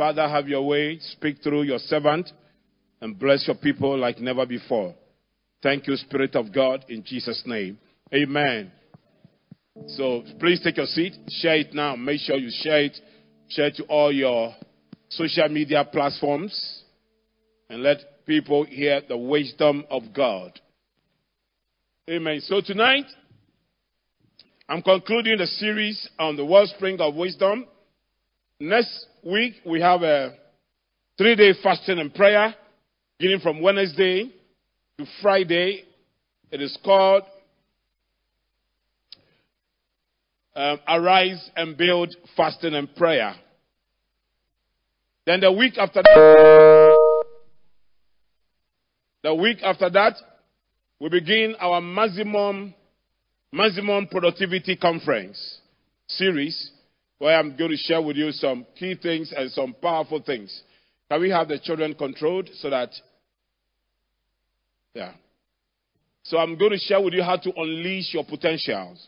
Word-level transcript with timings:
Father, 0.00 0.26
have 0.26 0.48
your 0.48 0.66
way. 0.66 0.98
Speak 0.98 1.42
through 1.42 1.64
your 1.64 1.78
servant 1.78 2.30
and 3.02 3.18
bless 3.18 3.46
your 3.46 3.56
people 3.56 3.98
like 3.98 4.18
never 4.18 4.46
before. 4.46 4.94
Thank 5.62 5.86
you, 5.86 5.94
Spirit 5.96 6.34
of 6.36 6.54
God, 6.54 6.86
in 6.88 7.04
Jesus' 7.04 7.42
name. 7.44 7.78
Amen. 8.14 8.72
So 9.88 10.22
please 10.38 10.58
take 10.64 10.78
your 10.78 10.86
seat. 10.86 11.12
Share 11.28 11.56
it 11.56 11.74
now. 11.74 11.96
Make 11.96 12.20
sure 12.20 12.36
you 12.36 12.48
share 12.62 12.84
it. 12.84 12.96
Share 13.50 13.66
it 13.66 13.74
to 13.74 13.84
all 13.90 14.10
your 14.10 14.54
social 15.10 15.50
media 15.50 15.84
platforms 15.84 16.82
and 17.68 17.82
let 17.82 18.24
people 18.24 18.64
hear 18.64 19.02
the 19.06 19.18
wisdom 19.18 19.84
of 19.90 20.04
God. 20.16 20.58
Amen. 22.08 22.40
So 22.40 22.62
tonight, 22.64 23.04
I'm 24.66 24.80
concluding 24.80 25.36
the 25.36 25.46
series 25.46 26.08
on 26.18 26.36
the 26.36 26.44
wellspring 26.46 27.02
of 27.02 27.14
wisdom. 27.16 27.66
Next 28.62 29.06
week, 29.24 29.54
we 29.64 29.80
have 29.80 30.02
a 30.02 30.34
three 31.16 31.34
day 31.34 31.54
fasting 31.62 31.98
and 31.98 32.14
prayer, 32.14 32.54
beginning 33.18 33.40
from 33.40 33.62
Wednesday 33.62 34.30
to 34.98 35.06
Friday. 35.22 35.84
It 36.50 36.60
is 36.60 36.76
called 36.84 37.22
um, 40.54 40.78
Arise 40.86 41.50
and 41.56 41.74
Build 41.74 42.14
Fasting 42.36 42.74
and 42.74 42.94
Prayer. 42.96 43.34
Then 45.24 45.40
the 45.40 45.52
week 45.52 45.78
after 45.78 46.02
that, 46.02 47.24
the 49.22 49.34
week 49.34 49.62
after 49.62 49.88
that, 49.88 50.16
we 51.00 51.08
begin 51.08 51.54
our 51.60 51.80
maximum 51.80 52.74
maximum 53.52 54.06
productivity 54.06 54.76
conference 54.76 55.60
series 56.08 56.72
where 57.20 57.38
I'm 57.38 57.54
going 57.54 57.70
to 57.70 57.76
share 57.76 58.00
with 58.00 58.16
you 58.16 58.32
some 58.32 58.66
key 58.78 58.94
things 59.00 59.30
and 59.36 59.50
some 59.50 59.74
powerful 59.74 60.22
things. 60.22 60.62
Can 61.10 61.20
we 61.20 61.28
have 61.28 61.48
the 61.48 61.58
children 61.58 61.94
controlled 61.94 62.48
so 62.54 62.70
that 62.70 62.88
yeah. 64.94 65.12
So 66.22 66.38
I'm 66.38 66.56
going 66.56 66.72
to 66.72 66.78
share 66.78 67.00
with 67.00 67.12
you 67.12 67.22
how 67.22 67.36
to 67.36 67.52
unleash 67.56 68.14
your 68.14 68.24
potentials. 68.24 69.06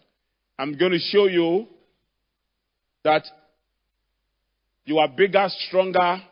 I'm 0.59 0.77
going 0.77 0.93
to 0.93 0.99
show 0.99 1.27
you 1.27 1.67
that 3.03 3.25
you 4.85 4.99
are 4.99 5.09
bigger, 5.09 5.47
stronger, 5.69 6.23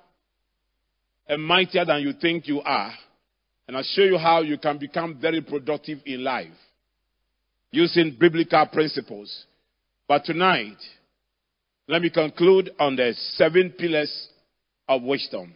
and 1.29 1.43
mightier 1.43 1.87
than 1.87 2.03
you 2.03 2.13
think 2.13 2.47
you 2.47 2.61
are. 2.61 2.93
And 3.67 3.77
I'll 3.77 3.83
show 3.83 4.03
you 4.03 4.19
how 4.19 4.43
you 4.43 4.59
can 4.59 4.77
become 4.77 5.19
very 5.19 5.41
productive 5.41 6.01
in 6.05 6.23
life 6.23 6.49
using 7.71 8.17
biblical 8.21 8.67
principles. 8.67 9.47
But 10.07 10.25
tonight, 10.25 10.77
let 11.91 12.03
me 12.03 12.11
conclude 12.11 12.71
on 12.79 12.95
the 12.95 13.13
seven 13.35 13.75
pillars 13.77 14.29
of 14.89 15.03
wisdom. 15.03 15.53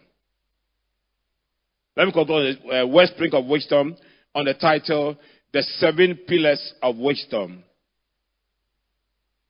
Let 1.95 2.07
me 2.07 2.11
conclude 2.11 2.35
on 2.35 2.57
the 2.69 2.81
uh, 2.81 2.87
wellspring 2.87 3.33
of 3.33 3.45
wisdom 3.45 3.95
on 4.35 4.43
the 4.43 4.53
title, 4.53 5.15
The 5.53 5.63
Seven 5.79 6.19
Pillars 6.27 6.73
of 6.83 6.97
Wisdom. 6.97 7.63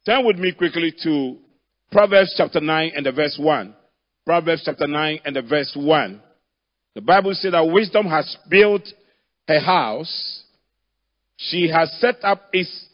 Turn 0.05 0.27
with 0.27 0.37
me 0.37 0.53
quickly 0.55 0.93
to 1.01 1.37
Proverbs 1.91 2.35
chapter 2.37 2.61
9 2.61 2.91
and 2.95 3.03
the 3.03 3.11
verse 3.11 3.35
1. 3.41 3.73
Proverbs 4.23 4.61
chapter 4.63 4.85
9 4.85 5.19
and 5.25 5.35
the 5.35 5.41
verse 5.41 5.75
1. 5.75 6.21
The 6.93 7.01
Bible 7.01 7.33
says 7.33 7.53
that 7.53 7.67
wisdom 7.67 8.05
has 8.05 8.37
built 8.47 8.87
her 9.47 9.59
house. 9.59 10.43
She 11.37 11.67
has 11.67 11.91
set 11.99 12.23
up 12.23 12.43
its 12.53 12.85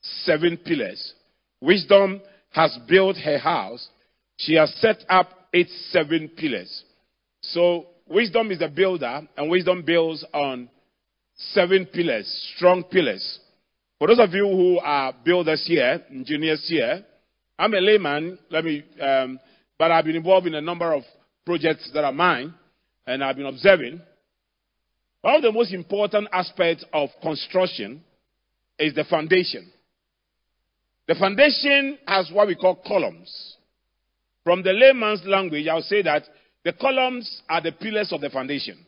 seven 0.00 0.56
pillars. 0.56 1.12
Wisdom 1.60 2.22
has 2.54 2.78
built 2.88 3.16
her 3.16 3.38
house. 3.38 3.88
She 4.36 4.54
has 4.54 4.72
set 4.80 5.04
up 5.08 5.28
its 5.52 5.72
seven 5.90 6.30
pillars. 6.36 6.84
So, 7.40 7.86
wisdom 8.06 8.50
is 8.50 8.60
the 8.60 8.68
builder, 8.68 9.22
and 9.36 9.50
wisdom 9.50 9.82
builds 9.84 10.24
on 10.32 10.68
seven 11.36 11.86
pillars, 11.86 12.26
strong 12.56 12.84
pillars. 12.84 13.40
For 13.98 14.08
those 14.08 14.20
of 14.20 14.32
you 14.32 14.46
who 14.46 14.78
are 14.78 15.12
builders 15.24 15.64
here, 15.66 16.02
engineers 16.10 16.64
here, 16.68 17.04
I'm 17.58 17.74
a 17.74 17.80
layman, 17.80 18.38
let 18.50 18.64
me, 18.64 18.84
um, 19.00 19.38
but 19.78 19.90
I've 19.90 20.04
been 20.04 20.16
involved 20.16 20.46
in 20.46 20.54
a 20.54 20.60
number 20.60 20.92
of 20.92 21.02
projects 21.44 21.90
that 21.92 22.04
are 22.04 22.12
mine, 22.12 22.54
and 23.06 23.22
I've 23.22 23.36
been 23.36 23.46
observing. 23.46 24.00
One 25.20 25.36
of 25.36 25.42
the 25.42 25.52
most 25.52 25.72
important 25.72 26.28
aspects 26.32 26.84
of 26.92 27.08
construction 27.20 28.02
is 28.78 28.94
the 28.94 29.04
foundation. 29.04 29.70
The 31.06 31.14
foundation 31.14 31.98
has 32.06 32.30
what 32.32 32.46
we 32.46 32.54
call 32.54 32.76
columns. 32.86 33.56
From 34.42 34.62
the 34.62 34.72
layman's 34.72 35.24
language, 35.24 35.66
I'll 35.68 35.82
say 35.82 36.02
that 36.02 36.24
the 36.64 36.72
columns 36.72 37.42
are 37.48 37.60
the 37.60 37.72
pillars 37.72 38.12
of 38.12 38.20
the 38.20 38.30
foundation. 38.30 38.78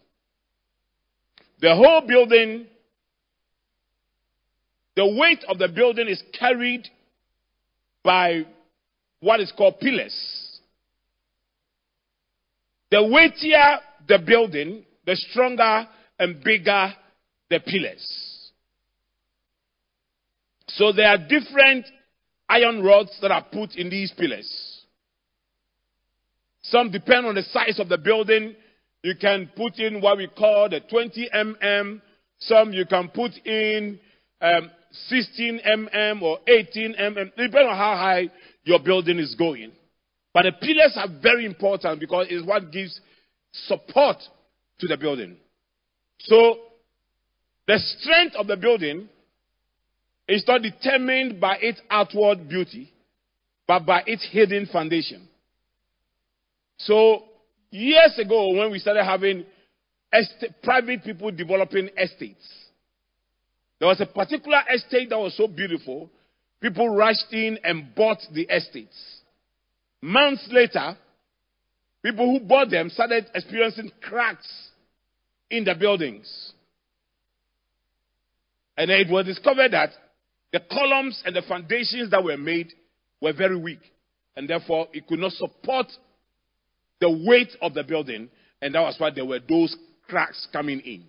The 1.60 1.74
whole 1.74 2.02
building, 2.06 2.66
the 4.94 5.06
weight 5.18 5.44
of 5.48 5.58
the 5.58 5.68
building 5.68 6.08
is 6.08 6.22
carried 6.38 6.88
by 8.02 8.46
what 9.20 9.40
is 9.40 9.52
called 9.56 9.80
pillars. 9.80 10.14
The 12.90 13.02
weightier 13.02 13.80
the 14.08 14.18
building, 14.24 14.84
the 15.04 15.16
stronger 15.16 15.86
and 16.18 16.42
bigger 16.42 16.92
the 17.50 17.60
pillars. 17.60 18.50
So 20.68 20.92
there 20.92 21.08
are 21.08 21.18
different 21.18 21.86
iron 22.48 22.82
rods 22.82 23.16
that 23.20 23.30
are 23.30 23.44
put 23.52 23.74
in 23.76 23.90
these 23.90 24.12
pillars. 24.16 24.82
Some 26.62 26.90
depend 26.90 27.26
on 27.26 27.34
the 27.34 27.42
size 27.42 27.78
of 27.78 27.88
the 27.88 27.98
building. 27.98 28.54
You 29.02 29.14
can 29.20 29.50
put 29.56 29.78
in 29.78 30.00
what 30.00 30.18
we 30.18 30.26
call 30.28 30.68
the 30.68 30.80
20 30.80 31.30
mm. 31.32 32.00
Some 32.38 32.72
you 32.72 32.84
can 32.86 33.08
put 33.08 33.32
in 33.44 33.98
um, 34.40 34.70
16 35.08 35.60
mm 35.64 36.22
or 36.22 36.38
18 36.46 36.94
mm, 36.94 37.30
depending 37.36 37.68
on 37.68 37.76
how 37.76 37.96
high 37.96 38.30
your 38.64 38.80
building 38.80 39.18
is 39.18 39.34
going. 39.34 39.72
But 40.34 40.42
the 40.42 40.52
pillars 40.52 40.92
are 40.96 41.08
very 41.22 41.46
important 41.46 42.00
because 42.00 42.26
it's 42.28 42.46
what 42.46 42.70
gives 42.70 43.00
support 43.52 44.18
to 44.80 44.86
the 44.86 44.96
building. 44.96 45.36
So, 46.20 46.58
the 47.66 47.78
strength 47.78 48.36
of 48.36 48.46
the 48.46 48.56
building 48.56 49.08
is 50.28 50.44
not 50.46 50.62
determined 50.62 51.40
by 51.40 51.56
its 51.60 51.80
outward 51.90 52.48
beauty, 52.48 52.92
but 53.66 53.86
by 53.86 54.02
its 54.06 54.26
hidden 54.30 54.66
foundation. 54.66 55.28
So, 56.78 57.24
years 57.70 58.18
ago, 58.18 58.54
when 58.54 58.70
we 58.70 58.78
started 58.78 59.04
having 59.04 59.44
private 60.62 61.04
people 61.04 61.30
developing 61.30 61.90
estates, 61.96 62.46
there 63.78 63.88
was 63.88 64.00
a 64.00 64.06
particular 64.06 64.60
estate 64.74 65.10
that 65.10 65.18
was 65.18 65.36
so 65.36 65.46
beautiful, 65.46 66.10
people 66.60 66.88
rushed 66.88 67.32
in 67.32 67.58
and 67.62 67.94
bought 67.94 68.18
the 68.32 68.42
estates. 68.42 69.20
Months 70.00 70.48
later, 70.50 70.96
people 72.02 72.26
who 72.26 72.46
bought 72.46 72.70
them 72.70 72.90
started 72.90 73.26
experiencing 73.34 73.90
cracks 74.02 74.48
in 75.50 75.64
the 75.64 75.74
buildings. 75.74 76.52
And 78.76 78.90
it 78.90 79.08
was 79.08 79.26
discovered 79.26 79.72
that 79.72 79.90
the 80.52 80.60
columns 80.70 81.22
and 81.24 81.34
the 81.34 81.42
foundations 81.42 82.10
that 82.10 82.22
were 82.22 82.36
made 82.36 82.72
were 83.20 83.32
very 83.32 83.56
weak. 83.56 83.80
And 84.36 84.48
therefore, 84.48 84.88
it 84.92 85.06
could 85.06 85.18
not 85.18 85.32
support 85.32 85.86
the 87.00 87.10
weight 87.26 87.52
of 87.60 87.74
the 87.74 87.82
building. 87.82 88.28
And 88.62 88.74
that 88.74 88.80
was 88.80 88.96
why 88.98 89.10
there 89.10 89.24
were 89.24 89.40
those 89.46 89.76
cracks 90.08 90.46
coming 90.52 90.80
in. 90.80 91.04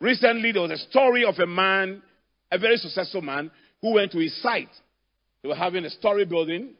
Recently, 0.00 0.52
there 0.52 0.62
was 0.62 0.72
a 0.72 0.90
story 0.90 1.24
of 1.24 1.38
a 1.38 1.46
man, 1.46 2.02
a 2.50 2.58
very 2.58 2.76
successful 2.76 3.22
man, 3.22 3.50
who 3.80 3.94
went 3.94 4.12
to 4.12 4.18
his 4.18 4.40
site. 4.42 4.68
They 5.42 5.48
were 5.48 5.54
having 5.54 5.84
a 5.84 5.90
story 5.90 6.24
building. 6.24 6.70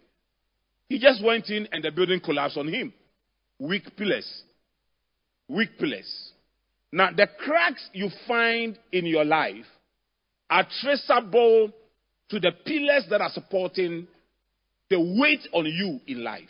He 0.89 0.99
just 0.99 1.23
went 1.25 1.49
in 1.49 1.69
and 1.73 1.85
the 1.85 1.91
building 1.91 2.21
collapsed 2.21 2.57
on 2.57 2.69
him. 2.69 2.93
Weak 3.59 3.97
pillars. 3.97 4.43
Weak 5.49 5.79
pillars. 5.79 6.33
Now, 6.91 7.11
the 7.17 7.29
cracks 7.39 7.89
you 7.93 8.11
find 8.27 8.79
in 8.91 9.07
your 9.07 9.25
life 9.25 9.65
are 10.53 10.67
traceable 10.83 11.73
to 12.29 12.39
the 12.39 12.53
pillars 12.67 13.07
that 13.09 13.23
are 13.23 13.31
supporting 13.31 14.07
the 14.91 15.01
weight 15.19 15.49
on 15.55 15.65
you 15.65 15.99
in 16.07 16.23
life. 16.23 16.43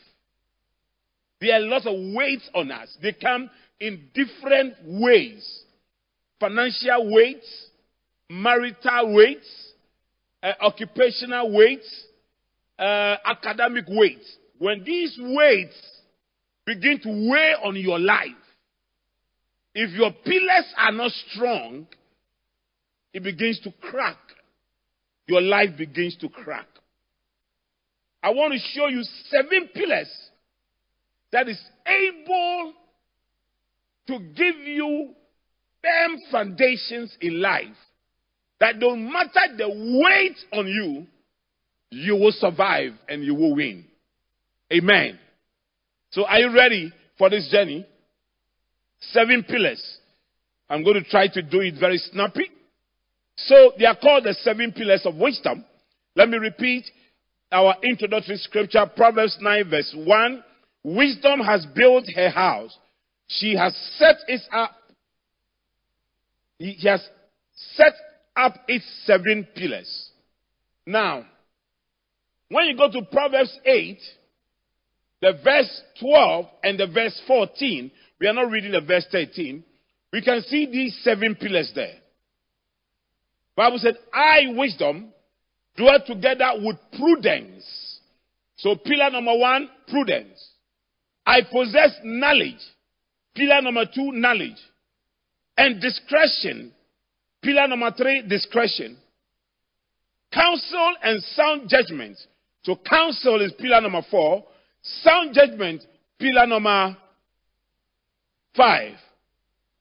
There 1.40 1.54
are 1.54 1.60
lots 1.60 1.86
of 1.86 1.94
weights 2.12 2.50
on 2.52 2.72
us. 2.72 2.88
They 3.00 3.12
come 3.12 3.48
in 3.78 4.08
different 4.12 4.74
ways 4.84 5.62
financial 6.40 7.12
weights, 7.12 7.46
marital 8.28 9.14
weights, 9.14 9.48
uh, 10.42 10.52
occupational 10.60 11.54
weights, 11.56 12.04
uh, 12.80 13.14
academic 13.24 13.84
weights. 13.86 14.36
When 14.58 14.82
these 14.82 15.16
weights 15.20 15.76
begin 16.66 16.98
to 17.02 17.30
weigh 17.30 17.54
on 17.62 17.76
your 17.76 18.00
life, 18.00 18.30
if 19.76 19.92
your 19.92 20.10
pillars 20.24 20.74
are 20.76 20.90
not 20.90 21.12
strong, 21.30 21.86
it 23.12 23.22
begins 23.22 23.60
to 23.60 23.72
crack. 23.80 24.18
Your 25.26 25.40
life 25.40 25.70
begins 25.76 26.16
to 26.16 26.28
crack. 26.28 26.66
I 28.22 28.30
want 28.30 28.52
to 28.52 28.58
show 28.58 28.88
you 28.88 29.02
seven 29.28 29.68
pillars. 29.74 30.10
that 31.32 31.48
is 31.48 31.60
able 31.86 32.74
to 34.06 34.18
give 34.18 34.56
you 34.64 35.14
firm 35.82 36.18
foundations 36.30 37.16
in 37.20 37.40
life 37.40 37.66
that 38.60 38.78
don't 38.78 39.10
matter 39.10 39.56
the 39.56 39.68
weight 39.68 40.36
on 40.52 40.68
you, 40.68 41.06
you 41.90 42.14
will 42.14 42.32
survive 42.32 42.92
and 43.08 43.24
you 43.24 43.34
will 43.34 43.56
win. 43.56 43.84
Amen. 44.72 45.18
So 46.12 46.24
are 46.24 46.38
you 46.38 46.54
ready 46.54 46.92
for 47.18 47.28
this 47.28 47.48
journey? 47.50 47.84
Seven 49.00 49.42
pillars. 49.42 49.82
I'm 50.70 50.84
going 50.84 51.02
to 51.02 51.10
try 51.10 51.26
to 51.26 51.42
do 51.42 51.60
it 51.60 51.74
very 51.80 51.98
snappy. 51.98 52.50
So 53.36 53.72
they 53.78 53.86
are 53.86 53.96
called 53.96 54.24
the 54.24 54.34
seven 54.34 54.72
pillars 54.72 55.02
of 55.04 55.16
wisdom. 55.16 55.64
Let 56.14 56.28
me 56.28 56.38
repeat 56.38 56.84
our 57.50 57.76
introductory 57.82 58.36
scripture, 58.36 58.84
Proverbs 58.96 59.36
9 59.40 59.70
verse 59.70 59.94
1. 59.96 60.44
Wisdom 60.84 61.40
has 61.40 61.66
built 61.74 62.04
her 62.14 62.30
house. 62.30 62.76
She 63.28 63.56
has 63.56 63.74
set 63.98 64.16
it 64.28 64.42
up. 64.52 64.72
He 66.58 66.76
has 66.88 67.06
set 67.74 67.94
up 68.36 68.54
its 68.68 68.84
seven 69.04 69.46
pillars. 69.54 70.10
Now, 70.86 71.24
when 72.48 72.66
you 72.66 72.76
go 72.76 72.90
to 72.90 73.02
Proverbs 73.10 73.56
8, 73.64 73.98
the 75.20 75.32
verse 75.42 75.82
12 76.00 76.46
and 76.64 76.78
the 76.78 76.86
verse 76.86 77.18
14, 77.26 77.90
we 78.20 78.26
are 78.26 78.34
not 78.34 78.50
reading 78.50 78.72
the 78.72 78.80
verse 78.80 79.06
13, 79.10 79.64
we 80.12 80.20
can 80.20 80.42
see 80.42 80.66
these 80.66 80.98
seven 81.02 81.34
pillars 81.34 81.72
there. 81.74 81.94
Bible 83.56 83.78
said, 83.78 83.96
I, 84.12 84.44
wisdom, 84.48 85.12
dwell 85.76 85.98
together 86.06 86.50
with 86.56 86.76
prudence. 86.96 87.98
So 88.56 88.76
pillar 88.76 89.10
number 89.10 89.36
one, 89.36 89.68
prudence. 89.88 90.50
I 91.26 91.40
possess 91.50 91.90
knowledge. 92.04 92.60
Pillar 93.34 93.62
number 93.62 93.84
two, 93.86 94.12
knowledge. 94.12 94.56
And 95.56 95.80
discretion. 95.80 96.72
Pillar 97.42 97.68
number 97.68 97.90
three, 97.96 98.22
discretion. 98.26 98.96
Counsel 100.32 100.94
and 101.02 101.22
sound 101.22 101.68
judgment. 101.68 102.16
So 102.62 102.76
counsel 102.88 103.42
is 103.42 103.52
pillar 103.58 103.80
number 103.80 104.02
four. 104.10 104.44
Sound 105.02 105.34
judgment, 105.34 105.84
pillar 106.18 106.46
number 106.46 106.96
five. 108.56 108.94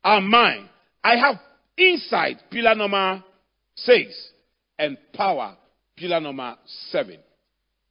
Are 0.03 0.21
mine. 0.21 0.67
I 1.03 1.15
have 1.15 1.35
insight, 1.77 2.37
pillar 2.49 2.75
number 2.75 3.23
six. 3.83 4.29
And 4.79 4.97
power, 5.13 5.55
pillar 5.95 6.19
number 6.19 6.55
seven. 6.89 7.19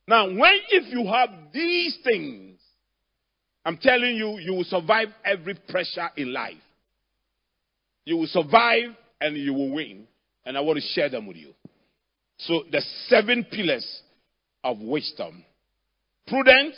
Now, 0.09 0.27
when 0.27 0.59
if 0.71 0.93
you 0.93 1.07
have 1.07 1.31
these 1.53 1.97
things, 2.03 2.59
I'm 3.65 3.77
telling 3.77 4.17
you, 4.17 4.39
you 4.39 4.55
will 4.55 4.65
survive 4.65 5.09
every 5.25 5.55
pressure 5.69 6.09
in 6.17 6.33
life. 6.33 6.55
You 8.05 8.17
will 8.17 8.27
survive 8.27 8.97
and 9.21 9.37
you 9.37 9.55
will 9.55 9.73
win. 9.73 10.07
And 10.45 10.57
I 10.57 10.61
want 10.63 10.79
to 10.79 10.85
share 10.95 11.09
them 11.09 11.27
with 11.27 11.37
you. 11.37 11.53
So, 12.39 12.65
the 12.73 12.83
seven 13.07 13.45
pillars 13.45 14.03
of 14.65 14.81
wisdom 14.81 15.45
prudence, 16.27 16.77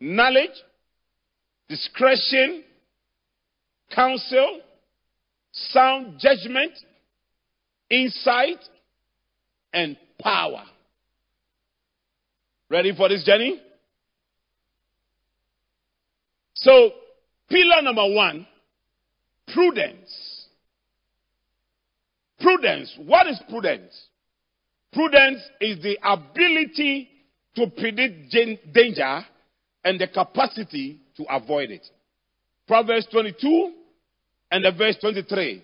knowledge, 0.00 0.50
discretion, 1.68 2.62
counsel, 3.94 4.60
sound 5.52 6.18
judgment, 6.18 6.72
insight, 7.90 8.58
and 9.72 9.96
power. 10.20 10.62
Ready 12.70 12.94
for 12.96 13.08
this 13.08 13.24
journey? 13.24 13.60
So, 16.54 16.90
pillar 17.50 17.82
number 17.82 18.14
one 18.14 18.46
prudence. 19.52 20.46
Prudence. 22.40 22.94
What 23.04 23.26
is 23.26 23.40
prudence? 23.48 24.08
Prudence 24.92 25.40
is 25.60 25.82
the 25.82 25.98
ability 26.02 27.08
to 27.56 27.66
predict 27.68 28.32
danger 28.72 29.20
and 29.84 30.00
the 30.00 30.08
capacity 30.08 31.00
to 31.16 31.24
avoid 31.30 31.70
it. 31.70 31.86
Proverbs 32.66 33.06
22 33.10 33.72
and 34.50 34.64
the 34.64 34.72
verse 34.72 34.96
23. 35.00 35.62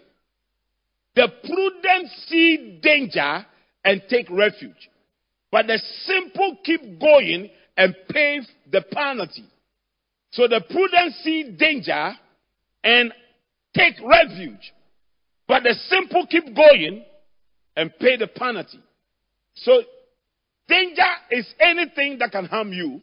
The 1.14 1.28
prudent 1.44 2.10
see 2.26 2.78
danger 2.82 3.46
and 3.84 4.02
take 4.08 4.30
refuge, 4.30 4.90
but 5.50 5.66
the 5.66 5.78
simple 6.04 6.58
keep 6.64 7.00
going 7.00 7.50
and 7.76 7.94
pay 8.08 8.40
the 8.70 8.82
penalty. 8.92 9.44
So 10.30 10.46
the 10.46 10.60
prudent 10.60 11.14
see 11.22 11.56
danger 11.58 12.12
and 12.84 13.12
take 13.74 13.94
refuge, 14.02 14.72
but 15.48 15.64
the 15.64 15.74
simple 15.88 16.26
keep 16.28 16.54
going 16.54 17.04
and 17.76 17.90
pay 17.98 18.16
the 18.16 18.28
penalty. 18.28 18.80
So 19.54 19.82
danger 20.68 21.02
is 21.30 21.52
anything 21.58 22.18
that 22.18 22.30
can 22.30 22.44
harm 22.44 22.72
you, 22.72 23.02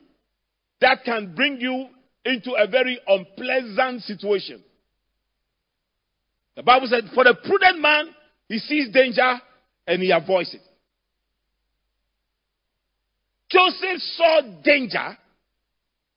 that 0.80 1.04
can 1.04 1.36
bring 1.36 1.60
you 1.60 1.88
into 2.24 2.54
a 2.54 2.68
very 2.68 3.00
unpleasant 3.08 4.04
situation. 4.04 4.64
The 6.58 6.64
Bible 6.64 6.88
said, 6.88 7.04
for 7.14 7.24
the 7.24 7.36
prudent 7.36 7.80
man, 7.80 8.10
he 8.50 8.58
sees 8.58 8.92
danger 8.92 9.40
and 9.86 10.02
he 10.02 10.10
avoids 10.10 10.56
it. 10.56 10.62
Joseph 13.52 14.02
saw 14.16 14.42
danger 14.64 15.16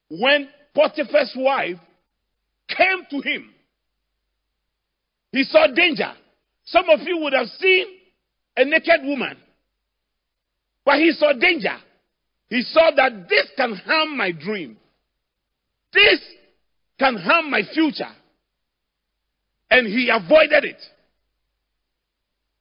when 0.08 0.48
Potiphar's 0.74 1.34
wife 1.36 1.76
came 2.68 3.04
to 3.10 3.20
him. 3.20 3.50
He 5.30 5.44
saw 5.44 5.66
danger. 5.66 6.10
Some 6.64 6.88
of 6.88 7.00
you 7.00 7.18
would 7.18 7.34
have 7.34 7.48
seen 7.58 7.86
a 8.56 8.64
naked 8.64 9.04
woman, 9.04 9.36
but 10.86 11.00
he 11.00 11.12
saw 11.12 11.34
danger. 11.34 11.76
He 12.48 12.62
saw 12.62 12.90
that 12.96 13.28
this 13.28 13.46
can 13.56 13.74
harm 13.74 14.16
my 14.16 14.32
dream. 14.32 14.78
This 15.92 16.18
can 16.98 17.16
harm 17.16 17.50
my 17.50 17.62
future. 17.74 18.10
And 19.70 19.86
he 19.86 20.10
avoided 20.12 20.64
it. 20.64 20.82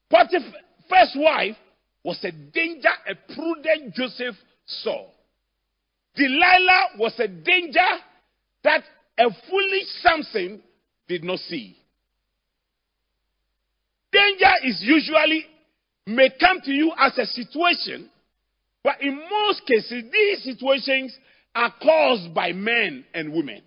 Potiphar's 0.10 1.16
wife 1.16 1.56
was 2.04 2.24
a 2.24 2.32
danger 2.32 2.90
a 3.08 3.34
prudent 3.34 3.94
Joseph 3.94 4.36
saw. 4.66 5.08
Delilah 6.16 6.98
was 6.98 7.14
a 7.20 7.28
danger 7.28 7.80
that 8.64 8.84
a 9.18 9.26
foolish 9.50 9.88
Samson 10.02 10.62
did 11.08 11.24
not 11.24 11.40
see. 11.40 11.78
Danger 14.12 14.52
is 14.64 14.81
usually 14.81 15.45
may 16.07 16.30
come 16.40 16.62
to 16.62 16.72
you 16.72 16.92
as 16.98 17.18
a 17.18 17.26
situation, 17.26 18.10
but 18.83 19.02
in 19.02 19.16
most 19.16 19.66
cases, 19.68 20.04
these 20.12 20.44
situations 20.44 21.16
are 21.54 21.74
caused 21.81 22.33
by 22.33 22.52
men 22.52 23.06
and 23.14 23.31
women. 23.31 23.62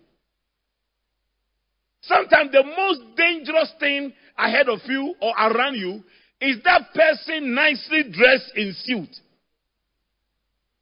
Sometimes 2.02 2.50
the 2.50 2.64
most 2.64 3.16
dangerous 3.16 3.72
thing 3.78 4.12
ahead 4.36 4.68
of 4.68 4.80
you 4.86 5.14
or 5.20 5.32
around 5.38 5.76
you 5.76 6.02
is 6.40 6.58
that 6.64 6.92
person 6.94 7.54
nicely 7.54 8.04
dressed 8.10 8.52
in 8.56 8.74
suit. 8.82 9.08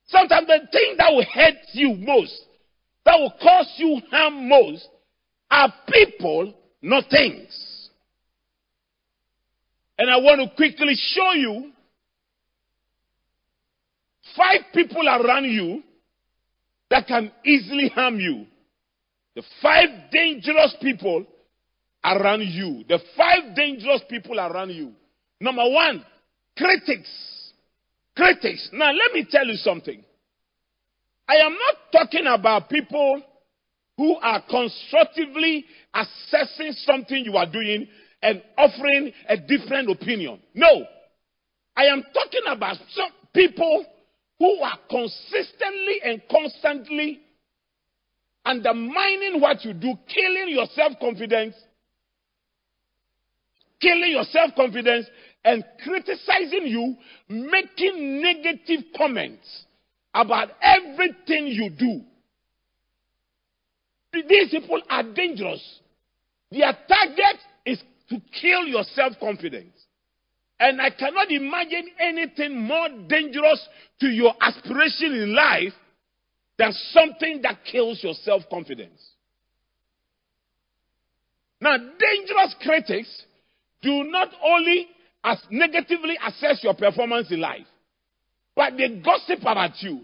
Sometimes 0.06 0.46
the 0.46 0.60
thing 0.72 0.94
that 0.98 1.10
will 1.12 1.24
hurt 1.32 1.54
you 1.72 1.94
most, 1.94 2.40
that 3.04 3.18
will 3.18 3.32
cause 3.40 3.72
you 3.76 4.00
harm 4.10 4.48
most, 4.48 4.88
are 5.50 5.72
people, 5.92 6.54
not 6.80 7.04
things. 7.10 7.90
And 9.98 10.10
I 10.10 10.16
want 10.16 10.40
to 10.40 10.56
quickly 10.56 10.94
show 10.96 11.32
you 11.32 11.72
five 14.36 14.60
people 14.72 15.06
around 15.06 15.44
you 15.44 15.82
that 16.88 17.06
can 17.06 17.30
easily 17.44 17.88
harm 17.88 18.18
you. 18.18 18.46
The 19.36 19.42
five 19.62 19.88
dangerous 20.10 20.76
people 20.80 21.24
around 22.04 22.42
you. 22.42 22.84
The 22.88 22.98
five 23.16 23.54
dangerous 23.54 24.02
people 24.08 24.38
around 24.38 24.70
you. 24.70 24.92
Number 25.40 25.68
one, 25.68 26.04
critics. 26.56 27.10
Critics. 28.16 28.68
Now, 28.72 28.90
let 28.92 29.12
me 29.14 29.26
tell 29.30 29.46
you 29.46 29.56
something. 29.56 30.02
I 31.28 31.36
am 31.36 31.52
not 31.52 31.92
talking 32.02 32.26
about 32.26 32.68
people 32.68 33.22
who 33.96 34.16
are 34.16 34.42
constructively 34.48 35.64
assessing 35.94 36.72
something 36.72 37.24
you 37.24 37.36
are 37.36 37.50
doing 37.50 37.86
and 38.22 38.42
offering 38.58 39.12
a 39.28 39.36
different 39.36 39.90
opinion. 39.90 40.40
No. 40.54 40.84
I 41.76 41.84
am 41.84 42.02
talking 42.12 42.42
about 42.48 42.76
some 42.90 43.10
people 43.32 43.84
who 44.38 44.60
are 44.60 44.78
consistently 44.88 46.00
and 46.04 46.22
constantly 46.30 47.20
undermining 48.44 49.40
what 49.40 49.64
you 49.64 49.72
do, 49.72 49.94
killing 50.12 50.48
your 50.48 50.66
self 50.74 50.92
confidence, 51.00 51.54
killing 53.80 54.10
your 54.10 54.24
self 54.24 54.54
confidence, 54.56 55.06
and 55.44 55.64
criticizing 55.84 56.66
you, 56.66 56.96
making 57.28 58.22
negative 58.22 58.84
comments 58.96 59.64
about 60.14 60.48
everything 60.60 61.46
you 61.46 61.70
do. 61.70 62.02
These 64.12 64.50
people 64.50 64.82
are 64.90 65.04
dangerous. 65.04 65.80
Their 66.50 66.76
target 66.88 67.40
is 67.64 67.80
to 68.08 68.20
kill 68.40 68.64
your 68.66 68.82
self 68.94 69.12
confidence. 69.20 69.72
And 70.58 70.80
I 70.80 70.90
cannot 70.90 71.30
imagine 71.30 71.88
anything 71.98 72.60
more 72.60 72.88
dangerous 73.08 73.66
to 74.00 74.08
your 74.08 74.34
aspiration 74.40 75.14
in 75.14 75.34
life 75.34 75.72
than 76.60 76.74
something 76.92 77.40
that 77.42 77.64
kills 77.64 78.04
your 78.04 78.12
self 78.12 78.42
confidence. 78.50 79.00
Now, 81.58 81.78
dangerous 81.78 82.54
critics 82.60 83.22
do 83.80 84.04
not 84.04 84.28
only 84.44 84.86
as 85.24 85.38
negatively 85.50 86.18
assess 86.22 86.62
your 86.62 86.74
performance 86.74 87.32
in 87.32 87.40
life, 87.40 87.66
but 88.54 88.74
they 88.76 89.00
gossip 89.02 89.40
about 89.40 89.80
you. 89.80 90.00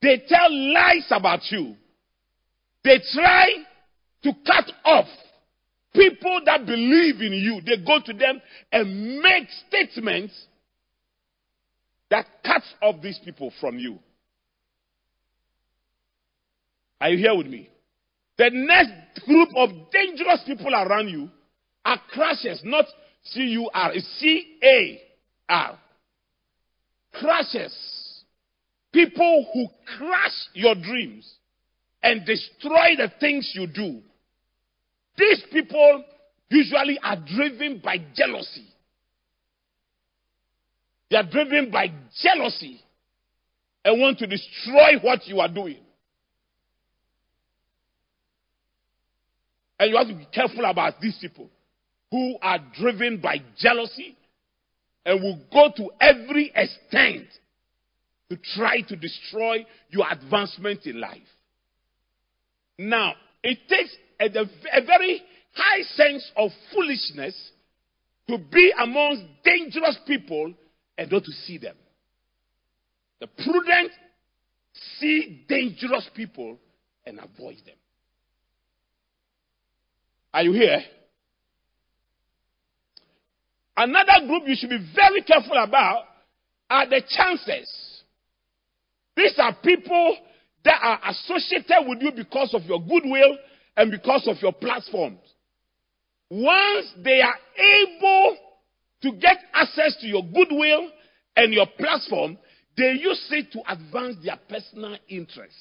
They 0.00 0.22
tell 0.28 0.48
lies 0.72 1.06
about 1.10 1.40
you. 1.50 1.74
They 2.84 3.00
try 3.12 3.48
to 4.22 4.32
cut 4.46 4.72
off 4.84 5.08
people 5.92 6.40
that 6.46 6.66
believe 6.66 7.16
in 7.20 7.32
you. 7.32 7.60
They 7.66 7.84
go 7.84 7.98
to 8.04 8.12
them 8.12 8.40
and 8.70 9.18
make 9.18 9.48
statements 9.68 10.34
that 12.10 12.26
cuts 12.44 12.72
off 12.80 13.02
these 13.02 13.18
people 13.24 13.52
from 13.60 13.76
you. 13.76 13.98
Are 17.00 17.08
you 17.08 17.18
here 17.18 17.34
with 17.34 17.46
me? 17.46 17.70
The 18.36 18.50
next 18.52 19.24
group 19.26 19.48
of 19.56 19.70
dangerous 19.90 20.40
people 20.46 20.74
around 20.74 21.08
you 21.08 21.30
are 21.84 22.00
crashers, 22.14 22.64
not 22.64 22.84
C 23.24 23.40
U 23.40 23.70
R, 23.72 23.92
it's 23.94 24.06
C 24.18 24.58
A 24.62 25.00
R. 25.48 25.78
People 28.92 29.46
who 29.52 29.66
crash 29.96 30.48
your 30.54 30.74
dreams 30.74 31.30
and 32.02 32.24
destroy 32.24 32.96
the 32.96 33.10
things 33.20 33.52
you 33.54 33.66
do. 33.66 34.00
These 35.16 35.44
people 35.52 36.04
usually 36.48 36.98
are 37.02 37.16
driven 37.16 37.80
by 37.84 37.98
jealousy. 38.14 38.66
They 41.10 41.16
are 41.16 41.28
driven 41.28 41.70
by 41.70 41.92
jealousy 42.22 42.80
and 43.84 44.00
want 44.00 44.18
to 44.18 44.26
destroy 44.26 44.98
what 45.02 45.26
you 45.26 45.40
are 45.40 45.48
doing. 45.48 45.78
And 49.80 49.90
you 49.90 49.96
have 49.96 50.08
to 50.08 50.14
be 50.14 50.26
careful 50.26 50.66
about 50.66 51.00
these 51.00 51.16
people 51.18 51.48
who 52.10 52.36
are 52.42 52.58
driven 52.78 53.18
by 53.18 53.38
jealousy 53.56 54.14
and 55.06 55.22
will 55.22 55.40
go 55.50 55.72
to 55.74 55.90
every 55.98 56.52
extent 56.54 57.26
to 58.28 58.36
try 58.54 58.82
to 58.82 58.94
destroy 58.94 59.64
your 59.88 60.04
advancement 60.08 60.84
in 60.84 61.00
life. 61.00 61.16
Now, 62.78 63.14
it 63.42 63.58
takes 63.70 63.96
a, 64.20 64.26
a 64.26 64.84
very 64.84 65.22
high 65.54 65.82
sense 65.94 66.30
of 66.36 66.50
foolishness 66.74 67.34
to 68.28 68.36
be 68.36 68.74
amongst 68.78 69.22
dangerous 69.42 69.96
people 70.06 70.52
and 70.98 71.10
not 71.10 71.24
to 71.24 71.32
see 71.32 71.56
them. 71.56 71.76
The 73.20 73.28
prudent 73.28 73.92
see 74.98 75.46
dangerous 75.48 76.06
people 76.14 76.58
and 77.06 77.18
avoid 77.18 77.56
them. 77.64 77.76
Are 80.32 80.42
you 80.42 80.52
here? 80.52 80.82
Another 83.76 84.26
group 84.26 84.42
you 84.46 84.54
should 84.56 84.70
be 84.70 84.92
very 84.94 85.22
careful 85.22 85.56
about 85.56 86.04
are 86.68 86.88
the 86.88 87.02
chances. 87.08 88.02
These 89.16 89.34
are 89.38 89.56
people 89.62 90.16
that 90.64 90.78
are 90.82 91.00
associated 91.10 91.86
with 91.86 92.02
you 92.02 92.12
because 92.12 92.54
of 92.54 92.62
your 92.64 92.80
goodwill 92.80 93.38
and 93.76 93.90
because 93.90 94.28
of 94.28 94.36
your 94.42 94.52
platforms. 94.52 95.18
Once 96.30 96.86
they 97.02 97.20
are 97.20 97.34
able 97.58 98.36
to 99.02 99.12
get 99.12 99.38
access 99.52 99.96
to 100.00 100.06
your 100.06 100.22
goodwill 100.22 100.90
and 101.36 101.52
your 101.52 101.66
platform, 101.78 102.38
they 102.76 102.92
use 102.92 103.26
it 103.30 103.50
to 103.52 103.60
advance 103.72 104.16
their 104.22 104.38
personal 104.48 104.96
interest. 105.08 105.56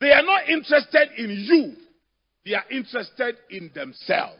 They 0.00 0.10
are 0.10 0.22
not 0.22 0.48
interested 0.48 1.08
in 1.16 1.30
you, 1.30 1.74
they 2.44 2.54
are 2.54 2.64
interested 2.70 3.36
in 3.50 3.70
themselves. 3.74 4.38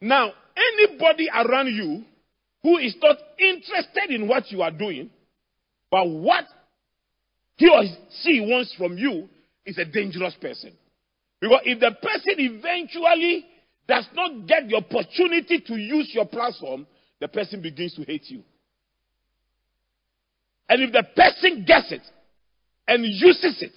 Now, 0.00 0.32
anybody 0.56 1.28
around 1.28 1.68
you 1.74 2.04
who 2.62 2.78
is 2.78 2.94
not 3.02 3.16
interested 3.38 4.10
in 4.10 4.28
what 4.28 4.50
you 4.50 4.62
are 4.62 4.70
doing, 4.70 5.10
but 5.90 6.08
what 6.08 6.44
he 7.56 7.68
or 7.68 7.82
she 8.22 8.40
wants 8.40 8.74
from 8.76 8.96
you 8.96 9.28
is 9.66 9.78
a 9.78 9.84
dangerous 9.84 10.34
person. 10.40 10.72
Because 11.40 11.60
if 11.64 11.80
the 11.80 11.90
person 11.90 12.34
eventually 12.38 13.46
does 13.86 14.06
not 14.14 14.46
get 14.46 14.68
the 14.68 14.76
opportunity 14.76 15.60
to 15.60 15.76
use 15.76 16.10
your 16.12 16.26
platform, 16.26 16.86
the 17.20 17.28
person 17.28 17.60
begins 17.60 17.94
to 17.94 18.02
hate 18.02 18.24
you. 18.26 18.42
And 20.68 20.82
if 20.82 20.92
the 20.92 21.04
person 21.16 21.64
gets 21.66 21.90
it 21.90 22.02
and 22.86 23.04
uses 23.04 23.62
it, 23.62 23.72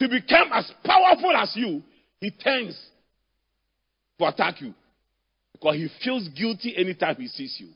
to 0.00 0.08
become 0.08 0.48
as 0.52 0.70
powerful 0.84 1.36
as 1.36 1.52
you, 1.54 1.82
he 2.20 2.30
tends 2.30 2.78
to 4.18 4.26
attack 4.26 4.60
you 4.60 4.74
because 5.52 5.76
he 5.76 5.88
feels 6.02 6.28
guilty 6.28 6.74
anytime 6.76 7.16
he 7.16 7.28
sees 7.28 7.56
you. 7.58 7.68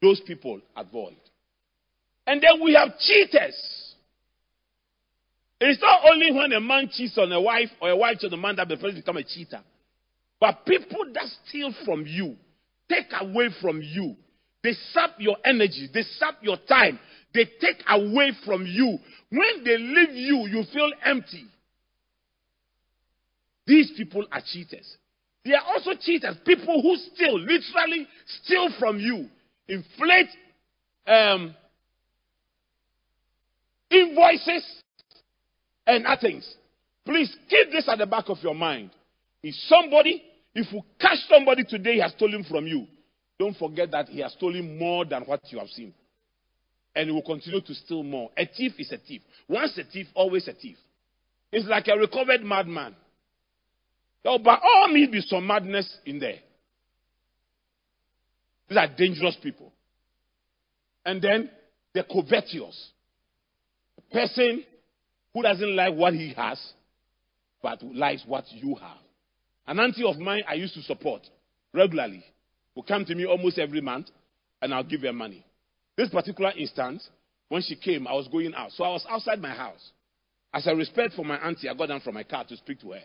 Those 0.00 0.20
people 0.26 0.60
avoid. 0.76 1.16
And 2.26 2.42
then 2.42 2.62
we 2.62 2.74
have 2.74 2.98
cheaters. 2.98 3.94
It's 5.60 5.80
not 5.80 6.00
only 6.10 6.32
when 6.32 6.52
a 6.52 6.60
man 6.60 6.88
cheats 6.92 7.16
on 7.18 7.30
a 7.30 7.40
wife 7.40 7.68
or 7.80 7.90
a 7.90 7.96
wife 7.96 8.18
cheats 8.18 8.32
on 8.32 8.38
a 8.38 8.42
man 8.42 8.56
that 8.56 8.68
the 8.68 8.76
person 8.76 8.96
becomes 8.96 9.20
a 9.20 9.24
cheater. 9.24 9.60
But 10.40 10.66
people 10.66 11.04
that 11.14 11.26
steal 11.46 11.72
from 11.84 12.04
you, 12.06 12.36
take 12.88 13.06
away 13.20 13.50
from 13.60 13.80
you, 13.80 14.16
they 14.64 14.72
sap 14.92 15.12
your 15.18 15.36
energy, 15.44 15.88
they 15.92 16.02
sap 16.02 16.36
your 16.42 16.56
time, 16.68 16.98
they 17.34 17.44
take 17.60 17.82
away 17.88 18.32
from 18.44 18.66
you. 18.66 18.98
When 19.30 19.64
they 19.64 19.78
leave 19.78 20.14
you, 20.14 20.46
you 20.48 20.64
feel 20.72 20.90
empty. 21.04 21.46
These 23.66 23.92
people 23.96 24.26
are 24.30 24.42
cheaters. 24.44 24.96
They 25.44 25.54
are 25.54 25.64
also 25.66 25.92
cheaters, 26.00 26.36
people 26.44 26.80
who 26.82 26.96
steal, 26.96 27.38
literally 27.38 28.06
steal 28.42 28.70
from 28.78 28.98
you, 29.00 29.28
inflate 29.66 30.28
um, 31.06 31.54
invoices 33.90 34.64
and 35.86 36.06
other 36.06 36.20
things. 36.20 36.54
Please 37.04 37.34
keep 37.48 37.72
this 37.72 37.88
at 37.88 37.98
the 37.98 38.06
back 38.06 38.28
of 38.28 38.38
your 38.42 38.54
mind. 38.54 38.90
If 39.42 39.54
somebody, 39.66 40.22
if 40.54 40.72
you 40.72 40.82
catch 41.00 41.18
somebody 41.28 41.64
today, 41.64 41.94
he 41.94 42.00
has 42.00 42.12
stolen 42.12 42.44
from 42.44 42.66
you, 42.66 42.86
don't 43.38 43.56
forget 43.56 43.90
that 43.90 44.08
he 44.08 44.20
has 44.20 44.32
stolen 44.34 44.78
more 44.78 45.04
than 45.04 45.22
what 45.22 45.40
you 45.50 45.58
have 45.58 45.68
seen 45.68 45.92
and 46.94 47.06
he 47.06 47.12
will 47.12 47.22
continue 47.22 47.60
to 47.60 47.74
steal 47.74 48.02
more. 48.02 48.30
A 48.36 48.46
thief 48.46 48.72
is 48.78 48.92
a 48.92 48.98
thief. 48.98 49.22
Once 49.48 49.78
a 49.78 49.84
thief, 49.84 50.06
always 50.14 50.46
a 50.48 50.52
thief. 50.52 50.76
It's 51.50 51.66
like 51.66 51.88
a 51.88 51.96
recovered 51.96 52.42
madman. 52.42 52.94
There 54.22 54.32
will 54.32 54.38
by 54.38 54.58
all 54.62 54.88
means 54.88 55.10
be 55.10 55.20
some 55.20 55.46
madness 55.46 55.98
in 56.04 56.18
there. 56.18 56.38
These 58.68 58.78
are 58.78 58.88
dangerous 58.88 59.36
people. 59.42 59.72
And 61.04 61.20
then 61.20 61.50
the 61.94 62.04
covetous. 62.04 62.90
A 63.98 64.14
person 64.14 64.64
who 65.34 65.42
doesn't 65.42 65.76
like 65.76 65.94
what 65.94 66.14
he 66.14 66.32
has, 66.34 66.60
but 67.62 67.82
likes 67.82 68.22
what 68.26 68.44
you 68.50 68.74
have. 68.76 68.96
An 69.66 69.78
auntie 69.78 70.04
of 70.04 70.18
mine 70.18 70.42
I 70.48 70.54
used 70.54 70.74
to 70.74 70.82
support 70.82 71.22
regularly 71.72 72.24
will 72.74 72.82
come 72.82 73.04
to 73.04 73.14
me 73.14 73.26
almost 73.26 73.58
every 73.58 73.80
month, 73.80 74.06
and 74.60 74.72
I'll 74.72 74.84
give 74.84 75.02
her 75.02 75.12
money. 75.12 75.44
This 76.02 76.10
particular 76.10 76.50
instance, 76.58 77.08
when 77.48 77.62
she 77.62 77.76
came, 77.76 78.08
I 78.08 78.12
was 78.14 78.26
going 78.26 78.52
out. 78.56 78.72
So 78.72 78.82
I 78.82 78.88
was 78.88 79.06
outside 79.08 79.40
my 79.40 79.54
house. 79.54 79.92
As 80.52 80.66
a 80.66 80.74
respect 80.74 81.14
for 81.14 81.24
my 81.24 81.36
auntie, 81.36 81.68
I 81.68 81.74
got 81.74 81.90
down 81.90 82.00
from 82.00 82.14
my 82.14 82.24
car 82.24 82.42
to 82.42 82.56
speak 82.56 82.80
to 82.80 82.90
her. 82.90 83.02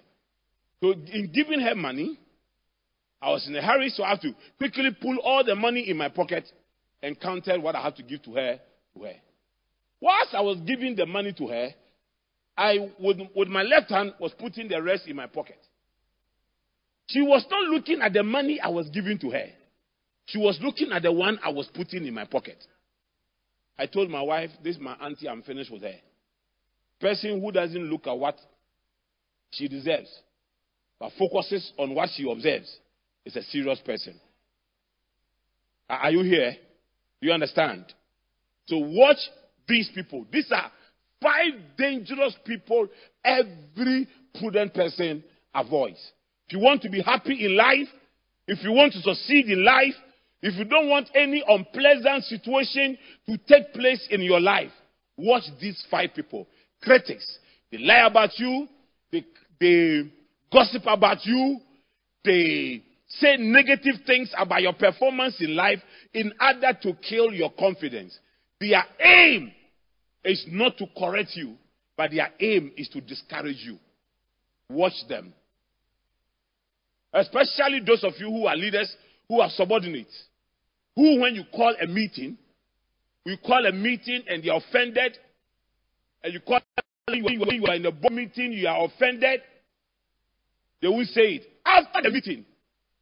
So 0.82 0.94
in 0.94 1.32
giving 1.32 1.60
her 1.60 1.76
money, 1.76 2.20
I 3.22 3.30
was 3.30 3.48
in 3.48 3.56
a 3.56 3.62
hurry, 3.62 3.90
so 3.90 4.04
I 4.04 4.10
had 4.10 4.22
to 4.22 4.34
quickly 4.58 4.90
pull 5.00 5.20
all 5.20 5.44
the 5.44 5.54
money 5.54 5.88
in 5.88 5.96
my 5.96 6.10
pocket 6.10 6.52
and 7.04 7.20
counted 7.20 7.62
what 7.62 7.76
I 7.76 7.84
had 7.84 7.96
to 7.98 8.04
give 8.04 8.24
to 8.24 8.34
her 8.34 8.60
to 8.96 9.04
her. 9.04 9.16
Whilst 10.02 10.34
I 10.34 10.42
was 10.42 10.58
giving 10.66 10.96
the 10.96 11.06
money 11.06 11.34
to 11.34 11.48
her, 11.50 11.70
I 12.58 12.90
with, 13.00 13.20
with 13.36 13.48
my 13.48 13.62
left 13.62 13.92
hand 13.92 14.16
was 14.20 14.34
putting 14.40 14.70
the 14.70 14.82
rest 14.82 15.06
in 15.06 15.16
my 15.16 15.28
pocket. 15.28 15.60
She 17.10 17.22
was 17.22 17.46
not 17.52 17.62
looking 17.70 18.02
at 18.02 18.14
the 18.14 18.24
money 18.24 18.60
I 18.60 18.70
was 18.70 18.90
giving 18.90 19.20
to 19.20 19.30
her. 19.30 19.50
She 20.26 20.40
was 20.40 20.58
looking 20.64 20.92
at 20.92 21.04
the 21.04 21.12
one 21.12 21.40
I 21.46 21.50
was 21.50 21.68
putting 21.76 22.04
in 22.04 22.16
my 22.16 22.26
pocket. 22.26 22.58
I 23.78 23.86
told 23.86 24.10
my 24.10 24.22
wife, 24.22 24.50
This 24.64 24.76
is 24.76 24.82
my 24.82 24.94
auntie, 24.94 25.30
I'm 25.30 25.44
finished 25.44 25.72
with 25.72 25.84
her. 25.84 25.96
Person 27.00 27.42
who 27.42 27.52
doesn't 27.52 27.84
look 27.90 28.08
at 28.08 28.18
what 28.18 28.38
she 29.52 29.68
deserves, 29.68 30.10
but 31.00 31.12
focuses 31.18 31.72
on 31.78 31.94
what 31.94 32.10
she 32.16 32.30
observes, 32.30 32.76
is 33.26 33.36
a 33.36 33.44
serious 33.44 33.80
person. 33.86 34.20
Are 35.90 36.12
you 36.12 36.24
here? 36.24 36.56
Do 37.22 37.28
you 37.28 37.34
understand? 37.34 37.86
So 38.68 38.78
watch 38.78 39.18
these 39.68 39.90
people. 39.94 40.26
These 40.32 40.52
are 40.52 40.72
five 41.22 41.54
dangerous 41.78 42.36
people 42.46 42.88
every 43.24 44.08
prudent 44.40 44.74
person 44.74 45.24
avoids. 45.54 46.00
If 46.48 46.54
you 46.54 46.60
want 46.60 46.82
to 46.84 46.90
be 46.90 47.02
happy 47.02 47.46
in 47.46 47.56
life, 47.56 47.88
if 48.48 48.64
you 48.64 48.72
want 48.72 48.94
to 48.94 49.02
succeed 49.02 49.48
in 49.48 49.64
life, 49.64 49.96
if 50.42 50.56
you 50.56 50.66
don't 50.66 50.90
want 50.90 51.10
any 51.16 51.44
unpleasant 51.48 52.24
situation 52.26 52.98
to 53.28 53.38
take 53.48 53.74
place 53.74 54.08
in 54.12 54.22
your 54.22 54.40
life, 54.40 54.72
watch 55.18 55.44
these 55.60 55.84
five 55.90 56.12
people. 56.16 56.48
Critics. 56.82 57.26
They 57.72 57.80
lie 57.80 58.06
about 58.06 58.38
you, 58.38 58.68
they, 59.12 59.26
they 59.60 60.04
gossip 60.52 60.84
about 60.86 61.26
you, 61.26 61.60
they 62.24 62.84
say 63.10 63.38
negative 63.38 63.96
things 64.06 64.32
about 64.38 64.62
your 64.62 64.74
performance 64.74 65.38
in 65.40 65.56
life 65.56 65.80
in 66.14 66.32
order 66.40 66.78
to 66.84 66.94
kill 67.08 67.32
your 67.34 67.52
confidence. 67.52 68.18
Their 68.60 68.84
aim 69.00 69.52
is 70.24 70.46
not 70.50 70.78
to 70.78 70.86
correct 70.98 71.32
you, 71.36 71.56
but 71.96 72.12
their 72.12 72.30
aim 72.40 72.72
is 72.78 72.90
to 72.90 73.02
discourage 73.02 73.62
you. 73.62 73.78
Watch 74.70 74.94
them. 75.10 75.34
Especially 77.14 77.82
those 77.86 78.04
of 78.04 78.14
you 78.20 78.28
who 78.28 78.46
are 78.46 78.56
leaders 78.56 78.94
who 79.28 79.42
are 79.42 79.50
subordinates. 79.50 80.27
Who, 80.98 81.22
when 81.22 81.36
you 81.36 81.44
call 81.56 81.76
a 81.80 81.86
meeting, 81.86 82.40
you 83.24 83.38
call 83.38 83.64
a 83.68 83.72
meeting 83.72 84.24
and 84.28 84.44
they're 84.44 84.56
offended, 84.56 85.16
and 86.24 86.34
you 86.34 86.40
call 86.40 86.60
when 87.08 87.24
you 87.24 87.66
are 87.68 87.76
in 87.76 87.86
a 87.86 87.92
board 87.92 88.14
meeting, 88.14 88.52
you 88.52 88.68
are 88.68 88.84
offended, 88.84 89.42
they 90.82 90.88
will 90.88 91.06
say 91.06 91.36
it. 91.36 91.44
After 91.64 92.02
the 92.02 92.10
meeting, 92.10 92.46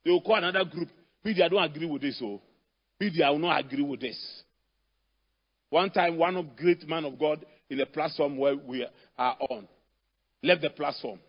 they 0.03 0.11
will 0.11 0.21
call 0.21 0.35
another 0.35 0.65
group. 0.65 0.89
Media 1.23 1.49
don't 1.49 1.63
agree 1.63 1.87
with 1.87 2.01
this, 2.01 2.19
so 2.19 2.41
media 2.99 3.31
will 3.31 3.39
not 3.39 3.61
agree 3.61 3.81
with 3.81 4.01
this. 4.01 4.43
One 5.69 5.89
time, 5.89 6.17
one 6.17 6.35
of 6.35 6.53
great 6.57 6.85
man 6.87 7.05
of 7.05 7.17
God 7.17 7.45
in 7.69 7.77
the 7.77 7.85
platform 7.85 8.37
where 8.37 8.57
we 8.57 8.85
are 9.17 9.37
on 9.49 9.69
left 10.43 10.61
the 10.61 10.69
platform. 10.69 11.19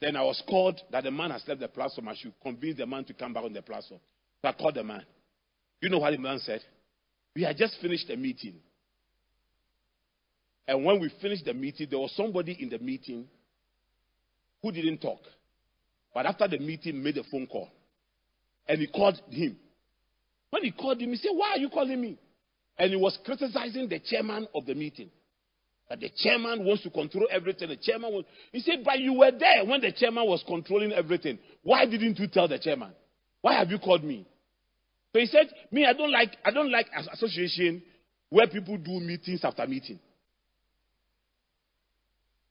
Then 0.00 0.16
I 0.16 0.22
was 0.22 0.42
called 0.48 0.80
that 0.90 1.04
the 1.04 1.10
man 1.10 1.30
has 1.30 1.44
left 1.46 1.60
the 1.60 1.68
platform. 1.68 2.08
I 2.08 2.14
should 2.16 2.32
convince 2.42 2.78
the 2.78 2.86
man 2.86 3.04
to 3.04 3.12
come 3.12 3.34
back 3.34 3.44
on 3.44 3.52
the 3.52 3.62
platform. 3.62 4.00
So 4.42 4.48
I 4.48 4.52
called 4.52 4.74
the 4.74 4.82
man. 4.82 5.04
You 5.80 5.88
know 5.88 5.98
what 5.98 6.10
the 6.10 6.18
man 6.18 6.40
said? 6.40 6.60
We 7.34 7.42
had 7.42 7.56
just 7.56 7.80
finished 7.80 8.08
the 8.08 8.16
meeting. 8.16 8.54
And 10.66 10.84
when 10.84 11.00
we 11.00 11.12
finished 11.20 11.44
the 11.44 11.54
meeting, 11.54 11.88
there 11.90 11.98
was 11.98 12.12
somebody 12.16 12.56
in 12.60 12.68
the 12.68 12.78
meeting 12.78 13.26
who 14.62 14.72
didn't 14.72 14.98
talk. 14.98 15.20
But 16.14 16.26
after 16.26 16.46
the 16.46 16.58
meeting, 16.58 17.02
made 17.02 17.16
a 17.16 17.24
phone 17.24 17.46
call. 17.46 17.68
And 18.68 18.80
he 18.80 18.86
called 18.86 19.20
him. 19.30 19.56
When 20.50 20.62
he 20.62 20.70
called 20.70 21.00
him, 21.00 21.10
he 21.10 21.16
said, 21.16 21.30
Why 21.32 21.52
are 21.52 21.58
you 21.58 21.68
calling 21.68 22.00
me? 22.00 22.18
And 22.78 22.90
he 22.90 22.96
was 22.96 23.18
criticizing 23.24 23.88
the 23.88 23.98
chairman 23.98 24.46
of 24.54 24.66
the 24.66 24.74
meeting. 24.74 25.10
That 25.88 26.00
the 26.00 26.10
chairman 26.16 26.64
wants 26.64 26.82
to 26.84 26.90
control 26.90 27.26
everything. 27.30 27.68
The 27.68 27.76
chairman 27.76 28.12
was, 28.12 28.24
he 28.52 28.60
said, 28.60 28.84
But 28.84 29.00
you 29.00 29.14
were 29.14 29.32
there 29.32 29.64
when 29.64 29.80
the 29.80 29.92
chairman 29.92 30.26
was 30.26 30.44
controlling 30.46 30.92
everything. 30.92 31.38
Why 31.62 31.86
didn't 31.86 32.18
you 32.18 32.28
tell 32.28 32.46
the 32.46 32.58
chairman? 32.58 32.92
Why 33.40 33.54
have 33.54 33.70
you 33.70 33.78
called 33.78 34.04
me? 34.04 34.26
So 35.12 35.18
he 35.18 35.26
said, 35.26 35.48
Me, 35.70 35.84
I 35.84 35.92
don't 35.92 36.10
like 36.10 36.36
I 36.44 36.50
don't 36.50 36.70
like 36.70 36.86
association 37.12 37.82
where 38.30 38.46
people 38.46 38.78
do 38.78 38.98
meetings 39.00 39.40
after 39.44 39.66
meeting. 39.66 39.98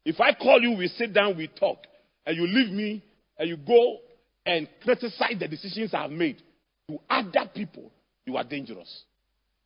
If 0.05 0.19
I 0.19 0.33
call 0.33 0.61
you, 0.61 0.77
we 0.77 0.87
sit 0.87 1.13
down, 1.13 1.37
we 1.37 1.47
talk, 1.47 1.79
and 2.25 2.35
you 2.35 2.47
leave 2.47 2.71
me 2.71 3.03
and 3.37 3.49
you 3.49 3.57
go 3.57 3.97
and 4.45 4.67
criticize 4.83 5.35
the 5.39 5.47
decisions 5.47 5.93
I've 5.93 6.11
made 6.11 6.41
to 6.87 6.99
other 7.09 7.49
people, 7.53 7.91
you 8.25 8.37
are 8.37 8.43
dangerous. 8.43 9.03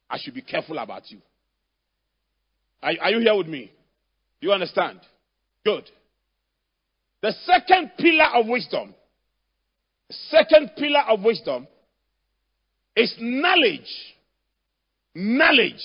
I 0.09 0.17
should 0.19 0.33
be 0.33 0.41
careful 0.41 0.77
about 0.77 1.09
you. 1.09 1.19
Are, 2.81 2.91
are 3.01 3.11
you 3.11 3.19
here 3.19 3.35
with 3.35 3.47
me? 3.47 3.71
You 4.41 4.51
understand? 4.51 4.99
Good. 5.65 5.89
The 7.21 7.33
second 7.45 7.91
pillar 7.97 8.27
of 8.35 8.47
wisdom, 8.47 8.93
second 10.29 10.71
pillar 10.77 11.01
of 11.09 11.23
wisdom 11.23 11.67
is 12.95 13.13
knowledge. 13.19 14.15
Knowledge. 15.13 15.83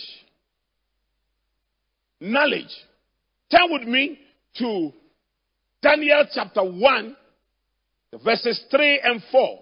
Knowledge. 2.20 2.74
Turn 3.50 3.70
with 3.70 3.88
me 3.88 4.18
to 4.58 4.92
Daniel 5.82 6.24
chapter 6.32 6.62
1, 6.62 7.16
verses 8.24 8.64
3 8.70 9.00
and 9.02 9.22
4. 9.32 9.58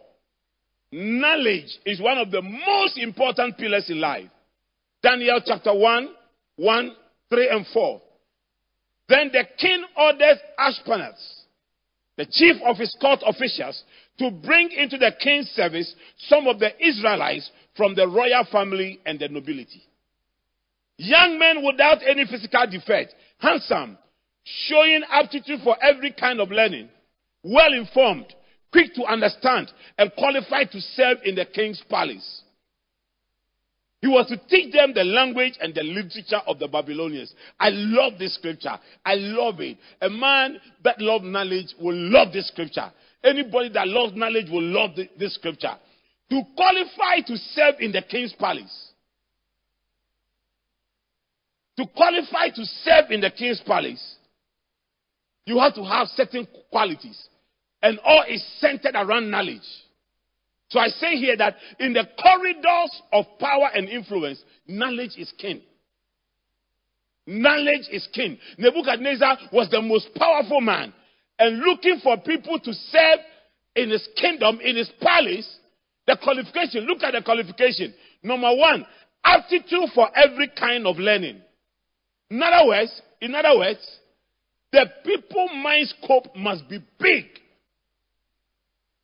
Knowledge 0.92 1.78
is 1.84 2.00
one 2.00 2.18
of 2.18 2.30
the 2.30 2.42
most 2.42 2.98
important 2.98 3.56
pillars 3.58 3.88
in 3.88 4.00
life. 4.00 4.28
Daniel 5.02 5.40
chapter 5.44 5.74
1, 5.74 6.08
1, 6.56 6.96
3 7.30 7.48
and 7.50 7.66
4. 7.72 8.02
Then 9.08 9.30
the 9.32 9.44
king 9.58 9.84
orders 9.96 10.38
Ashpenaz, 10.58 11.44
the 12.16 12.26
chief 12.30 12.56
of 12.66 12.76
his 12.76 12.94
court 13.00 13.20
officials, 13.26 13.82
to 14.18 14.30
bring 14.30 14.70
into 14.70 14.98
the 14.98 15.12
king's 15.20 15.48
service 15.50 15.94
some 16.18 16.46
of 16.46 16.58
the 16.58 16.70
Israelites 16.84 17.50
from 17.76 17.94
the 17.94 18.06
royal 18.06 18.44
family 18.50 19.00
and 19.06 19.18
the 19.18 19.28
nobility. 19.28 19.82
Young 20.96 21.38
men 21.38 21.64
without 21.64 21.98
any 22.06 22.26
physical 22.26 22.66
defect, 22.68 23.14
handsome, 23.38 23.96
showing 24.44 25.02
aptitude 25.10 25.60
for 25.62 25.76
every 25.82 26.12
kind 26.12 26.40
of 26.40 26.50
learning, 26.50 26.88
well 27.44 27.72
informed, 27.72 28.34
quick 28.72 28.94
to 28.94 29.04
understand, 29.04 29.70
and 29.96 30.12
qualified 30.18 30.70
to 30.72 30.80
serve 30.80 31.18
in 31.24 31.36
the 31.36 31.44
king's 31.44 31.82
palace. 31.88 32.42
He 34.00 34.06
was 34.06 34.28
to 34.28 34.36
teach 34.48 34.72
them 34.72 34.92
the 34.94 35.02
language 35.04 35.54
and 35.60 35.74
the 35.74 35.82
literature 35.82 36.40
of 36.46 36.58
the 36.58 36.68
Babylonians. 36.68 37.34
I 37.58 37.70
love 37.70 38.12
this 38.18 38.34
scripture. 38.34 38.78
I 39.04 39.14
love 39.14 39.60
it. 39.60 39.76
A 40.00 40.08
man 40.08 40.60
that 40.84 41.00
loves 41.00 41.24
knowledge 41.24 41.74
will 41.80 41.96
love 41.96 42.32
this 42.32 42.46
scripture. 42.48 42.92
Anybody 43.22 43.70
that 43.70 43.88
loves 43.88 44.14
knowledge 44.14 44.50
will 44.50 44.62
love 44.62 44.90
this 45.18 45.34
scripture. 45.34 45.74
To 46.30 46.42
qualify 46.56 47.20
to 47.26 47.36
serve 47.36 47.76
in 47.80 47.92
the 47.92 48.02
king's 48.02 48.32
palace. 48.34 48.92
To 51.78 51.86
qualify 51.86 52.48
to 52.50 52.64
serve 52.82 53.10
in 53.10 53.20
the 53.20 53.30
king's 53.30 53.60
palace, 53.64 54.16
you 55.46 55.58
have 55.58 55.74
to 55.74 55.84
have 55.84 56.08
certain 56.08 56.46
qualities. 56.70 57.28
And 57.82 57.98
all 58.04 58.24
is 58.28 58.44
centered 58.58 58.94
around 58.94 59.30
knowledge. 59.30 59.62
So 60.68 60.78
I 60.78 60.88
say 60.88 61.16
here 61.16 61.36
that 61.36 61.56
in 61.78 61.94
the 61.94 62.04
corridors 62.20 63.02
of 63.12 63.24
power 63.38 63.70
and 63.74 63.88
influence, 63.88 64.42
knowledge 64.66 65.12
is 65.16 65.32
king. 65.38 65.62
Knowledge 67.26 67.88
is 67.90 68.08
king. 68.12 68.38
Nebuchadnezzar 68.58 69.38
was 69.52 69.70
the 69.70 69.80
most 69.80 70.08
powerful 70.14 70.60
man. 70.60 70.92
And 71.38 71.58
looking 71.60 72.00
for 72.02 72.16
people 72.18 72.58
to 72.58 72.72
serve 72.72 73.20
in 73.76 73.90
his 73.90 74.06
kingdom, 74.16 74.58
in 74.62 74.76
his 74.76 74.90
palace, 75.00 75.48
the 76.06 76.18
qualification, 76.22 76.84
look 76.86 77.02
at 77.02 77.12
the 77.12 77.22
qualification. 77.22 77.94
Number 78.22 78.54
one, 78.54 78.84
aptitude 79.24 79.90
for 79.94 80.08
every 80.16 80.50
kind 80.58 80.86
of 80.86 80.96
learning. 80.96 81.40
In 82.30 82.42
other 82.42 82.66
words, 82.66 83.02
in 83.20 83.34
other 83.34 83.56
words, 83.56 83.78
the 84.72 84.86
people 85.04 85.48
mind 85.48 85.88
scope 86.02 86.34
must 86.36 86.68
be 86.68 86.78
big. 86.98 87.24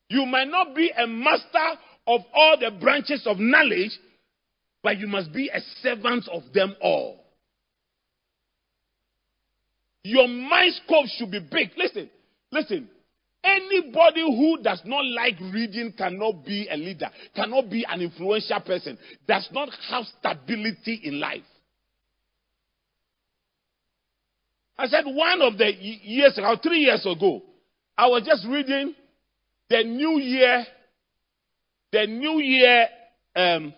You 0.09 0.27
might 0.27 0.49
not 0.49 0.75
be 0.75 0.91
a 0.97 1.07
master 1.07 1.81
of 2.07 2.21
all 2.35 2.57
the 2.61 2.71
branches 2.81 3.27
of 3.27 3.39
knowledge, 3.39 3.93
but 4.83 4.99
you 4.99 5.07
must 5.07 5.33
be 5.33 5.49
a 5.49 5.61
servant 5.83 6.29
of 6.29 6.43
them 6.53 6.77
all. 6.83 7.25
Your 10.03 10.29
mind 10.29 10.75
scope 10.85 11.07
should 11.17 11.31
be 11.31 11.41
big. 11.41 11.71
Listen, 11.79 12.11
listen. 12.55 12.89
Anybody 13.45 14.23
who 14.23 14.63
does 14.63 14.81
not 14.87 15.05
like 15.05 15.39
reading 15.53 15.93
cannot 15.99 16.47
be 16.47 16.67
a 16.71 16.77
leader, 16.79 17.11
cannot 17.37 17.69
be 17.69 17.85
an 17.87 18.01
influential 18.01 18.59
person, 18.61 18.97
does 19.29 19.47
not 19.53 19.69
have 19.91 20.05
stability 20.19 21.03
in 21.05 21.21
life. 21.21 21.43
I 24.79 24.87
said 24.87 25.05
one 25.05 25.43
of 25.43 25.59
the 25.59 25.73
years 25.79 26.39
ago, 26.39 26.57
three 26.63 26.81
years 26.81 27.05
ago, 27.05 27.43
I 27.99 28.07
was 28.09 28.23
just 28.25 28.47
reading 28.49 28.95
the 29.69 29.85
new 29.85 30.19
year, 30.19 30.65
the 31.93 32.07
new 32.07 32.41
year 32.41 32.87
um, 33.37 33.75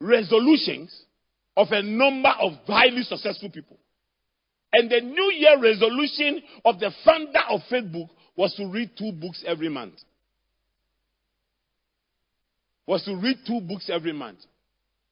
resolutions 0.00 0.98
of 1.56 1.68
a 1.70 1.82
number 1.82 2.32
of 2.40 2.52
highly 2.66 3.02
successful 3.02 3.50
people. 3.50 3.76
And 4.72 4.90
the 4.90 5.00
new 5.00 5.32
year 5.32 5.60
resolution 5.60 6.42
of 6.64 6.80
the 6.80 6.90
founder 7.04 7.40
of 7.50 7.60
Facebook 7.70 8.08
was 8.36 8.54
to 8.54 8.66
read 8.66 8.90
two 8.96 9.12
books 9.12 9.44
every 9.46 9.68
month. 9.68 9.94
Was 12.86 13.04
to 13.04 13.14
read 13.16 13.38
two 13.46 13.60
books 13.60 13.90
every 13.92 14.12
month. 14.12 14.38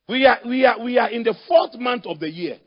We 0.09 0.27
are, 0.27 0.38
we 0.44 0.64
are, 0.64 0.83
we 0.83 0.99
are 0.99 1.11
in 1.11 1.23
the 1.23 1.35
fourth 1.46 1.75
month 1.75 2.07
of 2.07 2.18
the 2.18 2.29
year. 2.29 2.59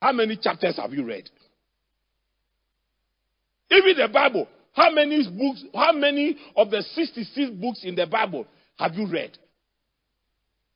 How 0.00 0.12
many 0.12 0.36
chapters 0.36 0.76
have 0.76 0.92
you 0.92 1.04
read? 1.04 1.28
Even 3.70 3.96
the 3.96 4.08
Bible, 4.12 4.46
how 4.72 4.90
many 4.92 5.26
books, 5.28 5.64
how 5.74 5.92
many 5.92 6.36
of 6.54 6.70
the 6.70 6.82
66 6.82 7.50
books 7.52 7.80
in 7.82 7.96
the 7.96 8.06
Bible 8.06 8.46
have 8.78 8.94
you 8.94 9.08
read? 9.10 9.36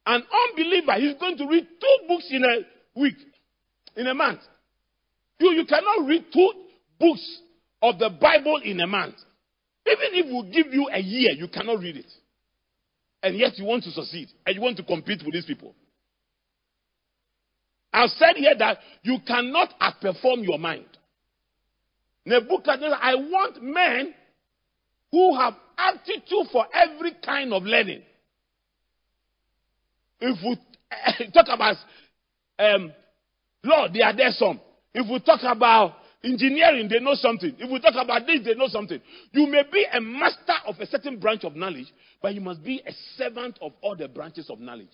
An 0.07 0.23
unbeliever 0.49 0.97
is 0.97 1.15
going 1.21 1.37
to 1.37 1.47
read 1.47 1.69
two 1.81 2.09
books 2.09 2.27
in 2.31 2.43
a 2.43 2.99
week, 2.99 3.15
in 4.01 4.07
a 4.07 4.15
month. 4.15 4.41
You, 5.39 5.51
you 5.53 5.67
cannot 5.67 6.07
read 6.07 6.25
two 6.33 6.53
books 6.99 7.41
of 7.83 7.99
the 7.99 8.11
Bible 8.11 8.61
in 8.65 8.81
a 8.81 8.87
month. 8.87 9.17
Even 9.87 10.09
if 10.13 10.27
we 10.27 10.51
give 10.51 10.73
you 10.73 10.89
a 10.93 11.01
year, 11.01 11.33
you 11.33 11.49
cannot 11.49 11.81
read 11.81 11.97
it. 11.97 12.11
And 13.23 13.37
yet 13.37 13.59
you 13.59 13.65
want 13.65 13.85
to 13.85 13.91
succeed 13.91 14.29
and 14.47 14.57
you 14.57 14.63
want 14.63 14.77
to 14.79 14.83
compete 14.83 15.23
with 15.25 15.35
these 15.35 15.45
people. 15.45 15.75
I've 17.93 18.11
said 18.11 18.37
here 18.37 18.55
that 18.59 18.79
you 19.03 19.19
cannot 19.27 19.75
outperform 19.81 20.45
your 20.47 20.59
mind. 20.59 20.87
Nebuchadnezzar, 22.25 22.99
I 23.01 23.15
want 23.17 23.63
men 23.63 24.15
who 25.11 25.37
have 25.37 25.55
aptitude 25.77 26.47
for 26.53 26.67
every 26.73 27.17
kind 27.25 27.53
of 27.53 27.65
learning. 27.65 28.03
If 30.21 30.39
we 30.43 31.29
talk 31.35 31.47
about 31.49 31.77
um, 32.59 32.93
law, 33.65 33.89
they 33.93 34.03
are 34.03 34.17
there 34.17 34.31
some. 34.33 34.61
If 34.95 35.09
we 35.11 35.21
talk 35.21 35.41
about 35.45 35.95
engineering, 36.25 36.89
they 36.89 37.01
know 37.01 37.15
something. 37.15 37.55
If 37.59 37.71
we 37.71 37.81
talk 37.81 37.95
about 38.03 38.27
this, 38.27 38.41
they 38.45 38.55
know 38.55 38.69
something. 38.69 39.01
You 39.33 39.47
may 39.47 39.63
be 39.71 39.87
a 39.93 40.01
master 40.01 40.55
of 40.67 40.77
a 40.81 40.87
certain 40.87 41.19
branch 41.19 41.45
of 41.45 41.57
knowledge, 41.57 41.87
but 42.21 42.35
you 42.35 42.41
must 42.41 42.63
be 42.63 42.83
a 42.87 42.93
servant 43.17 43.59
of 43.63 43.73
all 43.81 43.97
the 43.97 44.09
branches 44.09 44.51
of 44.51 44.61
knowledge. 44.61 44.89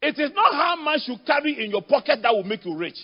It 0.00 0.18
is 0.18 0.30
not 0.34 0.52
how 0.52 0.76
much 0.76 1.02
you 1.06 1.16
carry 1.24 1.64
in 1.64 1.70
your 1.70 1.82
pocket 1.82 2.20
that 2.22 2.32
will 2.32 2.42
make 2.42 2.64
you 2.64 2.76
rich. 2.76 2.98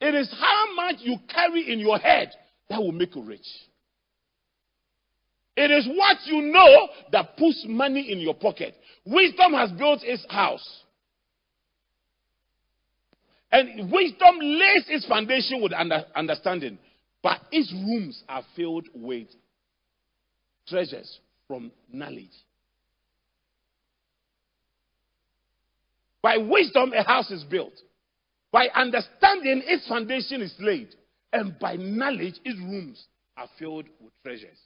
It 0.00 0.14
is 0.14 0.30
how 0.38 0.74
much 0.74 0.96
you 1.00 1.16
carry 1.32 1.72
in 1.72 1.78
your 1.78 1.98
head 1.98 2.30
that 2.68 2.78
will 2.78 2.92
make 2.92 3.14
you 3.16 3.22
rich. 3.22 3.46
It 5.56 5.70
is 5.70 5.88
what 5.88 6.18
you 6.26 6.42
know 6.42 6.88
that 7.12 7.38
puts 7.38 7.64
money 7.66 8.12
in 8.12 8.18
your 8.18 8.34
pocket. 8.34 8.74
Wisdom 9.06 9.54
has 9.54 9.70
built 9.72 10.00
its 10.02 10.26
house. 10.28 10.82
And 13.56 13.90
wisdom 13.90 14.38
lays 14.38 14.84
its 14.88 15.06
foundation 15.06 15.62
with 15.62 15.72
understanding. 15.72 16.76
But 17.22 17.40
its 17.50 17.72
rooms 17.72 18.22
are 18.28 18.42
filled 18.54 18.86
with 18.94 19.28
treasures 20.68 21.20
from 21.48 21.72
knowledge. 21.90 22.34
By 26.20 26.36
wisdom, 26.36 26.92
a 26.92 27.02
house 27.02 27.30
is 27.30 27.44
built. 27.44 27.72
By 28.52 28.68
understanding, 28.74 29.62
its 29.64 29.88
foundation 29.88 30.42
is 30.42 30.54
laid. 30.60 30.88
And 31.32 31.58
by 31.58 31.76
knowledge, 31.76 32.34
its 32.44 32.58
rooms 32.58 33.06
are 33.38 33.48
filled 33.58 33.86
with 33.98 34.12
treasures. 34.22 34.58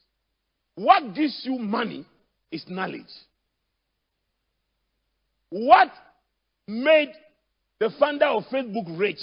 What 0.75 1.15
gives 1.15 1.43
you 1.45 1.61
money 1.61 2.05
is 2.51 2.65
knowledge. 2.67 3.05
What 5.51 5.93
made 6.67 7.13
the 7.81 7.91
founder 7.99 8.27
of 8.27 8.45
Facebook 8.53 8.99
rich 8.99 9.19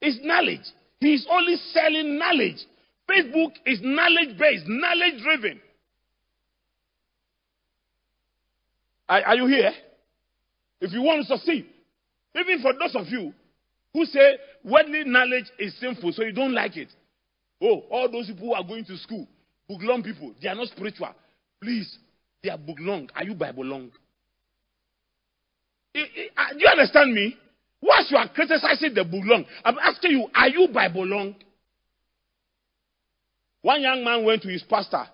is 0.00 0.18
knowledge. 0.22 0.64
He 1.00 1.14
is 1.14 1.26
only 1.30 1.56
selling 1.72 2.18
knowledge. 2.18 2.56
Facebook 3.08 3.52
is 3.66 3.80
knowledge 3.82 4.38
based, 4.38 4.64
knowledge 4.66 5.22
driven. 5.22 5.60
Are, 9.08 9.22
are 9.22 9.36
you 9.36 9.46
here? 9.46 9.72
If 10.80 10.92
you 10.92 11.02
want 11.02 11.26
to 11.26 11.36
succeed, 11.36 11.66
even 12.34 12.62
for 12.62 12.72
those 12.72 12.94
of 12.94 13.06
you 13.08 13.34
who 13.92 14.04
say 14.06 14.38
worldly 14.64 15.04
knowledge 15.04 15.46
is 15.58 15.78
sinful, 15.78 16.12
so 16.12 16.22
you 16.22 16.32
don't 16.32 16.54
like 16.54 16.76
it. 16.76 16.88
Oh, 17.60 17.84
all 17.90 18.10
those 18.10 18.28
people 18.28 18.46
who 18.48 18.54
are 18.54 18.64
going 18.64 18.84
to 18.86 18.96
school, 18.96 19.26
book 19.68 19.80
long 19.82 20.02
people, 20.02 20.32
they 20.40 20.48
are 20.48 20.54
not 20.54 20.68
spiritual. 20.68 21.10
Please, 21.60 21.98
they 22.42 22.48
are 22.48 22.56
book 22.56 22.78
long. 22.80 23.10
Are 23.14 23.24
you 23.24 23.34
Bible 23.34 23.64
long? 23.64 23.90
Do 25.92 26.00
you 26.56 26.68
understand 26.68 27.12
me? 27.12 27.36
Once 27.82 28.08
you 28.10 28.16
are 28.16 28.28
criticizing 28.28 28.94
the 28.94 29.04
book 29.04 29.22
long, 29.24 29.44
I'm 29.64 29.78
asking 29.78 30.12
you, 30.12 30.26
are 30.34 30.48
you 30.48 30.68
Bible 30.72 31.06
long? 31.06 31.34
One 33.62 33.82
young 33.82 34.04
man 34.04 34.24
went 34.24 34.42
to 34.42 34.48
his 34.48 34.62
pastor 34.62 35.04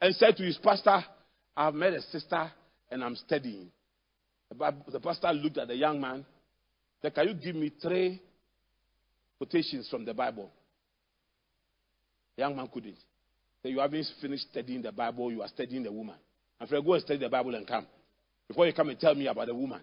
and 0.00 0.14
said 0.14 0.36
to 0.36 0.42
his 0.42 0.58
pastor, 0.58 1.04
I've 1.56 1.74
met 1.74 1.92
a 1.92 2.02
sister 2.02 2.50
and 2.90 3.02
I'm 3.02 3.16
studying. 3.16 3.70
The 4.50 5.00
pastor 5.00 5.32
looked 5.32 5.58
at 5.58 5.68
the 5.68 5.76
young 5.76 6.00
man 6.00 6.24
said, 7.02 7.14
Can 7.14 7.28
you 7.28 7.34
give 7.34 7.54
me 7.56 7.72
three 7.80 8.20
quotations 9.38 9.88
from 9.88 10.04
the 10.04 10.14
Bible? 10.14 10.50
The 12.36 12.42
young 12.42 12.56
man 12.56 12.68
couldn't. 12.72 12.98
Say, 13.62 13.70
You 13.70 13.80
haven't 13.80 14.06
finished 14.20 14.48
studying 14.50 14.82
the 14.82 14.92
Bible, 14.92 15.30
you 15.30 15.42
are 15.42 15.48
studying 15.48 15.82
the 15.82 15.92
woman. 15.92 16.16
Friend, 16.68 16.84
go 16.84 16.94
and 16.94 17.02
study 17.02 17.18
the 17.20 17.28
Bible 17.28 17.54
and 17.54 17.66
come. 17.66 17.86
Before 18.48 18.66
you 18.66 18.72
come 18.72 18.88
and 18.88 18.98
tell 18.98 19.14
me 19.14 19.26
about 19.26 19.46
the 19.46 19.54
woman. 19.54 19.80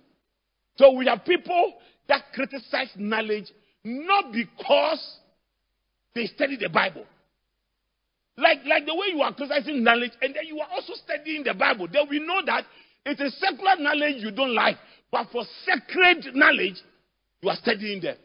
So 0.75 0.91
we 0.93 1.05
have 1.07 1.23
people 1.25 1.73
that 2.07 2.23
criticize 2.33 2.89
knowledge 2.95 3.51
not 3.83 4.31
because 4.31 5.17
they 6.15 6.25
study 6.27 6.57
the 6.57 6.69
Bible. 6.69 7.05
Like, 8.38 8.59
like 8.65 8.86
the 8.86 8.95
way 8.95 9.07
you 9.13 9.21
are 9.21 9.33
criticizing 9.33 9.83
knowledge, 9.83 10.12
and 10.21 10.33
then 10.33 10.45
you 10.47 10.59
are 10.59 10.67
also 10.71 10.93
studying 10.95 11.43
the 11.43 11.53
Bible. 11.53 11.88
Then 11.91 12.07
we 12.09 12.19
know 12.19 12.41
that 12.45 12.65
it 13.05 13.19
is 13.19 13.38
secular 13.39 13.75
knowledge 13.77 14.23
you 14.23 14.31
don't 14.31 14.55
like, 14.55 14.77
but 15.12 15.27
for 15.31 15.43
sacred 15.65 16.33
knowledge, 16.36 16.81
you 17.41 17.49
are 17.49 17.55
studying 17.55 18.01
them. 18.01 18.15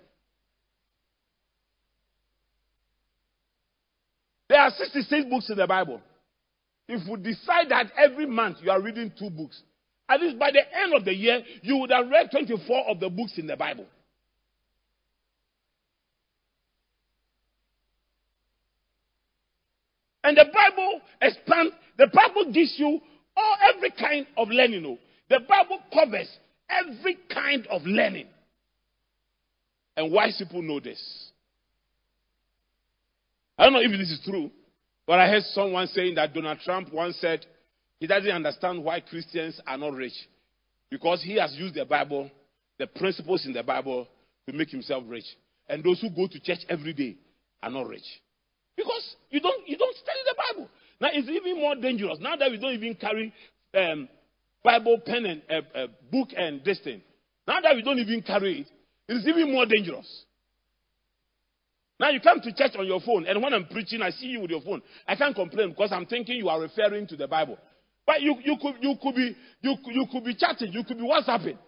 There 4.49 4.61
are 4.61 4.71
66 4.71 5.27
books 5.29 5.51
in 5.51 5.59
the 5.59 5.67
Bible. 5.67 6.01
If 6.89 7.07
we 7.07 7.17
decide 7.19 7.69
that 7.69 7.93
every 7.99 8.25
month 8.25 8.59
you 8.63 8.71
are 8.71 8.81
reading 8.81 9.13
two 9.19 9.29
books, 9.29 9.61
at 10.09 10.21
least 10.21 10.39
by 10.39 10.51
the 10.51 10.61
end 10.61 10.95
of 10.95 11.05
the 11.05 11.15
year, 11.15 11.43
you 11.63 11.77
would 11.79 11.91
have 11.91 12.09
read 12.09 12.31
24 12.31 12.89
of 12.89 13.01
the 13.01 13.11
books 13.11 13.33
in 13.37 13.47
the 13.47 13.57
Bible. 13.57 13.87
And 20.25 20.37
the 20.37 20.47
Bible 20.53 21.01
expands, 21.23 21.75
the 21.97 22.07
Bible 22.13 22.53
gives 22.53 22.75
you 22.77 23.01
all 23.37 23.57
every 23.75 23.91
kind 23.91 24.27
of 24.37 24.49
learning. 24.49 24.85
Oh. 24.87 24.99
The 25.31 25.41
Bible 25.47 25.81
covers 25.93 26.29
every 26.69 27.19
kind 27.33 27.67
of 27.69 27.83
learning. 27.85 28.27
And 29.97 30.13
wise 30.13 30.37
people 30.39 30.63
know 30.63 30.81
this. 30.81 31.31
I 33.59 33.65
don't 33.65 33.73
know 33.73 33.81
if 33.81 33.91
this 33.91 34.11
is 34.11 34.21
true, 34.25 34.51
but 35.07 35.19
I 35.19 35.29
heard 35.29 35.43
someone 35.45 35.87
saying 35.89 36.15
that 36.15 36.33
Donald 36.33 36.59
Trump 36.65 36.93
once 36.93 37.17
said 37.21 37.45
he 38.01 38.07
doesn't 38.07 38.31
understand 38.31 38.85
why 38.85 39.01
Christians 39.01 39.61
are 39.67 39.77
not 39.77 39.93
rich. 39.93 40.15
Because 40.91 41.23
he 41.23 41.37
has 41.37 41.55
used 41.55 41.75
the 41.75 41.85
Bible, 41.85 42.31
the 42.79 42.87
principles 42.87 43.45
in 43.45 43.53
the 43.53 43.63
Bible, 43.63 44.07
to 44.47 44.57
make 44.57 44.71
himself 44.71 45.05
rich. 45.07 45.25
And 45.69 45.85
those 45.85 46.01
who 46.01 46.11
go 46.11 46.27
to 46.27 46.41
church 46.41 46.61
every 46.69 46.93
day 46.93 47.17
are 47.63 47.71
not 47.71 47.89
rich. 47.89 48.07
Because 48.77 49.17
you 49.31 49.41
don't, 49.41 49.69
you 49.69 49.77
don't 49.77 49.97
study 49.97 50.19
the 50.25 50.35
Bible. 50.37 50.71
Now 51.01 51.09
it's 51.13 51.29
even 51.29 51.61
more 51.61 51.75
dangerous. 51.77 52.19
Now 52.21 52.37
that 52.37 52.51
we 52.51 52.59
don't 52.59 52.73
even 52.73 52.95
carry 52.95 53.33
um, 53.75 54.09
Bible 54.63 55.01
pen 55.05 55.27
and 55.27 55.43
uh, 55.51 55.79
uh, 55.79 55.87
book 56.11 56.29
and 56.37 56.65
this 56.65 56.81
thing. 56.81 57.03
Now 57.47 57.61
that 57.61 57.75
we 57.75 57.83
don't 57.83 57.99
even 57.99 58.23
carry 58.23 58.61
it, 58.61 58.69
it 59.09 59.15
is 59.15 59.27
even 59.27 59.53
more 59.53 59.67
dangerous. 59.67 60.25
Now 62.01 62.11
you 62.11 62.21
come 62.21 62.41
to 62.41 62.53
church 62.53 62.73
on 62.79 62.87
your 62.87 63.01
phone, 63.01 63.27
and 63.27 63.43
when 63.43 63.53
I'm 63.53 63.67
preaching, 63.67 64.03
I 64.03 64.11
see 64.11 64.27
you 64.27 64.41
with 64.41 64.51
your 64.51 64.61
phone. 64.61 64.83
I 65.07 65.17
can't 65.17 65.35
complain 65.35 65.71
because 65.71 65.91
I'm 65.91 66.07
thinking 66.07 66.37
you 66.37 66.49
are 66.49 66.61
referring 66.61 67.09
to 67.09 67.17
the 67.17 67.27
Bible. 67.27 67.59
But 68.09 68.23
you, 68.23 68.37
you 68.43 68.57
could 68.57 68.77
you 68.81 68.95
could 69.03 69.15
be 69.15 69.37
you, 69.61 69.77
you 69.85 70.07
could 70.11 70.25
be 70.25 70.35
chatting, 70.35 70.73
you 70.73 70.83
could 70.83 70.97
be 70.97 71.05
WhatsApping. 71.05 71.59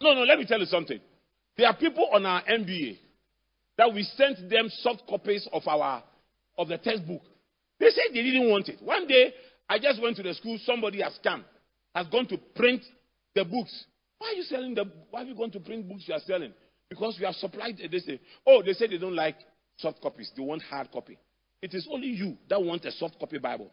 No, 0.00 0.14
no, 0.14 0.22
let 0.22 0.36
me 0.40 0.44
tell 0.44 0.58
you 0.58 0.66
something. 0.66 0.98
There 1.56 1.68
are 1.68 1.76
people 1.76 2.08
on 2.12 2.26
our 2.26 2.42
MBA 2.42 2.98
that 3.78 3.94
we 3.94 4.02
sent 4.02 4.50
them 4.50 4.68
soft 4.80 5.04
copies 5.08 5.48
of 5.52 5.62
our 5.68 6.02
of 6.58 6.66
the 6.66 6.76
textbook. 6.76 7.22
They 7.78 7.90
said 7.90 8.06
they 8.12 8.22
didn't 8.24 8.50
want 8.50 8.68
it. 8.68 8.82
One 8.82 9.06
day 9.06 9.32
I 9.68 9.78
just 9.78 10.02
went 10.02 10.16
to 10.16 10.24
the 10.24 10.34
school, 10.34 10.58
somebody 10.64 11.02
has 11.02 11.16
come, 11.22 11.44
has 11.94 12.08
gone 12.08 12.26
to 12.26 12.36
print 12.56 12.82
the 13.36 13.44
books. 13.44 13.84
Why 14.18 14.30
are 14.30 14.34
you 14.34 14.42
selling 14.42 14.74
the 14.74 14.90
why 15.10 15.22
are 15.22 15.24
you 15.24 15.36
going 15.36 15.52
to 15.52 15.60
print 15.60 15.88
books 15.88 16.02
you 16.08 16.14
are 16.14 16.20
selling? 16.26 16.52
Because 16.88 17.16
we 17.20 17.26
have 17.26 17.36
supplied 17.36 17.76
they 17.78 17.98
say, 18.00 18.18
oh, 18.44 18.60
they 18.64 18.72
say 18.72 18.88
they 18.88 18.98
don't 18.98 19.14
like 19.14 19.36
soft 19.76 20.02
copies, 20.02 20.32
they 20.36 20.42
want 20.42 20.62
hard 20.62 20.90
copy. 20.90 21.16
It 21.62 21.74
is 21.74 21.86
only 21.88 22.08
you 22.08 22.36
that 22.50 22.60
want 22.60 22.84
a 22.86 22.90
soft 22.90 23.20
copy 23.20 23.38
Bible. 23.38 23.70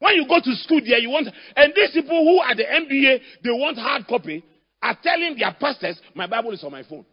When 0.00 0.14
you 0.14 0.26
go 0.26 0.40
to 0.42 0.54
school 0.56 0.80
there, 0.80 0.98
you 0.98 1.10
want 1.10 1.28
and 1.56 1.72
these 1.76 1.90
people 1.92 2.24
who 2.24 2.40
are 2.40 2.54
the 2.56 2.64
MBA, 2.64 3.20
they 3.44 3.50
want 3.50 3.76
hard 3.76 4.06
copy, 4.08 4.42
are 4.82 4.96
telling 5.02 5.36
their 5.38 5.54
pastors, 5.60 6.00
My 6.14 6.26
Bible 6.26 6.52
is 6.52 6.64
on 6.64 6.72
my 6.72 6.82
phone. 6.82 7.04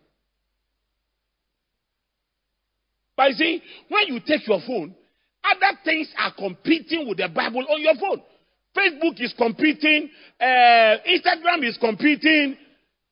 But 3.15 3.31
you 3.31 3.35
see, 3.35 3.61
when 3.89 4.07
you 4.07 4.19
take 4.25 4.47
your 4.47 4.61
phone, 4.65 4.95
other 5.43 5.77
things 5.83 6.07
are 6.17 6.33
competing 6.33 7.07
with 7.09 7.17
the 7.17 7.27
Bible 7.27 7.65
on 7.69 7.81
your 7.81 7.95
phone. 7.95 8.21
Facebook 8.75 9.19
is 9.19 9.33
competing, 9.37 10.09
uh, 10.39 10.45
Instagram 10.45 11.67
is 11.67 11.77
competing, 11.77 12.55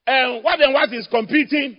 uh, 0.07 0.39
what 0.41 0.61
and 0.61 0.73
what 0.73 0.93
is 0.93 1.07
competing, 1.07 1.77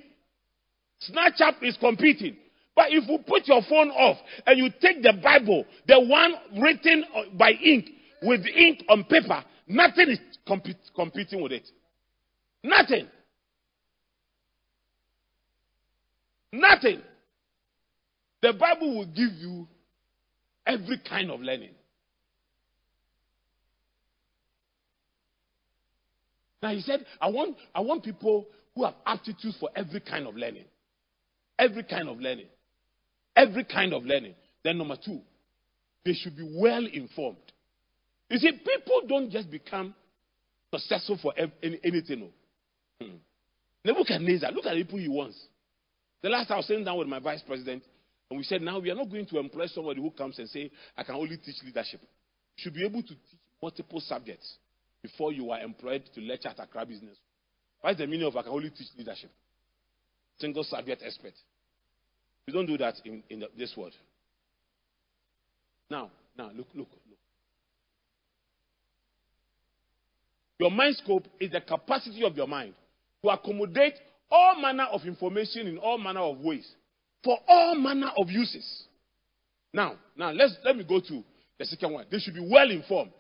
Snapchat 1.09 1.63
is 1.63 1.77
competing. 1.79 2.37
But 2.77 2.93
if 2.93 3.09
you 3.09 3.19
put 3.27 3.49
your 3.49 3.63
phone 3.63 3.91
off 3.91 4.19
and 4.47 4.59
you 4.59 4.69
take 4.81 5.03
the 5.03 5.15
Bible, 5.23 5.65
the 5.89 5.99
one 5.99 6.35
written 6.63 7.05
uh, 7.17 7.23
by 7.37 7.53
ink, 7.53 7.87
with 8.23 8.47
ink 8.47 8.85
on 8.91 9.05
paper, 9.05 9.43
nothing 9.67 10.11
is 10.11 10.19
competing 10.95 11.43
with 11.43 11.53
it? 11.53 11.67
Nothing. 12.63 13.09
Nothing. 16.53 17.01
The 18.43 18.53
Bible 18.53 18.99
will 18.99 19.07
give 19.07 19.33
you 19.39 19.67
every 20.67 20.99
kind 21.09 21.31
of 21.31 21.41
learning. 21.41 21.71
Now 26.63 26.73
he 26.73 26.83
said, 26.83 27.07
I 27.21 27.31
want, 27.31 27.57
I 27.75 27.81
want 27.81 28.05
people 28.05 28.47
who 28.75 28.85
have 28.85 28.95
aptitudes 29.07 29.57
for 29.59 29.71
every 29.75 30.01
kind 30.01 30.27
of 30.27 30.37
learning. 30.37 30.65
Every 31.59 31.83
kind 31.83 32.09
of 32.09 32.21
learning. 32.21 32.47
Every 33.37 33.65
kind 33.65 33.93
of 33.93 34.05
learning. 34.05 34.35
Then 34.65 34.79
number 34.79 34.97
two, 34.97 35.21
they 36.05 36.15
should 36.15 36.37
be 36.37 36.49
well 36.59 36.87
informed. 36.91 37.37
You 38.31 38.39
see, 38.39 38.53
people 38.53 39.03
don't 39.07 39.31
just 39.31 39.51
become 39.51 39.95
successful 40.73 41.19
for 41.23 41.35
anything. 41.63 42.31
Hmm. 43.01 43.17
Nebuchadnezzar, 43.85 44.51
look 44.53 44.67
at 44.67 44.75
the 44.75 44.83
people 44.83 44.99
he 44.99 45.09
wants. 45.09 45.39
The 46.23 46.31
last 46.31 46.51
I 46.51 46.57
was 46.57 46.67
sitting 46.67 46.85
down 46.85 46.99
with 46.99 47.07
my 47.07 47.21
vice 47.21 47.43
president, 47.47 47.85
and 48.31 48.39
we 48.39 48.45
said, 48.45 48.63
now 48.63 48.81
we 48.81 48.91
are 48.91 48.97
not 48.97 49.11
going 49.11 49.27
to 49.27 49.39
employ 49.39 49.67
somebody 49.69 50.01
who 50.01 50.11
comes 50.11 50.39
and 50.39 50.49
say, 50.49 50.71
I 50.97 51.05
can 51.05 51.15
only 51.15 51.37
teach 51.37 51.57
leadership. 51.65 52.01
You 52.01 52.63
should 52.63 52.75
be 52.75 52.85
able 52.85 53.03
to 53.03 53.09
teach 53.09 53.41
multiple 53.63 54.01
subjects 54.01 54.57
before 55.03 55.33
you 55.33 55.51
are 55.53 55.61
employed 55.61 56.03
to 56.15 56.21
lecture 56.21 56.49
at 56.49 56.59
Accra 56.59 56.85
Business. 56.85 57.17
What's 57.81 57.99
the 57.99 58.07
meaning 58.07 58.27
of 58.27 58.37
I 58.37 58.43
can 58.43 58.51
only 58.51 58.71
teach 58.71 58.89
leadership? 58.99 59.31
Single 60.41 60.65
subject 60.65 61.03
expert. 61.07 61.35
We 62.47 62.53
don't 62.53 62.67
do 62.67 62.79
that 62.79 62.95
in, 63.05 63.23
in 63.29 63.41
the, 63.41 63.49
this 63.59 63.77
world. 63.77 63.93
Now, 65.91 66.11
now, 66.39 66.51
look, 66.55 66.69
look, 66.75 66.89
look. 66.91 67.19
Your 70.59 70.71
mind 70.71 70.97
scope 70.97 71.27
is 71.41 71.51
the 71.51 71.61
capacity 71.61 72.25
of 72.25 72.37
your 72.37 72.47
mind 72.47 72.75
to 73.23 73.31
accommodate 73.31 73.95
all 74.31 74.61
manner 74.61 74.85
of 74.85 75.03
information 75.05 75.67
in 75.67 75.79
all 75.79 75.99
manner 75.99 76.21
of 76.21 76.39
ways 76.39 76.67
for 77.23 77.39
all 77.49 77.75
manner 77.75 78.11
of 78.17 78.31
uses. 78.31 78.85
Now, 79.73 79.97
now 80.17 80.31
let's 80.31 80.57
let 80.65 80.77
me 80.77 80.85
go 80.85 81.01
to 81.01 81.25
the 81.59 81.65
second 81.65 81.93
one. 81.93 82.07
They 82.11 82.19
should 82.19 82.35
be 82.35 82.49
well 82.49 82.71
informed. 82.71 83.13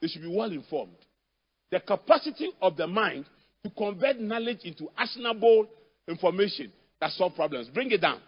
They 0.00 0.08
should 0.08 0.22
be 0.22 0.34
well 0.34 0.50
informed. 0.50 0.96
The 1.70 1.80
capacity 1.80 2.50
of 2.62 2.76
the 2.76 2.86
mind 2.86 3.26
to 3.64 3.70
convert 3.70 4.18
knowledge 4.18 4.60
into 4.64 4.88
actionable 4.96 5.66
information 6.08 6.72
that 7.00 7.10
solve 7.12 7.34
problems. 7.34 7.68
Bring 7.68 7.90
it 7.90 8.00
down. 8.00 8.20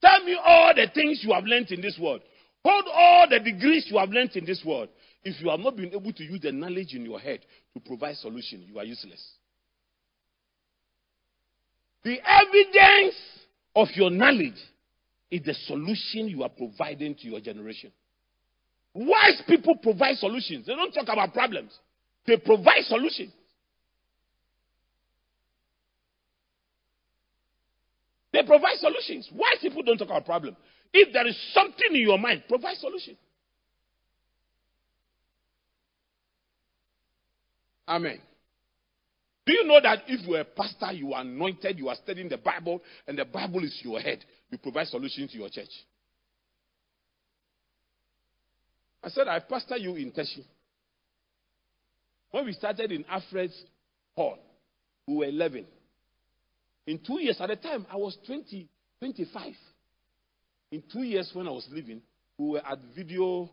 Tell 0.00 0.22
me 0.24 0.38
all 0.42 0.72
the 0.74 0.86
things 0.94 1.20
you 1.22 1.32
have 1.32 1.44
learned 1.44 1.70
in 1.70 1.80
this 1.80 1.98
world. 2.00 2.20
Hold 2.64 2.84
all 2.92 3.26
the 3.28 3.40
degrees 3.40 3.86
you 3.88 3.98
have 3.98 4.10
learned 4.10 4.30
in 4.34 4.44
this 4.44 4.62
world. 4.64 4.88
If 5.22 5.40
you 5.40 5.50
have 5.50 5.60
not 5.60 5.76
been 5.76 5.92
able 5.92 6.12
to 6.12 6.24
use 6.24 6.40
the 6.40 6.52
knowledge 6.52 6.94
in 6.94 7.04
your 7.04 7.18
head 7.18 7.40
to 7.74 7.80
provide 7.80 8.16
solution, 8.16 8.64
you 8.68 8.78
are 8.78 8.84
useless. 8.84 9.22
The 12.04 12.18
evidence 12.24 13.16
of 13.74 13.88
your 13.94 14.10
knowledge 14.10 14.58
is 15.30 15.42
the 15.44 15.54
solution 15.54 16.28
you 16.28 16.44
are 16.44 16.48
providing 16.48 17.16
to 17.16 17.26
your 17.26 17.40
generation. 17.40 17.90
Wise 18.94 19.42
people 19.46 19.76
provide 19.76 20.16
solutions. 20.16 20.66
They 20.66 20.74
don't 20.74 20.92
talk 20.92 21.08
about 21.08 21.34
problems. 21.34 21.72
They 22.26 22.36
provide 22.36 22.84
solutions. 22.84 23.32
They 28.36 28.42
provide 28.42 28.76
solutions. 28.76 29.30
Wise 29.32 29.56
people 29.62 29.82
don't 29.82 29.96
talk 29.96 30.08
about 30.08 30.26
problems. 30.26 30.58
If 30.92 31.10
there 31.10 31.26
is 31.26 31.34
something 31.54 31.88
in 31.94 32.02
your 32.02 32.18
mind, 32.18 32.42
provide 32.46 32.76
solution. 32.76 33.16
Amen. 37.88 38.20
Do 39.46 39.54
you 39.54 39.64
know 39.64 39.80
that 39.82 40.02
if 40.06 40.26
you 40.26 40.34
are 40.34 40.40
a 40.40 40.44
pastor, 40.44 40.92
you 40.92 41.14
are 41.14 41.22
anointed, 41.22 41.78
you 41.78 41.88
are 41.88 41.94
studying 41.94 42.28
the 42.28 42.36
Bible, 42.36 42.82
and 43.08 43.16
the 43.18 43.24
Bible 43.24 43.64
is 43.64 43.80
your 43.82 44.00
head, 44.00 44.22
you 44.50 44.58
provide 44.58 44.88
solutions 44.88 45.32
to 45.32 45.38
your 45.38 45.48
church? 45.48 45.70
I 49.02 49.08
said, 49.08 49.28
I 49.28 49.38
pastor 49.38 49.78
you 49.78 49.94
in 49.94 50.12
Teshie. 50.12 50.44
When 52.32 52.44
we 52.44 52.52
started 52.52 52.92
in 52.92 53.02
Alfred's 53.08 53.58
Hall, 54.14 54.36
we 55.06 55.16
were 55.16 55.24
11. 55.24 55.64
In 56.86 56.98
two 56.98 57.20
years, 57.20 57.40
at 57.40 57.48
the 57.48 57.56
time, 57.56 57.86
I 57.90 57.96
was 57.96 58.16
20, 58.26 58.68
25. 59.00 59.52
In 60.70 60.82
two 60.92 61.02
years, 61.02 61.30
when 61.32 61.48
I 61.48 61.50
was 61.50 61.66
leaving, 61.70 62.00
we 62.38 62.50
were 62.50 62.66
at 62.66 62.78
Video 62.94 63.50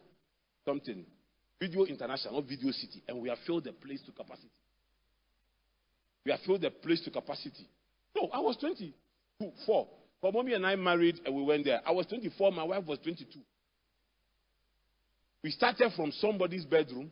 something, 0.65 1.05
Video 1.59 1.85
International, 1.85 2.35
not 2.35 2.47
Video 2.47 2.71
City, 2.71 3.01
and 3.07 3.19
we 3.21 3.29
have 3.29 3.37
filled 3.45 3.63
the 3.65 3.71
place 3.71 4.01
to 4.05 4.11
capacity. 4.11 4.49
We 6.25 6.31
have 6.31 6.41
filled 6.41 6.61
the 6.61 6.71
place 6.71 7.01
to 7.01 7.11
capacity. 7.11 7.67
No, 8.15 8.29
I 8.31 8.39
was 8.39 8.55
24. 8.57 9.87
But 10.21 10.33
mommy 10.33 10.53
and 10.53 10.65
I 10.65 10.75
married 10.75 11.19
and 11.25 11.35
we 11.35 11.43
went 11.43 11.65
there. 11.65 11.81
I 11.85 11.91
was 11.91 12.05
24, 12.05 12.51
my 12.51 12.63
wife 12.63 12.85
was 12.85 12.99
22. 12.99 13.39
We 15.43 15.51
started 15.51 15.91
from 15.95 16.11
somebody's 16.13 16.63
bedroom 16.63 17.11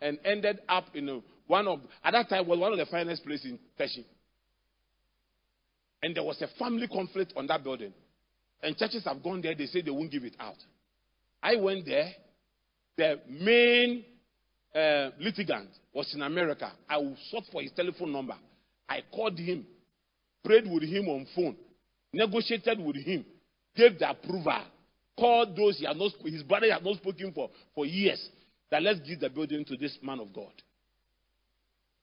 and 0.00 0.18
ended 0.24 0.60
up 0.68 0.94
in 0.94 1.08
a, 1.08 1.20
one 1.48 1.66
of, 1.66 1.80
at 2.04 2.12
that 2.12 2.28
time, 2.28 2.46
was 2.46 2.58
one 2.58 2.72
of 2.72 2.78
the 2.78 2.86
finest 2.86 3.24
places 3.24 3.46
in 3.46 3.58
Teshie. 3.78 4.04
And 6.02 6.14
there 6.14 6.22
was 6.22 6.40
a 6.42 6.48
family 6.58 6.88
conflict 6.88 7.32
on 7.36 7.46
that 7.46 7.64
building. 7.64 7.92
And 8.62 8.76
churches 8.76 9.04
have 9.04 9.22
gone 9.22 9.42
there, 9.42 9.54
they 9.54 9.66
say 9.66 9.82
they 9.82 9.90
won't 9.90 10.10
give 10.10 10.24
it 10.24 10.36
out. 10.38 10.56
I 11.42 11.56
went 11.56 11.86
there. 11.86 12.10
The 12.96 13.20
main 13.28 14.04
uh, 14.74 15.10
litigant 15.18 15.68
was 15.92 16.12
in 16.14 16.22
America. 16.22 16.72
I 16.88 16.96
sought 17.30 17.44
for 17.52 17.62
his 17.62 17.72
telephone 17.72 18.12
number. 18.12 18.36
I 18.88 19.00
called 19.12 19.38
him, 19.38 19.66
prayed 20.44 20.70
with 20.70 20.82
him 20.82 21.08
on 21.08 21.26
phone, 21.34 21.56
negotiated 22.12 22.78
with 22.78 22.96
him, 22.96 23.24
gave 23.74 23.98
the 23.98 24.10
approval, 24.10 24.62
called 25.18 25.56
those 25.56 25.78
he 25.78 25.84
had 25.84 25.96
not, 25.96 26.12
his 26.24 26.42
brother 26.42 26.72
had 26.72 26.84
not 26.84 26.96
spoken 26.96 27.32
for, 27.32 27.50
for 27.74 27.84
years, 27.84 28.28
that 28.70 28.82
let's 28.82 29.00
give 29.00 29.20
the 29.20 29.28
building 29.28 29.64
to 29.64 29.76
this 29.76 29.98
man 30.02 30.20
of 30.20 30.32
God. 30.32 30.52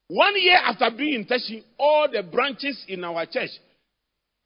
One 0.08 0.34
year 0.39 0.58
after 0.58 0.89
being 0.95 1.21
in 1.21 1.25
Teshie, 1.25 1.63
all 1.79 2.08
the 2.12 2.23
branches 2.23 2.84
in 2.88 3.03
our 3.03 3.25
church, 3.25 3.49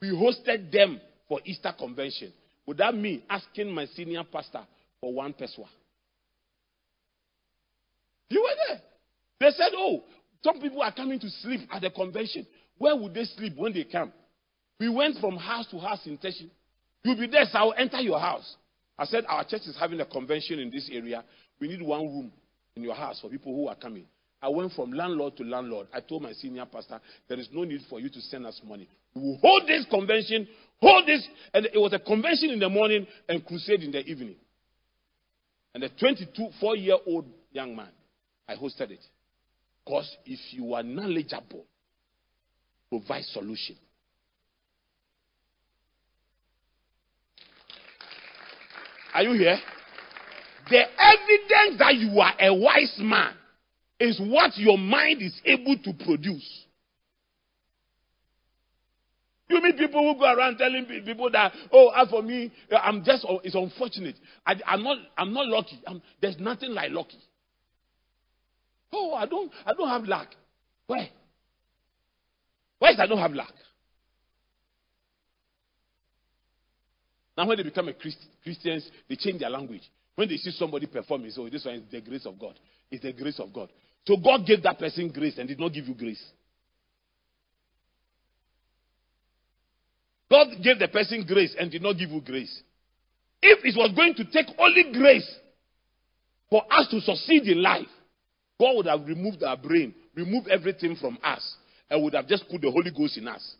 we 0.01 0.10
hosted 0.10 0.71
them 0.71 0.99
for 1.27 1.39
Easter 1.45 1.73
convention. 1.77 2.31
Without 2.65 2.95
me 2.95 3.23
asking 3.29 3.71
my 3.71 3.86
senior 3.86 4.23
pastor 4.23 4.62
for 4.99 5.13
one 5.13 5.33
pesewa. 5.33 5.67
You 8.29 8.41
were 8.41 8.55
there. 8.67 8.81
They 9.39 9.55
said, 9.55 9.71
Oh, 9.75 10.03
some 10.43 10.60
people 10.60 10.81
are 10.81 10.93
coming 10.93 11.19
to 11.19 11.29
sleep 11.29 11.62
at 11.71 11.81
the 11.81 11.89
convention. 11.89 12.45
Where 12.77 12.95
would 12.95 13.13
they 13.13 13.23
sleep 13.23 13.53
when 13.55 13.73
they 13.73 13.86
come? 13.86 14.12
We 14.79 14.89
went 14.89 15.17
from 15.19 15.38
house 15.38 15.67
to 15.71 15.79
house 15.79 16.05
in 16.05 16.17
Teshie. 16.17 16.49
You'll 17.03 17.17
be 17.17 17.27
there, 17.27 17.45
so 17.51 17.57
I'll 17.57 17.73
enter 17.77 17.99
your 17.99 18.19
house. 18.19 18.55
I 18.99 19.05
said, 19.05 19.25
Our 19.27 19.43
church 19.43 19.62
is 19.65 19.77
having 19.79 19.99
a 20.01 20.05
convention 20.05 20.60
in 20.60 20.69
this 20.69 20.89
area. 20.91 21.23
We 21.60 21.67
need 21.67 21.81
one 21.81 22.01
room 22.01 22.31
in 22.75 22.83
your 22.83 22.95
house 22.95 23.19
for 23.21 23.29
people 23.29 23.55
who 23.55 23.67
are 23.67 23.75
coming. 23.75 24.05
I 24.41 24.49
went 24.49 24.73
from 24.73 24.91
landlord 24.91 25.36
to 25.38 25.43
landlord. 25.43 25.88
I 25.93 25.99
told 26.01 26.21
my 26.21 26.33
senior 26.33 26.65
pastor, 26.65 26.99
There 27.27 27.39
is 27.39 27.49
no 27.51 27.63
need 27.63 27.81
for 27.89 27.99
you 27.99 28.10
to 28.10 28.21
send 28.21 28.45
us 28.45 28.60
money. 28.67 28.88
We 29.17 29.39
hold 29.41 29.63
this 29.67 29.86
convention, 29.89 30.47
hold 30.80 31.08
this. 31.08 31.27
And 31.53 31.65
it 31.65 31.77
was 31.77 31.93
a 31.93 31.99
convention 31.99 32.49
in 32.51 32.60
the 32.60 32.69
morning 32.69 33.08
and 33.27 33.45
crusade 33.45 33.84
in 33.84 33.91
the 33.91 34.03
evening. 34.06 34.36
And 35.73 35.84
the 35.84 35.89
22, 35.89 36.49
four 36.60 36.75
year 36.75 36.97
old 37.06 37.25
young 37.51 37.75
man, 37.75 37.89
I 38.47 38.56
hosted 38.56 38.91
it. 38.91 39.03
Because 39.86 40.15
if 40.25 40.39
you 40.51 40.73
are 40.73 40.84
knowledgeable, 40.84 41.65
provide 42.89 43.23
solution. 43.25 43.75
Are 49.13 49.23
you 49.23 49.34
here? 49.34 49.58
The 50.69 50.80
evidence 50.80 51.80
that 51.80 51.95
you 51.95 52.19
are 52.19 52.34
a 52.39 52.53
wise 52.53 52.97
man 52.99 53.34
is 53.99 54.19
what 54.19 54.58
your 54.58 54.77
mind 54.77 55.21
is 55.21 55.39
able 55.45 55.77
to 55.77 55.93
produce. 56.06 56.65
You 59.49 59.62
meet 59.62 59.77
people 59.77 60.01
who 60.01 60.19
go 60.19 60.25
around 60.25 60.57
telling 60.57 60.86
people 60.86 61.31
that, 61.31 61.53
oh, 61.71 61.89
as 61.95 62.10
for 62.10 62.21
me, 62.21 62.51
I'm 62.71 63.03
just, 63.03 63.25
it's 63.43 63.55
unfortunate. 63.55 64.15
I, 64.45 64.55
am 64.67 64.83
not, 64.83 64.97
I'm 65.17 65.33
not 65.33 65.47
lucky. 65.47 65.79
I'm, 65.88 66.01
there's 66.21 66.38
nothing 66.38 66.71
like 66.71 66.91
lucky. 66.91 67.17
Oh, 68.91 69.13
I 69.13 69.25
don't, 69.25 69.51
I 69.65 69.73
don't 69.73 69.88
have 69.88 70.03
luck. 70.03 70.27
Why? 70.88 71.12
Why 72.79 72.91
is 72.91 72.99
I 72.99 73.07
don't 73.07 73.19
have 73.19 73.31
luck? 73.31 73.53
Now, 77.38 77.47
when 77.47 77.57
they 77.57 77.63
become 77.63 77.88
a 77.88 77.93
Christ, 77.93 78.17
Christians, 78.43 78.89
they 79.07 79.15
change 79.15 79.39
their 79.39 79.49
language. 79.49 79.83
When 80.15 80.27
they 80.27 80.38
see 80.38 80.51
somebody 80.51 80.88
performing, 80.88 81.29
so 81.31 81.47
this 81.47 81.63
one 81.63 81.75
is 81.75 81.83
the 81.91 82.01
grace 82.01 82.25
of 82.25 82.39
God. 82.39 82.60
It's 82.89 83.03
the 83.03 83.13
grace 83.13 83.39
of 83.39 83.53
God. 83.53 83.69
So 84.05 84.17
God 84.17 84.45
gave 84.45 84.63
that 84.63 84.79
person 84.79 85.12
grace 85.13 85.38
and 85.38 85.47
did 85.47 85.60
not 85.60 85.73
give 85.73 85.88
you 85.88 85.93
grace. 85.93 86.23
God 90.29 90.47
gave 90.63 90.79
the 90.79 90.87
person 90.87 91.25
grace 91.25 91.55
and 91.57 91.71
did 91.71 91.81
not 91.81 91.97
give 91.97 92.09
you 92.09 92.21
grace. 92.21 92.61
If 93.41 93.63
it 93.63 93.77
was 93.77 93.91
going 93.95 94.15
to 94.15 94.25
take 94.25 94.47
only 94.59 94.91
grace 94.91 95.29
For 96.49 96.63
us 96.71 96.87
to 96.91 97.01
succeed 97.01 97.43
in 97.43 97.61
life, 97.61 97.87
God 98.59 98.77
would 98.77 98.85
have 98.87 99.05
removed 99.05 99.43
our 99.43 99.57
brain, 99.57 99.93
removed 100.15 100.47
everything 100.47 100.95
from 100.95 101.17
us, 101.23 101.55
and 101.89 102.03
would 102.03 102.13
have 102.13 102.27
just 102.27 102.49
put 102.49 102.61
the 102.61 102.71
Holy 102.71 102.91
Ghost 102.91 103.17
in 103.17 103.27
us. 103.27 103.55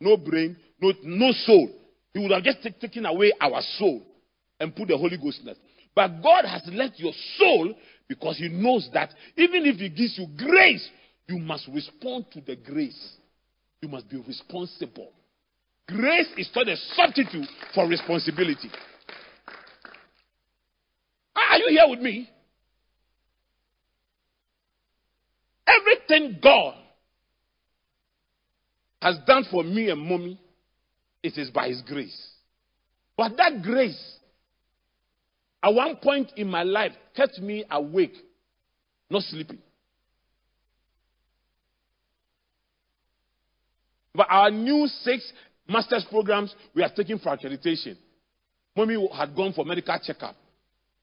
No 0.00 0.16
brain, 0.16 0.56
no, 0.80 0.92
no 1.02 1.32
soul. 1.32 1.70
He 2.12 2.20
would 2.20 2.30
have 2.30 2.44
just 2.44 2.62
t- 2.62 2.70
taken 2.80 3.06
away 3.06 3.32
our 3.40 3.60
soul 3.78 4.02
and 4.60 4.74
put 4.74 4.88
the 4.88 4.96
Holy 4.96 5.16
Ghost 5.16 5.40
in 5.42 5.48
us. 5.48 5.56
But 5.94 6.22
God 6.22 6.44
has 6.44 6.62
left 6.72 6.98
your 6.98 7.12
soul 7.36 7.74
because 8.06 8.36
He 8.36 8.48
knows 8.48 8.88
that 8.92 9.10
even 9.36 9.64
if 9.66 9.76
He 9.76 9.88
gives 9.88 10.18
you 10.18 10.26
grace, 10.36 10.88
you 11.26 11.38
must 11.38 11.66
respond 11.68 12.26
to 12.32 12.40
the 12.40 12.56
grace. 12.56 13.16
You 13.80 13.88
must 13.88 14.08
be 14.08 14.18
responsible. 14.18 15.10
Grace 15.88 16.28
is 16.36 16.50
not 16.54 16.68
a 16.68 16.76
substitute 16.94 17.48
for 17.74 17.86
responsibility. 17.88 18.70
Are 21.34 21.58
you 21.58 21.68
here 21.70 21.88
with 21.88 22.00
me? 22.00 22.28
Everything 25.66 26.38
God 26.42 26.74
has 29.00 29.16
done 29.26 29.44
for 29.50 29.64
me 29.64 29.88
and 29.88 30.00
mommy, 30.00 30.38
it 31.22 31.38
is 31.38 31.48
by 31.50 31.68
His 31.68 31.80
grace. 31.80 32.32
But 33.16 33.36
that 33.38 33.62
grace, 33.62 34.18
at 35.62 35.72
one 35.72 35.96
point 35.96 36.32
in 36.36 36.48
my 36.48 36.64
life, 36.64 36.92
kept 37.16 37.38
me 37.38 37.64
awake, 37.70 38.14
not 39.08 39.22
sleeping. 39.22 39.58
But 44.14 44.26
our 44.30 44.50
new 44.50 44.86
six 45.02 45.32
master's 45.68 46.04
programs 46.10 46.54
we 46.74 46.82
are 46.82 46.90
taking 46.94 47.18
for 47.18 47.36
accreditation. 47.36 47.96
Mommy 48.76 49.08
had 49.16 49.34
gone 49.34 49.52
for 49.52 49.64
medical 49.64 49.98
checkup. 50.02 50.36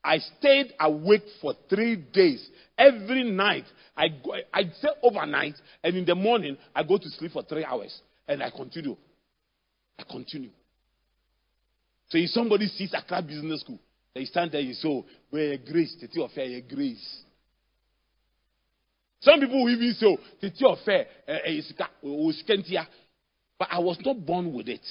I 0.03 0.19
stayed 0.19 0.73
awake 0.79 1.23
for 1.41 1.53
three 1.67 1.95
days. 1.95 2.47
Every 2.77 3.23
night, 3.23 3.65
I 3.97 4.09
go, 4.09 4.35
I 4.53 4.63
stay 4.77 4.89
overnight, 5.01 5.55
and 5.83 5.95
in 5.97 6.05
the 6.05 6.13
morning, 6.13 6.57
I 6.75 6.83
go 6.83 6.97
to 6.97 7.09
sleep 7.09 7.31
for 7.31 7.43
three 7.43 7.65
hours, 7.65 8.01
and 8.27 8.43
I 8.43 8.51
continue. 8.51 8.95
I 9.97 10.03
continue. 10.03 10.51
So 12.09 12.17
if 12.19 12.29
somebody 12.29 12.67
sees 12.67 12.93
a 12.93 12.99
Accra 12.99 13.21
Business 13.23 13.61
School, 13.61 13.79
they 14.13 14.25
stand 14.25 14.51
there 14.51 14.61
and 14.61 14.75
say, 14.75 14.87
oh, 14.87 15.05
we're 15.31 15.57
grace, 15.57 15.95
tete 15.99 16.21
of 16.21 16.31
fair, 16.31 16.61
grace. 16.61 17.23
Some 19.21 19.39
people 19.39 19.63
will 19.63 19.71
even 19.71 19.93
say, 19.93 20.17
tete 20.39 20.63
of 20.65 20.77
fair, 20.85 21.07
but 23.57 23.69
I 23.71 23.79
was 23.79 23.97
not 24.03 24.25
born 24.25 24.53
with 24.53 24.67
it. 24.67 24.85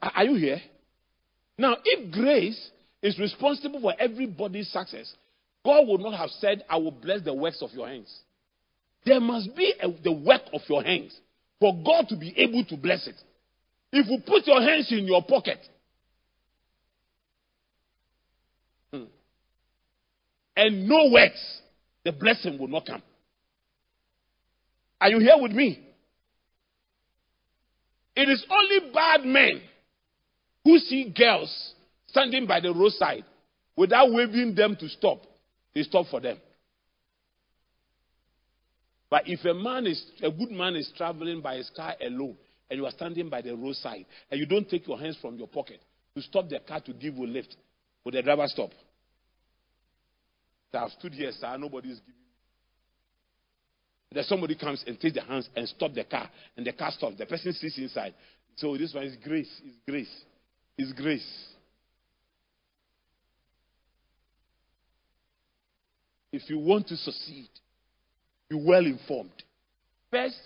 Are 0.00 0.24
you 0.24 0.36
here? 0.36 0.60
Now, 1.56 1.76
if 1.84 2.12
grace 2.12 2.70
is 3.02 3.18
responsible 3.18 3.80
for 3.80 3.94
everybody's 3.98 4.68
success, 4.68 5.12
God 5.64 5.88
would 5.88 6.00
not 6.00 6.14
have 6.14 6.30
said, 6.30 6.64
I 6.68 6.76
will 6.76 6.92
bless 6.92 7.22
the 7.22 7.34
works 7.34 7.62
of 7.62 7.70
your 7.72 7.88
hands. 7.88 8.14
There 9.04 9.20
must 9.20 9.54
be 9.56 9.74
a, 9.80 9.88
the 10.02 10.12
work 10.12 10.42
of 10.52 10.60
your 10.68 10.82
hands 10.82 11.18
for 11.60 11.74
God 11.84 12.08
to 12.08 12.16
be 12.16 12.32
able 12.36 12.64
to 12.66 12.76
bless 12.76 13.06
it. 13.06 13.16
If 13.92 14.06
you 14.08 14.18
put 14.24 14.46
your 14.46 14.60
hands 14.60 14.92
in 14.92 15.06
your 15.06 15.24
pocket 15.24 15.58
hmm, 18.92 19.04
and 20.56 20.88
no 20.88 21.10
works, 21.10 21.60
the 22.04 22.12
blessing 22.12 22.58
will 22.58 22.68
not 22.68 22.86
come. 22.86 23.02
Are 25.00 25.08
you 25.08 25.20
here 25.20 25.36
with 25.38 25.52
me? 25.52 25.87
It 28.18 28.28
is 28.28 28.44
only 28.50 28.92
bad 28.92 29.24
men 29.24 29.62
who 30.64 30.76
see 30.80 31.14
girls 31.16 31.74
standing 32.08 32.48
by 32.48 32.58
the 32.58 32.74
roadside 32.74 33.22
without 33.76 34.12
waving 34.12 34.56
them 34.56 34.74
to 34.80 34.88
stop, 34.88 35.22
they 35.72 35.84
stop 35.84 36.06
for 36.10 36.20
them. 36.20 36.36
But 39.08 39.28
if 39.28 39.44
a 39.44 39.54
man 39.54 39.86
is 39.86 40.04
a 40.20 40.32
good 40.32 40.50
man 40.50 40.74
is 40.74 40.90
traveling 40.96 41.40
by 41.40 41.58
his 41.58 41.70
car 41.76 41.94
alone 42.04 42.36
and 42.68 42.80
you 42.80 42.86
are 42.86 42.90
standing 42.90 43.28
by 43.28 43.40
the 43.40 43.54
roadside 43.54 44.04
and 44.32 44.40
you 44.40 44.46
don't 44.46 44.68
take 44.68 44.88
your 44.88 44.98
hands 44.98 45.16
from 45.22 45.36
your 45.36 45.46
pocket 45.46 45.80
to 46.16 46.20
stop 46.20 46.48
the 46.48 46.58
car 46.58 46.80
to 46.80 46.92
give 46.92 47.14
you 47.14 47.24
a 47.24 47.28
lift, 47.28 47.54
will 48.04 48.10
the 48.10 48.20
driver 48.20 48.48
stop? 48.48 48.70
I 50.74 50.80
have 50.80 50.90
stood 50.98 51.14
here, 51.14 51.30
sir, 51.30 51.56
nobody 51.56 51.90
is 51.90 52.00
giving. 52.00 52.17
Then 54.12 54.24
somebody 54.24 54.54
comes 54.54 54.82
and 54.86 54.98
takes 54.98 55.14
the 55.14 55.22
hands 55.22 55.48
and 55.54 55.68
stop 55.68 55.92
the 55.92 56.04
car, 56.04 56.28
and 56.56 56.66
the 56.66 56.72
car 56.72 56.90
stops. 56.92 57.16
The 57.18 57.26
person 57.26 57.52
sits 57.52 57.76
inside. 57.78 58.14
So 58.56 58.76
this 58.76 58.94
one 58.94 59.04
is 59.04 59.16
grace. 59.22 59.50
Is 59.64 59.74
grace. 59.86 60.24
Is 60.78 60.92
grace. 60.92 61.46
If 66.32 66.48
you 66.48 66.58
want 66.58 66.88
to 66.88 66.96
succeed, 66.96 67.48
be 68.48 68.56
well 68.56 68.84
informed. 68.84 69.30
First, 70.10 70.38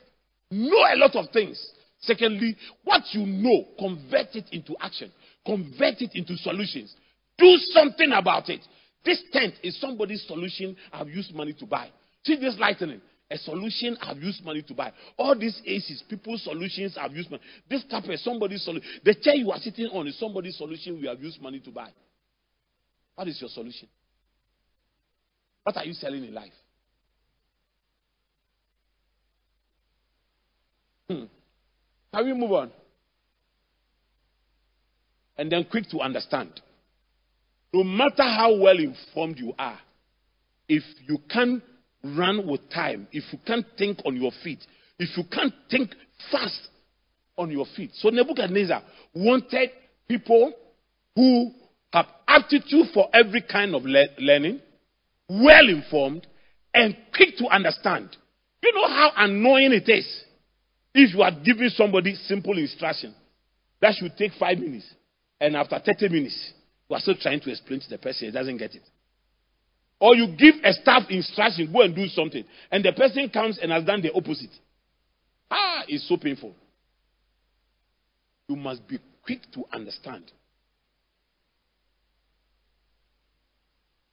know 0.51 0.85
a 0.93 0.97
lot 0.97 1.15
of 1.17 1.31
things. 1.33 1.65
Secondly, 2.01 2.57
what 2.85 3.03
you 3.13 3.25
know, 3.27 3.67
convert 3.79 4.35
it 4.35 4.47
into 4.51 4.75
action, 4.81 5.13
convert 5.47 6.01
it 6.01 6.11
into 6.15 6.37
solutions. 6.37 6.95
Do 7.39 7.57
something 7.71 8.13
about 8.13 8.49
it. 8.49 8.61
This 9.05 9.23
tent 9.33 9.55
is 9.63 9.81
somebody's 9.81 10.25
solution 10.27 10.77
I've 10.93 11.09
used 11.09 11.35
money 11.35 11.53
to 11.55 11.67
buy. 11.67 11.91
See 12.25 12.37
this 12.37 12.57
lightning 12.59 13.01
a 13.33 13.39
solution 13.39 13.97
I've 14.03 14.19
used 14.19 14.45
money 14.45 14.63
to 14.63 14.75
buy. 14.75 14.93
All 15.17 15.35
these 15.37 15.59
aces, 15.67 16.05
people's 16.09 16.45
solutions 16.45 16.97
I've 17.01 17.13
used 17.13 17.31
money. 17.31 17.43
This 17.69 17.83
carpet, 17.91 18.19
somebody's 18.19 18.63
solution. 18.63 18.89
The 19.05 19.15
chair 19.15 19.35
you 19.35 19.51
are 19.51 19.59
sitting 19.59 19.87
on 19.87 20.07
is 20.07 20.19
somebody's 20.19 20.59
solution 20.59 21.01
we 21.01 21.09
have 21.09 21.21
used 21.21 21.41
money 21.41 21.59
to 21.61 21.71
buy. 21.71 21.89
What 23.15 23.29
is 23.29 23.41
your 23.41 23.49
solution? 23.49 23.89
What 25.63 25.79
are 25.79 25.85
you 25.85 25.95
selling 25.95 26.25
in 26.25 26.35
life? 26.35 26.53
Hmm. 31.09 31.25
Can 32.15 32.27
we 32.27 32.35
move 32.35 32.53
on? 32.53 32.71
And 35.39 35.51
then 35.51 35.65
quick 35.71 35.89
to 35.91 36.01
understand. 36.01 36.61
No 37.73 37.83
matter 37.83 38.25
how 38.25 38.55
well 38.57 38.79
informed 38.79 39.39
you 39.39 39.55
are, 39.59 39.79
if 40.69 40.83
you 41.09 41.17
can't 41.31 41.63
run 42.05 42.47
with 42.47 42.69
time, 42.71 43.09
if 43.13 43.25
you 43.33 43.39
can't 43.47 43.67
think 43.79 43.99
on 44.05 44.17
your 44.17 44.33
feet, 44.43 44.65
if 44.99 45.17
you 45.17 45.25
can't 45.31 45.53
think 45.71 45.95
fast 46.31 46.69
on 47.37 47.51
your 47.51 47.67
feet. 47.77 47.91
So 47.95 48.09
Nebuchadnezzar 48.11 48.83
wanted 49.15 49.71
people 50.09 50.53
who 51.17 51.53
have 51.93 52.07
aptitude 52.27 52.87
for 52.95 53.09
every 53.13 53.43
kind 53.43 53.75
of 53.75 53.85
le- 53.85 54.07
learning, 54.19 54.61
well 55.29 55.69
informed, 55.69 56.27
and 56.75 56.97
quick 57.15 57.37
to 57.39 57.47
understand. 57.49 58.17
You 58.63 58.73
know 58.75 58.89
how 58.89 59.13
annoying 59.17 59.73
it 59.73 59.89
is 59.89 60.25
if 60.95 61.15
you 61.15 61.23
are 61.23 61.33
giving 61.45 61.69
somebody 61.71 62.15
simple 62.15 62.57
instruction 62.59 63.15
that 63.81 63.95
should 63.97 64.17
take 64.17 64.33
five 64.39 64.59
minutes, 64.59 64.87
and 65.41 65.57
after 65.57 65.79
30 65.85 66.09
minutes, 66.09 66.53
you 66.89 66.95
are 66.95 67.01
still 67.01 67.17
trying 67.21 67.41
to 67.41 67.51
explain 67.51 67.81
to 67.81 67.89
the 67.91 67.99
person, 67.99 68.27
he 68.27 68.31
doesn't 68.31 68.57
get 68.59 68.75
it. 68.75 68.83
Or 70.03 70.17
you 70.17 70.35
give 70.37 70.57
a 70.65 70.73
staff 70.73 71.05
instruction, 71.11 71.73
go 71.73 71.83
and 71.83 71.95
do 71.95 72.09
something, 72.09 72.43
and 72.73 72.85
the 72.85 72.93
person 72.93 73.31
comes 73.31 73.61
and 73.63 73.71
has 73.71 73.85
done 73.85 74.03
the 74.03 74.13
opposite. 74.13 74.51
Ah, 75.49 75.85
it's 75.87 76.09
so 76.09 76.17
painful. 76.17 76.53
You 78.49 78.57
must 78.57 78.89
be 78.89 78.99
quick 79.25 79.43
to 79.55 79.63
understand. 79.73 80.25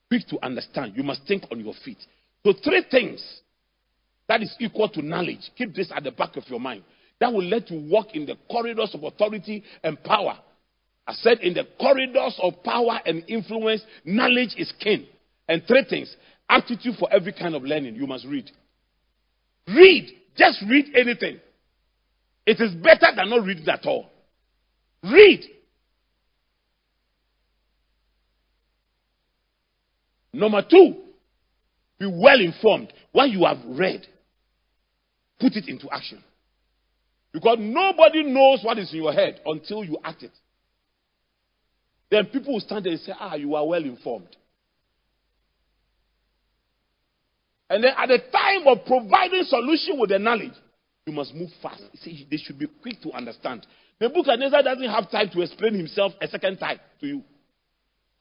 Quick 0.10 0.28
to 0.28 0.38
understand. 0.46 0.94
You 0.96 1.02
must 1.02 1.24
think 1.28 1.46
on 1.52 1.60
your 1.60 1.74
feet. 1.84 1.98
So, 2.46 2.54
three 2.64 2.86
things 2.92 3.42
that 4.28 4.44
is 4.44 4.56
equal 4.60 4.90
to 4.90 5.02
knowledge. 5.02 5.50
Keep 5.58 5.74
this 5.74 5.92
at 5.92 6.04
the 6.04 6.12
back 6.12 6.38
of 6.38 6.44
your 6.50 6.60
mind. 6.60 6.84
That 7.20 7.34
will 7.34 7.44
let 7.44 7.72
you 7.72 7.90
walk 7.90 8.14
in 8.14 8.28
the 8.28 8.36
corridors 8.48 8.92
of 8.94 9.04
authority 9.04 9.64
and 9.84 10.04
power. 10.04 10.38
I 11.08 11.14
said, 11.14 11.40
in 11.40 11.56
the 11.56 11.64
corridors 11.80 12.40
of 12.44 12.64
power 12.64 13.00
and 13.08 13.24
influence, 13.28 13.82
knowledge 14.06 14.54
is 14.56 14.72
king. 14.80 15.08
And 15.50 15.64
three 15.68 15.84
things 15.90 16.16
aptitude 16.48 16.96
for 16.98 17.12
every 17.12 17.34
kind 17.34 17.56
of 17.56 17.64
learning. 17.64 17.96
You 17.96 18.08
must 18.08 18.26
read. 18.26 18.50
Read. 19.68 20.12
Just 20.38 20.64
read 20.70 20.86
anything. 20.96 21.40
It 22.46 22.62
is 22.62 22.74
better 22.76 23.08
than 23.16 23.30
not 23.30 23.44
reading 23.44 23.68
at 23.68 23.86
all. 23.86 24.10
Read. 25.04 25.44
Number 30.32 30.62
two, 30.62 30.96
be 31.98 32.06
well 32.06 32.40
informed. 32.40 32.94
What 33.12 33.32
you 33.32 33.46
have 33.46 33.58
read, 33.68 34.06
put 35.40 35.54
it 35.56 35.68
into 35.68 35.90
action. 35.92 36.24
Because 37.34 37.58
nobody 37.60 38.24
knows 38.24 38.60
what 38.64 38.78
is 38.78 38.92
in 38.94 39.02
your 39.02 39.14
head 39.14 39.42
until 39.46 39.84
you 39.84 39.98
act 40.04 40.24
it. 40.24 40.32
Then 42.12 42.26
people 42.28 42.54
will 42.54 42.60
stand 42.60 42.86
there 42.86 42.94
and 42.94 43.02
say, 43.02 43.14
Ah, 43.20 43.36
you 43.36 43.56
are 43.56 43.68
well 43.68 43.84
informed. 43.84 44.36
And 47.70 47.84
then 47.84 47.94
at 47.98 48.08
the 48.08 48.18
time 48.18 48.68
of 48.68 48.86
providing 48.86 49.44
solution 49.44 50.00
with 50.00 50.10
the 50.10 50.20
knowledge, 50.20 50.54
you 51.06 51.14
must 51.14 51.34
move 51.34 51.50
fast. 51.62 51.84
See, 52.02 52.28
they 52.30 52.38
should 52.38 52.58
be 52.58 52.68
quick 52.82 53.02
to 53.02 53.12
understand. 53.12 53.66
Nebuchadnezzar 54.02 54.64
doesn't 54.64 54.90
have 54.90 55.12
time 55.12 55.30
to 55.34 55.42
explain 55.42 55.74
himself 55.76 56.14
a 56.22 56.28
second 56.28 56.58
time 56.58 56.80
to 57.02 57.08
you. 57.08 57.24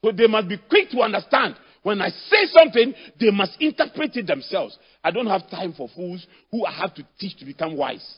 So 0.03 0.11
they 0.11 0.27
must 0.27 0.47
be 0.47 0.57
quick 0.69 0.89
to 0.91 1.01
understand. 1.01 1.55
When 1.81 2.01
I 2.01 2.09
say 2.09 2.45
something, 2.47 2.93
they 3.19 3.31
must 3.31 3.59
interpret 3.59 4.15
it 4.17 4.27
themselves. 4.27 4.77
I 5.03 5.11
don't 5.11 5.27
have 5.27 5.49
time 5.49 5.73
for 5.73 5.89
fools 5.95 6.25
who 6.51 6.65
I 6.65 6.71
have 6.71 6.93
to 6.95 7.07
teach 7.19 7.37
to 7.37 7.45
become 7.45 7.77
wise. 7.77 8.17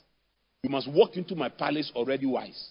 You 0.63 0.69
must 0.69 0.91
walk 0.91 1.15
into 1.15 1.35
my 1.35 1.49
palace 1.49 1.91
already 1.95 2.25
wise. 2.25 2.69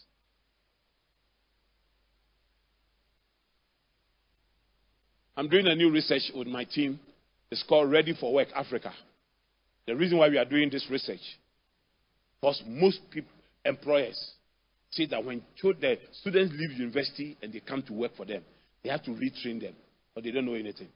I'm 5.37 5.49
doing 5.49 5.67
a 5.67 5.75
new 5.75 5.91
research 5.91 6.31
with 6.35 6.49
my 6.49 6.65
team. 6.65 7.01
It's 7.51 7.65
called 7.69 7.91
Ready 7.91 8.15
for 8.19 8.33
Work 8.33 8.49
Africa. 8.55 8.93
The 9.87 9.97
reason 9.97 10.19
why 10.19 10.29
we 10.29 10.39
are 10.39 10.45
doing 10.45 10.71
this 10.71 10.87
research, 10.91 11.21
because 12.41 12.63
most 12.67 13.01
people, 13.11 13.31
employers 13.65 14.19
say 14.91 15.07
that 15.07 15.25
when 15.25 15.43
the 15.61 15.99
students 16.13 16.55
leave 16.57 16.73
university 16.73 17.37
and 17.43 17.53
they 17.53 17.61
come 17.61 17.83
to 17.83 17.93
work 17.93 18.13
for 18.17 18.25
them, 18.25 18.43
they 18.83 18.91
have 18.91 19.03
to 19.05 19.11
retrain 19.11 19.61
them, 19.61 19.75
but 20.15 20.25
they 20.25 20.31
don't 20.31 20.47
know 20.47 20.55
anything. 20.55 20.89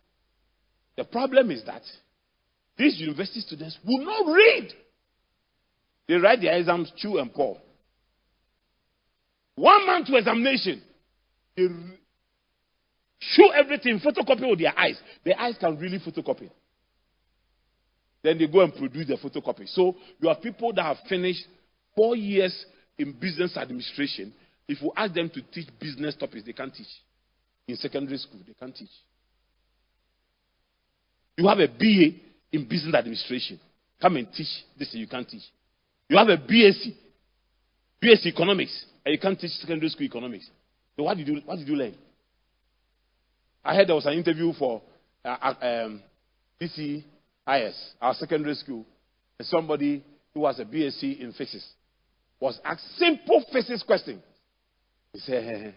The 0.97 1.05
problem 1.05 1.51
is 1.51 1.65
that 1.65 1.83
these 2.77 2.99
university 3.01 3.41
students 3.41 3.79
will 3.85 4.05
not 4.05 4.33
read. 4.33 4.73
They 6.07 6.15
write 6.15 6.41
their 6.41 6.57
exams 6.57 6.93
chew 6.97 7.19
and 7.19 7.33
pour. 7.33 7.59
One 9.57 9.87
month 9.87 10.07
to 10.09 10.17
examination, 10.17 10.83
they 11.57 11.69
show 13.33 13.51
everything, 13.51 14.01
photocopy 14.01 14.49
with 14.51 14.59
their 14.59 14.79
eyes. 14.79 15.01
Their 15.25 15.39
eyes 15.39 15.57
can 15.59 15.79
really 15.79 15.99
photocopy. 15.99 16.51
Then 18.22 18.39
they 18.39 18.47
go 18.47 18.61
and 18.61 18.75
produce 18.75 19.07
the 19.07 19.16
photocopy. 19.16 19.68
So 19.68 19.95
you 20.20 20.29
have 20.29 20.41
people 20.41 20.72
that 20.72 20.83
have 20.83 20.97
finished 21.09 21.47
four 21.95 22.16
years 22.16 22.64
in 22.99 23.12
business 23.12 23.57
administration. 23.57 24.33
If 24.66 24.81
you 24.81 24.93
ask 24.97 25.12
them 25.12 25.29
to 25.31 25.43
teach 25.43 25.68
business 25.79 26.16
topics, 26.16 26.45
they 26.45 26.53
can't 26.53 26.75
teach. 26.75 26.87
In 27.68 27.77
secondary 27.77 28.18
school, 28.18 28.41
they 28.47 28.55
can't 28.55 28.75
teach. 28.75 28.89
You 31.37 31.49
have 31.49 31.59
a 31.59 31.68
BA 31.68 32.18
in 32.53 32.66
business 32.68 32.95
administration. 32.95 33.59
Come 34.01 34.16
and 34.16 34.33
teach 34.33 34.49
this, 34.79 34.95
you 34.95 35.07
can't 35.07 35.29
teach. 35.29 35.43
You 36.09 36.16
have 36.16 36.29
a 36.29 36.37
BSc, 36.37 36.95
BSc 38.03 38.27
economics, 38.27 38.87
and 39.05 39.12
you 39.12 39.18
can't 39.18 39.39
teach 39.39 39.51
secondary 39.53 39.89
school 39.89 40.05
economics. 40.05 40.49
So 40.97 41.05
what 41.05 41.16
did 41.16 41.29
you, 41.29 41.41
what 41.45 41.59
did 41.59 41.68
you 41.68 41.77
learn? 41.77 41.95
I 43.65 43.75
heard 43.75 43.89
there 43.89 43.95
was 43.95 44.07
an 44.07 44.12
interview 44.12 44.53
for 44.53 44.83
uh, 45.25 45.37
uh 45.41 45.87
um, 45.87 46.03
our 48.01 48.15
secondary 48.15 48.55
school, 48.55 48.85
and 49.39 49.49
somebody 49.49 50.05
who 50.35 50.47
has 50.47 50.59
a 50.59 50.65
BSc 50.65 51.21
in 51.21 51.33
physics 51.33 51.67
was 52.41 52.61
asked 52.65 52.83
simple 52.99 53.45
physics 53.53 53.83
question. 53.83 54.23
He 55.12 55.21
said, 55.21 55.75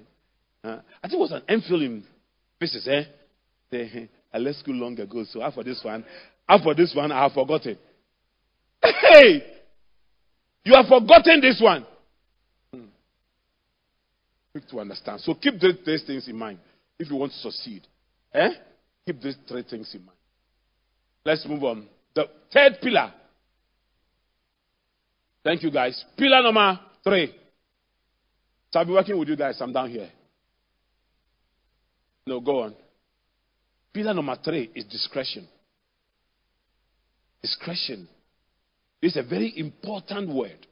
uh, 0.64 0.80
I 1.04 1.08
think 1.08 1.14
it 1.14 1.20
was 1.20 1.32
an 1.32 1.44
MPhil 1.48 1.86
in 1.86 2.04
physics, 2.60 2.88
eh? 2.88 4.06
I 4.34 4.38
left 4.38 4.60
school 4.60 4.76
long 4.76 5.00
ago, 5.00 5.24
so 5.30 5.42
after 5.42 5.64
this 5.64 5.82
one, 5.84 6.04
after 6.50 6.74
this 6.74 6.94
one, 6.96 7.12
I 7.12 7.24
have 7.24 7.34
forgotten. 7.34 7.78
Hey! 8.82 9.44
You 10.64 10.74
have 10.74 10.88
forgotten 10.88 11.40
this 11.42 11.60
one. 11.62 11.86
Hmm. 12.74 12.86
Quick 14.52 14.68
to 14.70 14.80
understand. 14.80 15.22
So 15.22 15.34
keep 15.36 15.54
these 15.60 16.04
things 16.04 16.28
in 16.28 16.38
mind 16.38 16.60
if 17.00 17.10
you 17.10 17.16
want 17.16 17.32
to 17.32 17.38
succeed. 17.40 17.86
Eh? 18.34 18.50
Keep 19.06 19.22
these 19.22 19.38
three 19.48 19.64
things 19.64 19.94
in 19.94 20.06
mind. 20.06 20.18
Let's 21.26 21.46
move 21.46 21.64
on. 21.64 21.88
The 22.16 22.26
third 22.52 22.78
pillar. 22.82 23.14
Thank 25.44 25.64
you, 25.64 25.72
guys. 25.72 26.04
Pillar 26.18 26.42
number 26.42 26.80
three. 27.04 27.34
So 28.72 28.80
I'll 28.80 28.86
be 28.86 28.92
working 28.92 29.18
with 29.18 29.30
you 29.30 29.38
guys. 29.38 29.58
I'm 29.62 29.72
down 29.72 29.90
here. 29.90 30.10
No, 32.26 32.42
go 32.42 32.64
on. 32.64 32.76
Pillar 33.94 34.14
number 34.14 34.38
three 34.44 34.70
is 34.76 34.86
discretion. 34.86 35.48
Discretion 37.42 38.08
is 39.02 39.16
a 39.16 39.24
very 39.24 39.54
important 39.58 40.30
word. 40.30 40.68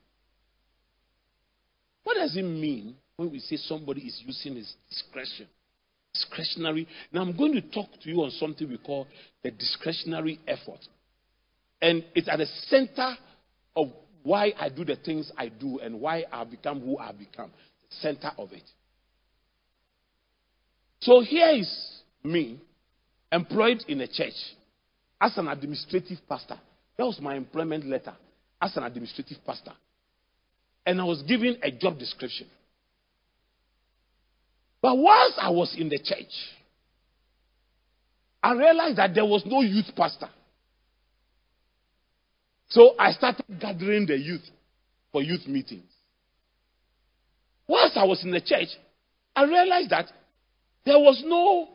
What 2.04 2.16
does 2.16 2.36
it 2.36 2.44
mean 2.44 2.96
when 3.16 3.32
we 3.32 3.40
say 3.40 3.56
somebody 3.56 4.02
is 4.02 4.22
using 4.26 4.56
his 4.56 4.76
discretion? 4.90 5.48
Discretionary. 6.16 6.88
Now, 7.12 7.22
I'm 7.22 7.36
going 7.36 7.54
to 7.54 7.62
talk 7.62 7.90
to 8.02 8.10
you 8.10 8.24
on 8.24 8.32
something 8.32 8.70
we 8.70 8.78
call 8.78 9.08
the 9.44 9.52
discretionary 9.52 10.40
effort. 10.48 10.80
And 11.82 12.06
it's 12.16 12.30
at 12.30 12.38
the 12.38 12.46
center 12.68 13.16
of 13.76 13.90
why 14.24 14.54
I 14.58 14.70
do 14.70 14.86
the 14.86 14.96
things 14.96 15.32
I 15.38 15.50
do 15.50 15.80
and 15.80 16.00
why 16.00 16.24
I've 16.32 16.50
become 16.50 16.80
who 16.80 16.98
I've 16.98 17.20
become. 17.20 17.52
The 17.90 17.96
center 17.98 18.32
of 18.38 18.54
it. 18.54 18.64
So 21.02 21.20
here 21.22 21.50
is 21.50 22.02
me, 22.24 22.60
employed 23.32 23.84
in 23.88 24.02
a 24.02 24.08
church 24.08 24.34
as 25.22 25.38
an 25.38 25.48
administrative 25.48 26.20
pastor. 26.28 26.58
That 26.98 27.06
was 27.06 27.20
my 27.20 27.36
employment 27.36 27.86
letter 27.86 28.14
as 28.62 28.76
an 28.78 28.84
administrative 28.84 29.38
pastor. 29.46 29.74
And 30.86 31.02
I 31.02 31.04
was 31.04 31.22
given 31.24 31.58
a 31.62 31.72
job 31.72 32.00
description. 32.00 32.48
But 34.86 35.00
once 35.00 35.34
I 35.42 35.50
was 35.50 35.76
in 35.76 35.90
the 35.90 35.98
church, 35.98 36.30
I 38.44 38.54
realized 38.54 39.00
that 39.00 39.16
there 39.16 39.26
was 39.26 39.42
no 39.44 39.62
youth 39.62 39.90
pastor. 39.98 40.30
So 42.70 42.94
I 43.00 43.12
started 43.14 43.46
gathering 43.60 44.06
the 44.06 44.16
youth 44.16 44.44
for 45.12 45.24
youth 45.24 45.48
meetings. 45.48 45.90
Once 47.68 47.94
I 47.96 48.04
was 48.04 48.24
in 48.24 48.30
the 48.30 48.40
church, 48.40 48.68
I 49.36 49.46
realized 49.46 49.90
that 49.90 50.06
there 50.86 51.00
was 51.00 51.20
no 51.26 51.68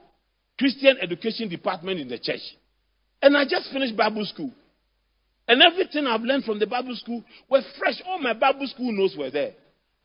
Christian 0.57 0.97
education 1.03 1.49
department 1.49 1.99
in 1.99 2.07
the 2.07 2.19
church. 2.21 2.43
And 3.21 3.37
I 3.37 3.43
just 3.43 3.73
finished 3.73 3.97
Bible 3.97 4.25
school. 4.25 4.53
And 5.49 5.61
everything 5.61 6.07
I've 6.07 6.21
learned 6.21 6.45
from 6.45 6.61
the 6.61 6.67
Bible 6.69 6.95
school 6.95 7.25
was 7.49 7.65
fresh. 7.77 8.01
All 8.07 8.21
my 8.21 8.35
Bible 8.35 8.69
school 8.69 8.93
notes 8.93 9.17
were 9.19 9.33
there. 9.33 9.55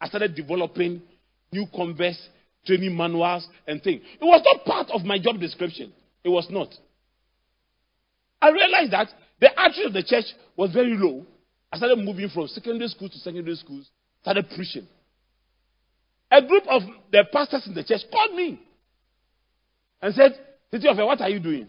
I 0.02 0.08
started 0.08 0.34
developing 0.34 1.04
new 1.52 1.68
converse 1.72 2.18
training 2.66 2.96
manuals 2.96 3.48
and 3.68 3.82
things. 3.82 4.02
It 4.20 4.26
was 4.26 4.42
not 4.46 4.66
part 4.66 4.90
of 4.92 5.06
my 5.06 5.18
job 5.20 5.40
description. 5.40 5.94
It 6.24 6.30
was 6.30 6.48
not. 6.50 6.70
I 8.42 8.50
realized 8.50 8.92
that 8.94 9.08
the 9.40 9.60
attitude 9.60 9.88
of 9.88 9.94
the 9.94 10.04
church 10.04 10.26
was 10.56 10.72
very 10.72 10.96
low. 10.98 11.26
I 11.72 11.78
started 11.78 11.98
moving 11.98 12.30
from 12.30 12.48
secondary 12.48 12.88
school 12.90 13.10
to 13.10 13.18
secondary 13.18 13.56
schools, 13.56 13.90
started 14.22 14.48
preaching. 14.56 14.88
A 16.32 16.42
group 16.42 16.64
of 16.68 16.82
the 17.12 17.26
pastors 17.32 17.68
in 17.68 17.74
the 17.74 17.84
church 17.84 18.02
called 18.12 18.34
me 18.36 18.60
and 20.02 20.14
said, 20.14 20.32
Titi 20.72 20.88
what 20.88 21.22
are 21.22 21.30
you 21.30 21.40
doing? 21.40 21.68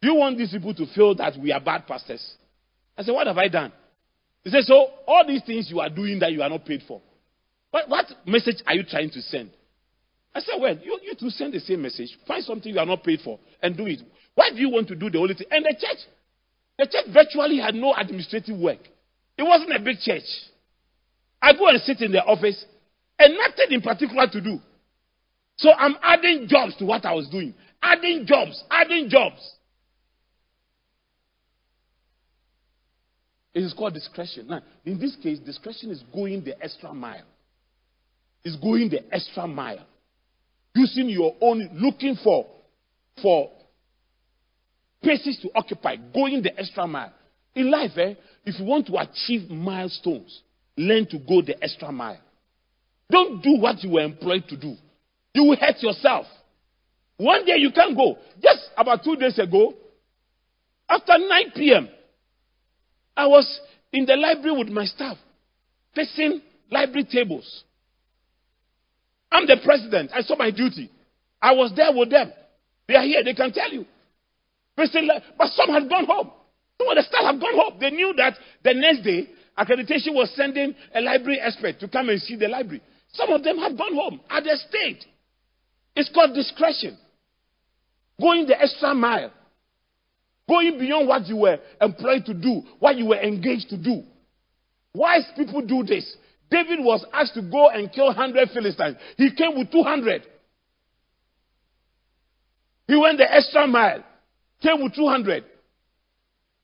Do 0.00 0.08
you 0.08 0.14
want 0.14 0.38
these 0.38 0.50
people 0.50 0.74
to 0.74 0.86
feel 0.94 1.14
that 1.16 1.34
we 1.38 1.52
are 1.52 1.60
bad 1.60 1.86
pastors? 1.86 2.34
I 2.96 3.02
said, 3.02 3.12
What 3.12 3.26
have 3.26 3.38
I 3.38 3.48
done? 3.48 3.72
He 4.44 4.50
said, 4.50 4.62
So 4.62 4.86
all 5.06 5.24
these 5.26 5.42
things 5.44 5.68
you 5.70 5.80
are 5.80 5.90
doing 5.90 6.20
that 6.20 6.32
you 6.32 6.42
are 6.42 6.48
not 6.48 6.64
paid 6.64 6.82
for. 6.86 7.00
What, 7.70 7.88
what 7.88 8.06
message 8.26 8.62
are 8.66 8.74
you 8.74 8.84
trying 8.84 9.10
to 9.10 9.20
send? 9.22 9.50
I 10.38 10.40
said, 10.40 10.60
Well, 10.60 10.78
you, 10.84 11.00
you 11.02 11.14
to 11.16 11.30
send 11.30 11.52
the 11.52 11.58
same 11.58 11.82
message. 11.82 12.16
Find 12.28 12.44
something 12.44 12.72
you 12.72 12.78
are 12.78 12.86
not 12.86 13.02
paid 13.02 13.20
for 13.22 13.40
and 13.60 13.76
do 13.76 13.86
it. 13.86 14.00
Why 14.36 14.50
do 14.50 14.58
you 14.58 14.70
want 14.70 14.86
to 14.86 14.94
do 14.94 15.10
the 15.10 15.18
only 15.18 15.34
thing? 15.34 15.48
And 15.50 15.64
the 15.64 15.74
church, 15.76 15.98
the 16.78 16.86
church 16.86 17.12
virtually 17.12 17.58
had 17.58 17.74
no 17.74 17.92
administrative 17.92 18.56
work. 18.56 18.78
It 19.36 19.42
wasn't 19.42 19.74
a 19.74 19.80
big 19.80 19.98
church. 19.98 20.22
I 21.42 21.54
go 21.54 21.66
and 21.66 21.80
sit 21.80 22.00
in 22.02 22.12
the 22.12 22.22
office 22.22 22.64
and 23.18 23.34
nothing 23.34 23.72
in 23.72 23.82
particular 23.82 24.28
to 24.28 24.40
do. 24.40 24.60
So 25.56 25.72
I'm 25.72 25.96
adding 26.02 26.46
jobs 26.46 26.76
to 26.76 26.84
what 26.84 27.04
I 27.04 27.14
was 27.14 27.28
doing. 27.28 27.52
Adding 27.82 28.24
jobs, 28.24 28.62
adding 28.70 29.08
jobs. 29.08 29.54
It 33.54 33.64
is 33.64 33.74
called 33.74 33.94
discretion. 33.94 34.46
Now, 34.46 34.60
in 34.84 35.00
this 35.00 35.16
case, 35.20 35.40
discretion 35.40 35.90
is 35.90 36.04
going 36.14 36.44
the 36.44 36.62
extra 36.62 36.94
mile. 36.94 37.24
It's 38.44 38.54
going 38.54 38.88
the 38.88 39.02
extra 39.12 39.48
mile 39.48 39.84
using 40.78 41.08
your 41.08 41.34
own, 41.40 41.70
looking 41.74 42.16
for, 42.22 42.46
for 43.20 43.50
places 45.02 45.38
to 45.42 45.50
occupy, 45.54 45.96
going 46.14 46.42
the 46.42 46.56
extra 46.58 46.86
mile. 46.86 47.12
In 47.54 47.70
life, 47.70 47.92
eh, 47.96 48.14
if 48.44 48.58
you 48.58 48.64
want 48.64 48.86
to 48.86 48.96
achieve 48.96 49.50
milestones, 49.50 50.42
learn 50.76 51.06
to 51.06 51.18
go 51.18 51.42
the 51.42 51.62
extra 51.62 51.90
mile. 51.90 52.20
Don't 53.10 53.42
do 53.42 53.58
what 53.58 53.82
you 53.82 53.90
were 53.90 54.02
employed 54.02 54.44
to 54.48 54.56
do. 54.56 54.74
You 55.34 55.44
will 55.44 55.56
hurt 55.56 55.82
yourself. 55.82 56.26
One 57.16 57.44
day 57.44 57.56
you 57.56 57.72
can't 57.72 57.96
go. 57.96 58.18
Just 58.40 58.70
about 58.76 59.02
two 59.02 59.16
days 59.16 59.38
ago, 59.38 59.74
after 60.88 61.18
9 61.18 61.52
p.m., 61.54 61.88
I 63.16 63.26
was 63.26 63.60
in 63.92 64.06
the 64.06 64.14
library 64.16 64.56
with 64.56 64.68
my 64.68 64.84
staff, 64.84 65.16
facing 65.94 66.40
library 66.70 67.06
tables. 67.10 67.64
I'm 69.30 69.46
the 69.46 69.56
president. 69.64 70.10
I 70.14 70.22
saw 70.22 70.36
my 70.36 70.50
duty. 70.50 70.90
I 71.40 71.52
was 71.52 71.72
there 71.76 71.92
with 71.94 72.10
them. 72.10 72.32
They 72.86 72.94
are 72.94 73.04
here. 73.04 73.22
They 73.22 73.34
can 73.34 73.52
tell 73.52 73.72
you. 73.72 73.84
Uh, 74.76 74.86
but 75.36 75.48
some 75.48 75.70
had 75.70 75.88
gone 75.88 76.06
home. 76.06 76.30
Some 76.78 76.88
of 76.88 76.96
the 76.96 77.02
staff 77.02 77.24
have 77.24 77.40
gone 77.40 77.54
home. 77.54 77.78
They 77.80 77.90
knew 77.90 78.14
that 78.16 78.34
the 78.62 78.74
next 78.74 79.02
day, 79.02 79.28
accreditation 79.58 80.14
was 80.14 80.30
sending 80.34 80.74
a 80.94 81.00
library 81.00 81.40
expert 81.40 81.80
to 81.80 81.88
come 81.88 82.08
and 82.08 82.20
see 82.20 82.36
the 82.36 82.48
library. 82.48 82.80
Some 83.12 83.30
of 83.30 83.42
them 83.42 83.58
have 83.58 83.76
gone 83.76 83.94
home 83.94 84.20
at 84.30 84.44
their 84.44 84.56
state. 84.56 85.04
It's 85.96 86.10
called 86.14 86.34
discretion. 86.34 86.96
Going 88.20 88.46
the 88.46 88.60
extra 88.60 88.94
mile. 88.94 89.32
Going 90.48 90.78
beyond 90.78 91.08
what 91.08 91.26
you 91.26 91.36
were 91.36 91.58
employed 91.80 92.24
to 92.26 92.34
do, 92.34 92.62
what 92.78 92.96
you 92.96 93.06
were 93.06 93.20
engaged 93.20 93.68
to 93.70 93.76
do. 93.76 94.02
Wise 94.94 95.26
people 95.36 95.60
do 95.66 95.82
this. 95.82 96.16
David 96.50 96.78
was 96.80 97.04
asked 97.12 97.34
to 97.34 97.42
go 97.42 97.68
and 97.68 97.92
kill 97.92 98.06
100 98.06 98.50
Philistines. 98.50 98.96
He 99.16 99.30
came 99.34 99.58
with 99.58 99.70
200. 99.70 100.22
He 102.86 102.96
went 102.96 103.18
the 103.18 103.30
extra 103.30 103.66
mile, 103.66 104.02
came 104.62 104.82
with 104.82 104.94
200. 104.94 105.44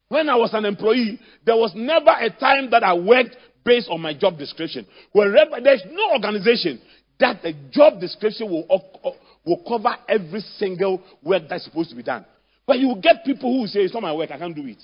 When 0.09 0.29
I 0.29 0.37
was 0.37 0.55
an 0.55 0.65
employee, 0.65 1.21
there 1.45 1.57
was 1.57 1.73
never 1.75 2.11
a 2.11 2.31
time 2.31 2.71
that 2.71 2.83
I 2.83 2.95
worked 2.95 3.37
based 3.65 3.89
on 3.91 4.01
my 4.01 4.15
job 4.15 4.39
description. 4.39 4.87
Wherever 5.13 5.61
there's 5.63 5.83
no 5.91 6.13
organization 6.13 6.81
that 7.21 7.43
the 7.43 7.53
job 7.71 8.01
description 8.01 8.51
will, 8.51 8.67
uh, 8.71 9.09
uh, 9.09 9.13
will 9.45 9.63
cover 9.69 9.95
every 10.09 10.41
single 10.59 11.03
work 11.23 11.45
that's 11.49 11.65
supposed 11.65 11.91
to 11.91 11.97
be 11.97 12.03
done. 12.03 12.25
But 12.67 12.79
you 12.79 12.89
will 12.89 13.01
get 13.01 13.25
people 13.25 13.61
who 13.61 13.67
say, 13.67 13.81
It's 13.81 13.95
not 13.95 14.03
my 14.03 14.13
work, 14.13 14.31
I 14.31 14.39
can't 14.39 14.55
do 14.55 14.67
it. 14.67 14.83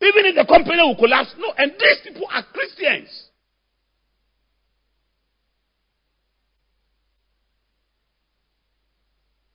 Even 0.00 0.26
if 0.26 0.34
the 0.34 0.44
company 0.44 0.82
will 0.82 0.96
collapse. 0.96 1.34
No, 1.38 1.52
and 1.56 1.72
these 1.72 2.00
people 2.04 2.26
are 2.30 2.44
Christians. 2.52 3.08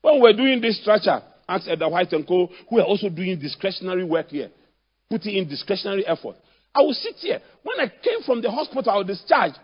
When 0.02 0.22
we're 0.22 0.34
doing 0.34 0.62
this 0.62 0.82
structure, 0.82 1.22
ask 1.47 1.68
Edda 1.68 1.89
White 1.89 2.14
and 2.14 2.28
Co., 2.28 2.50
who 2.70 2.80
are 2.80 2.86
also 2.86 3.10
doing 3.10 3.39
discretionary 3.39 4.04
work 4.04 4.30
here, 4.30 4.50
putting 5.10 5.36
in 5.36 5.47
discretionary 5.47 6.06
effort. 6.06 6.36
I 6.74 6.82
will 6.82 6.93
sit 6.93 7.16
here. 7.16 7.41
When 7.64 7.80
I 7.80 7.88
came 7.88 8.22
from 8.26 8.41
the 8.41 8.52
hospital, 8.52 8.91
I 8.91 8.97
was 8.97 9.08
discharged. 9.08 9.58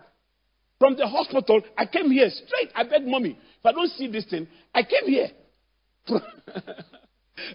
From 0.78 0.96
the 0.96 1.06
hospital, 1.06 1.62
I 1.76 1.86
came 1.86 2.10
here 2.10 2.28
straight. 2.28 2.70
I 2.74 2.82
begged 2.84 3.06
mommy, 3.06 3.30
if 3.30 3.64
I 3.64 3.72
don't 3.72 3.90
see 3.92 4.08
this 4.08 4.26
thing, 4.26 4.46
I 4.74 4.82
came 4.82 5.06
here. 5.06 5.30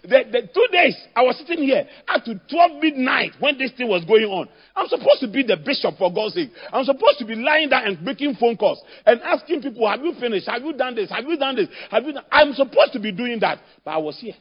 The, 0.02 0.24
the, 0.30 0.48
two 0.54 0.66
days 0.70 0.96
I 1.14 1.22
was 1.22 1.36
sitting 1.38 1.64
here 1.64 1.88
up 2.06 2.24
to 2.24 2.40
12 2.48 2.82
midnight 2.82 3.32
when 3.40 3.58
this 3.58 3.72
thing 3.72 3.88
was 3.88 4.04
going 4.04 4.24
on. 4.24 4.48
I'm 4.76 4.86
supposed 4.86 5.20
to 5.20 5.28
be 5.28 5.42
the 5.42 5.56
bishop 5.56 5.98
for 5.98 6.12
God's 6.12 6.34
sake. 6.34 6.52
I'm 6.72 6.84
supposed 6.84 7.18
to 7.18 7.24
be 7.24 7.34
lying 7.34 7.68
down 7.68 7.86
and 7.86 8.02
making 8.02 8.36
phone 8.36 8.56
calls 8.56 8.80
and 9.04 9.20
asking 9.22 9.62
people, 9.62 9.88
Have 9.88 10.04
you 10.04 10.14
finished? 10.20 10.48
Have 10.48 10.62
you 10.62 10.72
done 10.72 10.94
this? 10.94 11.10
Have 11.10 11.24
you 11.24 11.36
done 11.36 11.56
this? 11.56 11.68
Have 11.90 12.04
you 12.04 12.12
done? 12.12 12.24
I'm 12.30 12.52
supposed 12.52 12.92
to 12.92 13.00
be 13.00 13.10
doing 13.10 13.40
that, 13.40 13.58
but 13.84 13.90
I 13.90 13.98
was 13.98 14.18
here. 14.20 14.34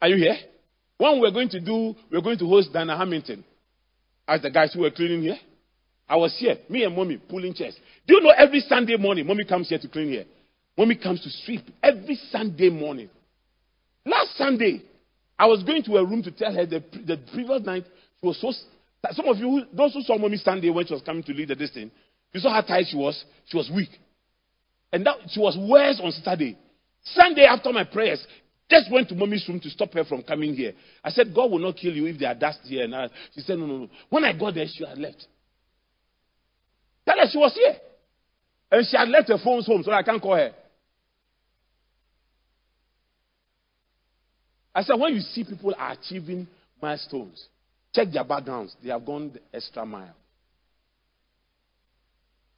Are 0.00 0.08
you 0.08 0.16
here? 0.16 0.36
When 0.98 1.20
we're 1.20 1.32
going 1.32 1.48
to 1.48 1.60
do, 1.60 1.96
we're 2.12 2.20
going 2.20 2.38
to 2.38 2.46
host 2.46 2.72
Dana 2.72 2.96
Hamilton 2.96 3.42
as 4.28 4.40
the 4.42 4.50
guys 4.50 4.72
who 4.72 4.82
were 4.82 4.90
cleaning 4.90 5.22
here. 5.22 5.38
I 6.08 6.16
was 6.16 6.36
here, 6.38 6.56
me 6.68 6.84
and 6.84 6.94
mommy 6.94 7.16
pulling 7.16 7.54
chairs. 7.54 7.76
Do 8.06 8.14
you 8.14 8.20
know 8.20 8.30
every 8.30 8.60
Sunday 8.60 8.96
morning, 8.96 9.26
mommy 9.26 9.44
comes 9.44 9.68
here 9.68 9.78
to 9.78 9.88
clean 9.88 10.08
here? 10.08 10.24
Mommy 10.76 10.96
comes 10.96 11.22
to 11.22 11.30
sweep 11.44 11.62
every 11.82 12.18
Sunday 12.30 12.68
morning. 12.68 13.08
Last 14.04 14.36
Sunday, 14.36 14.82
I 15.38 15.46
was 15.46 15.62
going 15.62 15.82
to 15.84 15.96
a 15.96 16.04
room 16.04 16.22
to 16.22 16.30
tell 16.30 16.52
her 16.52 16.66
the, 16.66 16.80
the 17.06 17.18
previous 17.32 17.62
night 17.62 17.84
she 18.20 18.26
was 18.26 18.40
so. 18.40 18.52
Some 19.12 19.28
of 19.28 19.38
you, 19.38 19.64
those 19.72 19.94
who 19.94 20.02
saw 20.02 20.18
mommy 20.18 20.36
Sunday 20.36 20.70
when 20.70 20.86
she 20.86 20.94
was 20.94 21.02
coming 21.02 21.22
to 21.24 21.32
lead 21.32 21.48
the 21.48 21.54
distance, 21.54 21.92
you 22.32 22.40
saw 22.40 22.52
how 22.52 22.62
tired 22.62 22.86
she 22.88 22.96
was. 22.96 23.24
She 23.46 23.56
was 23.56 23.70
weak, 23.74 23.90
and 24.92 25.06
that 25.06 25.16
she 25.30 25.40
was 25.40 25.56
worse 25.56 26.00
on 26.02 26.12
Saturday. 26.12 26.58
Sunday 27.04 27.44
after 27.44 27.72
my 27.72 27.84
prayers, 27.84 28.26
just 28.70 28.90
went 28.90 29.08
to 29.10 29.14
mommy's 29.14 29.46
room 29.48 29.60
to 29.60 29.70
stop 29.70 29.92
her 29.92 30.04
from 30.04 30.22
coming 30.22 30.54
here. 30.54 30.72
I 31.02 31.10
said, 31.10 31.34
God 31.34 31.50
will 31.50 31.58
not 31.58 31.76
kill 31.76 31.92
you 31.92 32.06
if 32.06 32.18
there 32.18 32.30
are 32.30 32.34
dust 32.34 32.60
here. 32.64 32.84
And 32.84 32.94
I, 32.94 33.08
she 33.34 33.42
said, 33.42 33.58
No, 33.58 33.66
no, 33.66 33.76
no. 33.78 33.88
When 34.08 34.24
I 34.24 34.32
got 34.36 34.54
there, 34.54 34.66
she 34.66 34.84
had 34.86 34.98
left. 34.98 35.26
Tell 37.06 37.18
her 37.18 37.26
she 37.30 37.38
was 37.38 37.54
here. 37.54 37.76
And 38.70 38.86
she 38.86 38.96
had 38.96 39.08
left 39.08 39.28
her 39.28 39.38
phones 39.42 39.66
home, 39.66 39.82
so 39.82 39.92
I 39.92 40.02
can't 40.02 40.20
call 40.20 40.36
her. 40.36 40.52
I 44.74 44.82
said, 44.82 44.98
when 44.98 45.14
you 45.14 45.20
see 45.20 45.44
people 45.44 45.74
are 45.78 45.92
achieving 45.92 46.48
milestones, 46.82 47.46
check 47.94 48.08
their 48.12 48.24
backgrounds. 48.24 48.74
They 48.82 48.90
have 48.90 49.06
gone 49.06 49.32
the 49.32 49.40
extra 49.56 49.86
mile. 49.86 50.14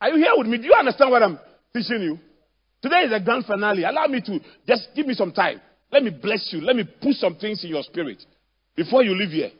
Are 0.01 0.09
you 0.11 0.17
here 0.17 0.33
with 0.37 0.47
me? 0.47 0.59
Do 0.59 0.65
you 0.65 0.75
understand 0.75 1.11
what 1.11 1.23
I'm 1.23 1.39
teaching 1.75 2.03
you? 2.03 2.19
Today 2.81 3.03
is 3.03 3.11
the 3.11 3.21
grand 3.21 3.45
finale. 3.45 3.85
Allow 3.85 4.07
me 4.07 4.21
to 4.23 4.41
just 4.67 4.89
give 4.95 5.07
me 5.07 5.15
some 5.15 5.33
time. 5.33 5.61
Let 5.91 6.03
me 6.03 6.11
bless 6.11 6.51
you. 6.53 6.61
Let 6.61 6.77
me 6.77 6.85
put 6.85 7.15
some 7.15 7.37
things 7.37 7.65
in 7.65 7.71
your 7.71 7.83
spirit 7.83 8.23
before 8.75 9.03
you 9.03 9.15
leave 9.15 9.31
here. 9.31 9.51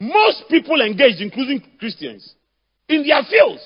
Most 0.00 0.44
people 0.48 0.80
engaged, 0.80 1.20
including 1.20 1.62
Christians, 1.78 2.34
in 2.88 3.06
their 3.06 3.22
fields, 3.28 3.62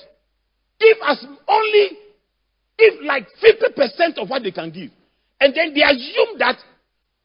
give 0.80 0.96
us 1.02 1.24
only 1.46 1.90
give 2.78 2.94
like 3.04 3.26
50% 3.42 4.18
of 4.18 4.28
what 4.28 4.42
they 4.42 4.50
can 4.50 4.70
give. 4.70 4.90
And 5.40 5.54
then 5.54 5.74
they 5.74 5.82
assume 5.82 6.38
that 6.38 6.56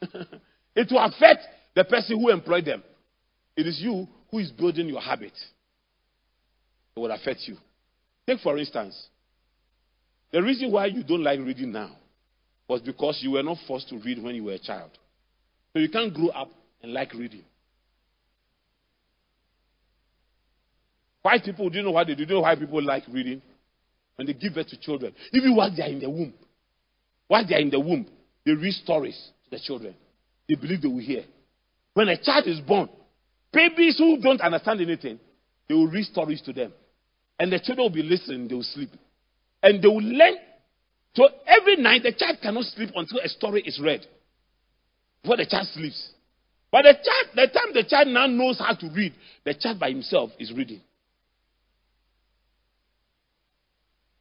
it 0.75 0.91
will 0.91 1.03
affect 1.03 1.43
the 1.75 1.83
person 1.83 2.19
who 2.19 2.29
employed 2.29 2.65
them. 2.65 2.83
It 3.55 3.67
is 3.67 3.79
you 3.79 4.07
who 4.29 4.39
is 4.39 4.51
building 4.51 4.87
your 4.87 5.01
habit. 5.01 5.33
It 6.95 6.99
will 6.99 7.11
affect 7.11 7.41
you. 7.47 7.57
Take, 8.27 8.39
for 8.39 8.57
instance, 8.57 9.07
the 10.31 10.41
reason 10.43 10.71
why 10.71 10.87
you 10.87 11.03
don't 11.03 11.23
like 11.23 11.39
reading 11.39 11.71
now 11.71 11.91
was 12.67 12.81
because 12.81 13.19
you 13.21 13.31
were 13.31 13.43
not 13.43 13.57
forced 13.67 13.87
to 13.89 13.97
read 13.99 14.21
when 14.21 14.35
you 14.35 14.43
were 14.43 14.53
a 14.53 14.59
child. 14.59 14.91
So 15.73 15.79
you 15.79 15.89
can't 15.89 16.13
grow 16.13 16.29
up 16.29 16.49
and 16.81 16.91
like 16.91 17.13
reading. 17.13 17.43
Why 21.27 21.39
people 21.43 21.69
do 21.69 21.79
you 21.79 21.83
know 21.83 21.91
what 21.91 22.07
they 22.07 22.15
do? 22.15 22.25
Do 22.25 22.35
you 22.35 22.39
know 22.39 22.43
why 22.43 22.55
people 22.55 22.81
like 22.81 23.03
reading? 23.11 23.41
When 24.15 24.27
they 24.27 24.31
give 24.31 24.53
birth 24.53 24.69
to 24.69 24.79
children. 24.79 25.13
Even 25.33 25.57
while 25.57 25.69
they 25.75 25.83
are 25.83 25.89
in 25.89 25.99
the 25.99 26.09
womb. 26.09 26.33
While 27.27 27.45
they 27.45 27.55
are 27.55 27.59
in 27.59 27.69
the 27.69 27.81
womb, 27.81 28.07
they 28.45 28.53
read 28.53 28.71
stories 28.75 29.31
to 29.43 29.57
the 29.57 29.59
children. 29.61 29.93
They 30.47 30.55
believe 30.55 30.81
they 30.81 30.87
will 30.87 30.99
hear. 30.99 31.25
When 31.95 32.07
a 32.07 32.15
child 32.15 32.47
is 32.47 32.61
born, 32.61 32.87
babies 33.51 33.97
who 33.97 34.21
don't 34.21 34.39
understand 34.39 34.79
anything, 34.79 35.19
they 35.67 35.75
will 35.75 35.89
read 35.89 36.05
stories 36.05 36.41
to 36.43 36.53
them. 36.53 36.71
And 37.37 37.51
the 37.51 37.59
children 37.59 37.83
will 37.83 37.93
be 37.93 38.03
listening, 38.03 38.47
they 38.47 38.55
will 38.55 38.63
sleep. 38.63 38.91
And 39.61 39.83
they 39.83 39.87
will 39.89 40.01
learn. 40.01 40.35
So 41.13 41.27
every 41.45 41.75
night, 41.75 42.03
the 42.03 42.13
child 42.13 42.37
cannot 42.41 42.63
sleep 42.73 42.91
until 42.95 43.19
a 43.19 43.27
story 43.27 43.63
is 43.65 43.81
read. 43.83 44.07
Before 45.23 45.35
the 45.35 45.45
child 45.45 45.67
sleeps. 45.73 46.07
But 46.71 46.83
the 46.83 46.93
child, 46.93 47.27
the 47.35 47.47
time 47.47 47.73
the 47.73 47.83
child 47.83 48.07
now 48.07 48.27
knows 48.27 48.59
how 48.59 48.75
to 48.75 48.89
read, 48.95 49.13
the 49.43 49.55
child 49.55 49.77
by 49.77 49.89
himself 49.89 50.29
is 50.39 50.53
reading. 50.53 50.79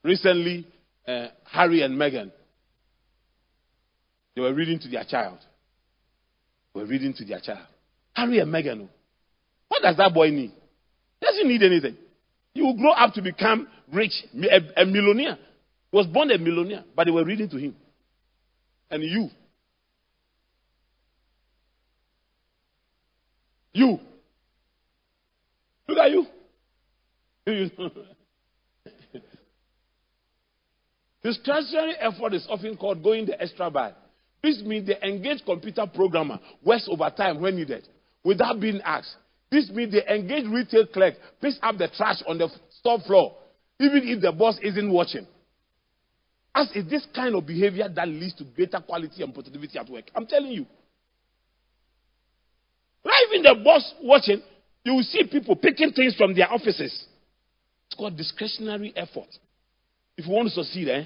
Recently, 0.06 0.64
uh, 1.08 1.26
Harry 1.50 1.82
and 1.82 1.98
Meghan, 1.98 2.30
they 4.36 4.40
were 4.40 4.54
reading 4.54 4.78
to 4.78 4.88
their 4.88 5.02
child. 5.02 5.38
They 6.72 6.80
were 6.80 6.86
reading 6.86 7.12
to 7.14 7.24
their 7.24 7.40
child. 7.40 7.66
Harry 8.12 8.38
and 8.38 8.52
Meghan, 8.52 8.82
oh. 8.82 8.88
what 9.66 9.82
does 9.82 9.96
that 9.96 10.14
boy 10.14 10.30
need? 10.30 10.52
Doesn't 11.20 11.48
need 11.48 11.60
anything. 11.64 11.96
He 12.54 12.62
will 12.62 12.76
grow 12.76 12.92
up 12.92 13.14
to 13.14 13.22
become 13.22 13.66
rich, 13.92 14.12
a, 14.32 14.82
a 14.82 14.86
millionaire. 14.86 15.38
He 15.90 15.96
was 15.96 16.06
born 16.06 16.30
a 16.30 16.38
millionaire, 16.38 16.84
but 16.94 17.06
they 17.06 17.10
were 17.10 17.24
reading 17.24 17.48
to 17.48 17.56
him. 17.56 17.74
And 18.88 19.02
you, 19.02 19.28
you, 23.72 23.98
look 25.88 25.98
at 25.98 26.10
you. 26.12 26.26
This 31.26 31.40
effort 32.00 32.34
is 32.34 32.46
often 32.48 32.76
called 32.76 33.02
going 33.02 33.26
the 33.26 33.42
extra 33.42 33.68
mile. 33.68 33.96
This 34.44 34.62
means 34.64 34.86
the 34.86 35.04
engaged 35.04 35.44
computer 35.44 35.84
programmer 35.92 36.38
works 36.64 36.86
overtime 36.88 37.40
when 37.40 37.56
needed 37.56 37.88
without 38.22 38.60
being 38.60 38.80
asked. 38.82 39.16
This 39.50 39.68
means 39.70 39.90
the 39.90 40.08
engaged 40.08 40.46
retail 40.46 40.86
clerk 40.86 41.14
picks 41.40 41.58
up 41.64 41.78
the 41.78 41.88
trash 41.88 42.22
on 42.28 42.38
the 42.38 42.48
store 42.78 43.00
floor, 43.00 43.38
even 43.80 44.02
if 44.04 44.22
the 44.22 44.30
boss 44.30 44.56
isn't 44.62 44.88
watching. 44.92 45.26
As 46.54 46.70
is 46.76 46.88
this 46.88 47.04
kind 47.12 47.34
of 47.34 47.44
behavior 47.44 47.88
that 47.88 48.06
leads 48.06 48.34
to 48.34 48.44
greater 48.44 48.78
quality 48.78 49.24
and 49.24 49.34
productivity 49.34 49.76
at 49.80 49.90
work. 49.90 50.04
I'm 50.14 50.26
telling 50.26 50.52
you. 50.52 50.64
Not 53.04 53.14
even 53.28 53.42
the 53.42 53.64
boss 53.64 53.94
watching, 54.00 54.42
you 54.84 54.94
will 54.94 55.02
see 55.02 55.24
people 55.24 55.56
picking 55.56 55.90
things 55.90 56.14
from 56.14 56.36
their 56.36 56.52
offices. 56.52 57.04
It's 57.88 57.98
called 57.98 58.16
discretionary 58.16 58.92
effort. 58.94 59.26
If 60.16 60.26
you 60.26 60.32
want 60.32 60.48
to 60.48 60.54
succeed, 60.54 60.88
eh, 60.88 61.04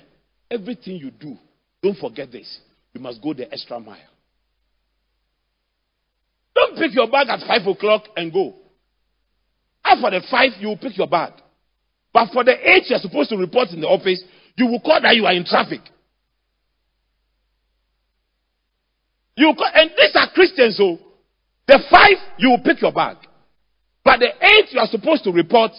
Everything 0.50 0.96
you 0.96 1.10
do, 1.10 1.36
don't 1.82 1.96
forget 1.96 2.32
this. 2.32 2.58
You 2.92 3.00
must 3.00 3.22
go 3.22 3.32
the 3.32 3.50
extra 3.52 3.78
mile. 3.78 3.98
Don't 6.54 6.76
pick 6.76 6.94
your 6.94 7.08
bag 7.08 7.28
at 7.28 7.40
5 7.46 7.66
o'clock 7.68 8.04
and 8.16 8.32
go. 8.32 8.56
After 9.84 10.10
the 10.10 10.22
5, 10.28 10.50
you 10.60 10.68
will 10.68 10.76
pick 10.76 10.98
your 10.98 11.06
bag. 11.06 11.32
But 12.12 12.30
for 12.32 12.42
the 12.42 12.52
8 12.52 12.84
you're 12.88 12.98
supposed 12.98 13.30
to 13.30 13.36
report 13.36 13.68
in 13.70 13.80
the 13.80 13.86
office, 13.86 14.22
you 14.56 14.66
will 14.66 14.80
call 14.80 15.00
that 15.00 15.14
you 15.14 15.24
are 15.26 15.32
in 15.32 15.44
traffic. 15.44 15.80
You 19.36 19.54
call, 19.56 19.70
and 19.72 19.90
these 19.90 20.14
are 20.14 20.28
Christians, 20.34 20.76
so 20.76 20.98
the 21.66 21.78
5, 21.90 22.10
you 22.38 22.50
will 22.50 22.62
pick 22.62 22.82
your 22.82 22.92
bag. 22.92 23.16
But 24.04 24.18
the 24.18 24.28
eight 24.28 24.72
you 24.72 24.80
are 24.80 24.88
supposed 24.88 25.24
to 25.24 25.30
report, 25.30 25.70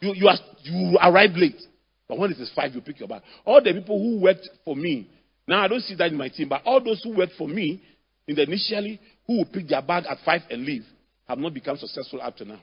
you, 0.00 0.12
you, 0.14 0.28
are, 0.28 0.36
you 0.64 0.98
arrive 1.00 1.30
late. 1.36 1.60
But 2.08 2.18
when 2.18 2.32
it 2.32 2.38
is 2.38 2.50
five, 2.56 2.74
you 2.74 2.80
pick 2.80 2.98
your 2.98 3.08
bag. 3.08 3.22
All 3.44 3.62
the 3.62 3.72
people 3.72 3.98
who 3.98 4.20
worked 4.20 4.48
for 4.64 4.74
me, 4.74 5.10
now 5.46 5.62
I 5.62 5.68
don't 5.68 5.82
see 5.82 5.94
that 5.96 6.10
in 6.10 6.16
my 6.16 6.28
team, 6.28 6.48
but 6.48 6.62
all 6.64 6.82
those 6.82 7.02
who 7.02 7.14
worked 7.14 7.34
for 7.36 7.46
me 7.46 7.82
in 8.26 8.34
the 8.34 8.42
initially, 8.42 8.98
who 9.26 9.38
will 9.38 9.44
pick 9.44 9.68
their 9.68 9.82
bag 9.82 10.04
at 10.08 10.18
five 10.24 10.42
and 10.50 10.64
leave, 10.64 10.84
have 11.28 11.38
not 11.38 11.52
become 11.52 11.76
successful 11.76 12.20
up 12.22 12.36
to 12.36 12.44
now. 12.46 12.60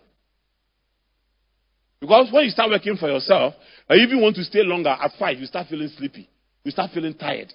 Because 2.00 2.30
when 2.32 2.46
you 2.46 2.50
start 2.50 2.70
working 2.70 2.98
for 2.98 3.10
yourself, 3.10 3.54
or 3.90 3.96
even 3.96 4.22
want 4.22 4.36
to 4.36 4.44
stay 4.44 4.64
longer 4.64 4.90
at 4.90 5.12
five, 5.18 5.38
you 5.38 5.46
start 5.46 5.68
feeling 5.68 5.90
sleepy. 5.96 6.28
You 6.64 6.72
start 6.72 6.92
feeling 6.92 7.14
tired. 7.14 7.54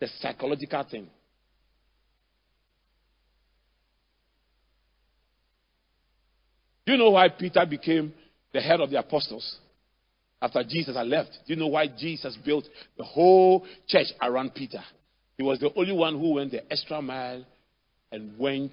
The 0.00 0.08
psychological 0.20 0.84
thing. 0.90 1.08
Do 6.84 6.92
you 6.92 6.98
know 6.98 7.10
why 7.10 7.28
Peter 7.28 7.64
became 7.68 8.12
the 8.52 8.60
head 8.60 8.80
of 8.80 8.90
the 8.90 8.98
apostles 8.98 9.58
after 10.42 10.62
Jesus 10.64 10.96
had 10.96 11.06
left? 11.06 11.30
Do 11.46 11.54
you 11.54 11.56
know 11.56 11.68
why 11.68 11.86
Jesus 11.86 12.36
built 12.44 12.64
the 12.98 13.04
whole 13.04 13.64
church 13.86 14.08
around 14.20 14.54
Peter? 14.54 14.82
He 15.38 15.42
was 15.42 15.60
the 15.60 15.72
only 15.76 15.92
one 15.92 16.18
who 16.18 16.34
went 16.34 16.50
the 16.50 16.70
extra 16.70 17.00
mile 17.00 17.44
and 18.10 18.38
went 18.38 18.72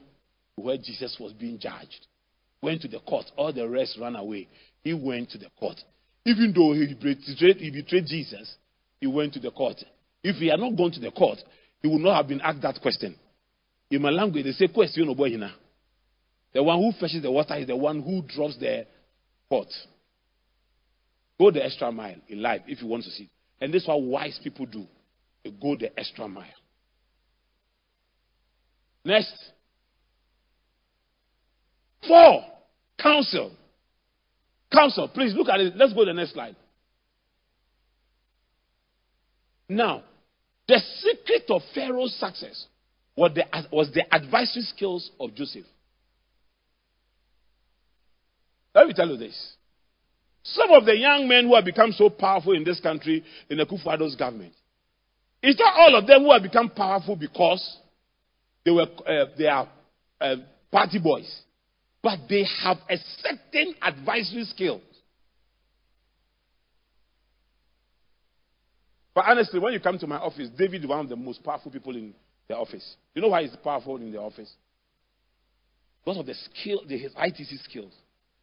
where 0.56 0.78
Jesus 0.78 1.16
was 1.20 1.32
being 1.32 1.60
judged. 1.60 2.08
Went 2.62 2.82
to 2.82 2.88
the 2.88 3.00
court. 3.00 3.26
All 3.38 3.54
the 3.54 3.70
rest 3.70 3.98
ran 4.02 4.16
away. 4.16 4.48
He 4.84 4.94
went 4.94 5.30
to 5.30 5.38
the 5.38 5.50
court. 5.58 5.78
Even 6.26 6.54
though 6.54 6.74
he 6.74 6.94
betrayed, 6.94 7.58
he 7.58 7.72
betrayed 7.72 8.06
Jesus, 8.06 8.56
he 9.00 9.08
went 9.08 9.34
to 9.34 9.40
the 9.40 9.52
court. 9.52 9.78
If 10.24 10.36
he 10.38 10.48
had 10.48 10.60
not 10.60 10.76
gone 10.76 10.92
to 10.92 11.00
the 11.00 11.12
court, 11.12 11.38
he 11.82 11.88
would 11.88 12.02
not 12.02 12.18
have 12.18 12.28
been 12.28 12.42
asked 12.42 12.62
that 12.64 12.82
question. 12.82 13.16
In 13.90 14.02
my 14.02 14.10
language, 14.10 14.44
they 14.44 14.52
say, 14.52 14.68
question 14.68 15.08
oh 15.08 15.16
oboyina. 15.16 15.52
The 16.54 16.62
one 16.62 16.78
who 16.80 16.92
fetches 17.00 17.22
the 17.22 17.32
water 17.32 17.56
is 17.56 17.68
the 17.68 17.76
one 17.76 18.02
who 18.02 18.22
drops 18.24 18.58
the 18.58 18.86
pot. 19.50 19.68
Go 21.40 21.52
the 21.52 21.64
extra 21.64 21.92
mile 21.92 22.18
in 22.28 22.42
life 22.42 22.62
if 22.68 22.82
you 22.82 22.88
want 22.88 23.04
to 23.06 23.12
see. 23.12 23.30
And 23.62 23.74
this 23.74 23.84
is 23.84 23.88
what 23.88 24.02
wise 24.02 24.40
people 24.44 24.66
do. 24.66 24.86
They 25.44 25.52
go 25.52 25.76
the 25.78 25.98
extra 25.98 26.28
mile. 26.28 26.46
Next. 29.06 29.34
Four. 32.06 32.44
Counsel. 33.02 33.52
Counsel. 34.72 35.08
Please 35.08 35.34
look 35.34 35.48
at 35.48 35.62
it. 35.62 35.76
Let's 35.78 35.94
go 35.94 36.02
to 36.02 36.06
the 36.08 36.14
next 36.14 36.34
slide. 36.34 36.56
Now, 39.70 40.04
the 40.68 40.80
secret 41.00 41.46
of 41.50 41.62
Pharaoh's 41.74 42.16
success 42.16 42.66
was 43.16 43.32
the, 43.36 43.44
was 43.72 43.92
the 43.94 44.14
advisory 44.14 44.64
skills 44.64 45.12
of 45.20 45.36
Joseph. 45.36 45.66
Let 48.76 48.88
me 48.88 48.94
tell 48.94 49.08
you 49.08 49.18
this. 49.18 49.54
Some 50.44 50.72
of 50.72 50.86
the 50.86 50.96
young 50.98 51.28
men 51.28 51.46
who 51.46 51.56
have 51.56 51.66
become 51.66 51.92
so 51.92 52.10
powerful 52.10 52.54
in 52.54 52.64
this 52.64 52.80
country, 52.80 53.24
in 53.50 53.58
the 53.58 53.66
Kufuor's 53.66 54.16
government, 54.16 54.54
it's 55.42 55.60
not 55.60 55.74
all 55.78 55.96
of 55.96 56.08
them 56.08 56.24
who 56.24 56.32
have 56.32 56.44
become 56.44 56.70
powerful 56.70 57.16
because 57.16 57.78
they 58.66 58.72
were 58.72 58.88
uh, 59.08 59.26
they 59.38 59.48
are 59.48 59.68
uh, 60.20 60.36
party 60.72 61.00
boys, 61.00 61.30
but 62.02 62.20
they 62.30 62.46
have 62.64 62.78
a 62.90 62.98
certain 63.22 63.76
advisory 63.82 64.44
skill. 64.46 64.82
But 69.14 69.26
honestly, 69.28 69.60
when 69.60 69.74
you 69.74 69.80
come 69.80 69.98
to 70.00 70.08
my 70.08 70.18
office, 70.18 70.50
David 70.58 70.82
is 70.82 70.88
one 70.88 71.02
of 71.02 71.10
the 71.10 71.16
most 71.16 71.44
powerful 71.44 71.72
people 71.72 71.96
in 71.96 72.14
the 72.48 72.56
office. 72.56 72.96
You 73.14 73.22
know 73.22 73.30
why 73.30 73.44
he's 73.44 73.56
powerful 73.64 73.98
in 73.98 74.12
the 74.12 74.20
office? 74.20 74.52
Because 76.04 76.20
of 76.20 76.26
the 76.26 76.34
skill, 76.34 76.82
the, 76.88 76.98
his 76.98 77.14
ITC 77.14 77.64
skills. 77.64 77.94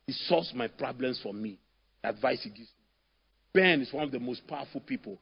He 0.06 0.12
solves 0.12 0.52
my 0.54 0.68
problems 0.68 1.18
for 1.22 1.32
me. 1.32 1.58
Advice 2.06 2.40
he 2.42 2.50
gives 2.50 2.60
me. 2.60 2.66
Ben 3.52 3.80
is 3.80 3.92
one 3.92 4.04
of 4.04 4.12
the 4.12 4.20
most 4.20 4.46
powerful 4.46 4.80
people. 4.80 5.18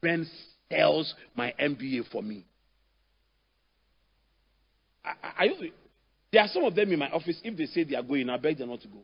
Ben 0.00 0.26
sells 0.70 1.14
my 1.34 1.52
MBA 1.60 2.10
for 2.10 2.22
me. 2.22 2.44
I, 5.04 5.44
I, 5.44 5.48
there 6.32 6.42
are 6.42 6.48
some 6.48 6.64
of 6.64 6.74
them 6.74 6.92
in 6.92 6.98
my 6.98 7.10
office. 7.10 7.40
If 7.42 7.56
they 7.56 7.66
say 7.66 7.84
they 7.84 7.96
are 7.96 8.02
going, 8.02 8.28
I 8.28 8.36
beg 8.36 8.58
them 8.58 8.68
not 8.68 8.82
to 8.82 8.88
go. 8.88 8.98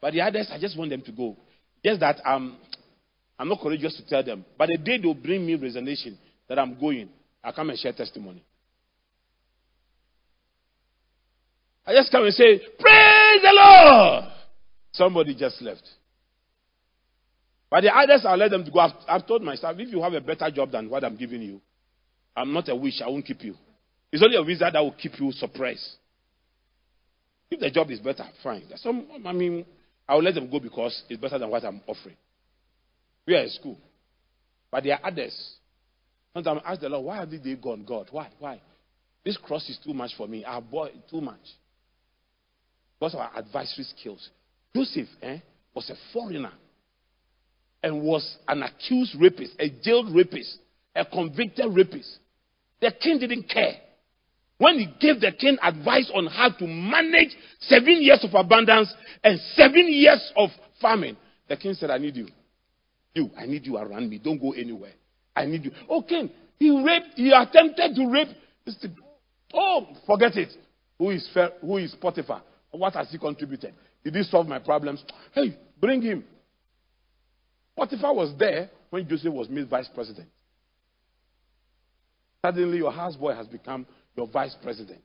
But 0.00 0.14
the 0.14 0.22
others, 0.22 0.48
I 0.50 0.58
just 0.58 0.78
want 0.78 0.90
them 0.90 1.02
to 1.02 1.12
go. 1.12 1.36
Just 1.84 2.00
that 2.00 2.20
um, 2.24 2.56
I'm 3.38 3.48
not 3.48 3.60
courageous 3.60 3.96
to 3.96 4.06
tell 4.06 4.24
them. 4.24 4.44
But 4.58 4.68
the 4.68 4.78
day 4.78 4.98
they'll 4.98 5.14
bring 5.14 5.44
me 5.46 5.54
resignation 5.54 6.18
that 6.48 6.58
I'm 6.58 6.78
going, 6.80 7.10
I 7.44 7.52
come 7.52 7.70
and 7.70 7.78
share 7.78 7.92
testimony. 7.92 8.42
I 11.86 11.94
just 11.94 12.10
come 12.10 12.24
and 12.24 12.34
say, 12.34 12.58
Praise 12.78 13.42
the 13.42 13.52
Lord! 13.52 14.24
Somebody 14.92 15.34
just 15.34 15.60
left. 15.62 15.82
But 17.70 17.82
the 17.82 17.96
others, 17.96 18.24
I'll 18.26 18.36
let 18.36 18.50
them 18.50 18.68
go. 18.72 18.80
I've, 18.80 18.92
I've 19.08 19.26
told 19.26 19.42
myself, 19.42 19.76
if 19.78 19.92
you 19.92 20.02
have 20.02 20.12
a 20.12 20.20
better 20.20 20.50
job 20.50 20.72
than 20.72 20.90
what 20.90 21.04
I'm 21.04 21.16
giving 21.16 21.40
you, 21.40 21.60
I'm 22.36 22.52
not 22.52 22.68
a 22.68 22.74
wish, 22.74 23.00
I 23.00 23.08
won't 23.08 23.24
keep 23.24 23.42
you. 23.42 23.54
It's 24.12 24.22
only 24.22 24.36
a 24.36 24.42
visa 24.42 24.70
that 24.72 24.80
will 24.80 24.94
keep 25.00 25.18
you 25.20 25.30
suppressed. 25.32 25.96
If 27.50 27.60
the 27.60 27.70
job 27.70 27.90
is 27.90 28.00
better, 28.00 28.24
fine. 28.42 28.64
There's 28.68 28.82
some, 28.82 29.06
I 29.24 29.32
mean, 29.32 29.64
I 30.08 30.14
will 30.14 30.22
let 30.22 30.34
them 30.34 30.50
go 30.50 30.58
because 30.58 31.02
it's 31.08 31.20
better 31.20 31.38
than 31.38 31.50
what 31.50 31.64
I'm 31.64 31.80
offering. 31.86 32.16
We 33.26 33.34
are 33.34 33.42
in 33.42 33.50
school. 33.50 33.78
But 34.70 34.84
there 34.84 34.94
are 34.94 35.06
others. 35.06 35.54
Sometimes 36.34 36.62
I 36.64 36.72
ask 36.72 36.80
the 36.80 36.88
Lord, 36.88 37.06
why 37.06 37.16
have 37.18 37.30
they 37.30 37.54
gone? 37.56 37.84
God, 37.86 38.08
why? 38.10 38.28
Why? 38.38 38.60
This 39.24 39.36
cross 39.36 39.68
is 39.68 39.78
too 39.84 39.94
much 39.94 40.12
for 40.16 40.26
me. 40.26 40.44
Our 40.44 40.60
boy, 40.60 40.90
too 41.08 41.20
much. 41.20 41.40
Because 42.98 43.14
of 43.14 43.20
our 43.20 43.36
advisory 43.36 43.84
skills. 43.84 44.28
Joseph 44.74 45.08
eh, 45.22 45.38
was 45.74 45.90
a 45.90 45.94
foreigner 46.12 46.52
and 47.82 48.02
was 48.02 48.36
an 48.48 48.62
accused 48.62 49.16
rapist, 49.20 49.52
a 49.58 49.70
jailed 49.82 50.14
rapist, 50.14 50.58
a 50.94 51.04
convicted 51.04 51.66
rapist. 51.70 52.18
The 52.80 52.92
king 52.92 53.18
didn't 53.18 53.48
care. 53.48 53.74
When 54.58 54.78
he 54.78 54.86
gave 55.00 55.20
the 55.20 55.32
king 55.32 55.56
advice 55.62 56.10
on 56.14 56.26
how 56.26 56.50
to 56.50 56.66
manage 56.66 57.30
seven 57.60 58.02
years 58.02 58.22
of 58.22 58.34
abundance 58.34 58.92
and 59.24 59.40
seven 59.54 59.90
years 59.90 60.32
of 60.36 60.50
famine, 60.80 61.16
the 61.48 61.56
king 61.56 61.72
said, 61.74 61.90
I 61.90 61.98
need 61.98 62.16
you. 62.16 62.28
You, 63.14 63.30
I 63.36 63.46
need 63.46 63.64
you 63.66 63.78
around 63.78 64.08
me. 64.10 64.18
Don't 64.18 64.38
go 64.38 64.52
anywhere. 64.52 64.92
I 65.34 65.46
need 65.46 65.64
you. 65.64 65.72
Oh, 65.88 66.02
king, 66.02 66.30
he 66.58 66.70
raped, 66.70 67.14
he 67.16 67.32
attempted 67.32 67.96
to 67.96 68.10
rape. 68.10 68.28
Oh, 69.54 69.86
forget 70.06 70.36
it. 70.36 70.50
Who 70.98 71.10
is, 71.10 71.28
who 71.62 71.78
is 71.78 71.94
Potiphar? 71.98 72.42
What 72.70 72.92
has 72.94 73.10
he 73.10 73.18
contributed? 73.18 73.74
Did 74.04 74.14
he 74.14 74.22
solve 74.24 74.46
my 74.46 74.58
problems? 74.58 75.02
Hey, 75.32 75.56
bring 75.80 76.02
him. 76.02 76.24
Potiphar 77.80 78.14
was 78.14 78.34
there 78.38 78.68
when 78.90 79.08
Joseph 79.08 79.32
was 79.32 79.48
made 79.48 79.66
vice 79.66 79.88
president. 79.94 80.28
Suddenly, 82.44 82.76
your 82.76 82.92
houseboy 82.92 83.34
has 83.34 83.46
become 83.46 83.86
your 84.14 84.26
vice 84.26 84.54
president. 84.62 85.00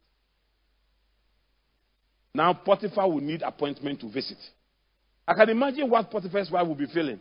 Now, 2.34 2.53
Potiphar 2.53 3.09
will 3.09 3.21
need 3.21 3.43
appointment 3.43 4.01
to 4.01 4.11
visit. 4.11 4.38
I 5.26 5.34
can 5.36 5.49
imagine 5.51 5.89
what 5.89 6.11
Potiphar's 6.11 6.51
wife 6.51 6.67
will 6.67 6.76
be 6.76 6.88
feeling. 6.88 7.17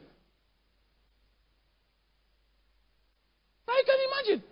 I 3.69 3.83
can 3.87 4.33
imagine 4.33 4.45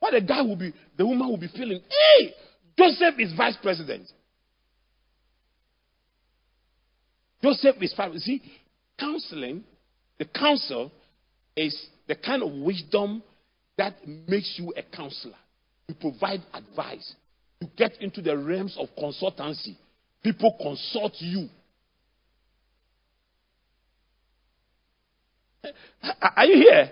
what 0.00 0.10
the 0.14 0.20
guy 0.20 0.42
will 0.42 0.56
be, 0.56 0.72
the 0.98 1.06
woman 1.06 1.28
will 1.28 1.36
be 1.36 1.46
feeling. 1.46 1.80
Hey, 1.88 2.34
Joseph 2.76 3.14
is 3.20 3.32
vice 3.36 3.56
president. 3.62 4.08
Joseph 7.40 7.76
is 7.80 7.94
five. 7.96 8.12
See, 8.16 8.42
counseling, 8.98 9.62
the 10.20 10.26
counsel 10.26 10.92
is 11.56 11.74
the 12.06 12.14
kind 12.14 12.42
of 12.42 12.52
wisdom 12.52 13.22
that 13.78 14.06
makes 14.06 14.54
you 14.58 14.70
a 14.76 14.82
counselor. 14.94 15.34
You 15.88 15.94
provide 15.94 16.42
advice. 16.52 17.14
You 17.60 17.68
get 17.74 18.00
into 18.02 18.20
the 18.20 18.36
realms 18.36 18.76
of 18.78 18.88
consultancy. 18.96 19.76
People 20.22 20.54
consult 20.60 21.14
you. 21.20 21.48
Are 26.36 26.44
you 26.44 26.56
here? 26.56 26.90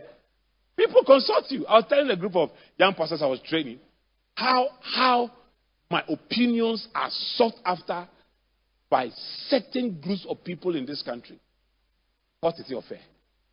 People 0.74 1.04
consult 1.04 1.50
you. 1.50 1.66
I 1.66 1.74
was 1.74 1.84
telling 1.86 2.10
a 2.10 2.16
group 2.16 2.34
of 2.34 2.50
young 2.78 2.94
pastors 2.94 3.20
I 3.20 3.26
was 3.26 3.40
training 3.46 3.78
how 4.34 4.68
how 4.80 5.30
my 5.90 6.02
opinions 6.08 6.88
are 6.94 7.10
sought 7.10 7.54
after 7.64 8.08
by 8.88 9.10
certain 9.48 10.00
groups 10.00 10.24
of 10.26 10.42
people 10.44 10.76
in 10.76 10.86
this 10.86 11.02
country. 11.02 11.38
What 12.40 12.54
is 12.58 12.72
of 12.72 12.84
fair. 12.84 13.00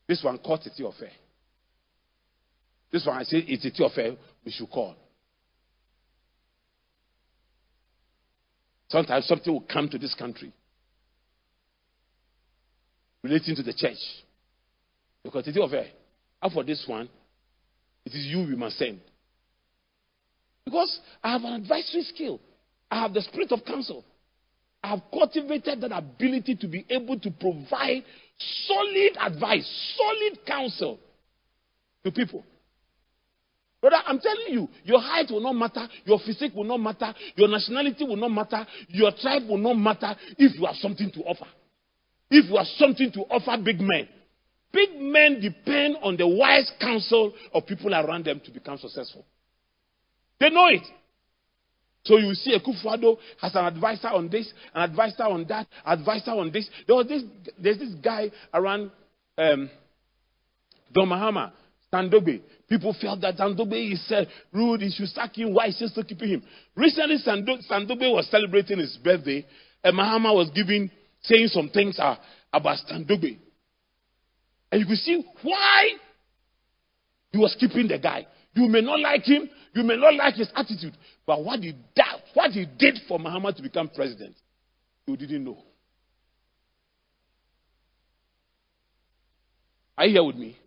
This 0.08 0.24
one, 0.24 0.38
quantity 0.38 0.84
of 0.84 0.94
fair. 0.96 1.12
This 2.92 3.06
one, 3.06 3.18
I 3.18 3.24
say, 3.24 3.38
it's 3.40 3.66
a 3.66 3.84
of 3.84 3.92
fair, 3.94 4.16
we 4.46 4.52
should 4.52 4.70
call. 4.70 4.96
Sometimes 8.90 9.26
something 9.26 9.52
will 9.52 9.66
come 9.72 9.90
to 9.90 9.98
this 9.98 10.14
country 10.14 10.54
relating 13.24 13.56
to 13.56 13.64
the 13.64 13.74
church. 13.74 13.98
Because 15.24 15.48
fair. 15.72 15.88
And 16.42 16.54
for 16.54 16.64
this 16.64 16.86
one, 16.88 17.10
it 18.06 18.14
is 18.14 18.26
you 18.28 18.38
we 18.40 18.56
must 18.56 18.78
send. 18.78 19.00
Because 20.64 21.00
I 21.24 21.32
have 21.32 21.44
an 21.44 21.54
advisory 21.54 22.04
skill. 22.04 22.40
I 22.92 23.02
have 23.02 23.14
the 23.14 23.22
spirit 23.22 23.52
of 23.52 23.66
counsel. 23.66 24.06
I've 24.84 25.02
cultivated 25.12 25.82
that 25.82 25.92
ability 25.92 26.56
to 26.58 26.68
be 26.68 26.86
able 26.90 27.20
to 27.20 27.32
provide 27.32 28.04
solid 28.38 29.18
advice, 29.20 29.96
solid 29.98 30.46
counsel 30.46 31.00
to 32.04 32.12
people. 32.12 32.44
Brother, 33.82 33.98
I'm 34.08 34.20
telling 34.20 34.48
you, 34.50 34.68
your 34.84 35.00
height 35.00 35.30
will 35.30 35.42
not 35.42 35.54
matter, 35.54 35.88
your 36.06 36.20
physique 36.20 36.54
will 36.56 36.64
not 36.64 36.80
matter, 36.80 37.14
your 37.36 37.48
nationality 37.48 38.04
will 38.04 38.16
not 38.16 38.32
matter, 38.32 38.66
your 38.88 39.12
tribe 39.12 39.48
will 39.48 39.60
not 39.60 39.76
matter 39.76 40.16
if 40.38 40.58
you 40.58 40.66
have 40.66 40.76
something 40.78 41.12
to 41.12 41.20
offer. 41.22 41.46
If 42.32 42.50
you 42.50 42.58
have 42.58 42.66
something 42.78 43.12
to 43.12 43.22
offer 43.30 43.62
big 43.64 43.80
men. 43.80 44.08
Big 44.72 45.00
men 45.00 45.40
depend 45.40 45.98
on 46.02 46.18
the 46.18 46.28
wise 46.28 46.72
counsel 46.82 47.34
of 47.54 47.66
people 47.68 47.94
around 47.94 48.26
them 48.26 48.42
to 48.44 48.52
become 48.52 48.78
successful. 48.78 49.24
They 50.40 50.50
know 50.50 50.68
it. 50.68 50.82
So 52.06 52.18
you 52.18 52.34
see, 52.36 52.56
Akufo-Addo 52.58 53.18
has 53.42 53.56
an 53.56 53.66
advisor 53.66 54.10
on 54.10 54.30
this, 54.30 54.52
an 54.74 54.90
advisor 54.90 55.24
on 55.24 55.46
that, 55.50 55.68
advisor 55.86 56.32
on 56.32 56.52
this. 56.52 56.70
There 56.86 56.96
was 56.96 57.08
this, 57.08 57.24
there's 57.58 57.80
this 57.80 57.94
guy 57.96 58.32
around 58.54 58.92
um, 59.38 59.70
Don 60.94 61.10
Mahama, 61.10 61.52
Sandogbe. 61.92 62.42
People 62.70 62.96
felt 63.02 63.22
that 63.22 63.38
Sandogbe 63.38 63.94
is 63.94 64.12
uh, 64.12 64.26
rude, 64.54 64.82
he 64.82 64.92
should 64.92 65.08
sack 65.10 65.36
him. 65.36 65.54
Why 65.54 65.68
is 65.68 65.80
he 65.80 65.88
still 65.88 66.04
keeping 66.04 66.30
him? 66.30 66.44
Recently, 66.76 67.18
Sandogbe 67.26 68.12
was 68.14 68.28
celebrating 68.30 68.78
his 68.78 68.98
birthday, 69.04 69.46
and 69.84 69.98
Mahama 69.98 70.34
was 70.34 70.52
giving, 70.54 70.92
saying 71.24 71.48
some 71.48 71.70
things 71.70 71.98
uh, 72.00 72.16
about 72.54 72.78
Sandogbe. 72.90 73.40
And 74.72 74.82
you 74.82 74.86
could 74.86 74.98
see 74.98 75.26
why 75.42 75.90
he 77.32 77.40
was 77.40 77.56
keeping 77.60 77.88
the 77.88 77.98
guy. 77.98 78.28
You 78.56 78.70
may 78.70 78.82
not 78.82 79.00
like 79.02 79.24
him, 79.24 79.50
you 79.74 79.84
may 79.84 79.98
not 79.98 80.16
like 80.16 80.36
his 80.36 80.50
attitude, 80.56 80.94
but 81.28 81.44
what 81.44 81.60
he, 81.60 81.74
did, 81.74 82.06
what 82.34 82.52
he 82.52 82.66
did 82.66 83.00
for 83.08 83.20
Mahama 83.20 83.54
to 83.56 83.62
become 83.62 83.90
president, 83.90 84.36
you 85.06 85.18
didn't 85.18 85.44
know. 85.44 85.58
Are 89.98 90.06
you 90.06 90.14
here 90.14 90.24
with 90.24 90.38
me? 90.38 90.58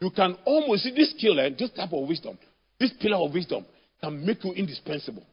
You 0.00 0.10
can 0.10 0.36
almost 0.44 0.82
see 0.82 0.90
this 0.90 1.14
eh, 1.22 1.50
this 1.56 1.70
type 1.70 1.92
of 1.92 2.08
wisdom, 2.08 2.36
this 2.78 2.92
pillar 3.00 3.24
of 3.24 3.32
wisdom 3.32 3.64
can 4.02 4.26
make 4.26 4.42
you 4.42 4.52
indispensable. 4.52 5.24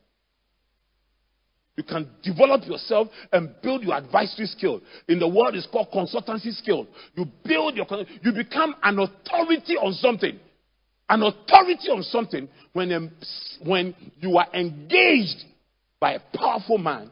You 1.76 1.84
can 1.84 2.10
develop 2.22 2.68
yourself 2.68 3.08
and 3.32 3.50
build 3.64 3.84
your 3.84 3.96
advisory 3.96 4.46
skill. 4.46 4.82
In 5.08 5.18
the 5.18 5.28
world, 5.28 5.56
it's 5.56 5.66
called 5.66 5.88
consultancy 5.92 6.54
skill. 6.54 6.86
You 7.16 7.26
build 7.44 7.78
your, 7.78 7.88
you 8.22 8.32
become 8.34 8.76
an 8.84 9.00
authority 9.00 9.76
on 9.78 9.94
something 9.94 10.40
an 11.10 11.24
authority 11.24 11.90
on 11.90 12.04
something 12.04 12.48
when, 12.74 13.12
when 13.64 13.96
you 14.20 14.38
are 14.38 14.48
engaged 14.54 15.44
by 16.00 16.14
a 16.14 16.20
powerful 16.38 16.78
man, 16.78 17.12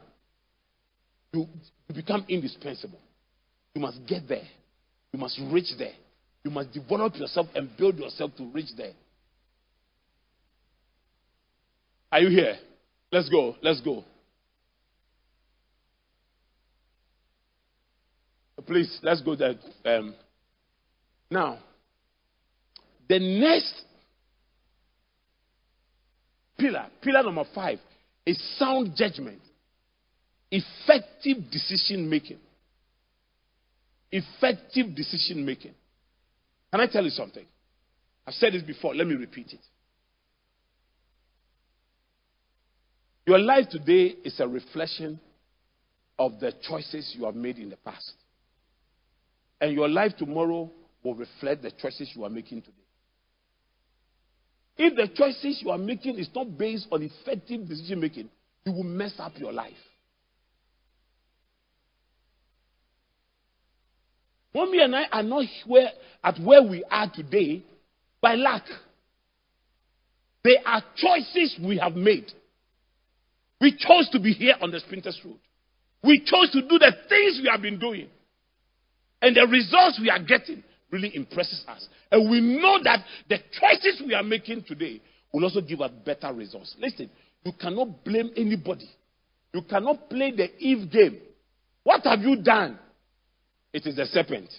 you, 1.32 1.46
you 1.88 1.94
become 1.94 2.24
indispensable. 2.28 3.00
You 3.74 3.80
must 3.80 3.98
get 4.06 4.28
there. 4.28 4.46
You 5.12 5.18
must 5.18 5.38
reach 5.50 5.76
there. 5.76 5.94
You 6.44 6.50
must 6.50 6.72
develop 6.72 7.16
yourself 7.16 7.48
and 7.54 7.68
build 7.76 7.98
yourself 7.98 8.30
to 8.36 8.44
reach 8.52 8.70
there. 8.76 8.92
Are 12.10 12.20
you 12.20 12.30
here? 12.30 12.56
Let's 13.12 13.28
go. 13.28 13.56
Let's 13.60 13.80
go. 13.80 14.04
Please, 18.66 18.98
let's 19.02 19.22
go 19.22 19.34
there. 19.34 19.54
Um, 19.84 20.14
now, 21.30 21.58
the 23.08 23.18
next 23.18 23.74
pillar, 26.58 26.86
pillar 27.00 27.22
number 27.22 27.44
five, 27.54 27.78
is 28.26 28.38
sound 28.58 28.94
judgment, 28.94 29.40
effective 30.50 31.50
decision 31.50 32.08
making. 32.08 32.38
Effective 34.10 34.94
decision 34.94 35.44
making. 35.44 35.74
Can 36.70 36.80
I 36.80 36.86
tell 36.86 37.04
you 37.04 37.10
something? 37.10 37.44
I've 38.26 38.34
said 38.34 38.52
this 38.52 38.62
before, 38.62 38.94
let 38.94 39.06
me 39.06 39.14
repeat 39.14 39.52
it. 39.52 39.60
Your 43.26 43.38
life 43.38 43.68
today 43.70 44.16
is 44.24 44.40
a 44.40 44.48
reflection 44.48 45.20
of 46.18 46.40
the 46.40 46.52
choices 46.66 47.14
you 47.16 47.24
have 47.26 47.34
made 47.34 47.58
in 47.58 47.70
the 47.70 47.76
past. 47.76 48.12
And 49.60 49.74
your 49.74 49.88
life 49.88 50.12
tomorrow 50.18 50.70
will 51.02 51.14
reflect 51.14 51.62
the 51.62 51.70
choices 51.70 52.10
you 52.14 52.24
are 52.24 52.30
making 52.30 52.62
today. 52.62 52.74
If 54.78 54.94
the 54.94 55.08
choices 55.08 55.60
you 55.60 55.70
are 55.70 55.78
making 55.78 56.18
is 56.18 56.28
not 56.34 56.56
based 56.56 56.86
on 56.92 57.02
effective 57.02 57.68
decision 57.68 58.00
making, 58.00 58.30
you 58.64 58.72
will 58.72 58.84
mess 58.84 59.14
up 59.18 59.32
your 59.36 59.52
life. 59.52 59.72
Mommy 64.54 64.80
and 64.80 64.94
I 64.94 65.04
are 65.10 65.22
not 65.22 65.44
where, 65.66 65.90
at 66.22 66.38
where 66.38 66.62
we 66.62 66.84
are 66.90 67.10
today 67.12 67.62
by 68.20 68.34
luck. 68.34 68.64
They 70.44 70.56
are 70.64 70.82
choices 70.96 71.58
we 71.62 71.78
have 71.78 71.94
made. 71.94 72.30
We 73.60 73.72
chose 73.72 74.08
to 74.12 74.20
be 74.20 74.32
here 74.32 74.54
on 74.60 74.70
the 74.70 74.78
Spintex 74.78 75.24
Road. 75.24 75.38
We 76.04 76.20
chose 76.20 76.52
to 76.52 76.62
do 76.62 76.78
the 76.78 76.92
things 77.08 77.40
we 77.42 77.48
have 77.50 77.60
been 77.60 77.80
doing. 77.80 78.08
And 79.20 79.34
the 79.34 79.46
results 79.50 79.98
we 80.00 80.08
are 80.10 80.22
getting 80.22 80.62
really 80.90 81.14
impresses 81.14 81.64
us. 81.68 81.88
And 82.10 82.30
we 82.30 82.40
know 82.40 82.78
that 82.84 83.00
the 83.28 83.38
choices 83.52 84.02
we 84.06 84.14
are 84.14 84.22
making 84.22 84.64
today 84.64 85.00
will 85.32 85.44
also 85.44 85.60
give 85.60 85.80
us 85.80 85.90
better 86.04 86.32
results. 86.32 86.74
Listen, 86.78 87.10
you 87.44 87.52
cannot 87.60 88.04
blame 88.04 88.30
anybody. 88.36 88.88
You 89.52 89.62
cannot 89.62 90.08
play 90.08 90.32
the 90.34 90.48
Eve 90.58 90.90
game. 90.90 91.18
What 91.84 92.04
have 92.04 92.20
you 92.20 92.36
done? 92.42 92.78
It 93.72 93.86
is 93.86 93.96
the 93.96 94.06
serpent 94.06 94.50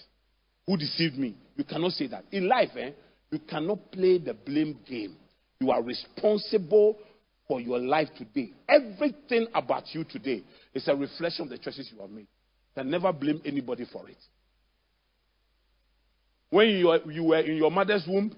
who 0.66 0.76
deceived 0.76 1.16
me. 1.16 1.36
You 1.56 1.64
cannot 1.64 1.92
say 1.92 2.06
that. 2.08 2.24
In 2.32 2.48
life, 2.48 2.70
eh, 2.76 2.90
you 3.30 3.38
cannot 3.40 3.90
play 3.92 4.18
the 4.18 4.34
blame 4.34 4.78
game. 4.88 5.16
You 5.60 5.70
are 5.70 5.82
responsible 5.82 6.96
for 7.46 7.60
your 7.60 7.78
life 7.78 8.08
today. 8.16 8.52
Everything 8.68 9.46
about 9.54 9.92
you 9.92 10.04
today 10.04 10.42
is 10.74 10.86
a 10.88 10.94
reflection 10.94 11.44
of 11.44 11.50
the 11.50 11.58
choices 11.58 11.90
you 11.92 12.00
have 12.00 12.10
made. 12.10 12.20
You 12.76 12.82
can 12.82 12.90
never 12.90 13.12
blame 13.12 13.42
anybody 13.44 13.84
for 13.92 14.08
it. 14.08 14.16
When 16.50 16.68
you, 16.68 17.24
were 17.24 17.38
in 17.38 17.56
your 17.56 17.70
mother's 17.70 18.04
womb, 18.06 18.34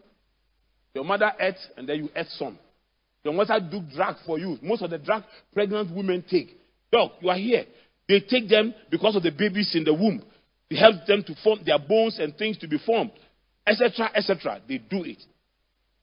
your 0.95 1.05
mother 1.05 1.33
ate 1.41 1.57
and 1.77 1.89
then 1.89 1.97
you 1.97 2.11
ate 2.15 2.29
some. 2.29 2.59
Your 3.25 3.33
mother 3.33 3.59
took 3.71 3.89
drug 3.91 4.17
for 4.27 4.39
you. 4.39 4.59
Most 4.63 4.83
of 4.83 4.91
the 4.91 4.99
drug 4.99 5.25
pregnant 5.55 5.95
women 5.95 6.25
take. 6.29 6.59
Dog, 6.93 7.13
you 7.21 7.31
are 7.31 7.37
here. 7.37 7.65
They 8.09 8.21
take 8.21 8.49
them 8.49 8.75
because 8.91 9.17
of 9.17 9.23
the 9.23 9.31
babies 9.31 9.73
in 9.75 9.85
the 9.85 9.95
womb. 9.95 10.23
It 10.69 10.77
helps 10.77 11.07
them 11.07 11.23
to 11.25 11.35
form 11.43 11.61
their 11.65 11.79
bones 11.79 12.19
and 12.19 12.37
things 12.37 12.59
to 12.59 12.69
be 12.69 12.79
formed, 12.79 13.13
etc., 13.67 14.11
etc. 14.15 14.61
They 14.69 14.79
do 14.79 15.05
it. 15.05 15.23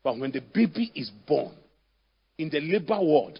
But 0.03 0.17
when 0.17 0.31
the 0.31 0.41
baby 0.41 0.91
is 0.95 1.11
born, 1.27 1.53
in 2.37 2.49
the 2.49 2.61
labor 2.61 2.99
ward, 2.99 3.39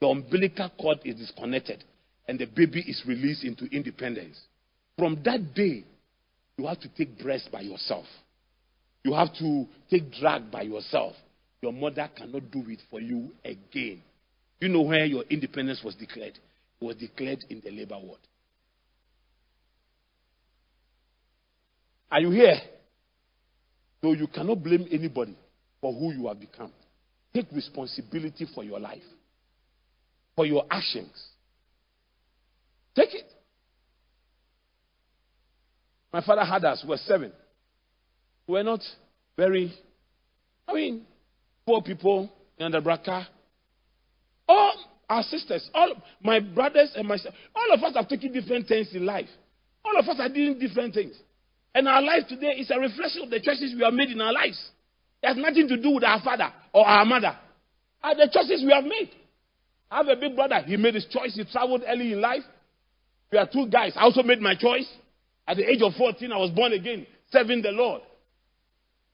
the 0.00 0.06
umbilical 0.06 0.70
cord 0.80 0.98
is 1.04 1.16
disconnected 1.16 1.82
and 2.28 2.38
the 2.38 2.46
baby 2.46 2.80
is 2.80 3.02
released 3.06 3.44
into 3.44 3.64
independence. 3.66 4.40
From 4.96 5.20
that 5.24 5.54
day, 5.54 5.84
you 6.56 6.66
have 6.66 6.80
to 6.80 6.88
take 6.88 7.18
breast 7.18 7.50
by 7.52 7.60
yourself. 7.60 8.06
You 9.04 9.12
have 9.14 9.32
to 9.38 9.66
take 9.90 10.12
drag 10.12 10.50
by 10.50 10.62
yourself. 10.62 11.14
Your 11.62 11.72
mother 11.72 12.08
cannot 12.16 12.50
do 12.50 12.64
it 12.68 12.80
for 12.90 13.00
you 13.00 13.32
again. 13.44 14.02
You 14.60 14.68
know 14.68 14.82
where 14.82 15.04
your 15.04 15.24
independence 15.30 15.82
was 15.84 15.94
declared? 15.94 16.38
It 16.80 16.84
was 16.84 16.96
declared 16.96 17.44
in 17.50 17.60
the 17.64 17.70
labor 17.70 17.98
ward. 17.98 18.18
Are 22.10 22.20
you 22.20 22.30
here? 22.30 22.58
So 24.02 24.12
you 24.12 24.26
cannot 24.26 24.62
blame 24.62 24.86
anybody 24.90 25.36
for 25.80 25.92
who 25.92 26.12
you 26.12 26.28
have 26.28 26.40
become. 26.40 26.72
Take 27.34 27.46
responsibility 27.52 28.46
for 28.54 28.64
your 28.64 28.80
life, 28.80 29.02
for 30.34 30.46
your 30.46 30.64
actions. 30.70 31.12
Take 32.94 33.14
it. 33.14 33.25
My 36.12 36.20
father 36.24 36.44
had 36.44 36.64
us. 36.64 36.82
We 36.82 36.90
were 36.90 36.96
seven. 36.98 37.32
We 38.46 38.54
were 38.54 38.62
not 38.62 38.80
very, 39.36 39.72
I 40.68 40.74
mean, 40.74 41.02
poor 41.66 41.82
people 41.82 42.30
in 42.58 42.72
the. 42.72 43.26
All 44.48 44.74
our 45.08 45.22
sisters, 45.22 45.68
all 45.74 45.94
my 46.22 46.40
brothers 46.40 46.92
and 46.96 47.06
myself, 47.06 47.34
all 47.54 47.74
of 47.74 47.82
us 47.82 47.94
have 47.94 48.08
taken 48.08 48.32
different 48.32 48.66
things 48.68 48.88
in 48.92 49.04
life. 49.04 49.28
All 49.84 49.98
of 49.98 50.08
us 50.08 50.16
are 50.18 50.28
doing 50.28 50.58
different 50.58 50.94
things. 50.94 51.14
And 51.74 51.86
our 51.88 52.02
life 52.02 52.22
today 52.28 52.52
is 52.52 52.70
a 52.70 52.78
reflection 52.78 53.22
of 53.22 53.30
the 53.30 53.40
choices 53.40 53.74
we 53.76 53.84
have 53.84 53.92
made 53.92 54.10
in 54.10 54.20
our 54.20 54.32
lives. 54.32 54.70
It 55.22 55.28
has 55.28 55.36
nothing 55.36 55.68
to 55.68 55.76
do 55.76 55.90
with 55.90 56.04
our 56.04 56.20
father 56.22 56.50
or 56.72 56.86
our 56.86 57.04
mother. 57.04 57.36
Are 58.02 58.14
the 58.14 58.30
choices 58.32 58.64
we 58.64 58.72
have 58.72 58.84
made. 58.84 59.10
I 59.90 59.98
have 59.98 60.08
a 60.08 60.16
big 60.16 60.34
brother. 60.34 60.60
He 60.66 60.76
made 60.76 60.94
his 60.94 61.06
choice. 61.06 61.34
He 61.34 61.44
traveled 61.44 61.82
early 61.86 62.12
in 62.12 62.20
life. 62.20 62.42
We 63.30 63.38
are 63.38 63.48
two 63.52 63.66
guys. 63.68 63.92
I 63.96 64.02
also 64.02 64.22
made 64.22 64.40
my 64.40 64.54
choice. 64.54 64.88
At 65.46 65.56
the 65.58 65.70
age 65.70 65.80
of 65.82 65.94
14, 65.94 66.32
I 66.32 66.36
was 66.38 66.50
born 66.50 66.72
again, 66.72 67.06
serving 67.30 67.62
the 67.62 67.70
Lord, 67.70 68.02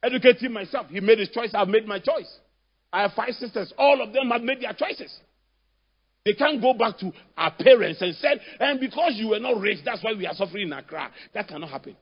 educating 0.02 0.52
myself. 0.52 0.86
He 0.88 1.00
made 1.00 1.18
his 1.18 1.28
choice, 1.28 1.50
I've 1.54 1.68
made 1.68 1.86
my 1.86 1.98
choice. 1.98 2.38
I 2.92 3.02
have 3.02 3.12
five 3.12 3.34
sisters. 3.34 3.72
All 3.78 4.02
of 4.02 4.12
them 4.12 4.30
have 4.30 4.42
made 4.42 4.60
their 4.60 4.72
choices. 4.74 5.14
They 6.24 6.34
can't 6.34 6.60
go 6.60 6.72
back 6.74 6.98
to 6.98 7.12
our 7.36 7.52
parents 7.52 8.00
and 8.00 8.14
said, 8.16 8.40
and 8.60 8.78
because 8.78 9.12
you 9.16 9.28
were 9.28 9.40
not 9.40 9.60
rich, 9.60 9.78
that's 9.84 10.04
why 10.04 10.12
we 10.12 10.26
are 10.26 10.34
suffering 10.34 10.68
in 10.68 10.72
Accra. 10.72 11.10
That 11.34 11.48
cannot 11.48 11.70
happen. 11.70 11.96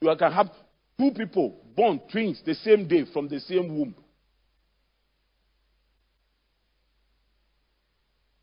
You 0.00 0.14
can 0.18 0.32
have 0.32 0.48
two 0.98 1.10
people 1.12 1.60
born 1.76 2.00
twins 2.10 2.42
the 2.44 2.54
same 2.54 2.88
day 2.88 3.04
from 3.12 3.28
the 3.28 3.40
same 3.40 3.68
womb. 3.78 3.94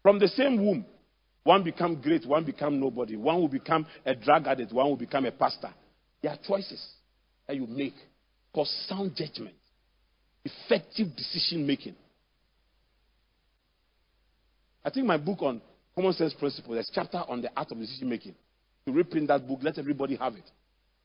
From 0.04 0.20
the 0.20 0.28
same 0.30 0.64
womb, 0.64 0.86
one 1.50 1.64
become 1.64 2.00
great, 2.00 2.28
one 2.28 2.46
become 2.46 2.80
nobody. 2.80 3.16
One 3.16 3.42
will 3.42 3.48
become 3.48 3.88
a 4.06 4.14
drug 4.14 4.46
addict, 4.46 4.72
one 4.72 4.88
will 4.88 4.96
become 4.96 5.26
a 5.26 5.32
pastor. 5.32 5.72
There 6.22 6.32
are 6.32 6.38
choices 6.48 6.80
that 7.48 7.56
you 7.56 7.66
make 7.66 7.96
for 8.54 8.66
sound 8.88 9.16
judgment, 9.16 9.56
effective 10.46 11.08
decision 11.16 11.66
making. 11.66 11.96
I 14.86 14.92
think 14.92 15.08
my 15.08 15.18
book 15.18 15.42
on 15.42 15.60
common 15.96 16.14
sense 16.14 16.36
principles, 16.36 16.76
there's 16.76 16.92
chapter 16.94 17.18
on 17.28 17.42
the 17.42 17.50
art 17.58 17.72
of 17.72 17.80
decision 17.80 18.10
making. 18.10 18.36
To 18.86 18.92
reprint 18.92 19.30
that 19.30 19.48
book, 19.48 19.62
let 19.64 19.80
everybody 19.80 20.18
have 20.18 20.36
it. 20.36 20.52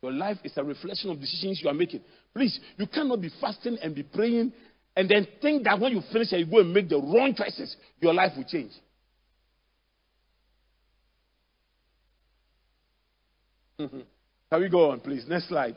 Your 0.03 0.13
life 0.13 0.37
is 0.45 0.53
a 0.59 0.63
reflection 0.63 1.09
of 1.09 1.19
decisions 1.19 1.59
you 1.65 1.71
are 1.71 1.75
making. 1.75 2.03
Please, 2.35 2.61
you 2.77 2.87
cannot 2.87 3.23
be 3.23 3.31
fasting 3.41 3.79
and 3.83 3.95
be 3.95 4.03
praying 4.03 4.53
and 4.95 5.09
then 5.09 5.27
think 5.41 5.65
that 5.65 5.81
when 5.81 5.93
you 5.93 6.03
finish 6.13 6.33
and 6.33 6.41
you 6.41 6.47
go 6.47 6.61
and 6.61 6.75
make 6.75 6.91
the 6.91 6.99
wrong 6.99 7.35
choices, 7.35 7.75
your 7.99 8.13
life 8.13 8.33
will 8.37 8.45
change. 8.45 8.73
Mm-hmm. 13.79 14.01
Can 14.51 14.61
we 14.61 14.69
go 14.69 14.91
on, 14.91 15.01
please? 15.01 15.25
Next 15.27 15.49
slide. 15.49 15.77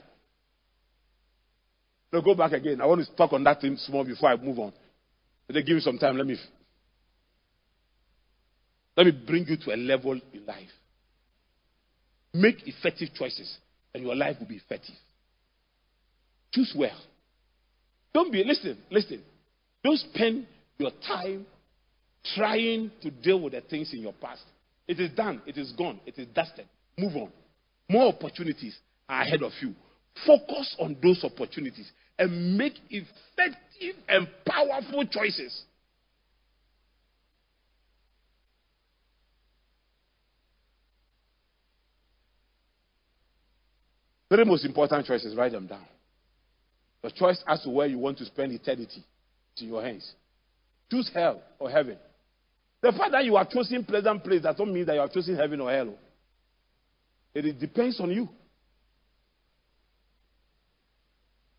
No, 2.12 2.22
go 2.22 2.36
back 2.36 2.54
again. 2.54 2.80
I 2.82 2.86
want 2.86 3.06
to 3.06 3.16
talk 3.16 3.34
on 3.34 3.44
that 3.44 3.62
thing 3.62 3.76
small 3.78 4.06
before 4.06 4.30
I 4.30 4.36
move 4.38 4.60
on. 4.60 4.74
They 5.48 5.64
give 5.64 5.76
me 5.76 5.82
some 5.82 5.98
time. 5.98 6.18
Let 6.18 6.28
me 6.28 6.38
let 8.96 9.06
me 9.06 9.12
bring 9.12 9.46
you 9.48 9.58
to 9.58 9.74
a 9.74 9.78
level 9.78 10.20
in 10.34 10.46
life. 10.46 10.70
Make 12.34 12.68
effective 12.68 13.10
choices, 13.14 13.58
and 13.94 14.04
your 14.04 14.16
life 14.16 14.38
will 14.40 14.48
be 14.48 14.56
effective. 14.56 14.96
Choose 16.52 16.74
well. 16.78 16.98
Don't 18.14 18.32
be 18.32 18.44
listen, 18.44 18.78
listen. 18.90 19.22
Don't 19.84 20.00
spend 20.00 20.48
your 20.78 20.92
time 21.08 21.46
trying 22.36 22.92
to 23.02 23.12
deal 23.12 23.42
with 23.42 23.54
the 23.54 23.62
things 23.62 23.94
in 23.94 24.02
your 24.02 24.14
past. 24.14 24.42
It 24.88 25.00
is 25.00 25.12
done, 25.12 25.42
it 25.46 25.58
is 25.58 25.72
gone, 25.74 26.00
it 26.06 26.18
is 26.18 26.28
dusted. 26.34 26.66
Move 26.98 27.16
on. 27.16 27.32
More 27.90 28.14
opportunities 28.14 28.78
are 29.08 29.22
ahead 29.22 29.44
of 29.44 29.52
you. 29.62 29.74
Focus 30.26 30.76
on 30.80 30.98
those 31.02 31.24
opportunities 31.24 31.90
and 32.20 32.58
make 32.58 32.74
effective 32.90 33.96
and 34.10 34.28
powerful 34.46 35.06
choices. 35.06 35.64
Very 44.30 44.44
most 44.44 44.66
important 44.66 45.06
choices, 45.06 45.36
write 45.36 45.54
them 45.54 45.68
down. 45.68 45.86
The 47.02 47.12
choice 47.12 47.42
as 47.48 47.62
to 47.62 47.70
where 47.70 47.88
you 47.88 48.00
want 48.00 48.18
to 48.18 48.26
spend 48.26 48.52
eternity 48.52 49.06
is 49.56 49.62
in 49.62 49.70
your 49.70 49.82
hands. 49.82 50.12
Choose 50.92 51.10
hell 51.14 51.42
or 51.60 51.70
heaven. 51.70 51.98
The 52.82 52.92
fact 52.92 53.12
that 53.12 53.24
you 53.24 53.38
are 53.38 53.48
choosing 53.50 53.86
pleasant 53.86 54.24
place 54.24 54.42
does 54.42 54.58
not 54.60 54.68
mean 54.68 54.86
that 54.86 54.96
you 54.96 55.00
are 55.00 55.08
choosing 55.08 55.36
heaven 55.36 55.62
or 55.62 55.72
hell. 55.72 55.94
It 57.46 57.60
depends 57.60 58.00
on 58.00 58.10
you. 58.12 58.28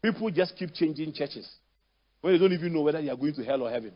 People 0.02 0.30
just 0.30 0.56
keep 0.56 0.72
changing 0.74 1.12
churches 1.12 1.48
when 2.20 2.32
they 2.32 2.38
don't 2.38 2.52
even 2.52 2.72
know 2.72 2.82
whether 2.82 3.00
they 3.00 3.08
are 3.08 3.16
going 3.16 3.34
to 3.34 3.44
hell 3.44 3.62
or 3.62 3.70
heaven. 3.70 3.92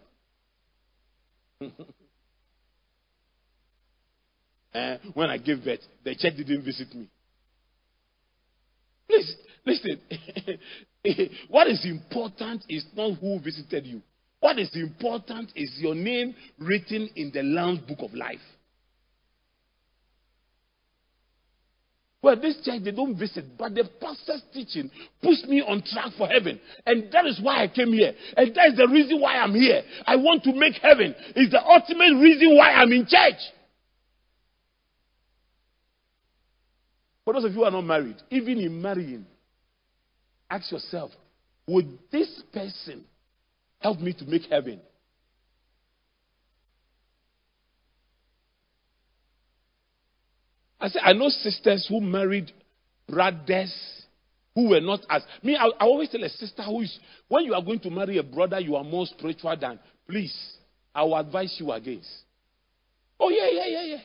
uh, 4.74 4.96
when 5.14 5.30
I 5.30 5.38
gave 5.38 5.64
birth, 5.64 5.80
the 6.04 6.14
church 6.14 6.34
didn't 6.36 6.64
visit 6.64 6.94
me. 6.94 7.08
Please, 9.08 9.36
listen. 9.64 10.00
what 11.48 11.68
is 11.68 11.84
important 11.84 12.64
is 12.68 12.84
not 12.94 13.18
who 13.18 13.40
visited 13.40 13.86
you. 13.86 14.02
What 14.40 14.58
is 14.58 14.70
important 14.74 15.52
is 15.54 15.72
your 15.78 15.94
name 15.94 16.34
written 16.58 17.08
in 17.14 17.30
the 17.32 17.42
Lamb's 17.42 17.80
Book 17.80 17.98
of 18.00 18.12
Life. 18.12 18.40
Well, 22.22 22.36
this 22.40 22.56
church, 22.64 22.84
they 22.84 22.92
don't 22.92 23.18
visit, 23.18 23.58
but 23.58 23.74
the 23.74 23.82
pastor's 24.00 24.42
teaching 24.52 24.88
pushed 25.20 25.44
me 25.46 25.60
on 25.60 25.82
track 25.82 26.12
for 26.16 26.28
heaven. 26.28 26.60
And 26.86 27.12
that 27.12 27.26
is 27.26 27.40
why 27.42 27.64
I 27.64 27.68
came 27.68 27.92
here. 27.92 28.12
And 28.36 28.54
that 28.54 28.68
is 28.68 28.76
the 28.76 28.86
reason 28.86 29.20
why 29.20 29.38
I'm 29.38 29.54
here. 29.54 29.82
I 30.06 30.14
want 30.14 30.44
to 30.44 30.52
make 30.54 30.74
heaven. 30.74 31.16
It's 31.34 31.50
the 31.50 31.60
ultimate 31.60 32.22
reason 32.22 32.56
why 32.56 32.70
I'm 32.70 32.92
in 32.92 33.06
church. 33.08 33.40
For 37.24 37.34
those 37.34 37.44
of 37.44 37.50
you 37.50 37.58
who 37.58 37.64
are 37.64 37.72
not 37.72 37.82
married, 37.82 38.16
even 38.30 38.58
in 38.58 38.80
marrying, 38.80 39.26
ask 40.48 40.70
yourself, 40.70 41.10
would 41.66 41.98
this 42.12 42.42
person 42.52 43.04
help 43.80 43.98
me 43.98 44.12
to 44.12 44.24
make 44.26 44.42
heaven? 44.48 44.80
I 50.82 50.88
said, 50.88 51.02
I 51.04 51.12
know 51.12 51.28
sisters 51.28 51.86
who 51.88 52.00
married 52.00 52.50
brothers 53.08 53.72
who 54.54 54.70
were 54.70 54.80
not 54.80 55.00
as 55.08 55.22
me. 55.42 55.56
I, 55.56 55.66
I, 55.66 55.84
always 55.84 56.08
tell 56.08 56.22
a 56.24 56.28
sister 56.28 56.62
who 56.64 56.82
is 56.82 56.98
when 57.28 57.44
you 57.44 57.54
are 57.54 57.62
going 57.62 57.78
to 57.80 57.90
marry 57.90 58.18
a 58.18 58.22
brother, 58.24 58.58
you 58.58 58.74
are 58.74 58.82
more 58.82 59.06
spiritual 59.06 59.56
than. 59.58 59.78
Please, 60.08 60.36
I 60.92 61.04
will 61.04 61.16
advise 61.16 61.56
you 61.60 61.70
against. 61.70 62.08
Oh 63.20 63.30
yeah, 63.30 63.48
yeah, 63.50 63.66
yeah, 63.66 63.82
yeah. 63.84 64.02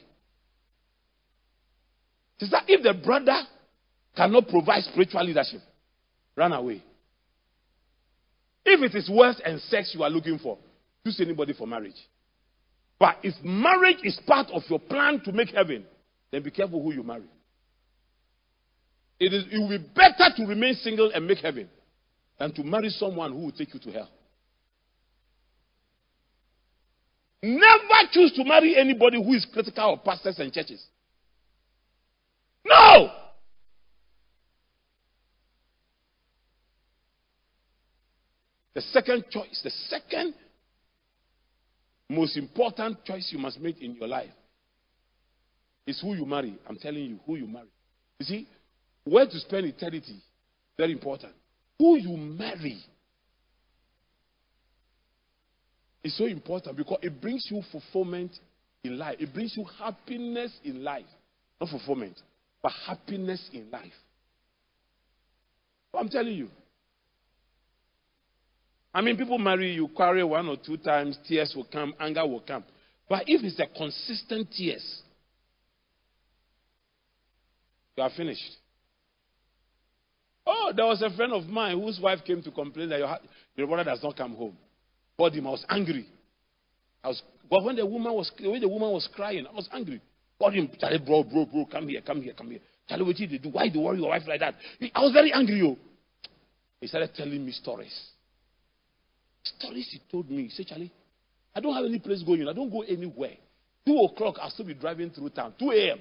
Sister, 2.39 2.57
if 2.67 2.83
the 2.83 2.93
brother 3.03 3.41
cannot 4.15 4.47
provide 4.47 4.83
spiritual 4.83 5.25
leadership, 5.25 5.61
run 6.35 6.53
away. 6.53 6.83
If 8.63 8.83
it 8.83 8.95
is 8.95 9.09
wealth 9.11 9.37
and 9.43 9.59
sex 9.61 9.93
you 9.95 10.03
are 10.03 10.09
looking 10.11 10.37
for, 10.37 10.59
choose 11.03 11.19
anybody 11.21 11.53
for 11.53 11.65
marriage. 11.65 11.95
But 12.99 13.17
if 13.23 13.33
marriage 13.43 13.97
is 14.03 14.19
part 14.27 14.49
of 14.53 14.61
your 14.69 14.79
plan 14.79 15.21
to 15.25 15.31
make 15.31 15.49
heaven, 15.49 15.85
then 16.31 16.43
be 16.43 16.51
careful 16.51 16.81
who 16.81 16.93
you 16.93 17.03
marry. 17.03 17.29
It, 19.19 19.33
is, 19.33 19.45
it 19.51 19.57
will 19.57 19.69
be 19.69 19.77
better 19.77 20.35
to 20.35 20.45
remain 20.45 20.75
single 20.75 21.11
and 21.13 21.25
make 21.25 21.39
heaven 21.39 21.69
than 22.37 22.53
to 22.53 22.63
marry 22.63 22.89
someone 22.89 23.31
who 23.31 23.45
will 23.45 23.51
take 23.51 23.73
you 23.73 23.79
to 23.79 23.91
hell. 23.91 24.09
Never 27.41 28.09
choose 28.11 28.33
to 28.33 28.43
marry 28.43 28.75
anybody 28.77 29.23
who 29.23 29.33
is 29.33 29.45
critical 29.51 29.93
of 29.93 30.03
pastors 30.03 30.39
and 30.39 30.51
churches. 30.51 30.83
No! 32.65 33.11
The 38.73 38.81
second 38.81 39.25
choice, 39.31 39.61
the 39.63 39.71
second 39.89 40.35
most 42.09 42.37
important 42.37 43.03
choice 43.03 43.29
you 43.31 43.39
must 43.39 43.59
make 43.59 43.81
in 43.81 43.95
your 43.95 44.07
life 44.07 44.29
is 45.87 45.99
who 46.01 46.13
you 46.13 46.25
marry. 46.25 46.55
I'm 46.67 46.77
telling 46.77 47.03
you, 47.03 47.19
who 47.25 47.37
you 47.37 47.47
marry. 47.47 47.69
You 48.19 48.25
see, 48.25 48.47
where 49.05 49.25
to 49.25 49.39
spend 49.39 49.65
eternity, 49.65 50.21
very 50.77 50.91
important. 50.91 51.33
Who 51.79 51.97
you 51.97 52.15
marry 52.17 52.77
is 56.03 56.17
so 56.17 56.25
important 56.25 56.75
because 56.77 56.99
it 57.01 57.19
brings 57.21 57.47
you 57.49 57.61
fulfillment 57.71 58.31
in 58.83 58.97
life. 58.97 59.15
It 59.19 59.33
brings 59.33 59.55
you 59.55 59.65
happiness 59.79 60.51
in 60.63 60.83
life. 60.83 61.05
Not 61.59 61.69
fulfillment, 61.69 62.21
but 62.61 62.71
happiness 62.85 63.49
in 63.53 63.71
life. 63.71 63.93
I'm 65.97 66.09
telling 66.09 66.33
you. 66.33 66.49
I 68.93 69.01
mean, 69.01 69.17
people 69.17 69.37
marry 69.37 69.73
you, 69.73 69.87
quarrel 69.87 70.29
one 70.29 70.47
or 70.47 70.57
two 70.57 70.77
times, 70.77 71.17
tears 71.27 71.53
will 71.55 71.67
come, 71.71 71.93
anger 71.99 72.25
will 72.25 72.41
come. 72.41 72.63
But 73.09 73.23
if 73.27 73.43
it's 73.43 73.59
a 73.59 73.67
consistent 73.67 74.49
tears, 74.51 75.01
you 77.97 78.03
are 78.03 78.11
finished. 78.15 78.57
Oh, 80.45 80.71
there 80.73 80.85
was 80.85 81.01
a 81.01 81.09
friend 81.15 81.33
of 81.33 81.45
mine 81.45 81.81
whose 81.81 81.99
wife 81.99 82.19
came 82.25 82.41
to 82.43 82.51
complain 82.51 82.89
that 82.89 82.99
your, 82.99 83.17
your 83.55 83.67
brother 83.67 83.83
does 83.83 84.01
not 84.01 84.15
come 84.15 84.35
home. 84.35 84.55
But 85.17 85.33
him, 85.33 85.47
I 85.47 85.49
was 85.49 85.65
angry. 85.67 86.07
I 87.03 87.09
was, 87.09 87.21
but 87.49 87.63
when 87.63 87.75
the 87.75 87.85
woman 87.85 88.13
was 88.13 88.31
when 88.39 88.61
the 88.61 88.67
woman 88.69 88.91
was 88.91 89.09
crying, 89.13 89.45
I 89.51 89.53
was 89.53 89.67
angry. 89.73 89.99
Called 90.39 90.53
him, 90.53 90.69
Charlie, 90.79 90.99
bro, 90.99 91.23
bro, 91.23 91.45
bro, 91.45 91.65
come 91.65 91.87
here, 91.87 92.01
come 92.01 92.21
here, 92.21 92.33
come 92.33 92.51
here. 92.51 92.59
Charlie, 92.87 93.03
what 93.03 93.15
did 93.15 93.31
you 93.31 93.39
do? 93.39 93.49
Why 93.49 93.67
do 93.67 93.79
you 93.79 93.85
worry 93.85 93.97
your 93.97 94.09
wife 94.09 94.23
like 94.27 94.39
that? 94.39 94.55
I 94.93 95.01
was 95.01 95.11
very 95.11 95.33
angry, 95.33 95.59
yo. 95.59 95.75
He 96.79 96.87
started 96.87 97.09
telling 97.15 97.43
me 97.43 97.51
stories. 97.51 97.93
Stories 99.43 99.89
he 99.91 100.01
told 100.11 100.29
me. 100.29 100.43
He 100.43 100.49
said, 100.49 100.67
Charlie, 100.67 100.91
I 101.55 101.59
don't 101.59 101.73
have 101.73 101.85
any 101.85 101.99
place 101.99 102.21
going. 102.21 102.47
I 102.47 102.53
don't 102.53 102.69
go 102.69 102.81
anywhere. 102.81 103.33
Two 103.85 103.97
o'clock, 103.97 104.35
I'll 104.39 104.51
still 104.51 104.65
be 104.65 104.75
driving 104.75 105.09
through 105.09 105.31
town. 105.31 105.55
2 105.57 105.71
a.m. 105.71 105.99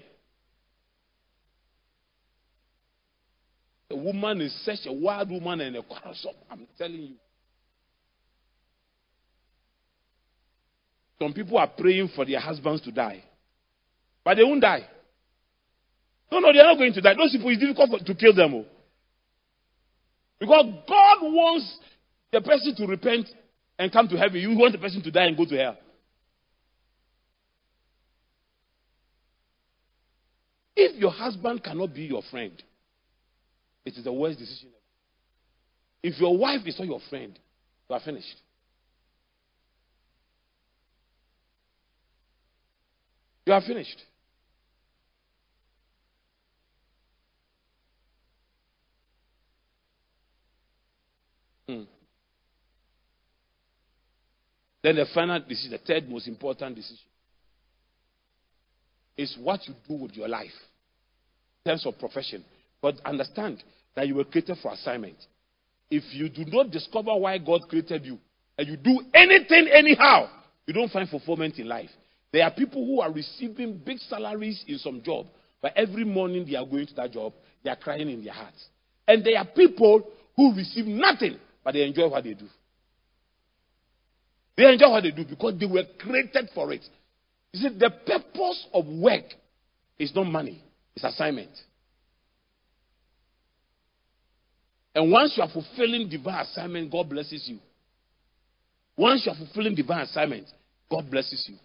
The 3.89 3.97
woman 3.97 4.41
is 4.41 4.55
such 4.65 4.81
a 4.87 4.93
wild 4.93 5.31
woman 5.31 5.61
and 5.61 5.77
a 5.77 5.83
quarrelsome. 5.83 6.35
I'm 6.51 6.67
telling 6.77 7.03
you. 7.03 7.15
Some 11.21 11.33
people 11.33 11.57
are 11.57 11.69
praying 11.69 12.11
for 12.15 12.27
their 12.27 12.41
husbands 12.41 12.83
to 12.83 12.93
die, 12.93 13.23
but 14.25 14.37
they 14.37 14.45
won't 14.45 14.61
die. 14.61 14.87
No, 16.31 16.41
no, 16.41 16.53
they 16.53 16.59
are 16.59 16.65
not 16.65 16.79
going 16.79 16.93
to 16.93 17.01
die. 17.01 17.15
Those 17.15 17.33
people, 17.33 17.49
it's 17.51 17.61
difficult 17.61 18.05
to 18.05 18.15
kill 18.15 18.35
them. 18.35 18.55
Oh. 18.55 18.65
Because 20.39 20.67
God 20.87 21.23
wants 21.23 21.79
the 22.33 22.41
person 22.41 22.75
to 22.77 22.87
repent 22.87 23.29
and 23.79 23.93
come 23.93 24.09
to 24.09 24.17
heaven. 24.17 24.41
You 24.41 24.57
want 24.59 24.73
the 24.73 24.79
person 24.79 25.03
to 25.03 25.11
die 25.11 25.27
and 25.27 25.37
go 25.37 25.47
to 25.47 25.57
hell. 25.57 25.79
If 30.75 31.01
your 31.01 31.13
husband 31.13 31.65
cannot 31.65 31.95
be 31.95 32.03
your 32.03 32.23
friend, 32.31 32.63
it 33.87 33.95
is 33.97 34.05
the 34.05 34.13
worst 34.13 34.39
decision 34.41 34.69
ever. 34.69 36.13
If 36.13 36.21
your 36.21 36.37
wife 36.37 36.67
is 36.67 36.79
not 36.79 36.89
your 36.89 37.01
friend, 37.09 37.39
you 37.89 37.95
are 37.95 38.01
finished. 38.01 38.37
You 43.47 43.53
are 43.53 43.61
finished. 43.61 44.03
Hmm. 51.69 51.83
Then 54.83 54.97
the 54.97 55.07
final 55.15 55.41
decision, 55.41 55.71
the 55.73 55.79
third 55.79 56.09
most 56.09 56.27
important 56.27 56.75
decision, 56.75 56.99
is 59.17 59.37
what 59.41 59.61
you 59.69 59.75
do 59.89 59.95
with 59.95 60.13
your 60.17 60.29
life 60.29 60.51
in 61.65 61.71
terms 61.71 61.87
of 61.87 61.97
profession. 62.01 62.45
But 62.81 62.97
understand 63.05 63.63
that 63.95 64.07
you 64.07 64.15
were 64.15 64.25
created 64.25 64.59
for 64.63 64.73
assignment. 64.73 65.17
If 65.91 66.05
you 66.13 66.29
do 66.29 66.45
not 66.47 66.71
discover 66.71 67.15
why 67.17 67.39
God 67.39 67.63
created 67.69 68.05
you 68.05 68.19
and 68.59 68.69
you 68.69 68.77
do 68.77 69.01
anything 69.15 69.69
anyhow, 69.73 70.29
you 70.67 70.75
don't 70.75 70.91
find 70.91 71.09
fulfillment 71.09 71.59
in 71.59 71.69
life. 71.69 71.91
There 72.33 72.45
are 72.45 72.51
people 72.51 72.85
who 72.85 73.01
are 73.01 73.13
receiving 73.13 73.79
big 73.79 73.99
salaries 73.99 74.65
in 74.67 74.79
some 74.79 75.03
job, 75.03 75.27
but 75.63 75.73
every 75.77 76.05
morning 76.05 76.45
they 76.49 76.57
are 76.57 76.67
going 76.67 76.87
to 76.87 76.95
that 76.95 77.13
job, 77.13 77.33
they 77.63 77.71
are 77.71 77.77
crying 77.77 78.11
in 78.11 78.25
their 78.25 78.35
hearts. 78.35 78.67
And 79.09 79.25
there 79.25 79.39
are 79.39 79.47
people 79.47 80.09
who 80.37 80.55
receive 80.55 80.87
nothing, 80.87 81.39
but 81.65 81.75
they 81.75 81.83
enjoy 81.83 82.09
what 82.09 82.25
they 82.25 82.35
do. 82.35 82.47
They 84.57 84.65
enjoy 84.65 84.91
what 84.91 85.03
they 85.03 85.11
do 85.13 85.25
because 85.25 85.55
they 85.59 85.67
were 85.67 85.85
created 85.99 86.51
for 86.55 86.73
it. 86.73 86.85
You 87.53 87.61
see, 87.61 87.79
the 87.79 87.91
purpose 87.91 88.67
of 88.73 88.87
work 88.87 89.25
is 89.99 90.15
not 90.15 90.25
money, 90.25 90.63
it's 90.95 91.05
assignment. 91.05 91.51
And 94.97 95.13
once 95.13 95.35
you 95.37 95.43
are 95.43 95.51
fulfilling 95.51 96.09
divine 96.09 96.41
assignment, 96.41 96.91
God 96.91 97.11
blesses 97.11 97.47
you. 97.47 97.59
Once 98.97 99.27
you 99.27 99.33
are 99.33 99.37
fulfilling 99.37 99.75
divine 99.75 100.01
assignment, 100.01 100.47
God 100.91 101.11
blesses 101.11 101.51
you. 101.51 101.57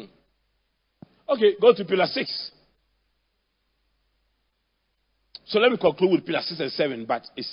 Hmm. 0.00 1.32
Okay, 1.32 1.52
go 1.60 1.72
to 1.72 1.84
pillar 1.84 2.06
six. 2.06 2.50
So 5.46 5.60
let 5.60 5.70
me 5.70 5.78
conclude 5.78 6.10
with 6.10 6.26
pillar 6.26 6.42
six 6.42 6.58
and 6.58 6.72
seven, 6.72 7.04
but 7.04 7.22
it 7.36 7.46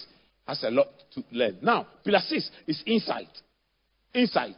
has 0.47 0.63
a 0.63 0.71
lot 0.71 0.87
to 1.13 1.23
learn. 1.31 1.59
Now, 1.61 1.85
pillar 2.03 2.21
six 2.25 2.49
is 2.65 2.81
insight. 2.87 3.29
Insight. 4.15 4.57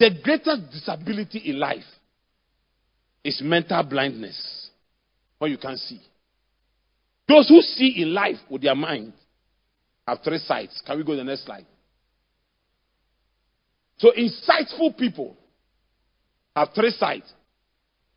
The 0.00 0.10
greatest 0.20 0.72
disability 0.72 1.42
in 1.44 1.60
life 1.60 1.84
is 3.22 3.40
mental 3.40 3.84
blindness 3.84 4.61
when 5.42 5.50
you 5.50 5.58
can't 5.58 5.80
see. 5.80 6.00
Those 7.26 7.48
who 7.48 7.60
see 7.62 8.00
in 8.00 8.14
life 8.14 8.36
with 8.48 8.62
their 8.62 8.76
mind 8.76 9.12
have 10.06 10.20
three 10.22 10.38
sides. 10.38 10.80
Can 10.86 10.96
we 10.96 11.02
go 11.02 11.14
to 11.14 11.16
the 11.16 11.24
next 11.24 11.44
slide? 11.44 11.66
So, 13.98 14.12
insightful 14.16 14.96
people 14.96 15.36
have 16.54 16.68
three 16.76 16.92
sides 16.92 17.24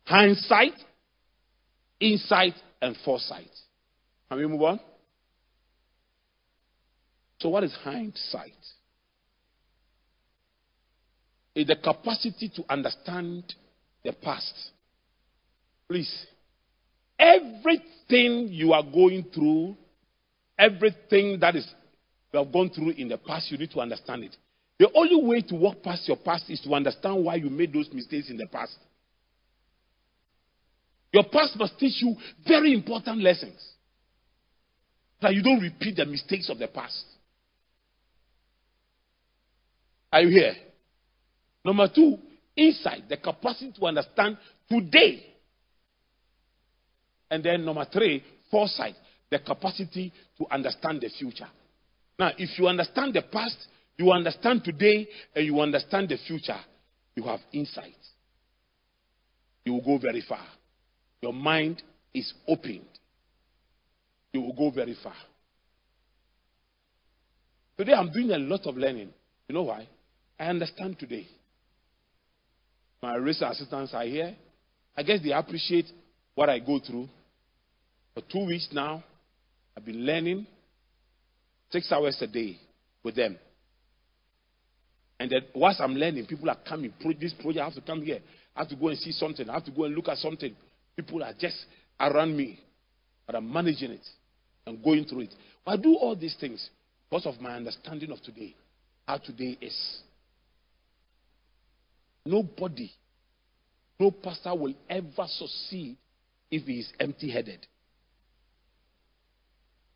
hindsight, 0.04 0.74
insight, 1.98 2.54
and 2.80 2.96
foresight. 3.04 3.50
Can 4.28 4.38
we 4.38 4.46
move 4.46 4.62
on? 4.62 4.78
So, 7.40 7.48
what 7.48 7.64
is 7.64 7.76
hindsight? 7.82 8.52
It's 11.56 11.66
the 11.66 11.74
capacity 11.74 12.52
to 12.54 12.64
understand 12.68 13.52
the 14.04 14.12
past. 14.12 14.54
Please, 15.88 16.26
Everything 17.18 18.48
you 18.50 18.72
are 18.72 18.82
going 18.82 19.24
through, 19.34 19.76
everything 20.58 21.38
that 21.40 21.56
is 21.56 21.66
you 22.32 22.42
have 22.42 22.52
gone 22.52 22.70
through 22.70 22.90
in 22.90 23.08
the 23.08 23.16
past, 23.16 23.50
you 23.50 23.56
need 23.56 23.70
to 23.70 23.80
understand 23.80 24.24
it. 24.24 24.36
The 24.78 24.90
only 24.94 25.22
way 25.26 25.40
to 25.42 25.54
walk 25.54 25.82
past 25.82 26.06
your 26.06 26.18
past 26.18 26.50
is 26.50 26.60
to 26.62 26.74
understand 26.74 27.24
why 27.24 27.36
you 27.36 27.48
made 27.48 27.72
those 27.72 27.88
mistakes 27.92 28.28
in 28.28 28.36
the 28.36 28.46
past. 28.46 28.76
Your 31.12 31.24
past 31.24 31.56
must 31.56 31.78
teach 31.78 32.02
you 32.02 32.14
very 32.46 32.74
important 32.74 33.22
lessons. 33.22 33.58
That 35.22 35.34
you 35.34 35.42
don't 35.42 35.60
repeat 35.60 35.96
the 35.96 36.04
mistakes 36.04 36.50
of 36.50 36.58
the 36.58 36.68
past. 36.68 37.04
Are 40.12 40.20
you 40.20 40.28
here? 40.28 40.54
Number 41.64 41.88
two, 41.92 42.18
insight, 42.54 43.08
the 43.08 43.16
capacity 43.16 43.72
to 43.78 43.86
understand 43.86 44.36
today 44.68 45.35
and 47.30 47.42
then 47.42 47.64
number 47.64 47.86
three, 47.92 48.22
foresight, 48.50 48.94
the 49.30 49.38
capacity 49.38 50.12
to 50.38 50.46
understand 50.50 51.00
the 51.00 51.08
future. 51.08 51.48
Now, 52.18 52.30
if 52.38 52.58
you 52.58 52.68
understand 52.68 53.14
the 53.14 53.22
past, 53.22 53.56
you 53.96 54.12
understand 54.12 54.62
today, 54.64 55.08
and 55.34 55.46
you 55.46 55.60
understand 55.60 56.08
the 56.08 56.18
future, 56.26 56.58
you 57.14 57.24
have 57.24 57.40
insight. 57.52 57.94
You 59.64 59.72
will 59.74 59.84
go 59.84 59.98
very 59.98 60.22
far. 60.26 60.44
Your 61.20 61.32
mind 61.32 61.82
is 62.14 62.32
opened. 62.46 62.86
You 64.32 64.42
will 64.42 64.52
go 64.52 64.70
very 64.70 64.96
far. 65.02 65.14
Today, 67.76 67.92
I'm 67.92 68.12
doing 68.12 68.30
a 68.30 68.38
lot 68.38 68.66
of 68.66 68.76
learning. 68.76 69.10
You 69.48 69.54
know 69.54 69.64
why? 69.64 69.88
I 70.38 70.44
understand 70.44 70.98
today. 70.98 71.26
My 73.02 73.16
research 73.16 73.52
assistants 73.52 73.92
are 73.92 74.04
here. 74.04 74.34
I 74.96 75.02
guess 75.02 75.20
they 75.22 75.32
appreciate 75.32 75.86
what 76.36 76.48
I 76.48 76.60
go 76.60 76.78
through. 76.78 77.08
For 78.14 78.22
two 78.30 78.46
weeks 78.46 78.68
now, 78.70 79.02
I've 79.76 79.84
been 79.84 80.06
learning 80.06 80.46
six 81.70 81.90
hours 81.90 82.16
a 82.20 82.26
day 82.28 82.56
with 83.02 83.16
them. 83.16 83.36
And 85.18 85.30
then 85.30 85.40
whilst 85.54 85.80
I'm 85.80 85.94
learning, 85.94 86.26
people 86.26 86.48
are 86.48 86.58
coming. 86.68 86.92
This 87.20 87.32
project, 87.32 87.60
I 87.60 87.64
have 87.64 87.74
to 87.74 87.80
come 87.80 88.02
here. 88.02 88.20
I 88.54 88.60
have 88.60 88.68
to 88.68 88.76
go 88.76 88.88
and 88.88 88.98
see 88.98 89.12
something. 89.12 89.48
I 89.48 89.54
have 89.54 89.64
to 89.64 89.70
go 89.70 89.84
and 89.84 89.94
look 89.94 90.08
at 90.08 90.18
something. 90.18 90.54
People 90.94 91.24
are 91.24 91.32
just 91.38 91.56
around 91.98 92.36
me. 92.36 92.60
But 93.26 93.34
I'm 93.34 93.50
managing 93.52 93.90
it 93.90 94.06
and 94.66 94.82
going 94.82 95.04
through 95.06 95.22
it. 95.22 95.34
I 95.66 95.76
do 95.76 95.94
all 95.94 96.14
these 96.14 96.36
things 96.38 96.68
because 97.08 97.26
of 97.26 97.40
my 97.40 97.54
understanding 97.54 98.12
of 98.12 98.22
today. 98.22 98.54
How 99.08 99.18
today 99.18 99.56
is. 99.60 100.00
Nobody, 102.24 102.90
no 103.98 104.10
pastor 104.10 104.54
will 104.54 104.74
ever 104.90 105.26
succeed 105.28 105.96
if 106.50 106.62
he 106.64 106.80
is 106.80 106.92
empty 106.98 107.30
headed. 107.30 107.66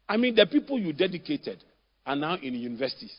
I 0.09 0.17
mean, 0.17 0.35
the 0.35 0.47
people 0.47 0.79
you 0.79 0.93
dedicated 0.93 1.63
are 2.05 2.17
now 2.17 2.35
in 2.35 2.55
universities. 2.55 3.15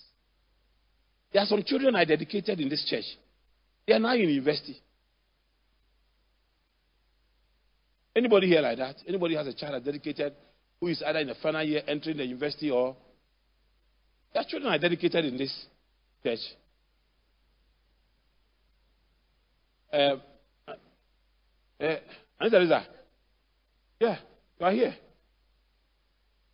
There 1.32 1.42
are 1.42 1.46
some 1.46 1.64
children 1.64 1.96
I 1.96 2.04
dedicated 2.04 2.60
in 2.60 2.68
this 2.68 2.86
church. 2.90 3.06
They 3.88 3.94
are 3.94 4.00
now 4.00 4.14
in 4.14 4.30
university. 4.30 4.78
Anybody 8.16 8.48
here 8.48 8.62
like 8.62 8.78
that? 8.78 8.98
Anybody 9.08 9.36
has 9.36 9.48
a 9.48 9.54
child 9.54 9.86
dedicated 9.86 10.34
who 10.82 10.88
is 10.88 11.02
either 11.06 11.20
in 11.20 11.28
the 11.28 11.36
final 11.36 11.64
year 11.64 11.82
entering 11.88 12.18
the 12.18 12.26
university 12.26 12.70
or 12.70 12.98
there 14.34 14.42
are 14.42 14.46
children 14.46 14.72
I 14.72 14.78
dedicated 14.78 15.26
in 15.26 15.38
this 15.38 15.66
church. 16.24 16.40
Uh, 19.94 20.16
uh, 21.82 21.96
Anita 22.40 22.86
Yeah, 24.02 24.18
you 24.60 24.66
are 24.66 24.72
here. 24.72 24.96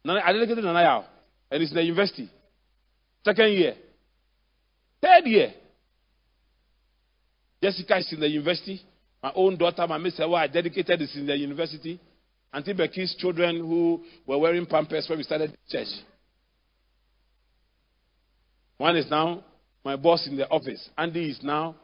I 0.05 0.33
dedicated 0.33 0.65
Nanaya, 0.65 1.05
and 1.49 1.63
it's 1.63 1.71
in 1.71 1.77
the 1.77 1.83
university. 1.83 2.29
Second 3.23 3.53
year. 3.53 3.73
Third 5.01 5.25
year. 5.25 5.53
Jessica 7.63 7.99
is 7.99 8.11
in 8.11 8.19
the 8.19 8.27
university. 8.27 8.81
My 9.23 9.31
own 9.33 9.57
daughter, 9.57 9.87
my 9.87 9.97
Miss 9.97 10.19
I 10.19 10.47
dedicated 10.47 11.01
is 11.01 11.15
in 11.15 11.25
the 11.25 11.37
university. 11.37 12.01
Auntie 12.53 12.73
Becky's 12.73 13.15
children 13.17 13.59
who 13.59 14.03
were 14.25 14.37
wearing 14.37 14.65
pampers 14.65 15.05
when 15.07 15.17
we 15.17 15.23
started 15.23 15.57
church. 15.69 15.87
One 18.77 18.97
is 18.97 19.09
now 19.09 19.45
my 19.85 19.95
boss 19.95 20.27
in 20.27 20.35
the 20.35 20.49
office. 20.49 20.89
Andy 20.97 21.29
is 21.29 21.39
now 21.41 21.75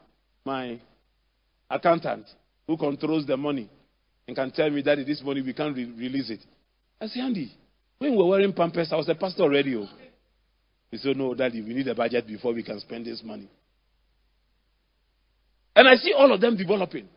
my 0.44 0.82
accountant 1.70 2.26
who 2.68 2.76
controls 2.76 3.26
the 3.26 3.38
money 3.38 3.70
and 4.28 4.36
can 4.36 4.52
tell 4.52 4.70
me 4.70 4.82
that 4.82 4.98
this 5.06 5.22
money 5.24 5.42
we 5.42 5.54
can't 5.54 5.76
re- 5.76 5.92
release 5.98 6.30
it. 6.30 6.40
I 7.00 7.08
say, 7.08 7.20
Andy, 7.20 7.52
when 7.98 8.12
we 8.12 8.18
were 8.18 8.28
wearing 8.28 8.54
pampers, 8.54 8.90
I 8.92 8.96
was 8.96 9.10
a 9.10 9.16
pastor 9.16 9.44
already. 9.44 9.76
Oh. 9.76 9.88
He 10.92 10.98
said, 10.98 11.18
No, 11.18 11.34
Daddy, 11.34 11.62
we 11.62 11.74
need 11.74 11.88
a 11.88 11.96
budget 11.96 12.28
before 12.28 12.54
we 12.54 12.64
can 12.64 12.80
spend 12.80 13.06
this 13.06 13.22
money. 13.24 13.50
And 15.76 15.88
I 15.88 15.96
see 15.96 16.14
all 16.16 16.32
of 16.32 16.40
them 16.40 16.56
developing. 16.56 17.08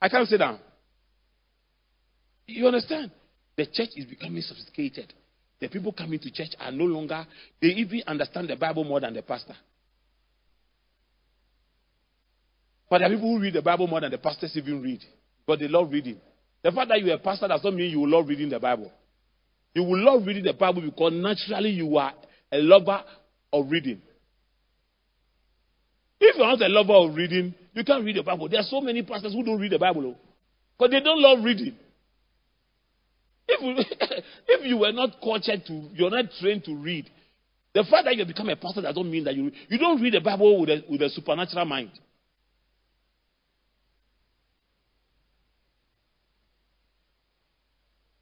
I 0.00 0.08
can't 0.08 0.28
sit 0.28 0.38
down. 0.38 0.60
You 2.46 2.66
understand? 2.66 3.10
The 3.56 3.66
church 3.66 3.90
is 3.96 4.04
becoming 4.04 4.42
sophisticated. 4.42 5.12
The 5.58 5.68
people 5.68 5.92
coming 5.92 6.18
to 6.20 6.30
church 6.30 6.54
are 6.60 6.70
no 6.70 6.84
longer, 6.84 7.26
they 7.60 7.68
even 7.68 8.02
understand 8.06 8.48
the 8.48 8.56
Bible 8.56 8.84
more 8.84 9.00
than 9.00 9.14
the 9.14 9.22
pastor. 9.22 9.56
But 12.88 12.98
there 12.98 13.08
are 13.08 13.14
people 13.14 13.34
who 13.34 13.40
read 13.40 13.54
the 13.54 13.62
Bible 13.62 13.86
more 13.86 14.00
than 14.00 14.10
the 14.10 14.18
pastors 14.18 14.56
even 14.56 14.82
read. 14.82 15.00
But 15.46 15.60
they 15.60 15.68
love 15.68 15.90
reading. 15.90 16.20
The 16.62 16.72
fact 16.72 16.88
that 16.88 17.00
you're 17.00 17.14
a 17.14 17.18
pastor 17.18 17.48
does 17.48 17.62
not 17.62 17.74
mean 17.74 17.90
you 17.90 18.00
will 18.00 18.10
love 18.10 18.28
reading 18.28 18.48
the 18.48 18.58
Bible. 18.58 18.90
You 19.74 19.84
will 19.84 20.02
love 20.02 20.26
reading 20.26 20.44
the 20.44 20.52
Bible 20.52 20.82
because 20.82 21.12
naturally 21.12 21.70
you 21.70 21.96
are 21.96 22.12
a 22.50 22.58
lover 22.58 23.02
of 23.52 23.70
reading. 23.70 24.00
If 26.18 26.36
you're 26.36 26.46
not 26.46 26.62
a 26.62 26.68
lover 26.68 26.94
of 26.94 27.14
reading, 27.14 27.54
you 27.74 27.84
can't 27.84 28.04
read 28.04 28.16
the 28.16 28.22
Bible. 28.22 28.48
There 28.48 28.58
are 28.58 28.64
so 28.64 28.80
many 28.80 29.02
pastors 29.02 29.32
who 29.32 29.44
don't 29.44 29.60
read 29.60 29.72
the 29.72 29.78
Bible 29.78 30.06
oh. 30.06 30.16
because 30.76 30.90
they 30.90 31.00
don't 31.00 31.20
love 31.20 31.44
reading. 31.44 31.76
If 33.46 33.62
you, 33.62 33.84
if 34.48 34.66
you 34.66 34.78
were 34.78 34.92
not 34.92 35.20
cultured 35.22 35.64
to, 35.66 35.88
you're 35.92 36.10
not 36.10 36.24
trained 36.40 36.64
to 36.64 36.74
read, 36.74 37.08
the 37.74 37.84
fact 37.84 38.06
that 38.06 38.16
you 38.16 38.24
become 38.24 38.48
a 38.48 38.56
pastor 38.56 38.80
doesn't 38.80 39.10
mean 39.10 39.24
that 39.24 39.36
you 39.36 39.52
you 39.68 39.78
don't 39.78 40.00
read 40.00 40.14
the 40.14 40.20
Bible 40.20 40.58
with 40.60 40.70
a, 40.70 40.84
with 40.88 41.02
a 41.02 41.10
supernatural 41.10 41.66
mind. 41.66 41.90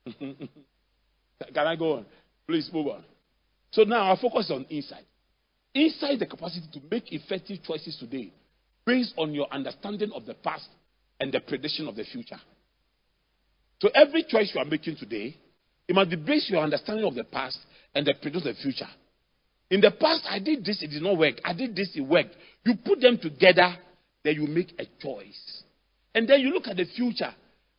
Can 0.18 1.66
I 1.66 1.76
go 1.76 1.94
on? 1.94 2.06
Please 2.46 2.68
move 2.72 2.88
on. 2.88 3.04
So 3.70 3.82
now 3.82 4.10
our 4.10 4.16
focus 4.16 4.50
on 4.50 4.64
insight. 4.70 5.04
Insight 5.74 6.18
the 6.18 6.26
capacity 6.26 6.66
to 6.72 6.80
make 6.90 7.12
effective 7.12 7.58
choices 7.64 7.96
today 7.98 8.32
based 8.86 9.14
on 9.16 9.32
your 9.32 9.52
understanding 9.52 10.10
of 10.14 10.26
the 10.26 10.34
past 10.34 10.68
and 11.18 11.32
the 11.32 11.40
prediction 11.40 11.88
of 11.88 11.96
the 11.96 12.04
future. 12.04 12.40
So 13.80 13.88
every 13.94 14.24
choice 14.24 14.52
you 14.54 14.60
are 14.60 14.64
making 14.64 14.96
today, 14.96 15.36
it 15.88 15.94
must 15.94 16.10
be 16.10 16.16
based 16.16 16.46
on 16.50 16.54
your 16.54 16.62
understanding 16.62 17.04
of 17.04 17.14
the 17.14 17.24
past 17.24 17.58
and 17.94 18.06
the 18.06 18.14
prediction 18.20 18.48
of 18.48 18.56
the 18.56 18.62
future. 18.62 18.88
In 19.70 19.80
the 19.80 19.90
past, 19.90 20.24
I 20.28 20.38
did 20.38 20.64
this, 20.64 20.82
it 20.82 20.88
did 20.88 21.02
not 21.02 21.18
work. 21.18 21.36
I 21.44 21.52
did 21.52 21.74
this, 21.74 21.90
it 21.94 22.02
worked. 22.02 22.36
You 22.64 22.74
put 22.84 23.00
them 23.00 23.18
together, 23.18 23.74
then 24.22 24.34
you 24.34 24.46
make 24.46 24.72
a 24.78 24.84
choice. 25.02 25.62
And 26.14 26.28
then 26.28 26.40
you 26.40 26.50
look 26.50 26.68
at 26.68 26.76
the 26.76 26.84
future. 26.84 27.34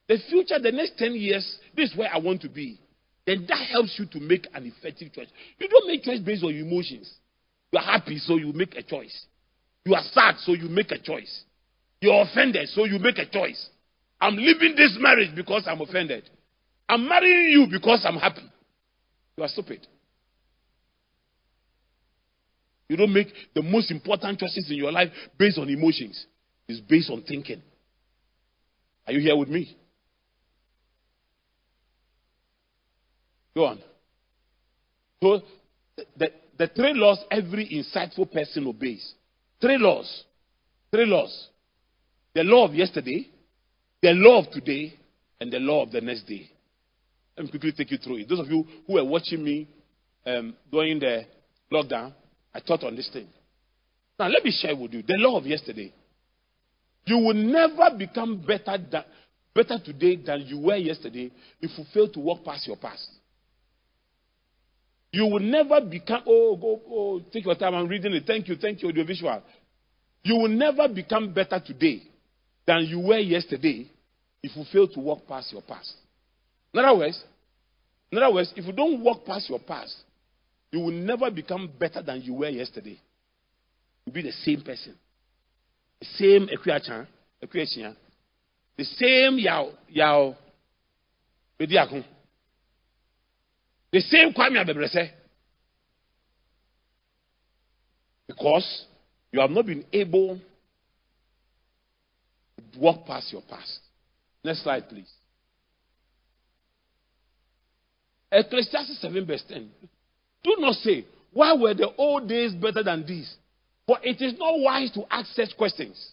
The 0.07 0.17
future, 0.29 0.59
the 0.59 0.71
next 0.71 0.97
10 0.97 1.15
years, 1.15 1.59
this 1.75 1.91
is 1.91 1.97
where 1.97 2.13
I 2.13 2.17
want 2.19 2.41
to 2.41 2.49
be. 2.49 2.79
Then 3.25 3.45
that 3.49 3.67
helps 3.71 3.95
you 3.97 4.05
to 4.05 4.19
make 4.19 4.47
an 4.53 4.65
effective 4.65 5.11
choice. 5.13 5.27
You 5.57 5.67
don't 5.67 5.87
make 5.87 6.03
choice 6.03 6.19
based 6.19 6.43
on 6.43 6.51
emotions. 6.51 7.11
You 7.71 7.79
are 7.79 7.85
happy, 7.85 8.19
so 8.19 8.35
you 8.37 8.53
make 8.53 8.75
a 8.75 8.83
choice. 8.83 9.25
You 9.83 9.95
are 9.95 10.03
sad, 10.13 10.35
so 10.39 10.53
you 10.53 10.69
make 10.69 10.91
a 10.91 10.99
choice. 10.99 11.43
You're 12.01 12.21
offended, 12.21 12.69
so 12.69 12.85
you 12.85 12.99
make 12.99 13.17
a 13.17 13.25
choice. 13.25 13.69
I'm 14.21 14.35
leaving 14.35 14.75
this 14.75 14.95
marriage 14.99 15.35
because 15.35 15.63
I'm 15.67 15.81
offended. 15.81 16.29
I'm 16.87 17.07
marrying 17.07 17.49
you 17.49 17.67
because 17.69 18.05
I'm 18.07 18.17
happy. 18.17 18.47
You 19.37 19.43
are 19.43 19.47
stupid. 19.47 19.87
You 22.87 22.97
don't 22.97 23.13
make 23.13 23.27
the 23.55 23.63
most 23.63 23.89
important 23.89 24.39
choices 24.39 24.69
in 24.69 24.77
your 24.77 24.91
life 24.91 25.09
based 25.37 25.57
on 25.57 25.67
emotions. 25.67 26.27
It's 26.67 26.79
based 26.79 27.09
on 27.09 27.23
thinking. 27.23 27.61
Are 29.07 29.13
you 29.13 29.19
here 29.19 29.35
with 29.35 29.49
me? 29.49 29.75
Go 33.55 33.65
on. 33.65 33.79
So, 35.23 35.41
the, 36.17 36.29
the 36.57 36.67
three 36.67 36.93
laws 36.93 37.19
every 37.31 37.67
insightful 37.69 38.31
person 38.31 38.67
obeys. 38.67 39.13
Three 39.61 39.77
laws. 39.77 40.23
Three 40.91 41.05
laws. 41.05 41.47
The 42.33 42.43
law 42.43 42.67
of 42.67 42.75
yesterday, 42.75 43.29
the 44.01 44.11
law 44.11 44.39
of 44.39 44.51
today, 44.51 44.93
and 45.39 45.51
the 45.51 45.59
law 45.59 45.83
of 45.83 45.91
the 45.91 46.01
next 46.01 46.23
day. 46.23 46.49
Let 47.37 47.45
me 47.45 47.49
quickly 47.51 47.71
take 47.71 47.91
you 47.91 47.97
through 47.97 48.17
it. 48.17 48.29
Those 48.29 48.39
of 48.39 48.47
you 48.47 48.65
who 48.87 48.97
are 48.97 49.05
watching 49.05 49.43
me 49.43 49.67
um, 50.25 50.55
during 50.71 50.99
the 50.99 51.25
lockdown, 51.71 52.13
I 52.53 52.59
taught 52.59 52.83
on 52.83 52.95
this 52.95 53.09
thing. 53.11 53.27
Now, 54.19 54.27
let 54.27 54.43
me 54.43 54.51
share 54.51 54.75
with 54.75 54.93
you 54.93 55.01
the 55.01 55.15
law 55.17 55.37
of 55.37 55.45
yesterday. 55.45 55.93
You 57.05 57.17
will 57.19 57.33
never 57.33 57.95
become 57.97 58.37
better, 58.37 58.77
than, 58.77 59.03
better 59.53 59.77
today 59.83 60.15
than 60.15 60.41
you 60.41 60.59
were 60.59 60.77
yesterday 60.77 61.31
if 61.61 61.77
you 61.77 61.83
fail 61.93 62.09
to 62.09 62.19
walk 62.19 62.43
past 62.43 62.67
your 62.67 62.77
past. 62.77 63.07
You 65.15 65.27
will 65.27 65.39
never 65.39 65.79
become, 65.79 66.23
oh, 66.27 66.57
go, 66.57 66.81
oh, 66.91 67.21
take 67.31 67.45
your 67.45 67.55
time, 67.55 67.73
I'm 67.73 67.87
reading 67.87 68.13
it. 68.13 68.25
Thank 68.27 68.49
you, 68.49 68.57
thank 68.57 68.81
you, 68.83 68.89
audiovisual. 68.89 69.41
You 70.23 70.35
will 70.35 70.49
never 70.49 70.89
become 70.89 71.33
better 71.33 71.57
today 71.65 72.03
than 72.67 72.79
you 72.81 72.99
were 72.99 73.19
yesterday 73.19 73.89
if 74.43 74.53
you 74.57 74.65
fail 74.73 74.89
to 74.89 74.99
walk 74.99 75.25
past 75.25 75.53
your 75.53 75.61
past. 75.61 75.93
In 76.73 76.81
other 76.83 76.97
words, 76.97 77.23
in 78.11 78.17
other 78.17 78.33
words, 78.33 78.51
if 78.57 78.65
you 78.65 78.73
don't 78.73 79.01
walk 79.01 79.23
past 79.25 79.49
your 79.49 79.59
past, 79.59 79.95
you 80.71 80.81
will 80.81 80.91
never 80.91 81.31
become 81.31 81.71
better 81.79 82.01
than 82.01 82.21
you 82.21 82.33
were 82.33 82.49
yesterday. 82.49 82.99
You'll 84.05 84.15
be 84.15 84.21
the 84.21 84.33
same 84.33 84.63
person. 84.63 84.95
The 86.01 86.07
same 86.17 86.49
equation, 86.51 87.07
equation. 87.41 87.95
The 88.77 88.83
same 88.83 89.39
yao 89.39 89.69
yao. 89.87 90.35
The 93.95 94.01
same 94.01 94.33
Kwame 94.33 94.61
Abebrese. 94.61 95.09
Because 98.27 98.87
you 99.31 99.39
have 99.39 99.51
not 99.51 99.65
been 99.65 99.85
able 99.93 100.37
to 102.73 102.77
walk 102.79 103.05
past 103.05 103.31
your 103.31 103.41
past. 103.49 103.79
Next 104.43 104.63
slide, 104.63 104.89
please. 104.89 105.09
Ecclesiastes 108.33 108.99
7, 108.99 109.25
verse 109.25 109.45
10. 109.47 109.69
Do 110.43 110.55
not 110.59 110.73
say, 110.73 111.05
Why 111.31 111.53
were 111.53 111.73
the 111.73 111.95
old 111.95 112.27
days 112.27 112.53
better 112.53 112.83
than 112.83 113.05
these? 113.07 113.33
For 113.87 113.97
it 114.03 114.21
is 114.21 114.37
not 114.37 114.59
wise 114.59 114.91
to 114.91 115.05
ask 115.09 115.33
such 115.33 115.55
questions. 115.55 116.11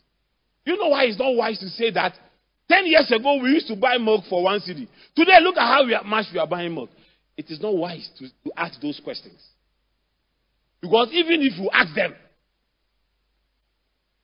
You 0.64 0.76
know 0.76 0.90
why 0.90 1.06
it's 1.06 1.18
not 1.18 1.34
wise 1.34 1.58
to 1.58 1.68
say 1.68 1.90
that? 1.90 2.14
Ten 2.68 2.86
years 2.86 3.10
ago, 3.10 3.42
we 3.42 3.50
used 3.50 3.66
to 3.66 3.74
buy 3.74 3.98
milk 3.98 4.22
for 4.30 4.44
one 4.44 4.60
cedi. 4.60 4.86
Today, 5.16 5.38
look 5.40 5.56
at 5.56 5.66
how 5.66 5.82
much 6.04 6.26
we 6.32 6.38
are 6.38 6.46
buying 6.46 6.72
milk 6.72 6.88
it 7.36 7.50
is 7.50 7.60
not 7.60 7.74
wise 7.74 8.08
to, 8.18 8.28
to 8.28 8.52
ask 8.56 8.80
those 8.80 9.00
questions. 9.02 9.40
Because 10.80 11.08
even 11.12 11.42
if 11.42 11.58
you 11.58 11.70
ask 11.72 11.94
them, 11.94 12.14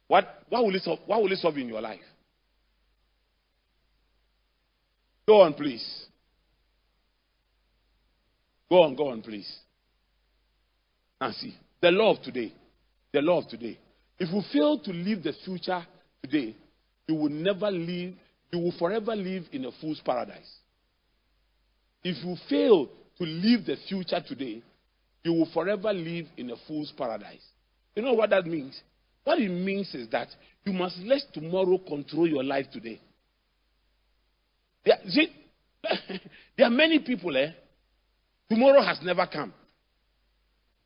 what, 0.08 0.42
what, 0.48 0.64
will 0.64 0.74
it 0.74 0.82
solve, 0.82 0.98
what 1.06 1.22
will 1.22 1.32
it 1.32 1.38
solve 1.38 1.56
in 1.56 1.68
your 1.68 1.80
life? 1.80 2.00
Go 5.26 5.42
on, 5.42 5.54
please. 5.54 6.06
Go 8.70 8.82
on, 8.82 8.96
go 8.96 9.08
on, 9.08 9.22
please. 9.22 9.48
See, 11.32 11.54
the 11.80 11.90
law 11.90 12.16
of 12.16 12.22
today. 12.22 12.52
The 13.12 13.20
law 13.20 13.42
of 13.42 13.48
today. 13.48 13.78
If 14.18 14.30
you 14.32 14.42
fail 14.52 14.78
to 14.80 14.90
live 14.90 15.22
the 15.22 15.32
future 15.44 15.86
today, 16.22 16.56
you 17.06 17.14
will 17.14 17.30
never 17.30 17.70
live, 17.70 18.14
you 18.52 18.58
will 18.58 18.74
forever 18.78 19.14
live 19.14 19.44
in 19.52 19.64
a 19.64 19.70
fool's 19.80 20.00
paradise. 20.04 20.50
If 22.02 22.24
you 22.24 22.36
fail 22.48 22.86
to 23.18 23.24
live 23.24 23.66
the 23.66 23.76
future 23.88 24.22
today, 24.26 24.62
you 25.22 25.32
will 25.32 25.48
forever 25.52 25.92
live 25.92 26.26
in 26.36 26.50
a 26.50 26.56
fool's 26.66 26.92
paradise. 26.96 27.44
You 27.94 28.02
know 28.02 28.12
what 28.12 28.30
that 28.30 28.46
means? 28.46 28.80
What 29.24 29.40
it 29.40 29.48
means 29.48 29.94
is 29.94 30.08
that 30.10 30.28
you 30.64 30.72
must 30.72 30.98
let 30.98 31.20
tomorrow 31.32 31.78
control 31.78 32.28
your 32.28 32.44
life 32.44 32.66
today. 32.72 33.00
There, 34.84 34.96
see, 35.08 35.28
there 36.56 36.66
are 36.66 36.70
many 36.70 37.00
people, 37.00 37.36
eh? 37.36 37.50
Tomorrow 38.48 38.82
has 38.82 38.98
never 39.02 39.26
come. 39.26 39.52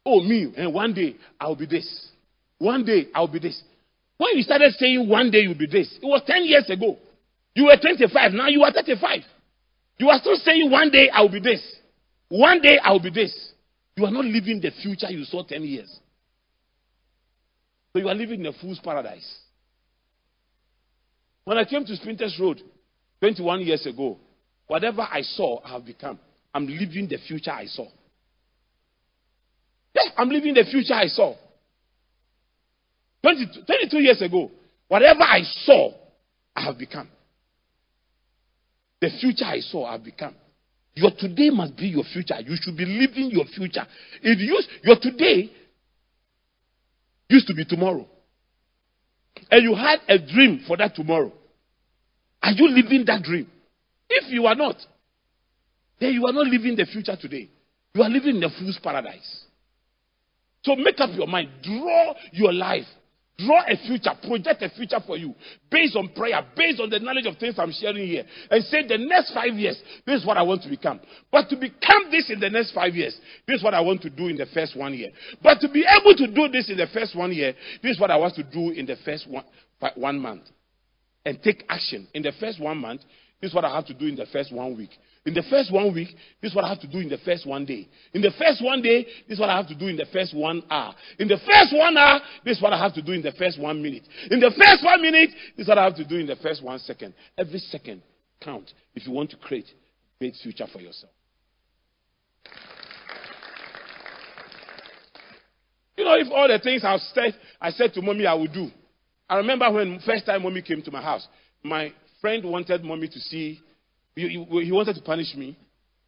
Oh, 0.04 0.20
me, 0.20 0.52
and 0.56 0.66
eh, 0.66 0.66
one 0.66 0.94
day 0.94 1.16
I'll 1.38 1.54
be 1.54 1.66
this. 1.66 2.08
One 2.58 2.84
day 2.84 3.08
I'll 3.14 3.28
be 3.28 3.38
this. 3.38 3.62
When 4.16 4.36
you 4.36 4.42
started 4.42 4.72
saying 4.78 5.08
one 5.08 5.30
day 5.30 5.40
you'll 5.40 5.54
be 5.54 5.66
this, 5.66 5.98
it 6.02 6.06
was 6.06 6.22
10 6.26 6.44
years 6.44 6.68
ago. 6.70 6.96
You 7.54 7.66
were 7.66 7.76
25, 7.80 8.32
now 8.32 8.48
you 8.48 8.62
are 8.62 8.72
35. 8.72 9.20
You 9.98 10.08
are 10.08 10.18
still 10.18 10.36
saying 10.36 10.70
one 10.70 10.90
day 10.90 11.10
I'll 11.12 11.28
be 11.28 11.40
this. 11.40 11.62
One 12.28 12.60
day 12.60 12.78
I'll 12.82 13.00
be 13.00 13.10
this. 13.10 13.52
You 13.96 14.06
are 14.06 14.10
not 14.10 14.24
living 14.24 14.60
the 14.60 14.70
future 14.82 15.10
you 15.10 15.24
saw 15.24 15.44
10 15.44 15.62
years. 15.64 16.00
So 17.92 17.98
you 17.98 18.08
are 18.08 18.14
living 18.14 18.40
in 18.40 18.46
a 18.46 18.52
fool's 18.52 18.80
paradise. 18.82 19.38
When 21.44 21.58
I 21.58 21.64
came 21.64 21.84
to 21.84 21.92
Spintex 21.92 22.38
Road 22.40 22.62
21 23.20 23.60
years 23.62 23.84
ago, 23.86 24.18
whatever 24.66 25.02
I 25.02 25.22
saw, 25.22 25.60
I 25.64 25.72
have 25.72 25.84
become. 25.84 26.18
I'm 26.54 26.66
living 26.66 27.08
the 27.08 27.18
future 27.18 27.50
I 27.50 27.66
saw. 27.66 27.86
Yeah, 29.94 30.02
I'm 30.16 30.30
living 30.30 30.54
the 30.54 30.64
future 30.64 30.94
I 30.94 31.06
saw. 31.06 31.34
22, 33.22 33.64
22 33.66 33.98
years 33.98 34.22
ago, 34.22 34.50
whatever 34.88 35.22
I 35.22 35.42
saw, 35.42 35.92
I 36.56 36.64
have 36.64 36.78
become. 36.78 37.08
The 39.02 39.10
future 39.20 39.44
I 39.44 39.58
saw, 39.58 39.86
I've 39.86 40.04
become. 40.04 40.32
Your 40.94 41.10
today 41.18 41.50
must 41.50 41.76
be 41.76 41.88
your 41.88 42.04
future. 42.04 42.36
You 42.40 42.54
should 42.60 42.76
be 42.76 42.84
living 42.84 43.32
your 43.32 43.46
future. 43.46 43.84
It 44.22 44.38
used, 44.38 44.68
your 44.84 44.96
today 45.00 45.50
used 47.28 47.48
to 47.48 47.54
be 47.54 47.64
tomorrow. 47.64 48.06
And 49.50 49.64
you 49.64 49.74
had 49.74 49.98
a 50.08 50.18
dream 50.18 50.62
for 50.68 50.76
that 50.76 50.94
tomorrow. 50.94 51.32
Are 52.44 52.52
you 52.52 52.68
living 52.68 53.04
that 53.06 53.24
dream? 53.24 53.50
If 54.08 54.30
you 54.30 54.46
are 54.46 54.54
not, 54.54 54.76
then 55.98 56.12
you 56.12 56.24
are 56.26 56.32
not 56.32 56.46
living 56.46 56.76
the 56.76 56.84
future 56.84 57.16
today. 57.20 57.50
You 57.94 58.02
are 58.04 58.08
living 58.08 58.36
in 58.36 58.40
the 58.40 58.50
fool's 58.56 58.78
paradise. 58.80 59.46
So 60.62 60.76
make 60.76 61.00
up 61.00 61.10
your 61.14 61.26
mind. 61.26 61.48
Draw 61.60 62.14
your 62.34 62.52
life. 62.52 62.86
Draw 63.38 63.62
a 63.66 63.76
future. 63.86 64.10
Project 64.26 64.62
a 64.62 64.68
future 64.68 65.00
for 65.06 65.16
you 65.16 65.34
based 65.70 65.96
on 65.96 66.08
prayer, 66.14 66.44
based 66.54 66.80
on 66.80 66.90
the 66.90 66.98
knowledge 66.98 67.26
of 67.26 67.38
things 67.38 67.54
I'm 67.58 67.72
sharing 67.72 68.06
here. 68.06 68.24
And 68.50 68.62
say, 68.64 68.86
the 68.86 68.98
next 68.98 69.32
five 69.32 69.54
years, 69.54 69.80
this 70.06 70.20
is 70.20 70.26
what 70.26 70.36
I 70.36 70.42
want 70.42 70.62
to 70.62 70.68
become. 70.68 71.00
But 71.30 71.48
to 71.48 71.56
become 71.56 72.10
this 72.10 72.30
in 72.30 72.40
the 72.40 72.50
next 72.50 72.72
five 72.72 72.94
years, 72.94 73.18
this 73.46 73.58
is 73.58 73.64
what 73.64 73.74
I 73.74 73.80
want 73.80 74.02
to 74.02 74.10
do 74.10 74.28
in 74.28 74.36
the 74.36 74.46
first 74.52 74.76
one 74.76 74.94
year. 74.94 75.10
But 75.42 75.60
to 75.60 75.68
be 75.68 75.84
able 75.84 76.14
to 76.14 76.26
do 76.26 76.48
this 76.48 76.68
in 76.68 76.76
the 76.76 76.86
first 76.92 77.16
one 77.16 77.32
year, 77.32 77.54
this 77.82 77.92
is 77.96 78.00
what 78.00 78.10
I 78.10 78.16
want 78.16 78.34
to 78.34 78.42
do 78.42 78.70
in 78.70 78.84
the 78.84 78.96
first 79.04 79.28
one, 79.28 79.44
one 79.94 80.18
month. 80.18 80.42
And 81.24 81.42
take 81.42 81.64
action. 81.68 82.08
In 82.14 82.22
the 82.22 82.32
first 82.38 82.60
one 82.60 82.78
month, 82.78 83.00
this 83.40 83.50
is 83.50 83.54
what 83.54 83.64
I 83.64 83.74
have 83.74 83.86
to 83.86 83.94
do 83.94 84.06
in 84.06 84.16
the 84.16 84.26
first 84.26 84.52
one 84.52 84.76
week. 84.76 84.90
In 85.24 85.34
the 85.34 85.42
first 85.48 85.72
one 85.72 85.94
week, 85.94 86.08
this 86.40 86.50
is 86.50 86.56
what 86.56 86.64
I 86.64 86.68
have 86.68 86.80
to 86.80 86.88
do 86.88 86.98
in 86.98 87.08
the 87.08 87.18
first 87.18 87.46
one 87.46 87.64
day. 87.64 87.88
In 88.12 88.22
the 88.22 88.32
first 88.36 88.62
one 88.62 88.82
day, 88.82 89.04
this 89.28 89.36
is 89.36 89.40
what 89.40 89.50
I 89.50 89.56
have 89.56 89.68
to 89.68 89.74
do 89.74 89.86
in 89.86 89.96
the 89.96 90.06
first 90.12 90.34
one 90.36 90.64
hour. 90.68 90.94
In 91.18 91.28
the 91.28 91.38
first 91.38 91.72
one 91.72 91.96
hour, 91.96 92.20
this 92.44 92.56
is 92.56 92.62
what 92.62 92.72
I 92.72 92.78
have 92.78 92.94
to 92.94 93.02
do 93.02 93.12
in 93.12 93.22
the 93.22 93.30
first 93.32 93.60
one 93.60 93.80
minute. 93.80 94.02
In 94.32 94.40
the 94.40 94.50
first 94.50 94.84
one 94.84 95.00
minute, 95.00 95.30
this 95.56 95.64
is 95.64 95.68
what 95.68 95.78
I 95.78 95.84
have 95.84 95.94
to 95.96 96.04
do 96.04 96.16
in 96.16 96.26
the 96.26 96.34
first 96.36 96.62
one 96.62 96.78
second. 96.80 97.14
Every 97.38 97.60
second 97.60 98.02
count 98.40 98.72
if 98.96 99.06
you 99.06 99.12
want 99.12 99.30
to 99.30 99.36
create 99.36 99.66
a 99.66 100.18
great 100.18 100.34
future 100.42 100.66
for 100.72 100.80
yourself. 100.80 101.12
You 105.96 106.04
know, 106.04 106.14
if 106.14 106.26
all 106.32 106.48
the 106.48 106.58
things 106.58 106.82
I've 106.84 107.00
said, 107.14 107.36
I 107.60 107.70
said 107.70 107.94
to 107.94 108.02
mommy 108.02 108.26
I 108.26 108.34
would 108.34 108.52
do. 108.52 108.70
I 109.28 109.36
remember 109.36 109.70
when 109.70 110.00
first 110.04 110.26
time 110.26 110.42
mommy 110.42 110.62
came 110.62 110.82
to 110.82 110.90
my 110.90 111.00
house, 111.00 111.28
my 111.62 111.92
friend 112.20 112.44
wanted 112.44 112.82
mommy 112.82 113.06
to 113.06 113.20
see 113.20 113.60
he, 114.14 114.72
wanted 114.72 114.94
to 114.96 115.02
punish 115.02 115.34
me, 115.34 115.56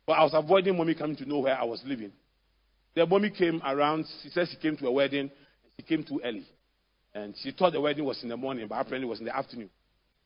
but 0.07 0.15
I 0.15 0.23
was 0.23 0.33
avoiding 0.35 0.77
mommy 0.77 0.95
coming 0.95 1.17
to 1.17 1.29
know 1.29 1.39
where 1.39 1.59
I 1.59 1.65
was 1.65 1.83
living. 1.87 2.13
The 2.95 3.07
mommy 3.07 3.31
came 3.31 3.61
around. 3.65 4.07
She 4.23 4.29
said 4.31 4.49
she 4.51 4.57
came 4.57 4.77
to 4.77 4.87
a 4.87 4.93
wedding. 4.93 5.31
She 5.77 5.83
came 5.83 6.05
too 6.05 6.21
early. 6.25 6.47
And 7.15 7.35
she 7.43 7.53
thought 7.53 7.73
the 7.73 7.81
wedding 7.81 8.05
was 8.05 8.23
in 8.23 8.29
the 8.29 8.37
morning, 8.37 8.67
but 8.69 8.77
apparently 8.77 9.07
it 9.07 9.11
was 9.11 9.21
in 9.21 9.27
the 9.27 9.37
afternoon. 9.37 9.71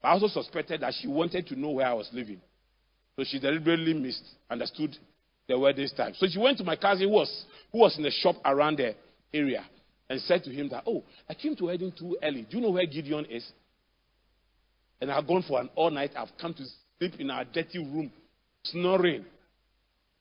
But 0.02 0.08
I 0.08 0.12
also 0.12 0.28
suspected 0.28 0.80
that 0.80 0.94
she 1.00 1.06
wanted 1.08 1.46
to 1.48 1.58
know 1.58 1.70
where 1.70 1.86
I 1.86 1.92
was 1.92 2.08
living. 2.12 2.40
So 3.16 3.24
she 3.24 3.38
deliberately 3.38 3.94
missed, 3.94 4.24
understood 4.50 4.96
the 5.48 5.58
wedding 5.58 5.88
time. 5.96 6.14
So 6.16 6.26
she 6.30 6.38
went 6.38 6.58
to 6.58 6.64
my 6.64 6.76
cousin 6.76 7.08
who 7.08 7.14
was, 7.14 7.44
who 7.72 7.78
was 7.78 7.96
in 7.96 8.02
the 8.02 8.10
shop 8.10 8.36
around 8.44 8.78
the 8.78 8.94
area 9.32 9.64
and 10.08 10.20
said 10.22 10.44
to 10.44 10.50
him 10.50 10.68
that, 10.70 10.84
Oh, 10.86 11.04
I 11.28 11.34
came 11.34 11.56
to 11.56 11.64
wedding 11.64 11.92
too 11.98 12.16
early. 12.22 12.46
Do 12.48 12.56
you 12.56 12.62
know 12.62 12.70
where 12.70 12.86
Gideon 12.86 13.26
is? 13.26 13.46
And 15.00 15.10
I've 15.10 15.26
gone 15.26 15.44
for 15.46 15.60
an 15.60 15.70
all 15.74 15.90
night. 15.90 16.12
I've 16.16 16.30
come 16.40 16.54
to 16.54 16.64
sleep 16.98 17.14
in 17.18 17.30
our 17.30 17.44
dirty 17.44 17.78
room, 17.78 18.10
snoring. 18.64 19.24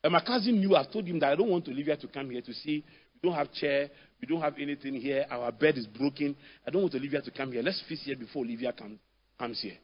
And 0.04 0.14
my 0.14 0.22
cousin 0.22 0.60
knew, 0.60 0.76
I 0.76 0.86
told 0.86 1.06
him 1.06 1.20
that 1.20 1.32
I 1.32 1.36
don't 1.36 1.50
want 1.50 1.68
Olivia 1.68 1.98
to 1.98 2.08
come 2.08 2.30
here 2.30 2.42
to 2.42 2.54
see. 2.54 2.84
We 3.22 3.30
don't 3.30 3.38
have 3.38 3.52
chair. 3.54 3.90
We 4.22 4.28
don't 4.28 4.42
have 4.42 4.56
anything 4.60 4.94
here. 4.96 5.26
Our 5.30 5.52
bed 5.52 5.78
is 5.78 5.88
broken. 5.88 6.36
I 6.66 6.70
don't 6.70 6.84
want 6.84 6.96
Olivia 6.96 7.22
to 7.22 7.32
come 7.32 7.52
here. 7.52 7.62
Let's 7.64 7.84
feast 7.90 8.04
here 8.04 8.16
before 8.16 8.44
Olivia 8.44 8.74
come, 8.74 9.00
comes 9.40 9.60
here. 9.62 9.78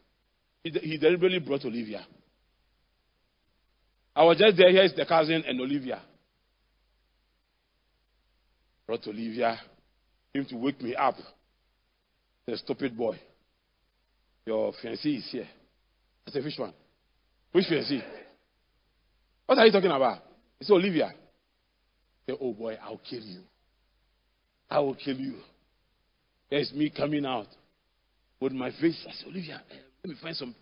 He, 0.62 0.70
he 0.70 0.98
deliberately 0.98 1.40
brought 1.40 1.64
Olivia. 1.64 2.06
I 4.16 4.24
was 4.24 4.38
just 4.38 4.56
there. 4.56 4.70
Here's 4.70 4.94
the 4.94 5.04
cousin 5.04 5.42
and 5.46 5.60
Olivia. 5.60 6.00
Brought 8.86 9.06
Olivia. 9.08 9.58
Him 10.32 10.46
to 10.46 10.56
wake 10.56 10.80
me 10.80 10.94
up. 10.94 11.16
The 12.46 12.56
stupid 12.56 12.96
boy. 12.96 13.18
Your 14.46 14.72
fiancé 14.82 15.16
is 15.18 15.28
here. 15.30 15.48
I 16.26 16.30
said, 16.30 16.44
which 16.44 16.58
one? 16.58 16.72
Which 17.54 17.66
fiancé? 17.68 18.02
What 19.46 19.58
are 19.58 19.66
you 19.66 19.70
talking 19.70 19.92
about? 19.92 20.18
Said, 20.60 20.72
Olivia. 20.72 21.06
I 21.06 21.12
said, 22.26 22.38
oh 22.40 22.52
boy, 22.52 22.76
I'll 22.82 22.98
kill 22.98 23.20
you. 23.20 23.42
I 24.68 24.80
will 24.80 24.96
kill 24.96 25.16
you. 25.16 25.36
There's 26.50 26.72
me 26.72 26.90
coming 26.90 27.24
out 27.24 27.46
with 28.40 28.52
my 28.52 28.72
face. 28.80 29.06
I 29.08 29.12
said, 29.12 29.28
Olivia, 29.28 29.62
let 30.02 30.10
me 30.10 30.16
find 30.20 30.34
some. 30.34 30.52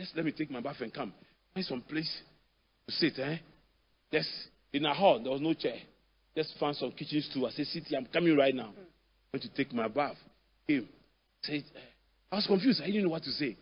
Just 0.00 0.16
let 0.16 0.24
me 0.24 0.32
take 0.32 0.50
my 0.50 0.58
bath 0.60 0.80
and 0.80 0.92
come. 0.92 1.12
Find 1.54 1.64
some 1.64 1.82
place 1.82 2.12
to 2.88 2.94
sit, 2.94 3.16
eh? 3.20 3.36
Yes, 4.10 4.26
in 4.72 4.84
a 4.86 4.92
hall, 4.92 5.20
there 5.22 5.30
was 5.30 5.40
no 5.40 5.54
chair. 5.54 5.76
Just 6.36 6.58
found 6.58 6.74
some 6.74 6.90
kitchen 6.90 7.22
stool. 7.30 7.46
I 7.46 7.50
said, 7.50 7.66
sit 7.66 7.84
here, 7.84 7.98
I'm 7.98 8.06
coming 8.06 8.36
right 8.36 8.54
now. 8.54 8.72
I'm 9.32 9.38
going 9.38 9.42
to 9.42 9.54
take 9.54 9.72
my 9.72 9.86
bath. 9.86 10.16
Him 10.66 10.88
said, 11.42 11.62
I 12.32 12.36
was 12.36 12.46
confused. 12.48 12.82
I 12.82 12.86
didn't 12.86 13.04
know 13.04 13.10
what 13.10 13.22
to 13.22 13.30
say. 13.30 13.56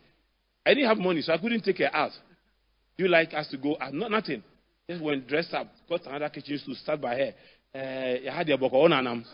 I 0.65 0.73
didn't 0.73 0.89
have 0.89 0.97
money, 0.97 1.21
so 1.21 1.33
I 1.33 1.37
couldn't 1.37 1.61
take 1.61 1.77
her 1.77 1.95
out. 1.95 2.13
You 2.97 3.07
like 3.07 3.33
us 3.33 3.47
to 3.49 3.57
go 3.57 3.77
out? 3.79 3.93
Not, 3.93 4.11
nothing. 4.11 4.43
Just 4.89 5.01
went 5.01 5.27
dressed 5.27 5.53
up, 5.53 5.67
got 5.89 6.05
another 6.05 6.29
kitchen 6.29 6.59
to 6.65 6.75
start 6.75 7.01
by 7.01 7.15
her. 7.15 7.33
Uh, 7.73 8.31
had 8.31 8.47
your 8.47 8.57
book 8.57 8.73
on 8.73 9.25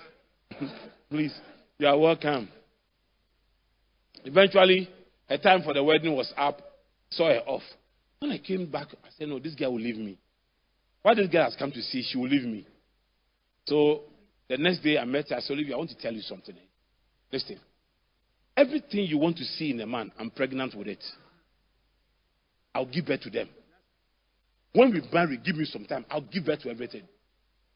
Please, 1.10 1.34
you 1.78 1.88
are 1.88 1.98
welcome. 1.98 2.48
Eventually, 4.24 4.90
her 5.28 5.38
time 5.38 5.64
for 5.64 5.74
the 5.74 5.84
wedding 5.84 6.16
was 6.16 6.32
up. 6.38 6.62
Saw 7.10 7.28
her 7.30 7.42
off. 7.48 7.64
When 8.20 8.32
I 8.32 8.38
came 8.38 8.70
back, 8.70 8.88
I 9.04 9.10
said, 9.18 9.28
No, 9.28 9.40
this 9.40 9.56
girl 9.56 9.74
will 9.74 9.82
leave 9.82 9.98
me. 9.98 10.18
Why 11.02 11.16
this 11.16 11.28
girl 11.28 11.46
has 11.46 11.56
come 11.56 11.72
to 11.72 11.82
see, 11.82 12.04
she 12.04 12.18
will 12.18 12.28
leave 12.28 12.44
me. 12.44 12.68
So 13.66 14.02
the 14.48 14.58
next 14.58 14.80
day 14.80 14.98
I 14.98 15.06
met 15.06 15.30
her. 15.30 15.38
I 15.38 15.40
said, 15.40 15.54
Olivia, 15.54 15.76
I 15.76 15.78
want 15.78 15.90
to 15.90 15.98
tell 15.98 16.14
you 16.14 16.22
something. 16.22 16.56
Listen. 17.32 17.60
Everything 18.56 19.06
you 19.06 19.18
want 19.18 19.38
to 19.38 19.46
see 19.46 19.72
in 19.72 19.80
a 19.80 19.88
man, 19.88 20.12
I'm 20.20 20.30
pregnant 20.30 20.76
with 20.76 20.88
it. 20.88 21.04
I'll 22.74 22.86
give 22.86 23.06
birth 23.06 23.22
to 23.22 23.30
them. 23.30 23.50
When 24.74 24.94
we 24.94 25.02
marry, 25.12 25.38
give 25.38 25.56
me 25.56 25.66
some 25.66 25.86
time. 25.86 26.06
I'll 26.10 26.22
give 26.22 26.46
birth 26.46 26.62
to 26.62 26.70
everything. 26.70 27.04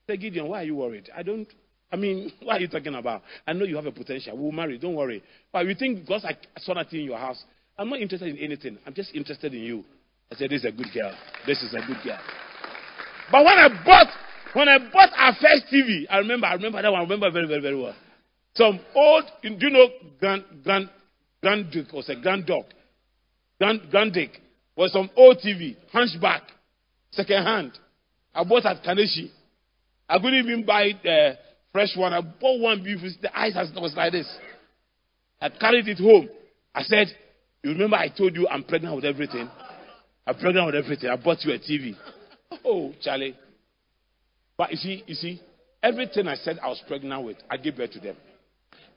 Say, 0.07 0.17
Gideon, 0.17 0.47
why 0.47 0.61
are 0.61 0.65
you 0.65 0.75
worried? 0.75 1.09
I 1.15 1.23
don't. 1.23 1.47
I 1.91 1.95
mean, 1.95 2.31
what 2.43 2.57
are 2.57 2.59
you 2.59 2.67
talking 2.67 2.95
about? 2.95 3.23
I 3.47 3.53
know 3.53 3.65
you 3.65 3.75
have 3.75 3.85
a 3.85 3.91
potential. 3.91 4.37
We'll 4.37 4.51
marry. 4.51 4.77
Don't 4.77 4.95
worry. 4.95 5.23
But 5.51 5.65
you 5.65 5.75
think 5.75 6.01
because 6.01 6.25
I 6.25 6.37
saw 6.59 6.79
in 6.79 7.05
your 7.05 7.17
house, 7.17 7.43
I'm 7.77 7.89
not 7.89 7.99
interested 7.99 8.29
in 8.29 8.37
anything. 8.37 8.77
I'm 8.85 8.93
just 8.93 9.13
interested 9.15 9.53
in 9.53 9.61
you. 9.61 9.83
I 10.31 10.35
said, 10.35 10.49
This 10.49 10.63
is 10.63 10.65
a 10.65 10.71
good 10.71 10.87
girl. 10.93 11.13
This 11.47 11.61
is 11.63 11.73
a 11.73 11.85
good 11.85 11.97
girl. 12.03 12.19
But 13.31 13.45
when 13.45 13.57
I 13.57 13.69
bought, 13.83 14.07
when 14.53 14.69
I 14.69 14.77
bought 14.91 15.09
our 15.17 15.33
first 15.33 15.65
TV, 15.73 16.05
I 16.09 16.19
remember, 16.19 16.47
I 16.47 16.53
remember 16.53 16.81
that 16.81 16.91
one. 16.91 16.99
I 16.99 17.03
remember 17.03 17.31
very, 17.31 17.47
very, 17.47 17.61
very 17.61 17.81
well. 17.81 17.95
Some 18.55 18.79
old, 18.93 19.23
do 19.41 19.49
you 19.49 19.69
know 19.71 19.87
Grand, 20.19 20.43
Grand, 20.63 20.89
Grand 21.41 21.71
Duke 21.71 21.87
or 21.93 22.03
a 22.07 22.21
Grand 22.21 22.45
Dog? 22.45 22.65
Grand, 23.59 23.81
Grand 23.89 24.13
Dick 24.13 24.42
was 24.75 24.91
some 24.91 25.09
old 25.15 25.37
TV, 25.37 25.75
hunchback, 25.91 26.43
second 27.11 27.43
hand. 27.43 27.71
I 28.33 28.43
bought 28.43 28.65
at 28.65 28.83
Kaneshie. 28.83 29.29
I 30.09 30.17
couldn't 30.17 30.45
even 30.45 30.65
buy 30.65 30.91
the 31.03 31.11
uh, 31.11 31.35
fresh 31.71 31.95
one. 31.95 32.13
I 32.13 32.21
bought 32.21 32.59
one 32.59 32.83
before 32.83 33.09
the 33.21 33.37
eyes 33.37 33.53
was 33.75 33.93
like 33.95 34.11
this. 34.11 34.27
I 35.39 35.49
carried 35.49 35.87
it 35.87 35.99
home. 35.99 36.29
I 36.73 36.83
said, 36.83 37.07
You 37.63 37.71
remember 37.71 37.97
I 37.97 38.09
told 38.09 38.35
you 38.35 38.47
I'm 38.47 38.63
pregnant 38.63 38.95
with 38.95 39.05
everything? 39.05 39.49
I'm 40.25 40.35
pregnant 40.35 40.67
with 40.67 40.75
everything. 40.75 41.09
I 41.09 41.15
bought 41.17 41.43
you 41.43 41.53
a 41.53 41.59
TV. 41.59 41.95
Oh, 42.63 42.93
Charlie. 43.01 43.35
But 44.57 44.71
you 44.71 44.77
see, 44.77 45.03
you 45.07 45.15
see, 45.15 45.41
everything 45.81 46.27
I 46.27 46.35
said 46.35 46.59
I 46.63 46.67
was 46.67 46.81
pregnant 46.87 47.25
with, 47.25 47.37
I 47.49 47.57
gave 47.57 47.75
birth 47.75 47.91
to 47.91 47.99
them. 47.99 48.15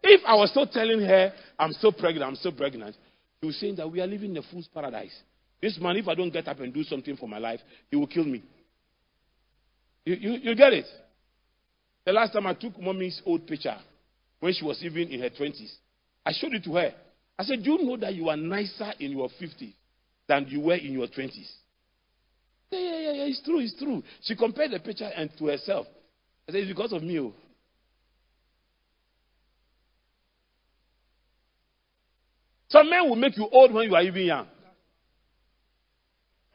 If 0.03 0.21
I 0.27 0.35
was 0.35 0.51
still 0.51 0.67
telling 0.67 1.01
her, 1.01 1.33
I'm 1.59 1.73
still 1.73 1.93
pregnant, 1.93 2.29
I'm 2.29 2.37
still 2.37 2.53
pregnant, 2.53 2.95
he 3.41 3.47
was 3.47 3.59
saying 3.59 3.77
that 3.77 3.91
we 3.91 4.01
are 4.01 4.07
living 4.07 4.31
in 4.33 4.37
a 4.37 4.43
fool's 4.43 4.69
paradise. 4.73 5.19
This 5.61 5.79
man, 5.81 5.97
if 5.97 6.07
I 6.09 6.15
don't 6.15 6.33
get 6.33 6.49
up 6.49 6.61
and 6.61 6.73
do 6.73 6.83
something 6.85 7.17
for 7.17 7.29
my 7.29 7.39
life, 7.39 7.61
he 7.91 7.97
will 7.97 8.07
kill 8.07 8.25
me. 8.25 8.43
You, 10.05 10.15
you, 10.15 10.31
you 10.43 10.55
get 10.55 10.73
it? 10.73 10.87
The 12.05 12.13
last 12.13 12.33
time 12.33 12.47
I 12.47 12.55
took 12.55 12.81
mommy's 12.81 13.21
old 13.27 13.47
picture, 13.47 13.77
when 14.41 14.53
she 14.53 14.65
was 14.65 14.83
even 14.83 15.09
in 15.09 15.21
her 15.21 15.31
20s, 15.31 15.73
I 16.25 16.33
showed 16.33 16.55
it 16.55 16.63
to 16.65 16.75
her. 16.75 16.93
I 17.39 17.45
said, 17.45 17.63
Do 17.63 17.73
you 17.73 17.85
know 17.85 17.97
that 17.97 18.15
you 18.15 18.29
are 18.29 18.37
nicer 18.37 18.93
in 19.01 19.13
your 19.13 19.29
50s 19.41 19.75
than 20.29 20.47
you 20.49 20.61
were 20.61 20.77
in 20.77 20.93
your 20.93 21.09
20s? 21.09 21.51
Yeah, 22.71 22.79
yeah, 22.79 22.99
yeah, 22.99 23.13
yeah, 23.13 23.25
it's 23.25 23.43
true, 23.43 23.61
it's 23.61 23.75
true. 23.79 24.03
She 24.23 24.37
compared 24.37 24.71
the 24.73 24.79
picture 24.79 25.11
and 25.17 25.31
to 25.39 25.47
herself. 25.47 25.87
I 26.49 26.53
said, 26.53 26.61
It's 26.61 26.69
because 26.69 26.93
of 26.93 27.03
me. 27.03 27.19
Oh. 27.19 27.35
Some 32.69 32.91
men 32.91 33.09
will 33.09 33.17
make 33.17 33.37
you 33.37 33.49
old 33.51 33.73
when 33.73 33.89
you 33.89 33.95
are 33.95 34.03
even 34.03 34.23
young. 34.27 34.47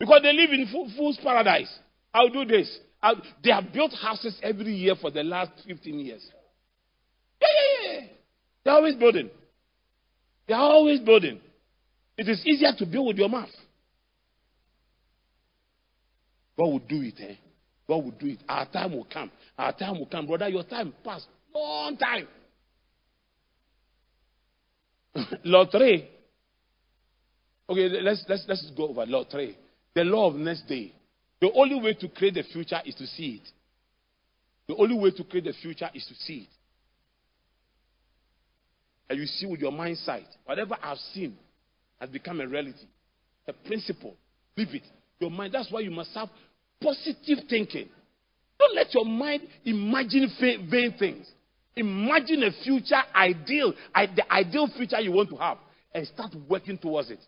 Because 0.01 0.21
they 0.23 0.33
live 0.33 0.49
in 0.49 0.65
fool's 0.97 1.19
paradise. 1.23 1.71
I'll 2.11 2.29
do 2.29 2.43
this. 2.43 2.75
I'll, 3.03 3.21
they 3.43 3.51
have 3.51 3.71
built 3.71 3.93
houses 3.93 4.35
every 4.41 4.73
year 4.73 4.95
for 4.99 5.11
the 5.11 5.21
last 5.21 5.51
15 5.67 5.99
years. 5.99 6.27
Yeah, 7.39 7.47
yeah, 7.83 7.91
yeah. 7.91 8.07
They're 8.63 8.73
always 8.73 8.95
building. 8.95 9.29
They're 10.47 10.57
always 10.57 11.01
building. 11.01 11.39
It 12.17 12.27
is 12.27 12.43
easier 12.47 12.71
to 12.79 12.85
build 12.87 13.09
with 13.09 13.17
your 13.17 13.29
mouth. 13.29 13.49
God 16.57 16.65
will 16.65 16.79
do 16.79 17.03
it, 17.03 17.19
eh? 17.19 17.35
God 17.87 18.03
will 18.03 18.11
do 18.19 18.25
it. 18.25 18.39
Our 18.49 18.65
time 18.65 18.93
will 18.93 19.07
come. 19.11 19.29
Our 19.55 19.71
time 19.71 19.99
will 19.99 20.07
come. 20.07 20.25
Brother, 20.25 20.49
your 20.49 20.63
time 20.63 20.95
passed. 21.03 21.27
Long 21.53 21.95
time. 21.95 22.27
three. 25.71 26.09
Okay, 27.69 27.87
let's 28.01 28.25
let's 28.27 28.45
let's 28.47 28.71
go 28.75 28.87
over 28.87 29.05
three. 29.29 29.55
The 29.95 30.03
law 30.03 30.29
of 30.29 30.35
next 30.35 30.67
day. 30.67 30.93
The 31.41 31.51
only 31.53 31.79
way 31.79 31.93
to 31.95 32.07
create 32.07 32.35
the 32.35 32.43
future 32.43 32.79
is 32.85 32.95
to 32.95 33.07
see 33.07 33.41
it. 33.41 33.49
The 34.67 34.75
only 34.75 34.95
way 34.95 35.11
to 35.11 35.23
create 35.23 35.45
the 35.45 35.53
future 35.53 35.89
is 35.93 36.05
to 36.05 36.15
see 36.15 36.47
it. 36.47 36.49
And 39.09 39.19
you 39.19 39.25
see 39.25 39.45
with 39.45 39.59
your 39.59 39.71
mind 39.71 39.97
sight. 39.97 40.27
Whatever 40.45 40.77
I've 40.81 40.97
seen 41.13 41.35
has 41.99 42.09
become 42.09 42.39
a 42.39 42.47
reality. 42.47 42.87
A 43.47 43.53
principle. 43.53 44.15
Live 44.55 44.69
it. 44.71 44.83
Your 45.19 45.31
mind. 45.31 45.53
That's 45.53 45.71
why 45.71 45.81
you 45.81 45.91
must 45.91 46.11
have 46.13 46.29
positive 46.81 47.39
thinking. 47.49 47.89
Don't 48.59 48.75
let 48.75 48.93
your 48.93 49.05
mind 49.05 49.41
imagine 49.65 50.29
vain 50.69 50.95
things. 50.97 51.27
Imagine 51.75 52.43
a 52.43 52.51
future 52.63 53.01
ideal, 53.15 53.73
the 53.93 54.31
ideal 54.31 54.69
future 54.77 54.99
you 54.99 55.11
want 55.11 55.29
to 55.29 55.37
have, 55.37 55.57
and 55.93 56.07
start 56.07 56.33
working 56.47 56.77
towards 56.77 57.09
it. 57.09 57.19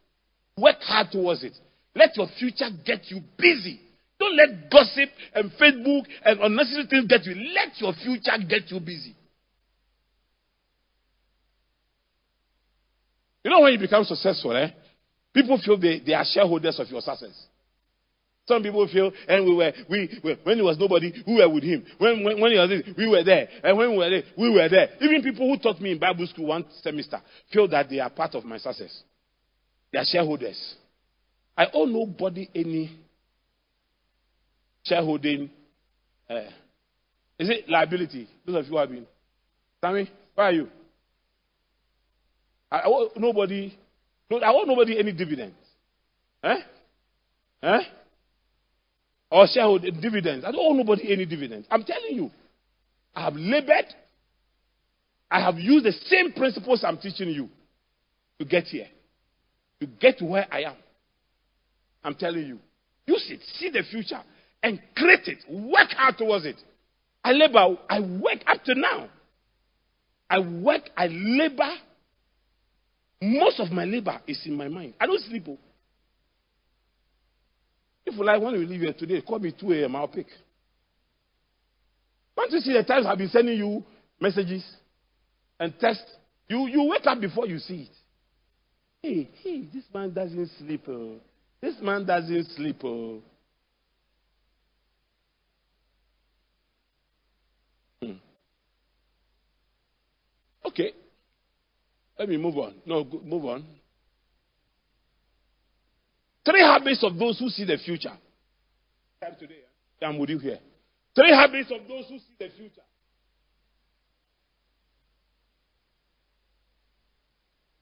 Work 0.57 0.77
hard 0.81 1.07
towards 1.11 1.43
it. 1.43 1.53
Let 1.95 2.17
your 2.17 2.27
future 2.39 2.69
get 2.85 3.09
you 3.09 3.21
busy. 3.37 3.79
Don't 4.19 4.35
let 4.35 4.69
gossip 4.71 5.09
and 5.35 5.51
Facebook 5.51 6.03
and 6.23 6.39
unnecessary 6.39 6.87
things 6.89 7.07
get 7.07 7.25
you. 7.25 7.35
Let 7.35 7.79
your 7.79 7.93
future 7.93 8.31
get 8.47 8.71
you 8.71 8.79
busy. 8.79 9.15
You 13.43 13.51
know 13.51 13.61
when 13.61 13.73
you 13.73 13.79
become 13.79 14.05
successful, 14.05 14.55
eh? 14.55 14.69
People 15.33 15.59
feel 15.63 15.77
they, 15.77 15.99
they 15.99 16.13
are 16.13 16.23
shareholders 16.25 16.79
of 16.79 16.87
your 16.89 17.01
success. 17.01 17.47
Some 18.45 18.61
people 18.61 18.87
feel, 18.91 19.11
and 19.27 19.45
we 19.45 19.55
were, 19.55 19.71
we, 19.89 20.19
we 20.23 20.37
when 20.43 20.57
there 20.57 20.65
was 20.65 20.77
nobody, 20.77 21.13
we 21.25 21.35
were 21.35 21.49
with 21.49 21.63
him. 21.63 21.85
When, 21.97 22.23
when, 22.23 22.41
when 22.41 22.51
he 22.51 22.57
was 22.57 22.69
this, 22.69 22.95
we 22.97 23.07
were 23.07 23.23
there. 23.23 23.47
And 23.63 23.77
when 23.77 23.91
we 23.91 23.97
were 23.97 24.09
there, 24.09 24.23
we 24.37 24.49
were 24.49 24.69
there. 24.69 24.89
Even 25.01 25.21
people 25.21 25.47
who 25.47 25.57
taught 25.57 25.81
me 25.81 25.93
in 25.93 25.99
Bible 25.99 26.27
school 26.27 26.47
one 26.47 26.65
semester 26.81 27.21
feel 27.51 27.67
that 27.69 27.89
they 27.89 27.99
are 27.99 28.09
part 28.09 28.35
of 28.35 28.43
my 28.43 28.57
success. 28.57 29.03
They 29.91 29.99
are 29.99 30.05
shareholders. 30.05 30.75
I 31.57 31.67
owe 31.73 31.85
nobody 31.85 32.49
any 32.55 32.99
shareholding. 34.83 35.49
Uh, 36.29 36.35
is 37.39 37.49
it 37.49 37.69
liability? 37.69 38.27
Those 38.45 38.55
of 38.57 38.65
you 38.65 38.71
who 38.71 38.77
have 38.77 38.89
been. 38.89 39.05
Sammy, 39.81 40.09
where 40.35 40.47
are 40.47 40.51
you? 40.51 40.67
I, 42.71 42.81
owe 42.85 43.09
nobody. 43.17 43.77
No, 44.29 44.37
I 44.39 44.51
owe 44.51 44.63
nobody 44.63 44.97
any 44.97 45.11
dividends. 45.11 45.55
Eh? 46.43 46.55
Eh? 47.61 47.81
Or 49.29 49.47
shareholder 49.51 49.91
dividends. 49.91 50.45
I 50.45 50.51
don't 50.51 50.61
owe 50.61 50.73
nobody 50.73 51.11
any 51.11 51.25
dividends. 51.25 51.67
I'm 51.69 51.83
telling 51.83 52.15
you. 52.15 52.31
I 53.15 53.25
have 53.25 53.35
labored. 53.35 53.93
I 55.29 55.41
have 55.41 55.57
used 55.57 55.85
the 55.85 55.91
same 55.91 56.33
principles 56.33 56.83
I'm 56.83 56.97
teaching 56.97 57.29
you 57.29 57.49
to 58.39 58.45
get 58.45 58.65
here. 58.65 58.87
To 59.81 59.87
get 59.87 60.17
to 60.19 60.25
where 60.25 60.47
I 60.51 60.63
am. 60.63 60.75
I'm 62.03 62.15
telling 62.15 62.45
you. 62.45 62.59
Use 63.05 63.25
it. 63.29 63.41
See 63.57 63.69
the 63.69 63.83
future. 63.83 64.21
And 64.61 64.79
create 64.95 65.27
it. 65.27 65.39
Work 65.49 65.89
hard 65.91 66.17
towards 66.17 66.45
it. 66.45 66.57
I 67.23 67.31
labor. 67.31 67.77
I 67.89 67.99
work 67.99 68.39
up 68.47 68.63
to 68.65 68.75
now. 68.75 69.09
I 70.29 70.39
work. 70.39 70.89
I 70.95 71.07
labor. 71.07 71.73
Most 73.21 73.59
of 73.59 73.71
my 73.71 73.85
labor 73.85 74.19
is 74.27 74.41
in 74.45 74.55
my 74.55 74.67
mind. 74.67 74.93
I 74.99 75.05
don't 75.05 75.21
sleep. 75.21 75.45
Oh. 75.47 75.57
If 78.05 78.15
you 78.15 78.23
like, 78.25 78.41
when 78.41 78.53
we 78.53 78.65
leave 78.65 78.81
here 78.81 78.93
today, 78.93 79.21
call 79.21 79.39
me 79.39 79.53
2 79.57 79.71
a.m. 79.73 79.95
I'll 79.95 80.07
pick. 80.09 80.27
Don't 82.35 82.51
you 82.51 82.59
see 82.59 82.73
the 82.73 82.83
times 82.83 83.05
I've 83.05 83.17
been 83.17 83.29
sending 83.29 83.57
you 83.57 83.83
messages 84.19 84.63
and 85.59 85.73
text? 85.79 86.03
You, 86.49 86.67
you 86.67 86.83
wake 86.83 87.05
up 87.05 87.21
before 87.21 87.47
you 87.47 87.59
see 87.59 87.83
it. 87.83 87.89
Hey, 89.01 89.29
hey, 89.41 89.67
this 89.73 89.83
man 89.93 90.13
doesn't 90.13 90.49
sleep. 90.59 90.83
Oh. 90.89 91.15
This 91.63 91.75
man 91.81 92.05
doesn't 92.05 92.43
sleep. 92.57 92.75
Oh. 92.83 93.21
Hmm. 98.01 98.11
Okay. 100.65 100.91
Let 102.19 102.27
me 102.27 102.35
move 102.35 102.57
on. 102.57 102.73
No, 102.85 103.07
move 103.23 103.45
on. 103.45 103.65
Three 106.43 106.59
habits 106.59 107.01
of 107.01 107.17
those 107.17 107.39
who 107.39 107.47
see 107.47 107.63
the 107.63 107.77
future. 107.77 108.11
Today, 109.39 109.61
I'm 110.01 110.17
with 110.19 110.31
you 110.31 110.39
here. 110.39 110.59
Three 111.15 111.31
habits 111.31 111.71
of 111.71 111.87
those 111.87 112.09
who 112.09 112.17
see 112.17 112.35
the 112.39 112.49
future. 112.57 112.81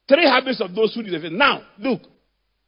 Three 0.08 0.26
habits 0.26 0.62
of 0.62 0.76
those 0.76 0.94
who 0.94 1.03
see 1.03 1.10
the 1.10 1.20
future. 1.20 1.36
Now, 1.36 1.64
look, 1.80 2.02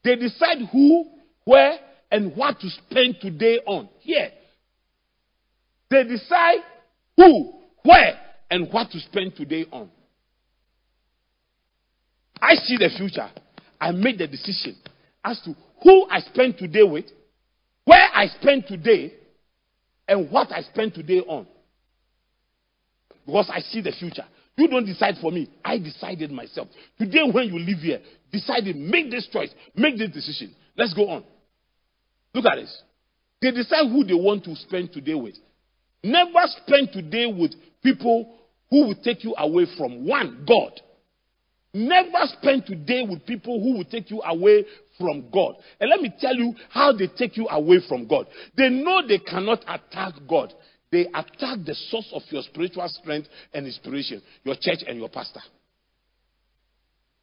they 0.03 0.15
decide 0.15 0.57
who, 0.71 1.05
where, 1.45 1.77
and 2.11 2.35
what 2.35 2.59
to 2.59 2.69
spend 2.69 3.17
today 3.21 3.59
on. 3.65 3.89
Here. 3.99 4.29
They 5.89 6.03
decide 6.03 6.59
who, 7.17 7.53
where, 7.83 8.19
and 8.49 8.71
what 8.71 8.91
to 8.91 8.99
spend 8.99 9.35
today 9.35 9.65
on. 9.71 9.89
I 12.41 12.55
see 12.55 12.77
the 12.77 12.89
future. 12.97 13.29
I 13.79 13.91
make 13.91 14.17
the 14.17 14.27
decision 14.27 14.75
as 15.23 15.39
to 15.41 15.55
who 15.81 16.07
I 16.09 16.19
spend 16.19 16.57
today 16.57 16.83
with, 16.83 17.05
where 17.85 18.09
I 18.13 18.27
spend 18.27 18.65
today, 18.67 19.13
and 20.07 20.29
what 20.29 20.51
I 20.51 20.61
spend 20.61 20.93
today 20.93 21.19
on. 21.19 21.47
Because 23.25 23.49
I 23.53 23.59
see 23.59 23.81
the 23.81 23.91
future. 23.91 24.25
You 24.55 24.67
don't 24.67 24.85
decide 24.85 25.15
for 25.19 25.31
me. 25.31 25.49
I 25.65 25.77
decided 25.79 26.31
myself. 26.31 26.67
Today, 26.99 27.23
when 27.31 27.47
you 27.47 27.59
live 27.59 27.79
here, 27.79 27.99
decided, 28.31 28.75
make 28.75 29.09
this 29.09 29.27
choice, 29.31 29.49
make 29.75 29.97
this 29.97 30.11
decision. 30.11 30.55
Let's 30.77 30.93
go 30.93 31.09
on. 31.09 31.23
Look 32.33 32.45
at 32.45 32.55
this. 32.55 32.81
They 33.41 33.51
decide 33.51 33.89
who 33.89 34.03
they 34.03 34.13
want 34.13 34.43
to 34.45 34.55
spend 34.55 34.91
today 34.93 35.15
with. 35.15 35.35
Never 36.03 36.45
spend 36.63 36.91
today 36.91 37.25
with 37.25 37.53
people 37.83 38.35
who 38.69 38.87
will 38.87 38.95
take 39.03 39.23
you 39.23 39.35
away 39.37 39.65
from 39.77 40.07
one, 40.07 40.45
God. 40.47 40.79
Never 41.73 42.25
spend 42.39 42.65
today 42.67 43.05
with 43.07 43.25
people 43.25 43.61
who 43.61 43.77
will 43.77 43.85
take 43.85 44.11
you 44.11 44.21
away 44.21 44.65
from 44.99 45.29
God. 45.31 45.55
And 45.79 45.89
let 45.89 46.01
me 46.01 46.13
tell 46.19 46.35
you 46.35 46.53
how 46.69 46.91
they 46.93 47.07
take 47.07 47.35
you 47.35 47.47
away 47.49 47.79
from 47.87 48.07
God. 48.07 48.27
They 48.55 48.69
know 48.69 49.01
they 49.07 49.17
cannot 49.17 49.63
attack 49.67 50.13
God. 50.29 50.53
They 50.93 51.07
attack 51.07 51.65
the 51.65 51.73
source 51.89 52.07
of 52.13 52.21
your 52.29 52.43
spiritual 52.43 52.87
strength 52.87 53.27
and 53.51 53.65
inspiration, 53.65 54.21
your 54.43 54.53
church 54.53 54.83
and 54.87 54.99
your 54.99 55.09
pastor. 55.09 55.39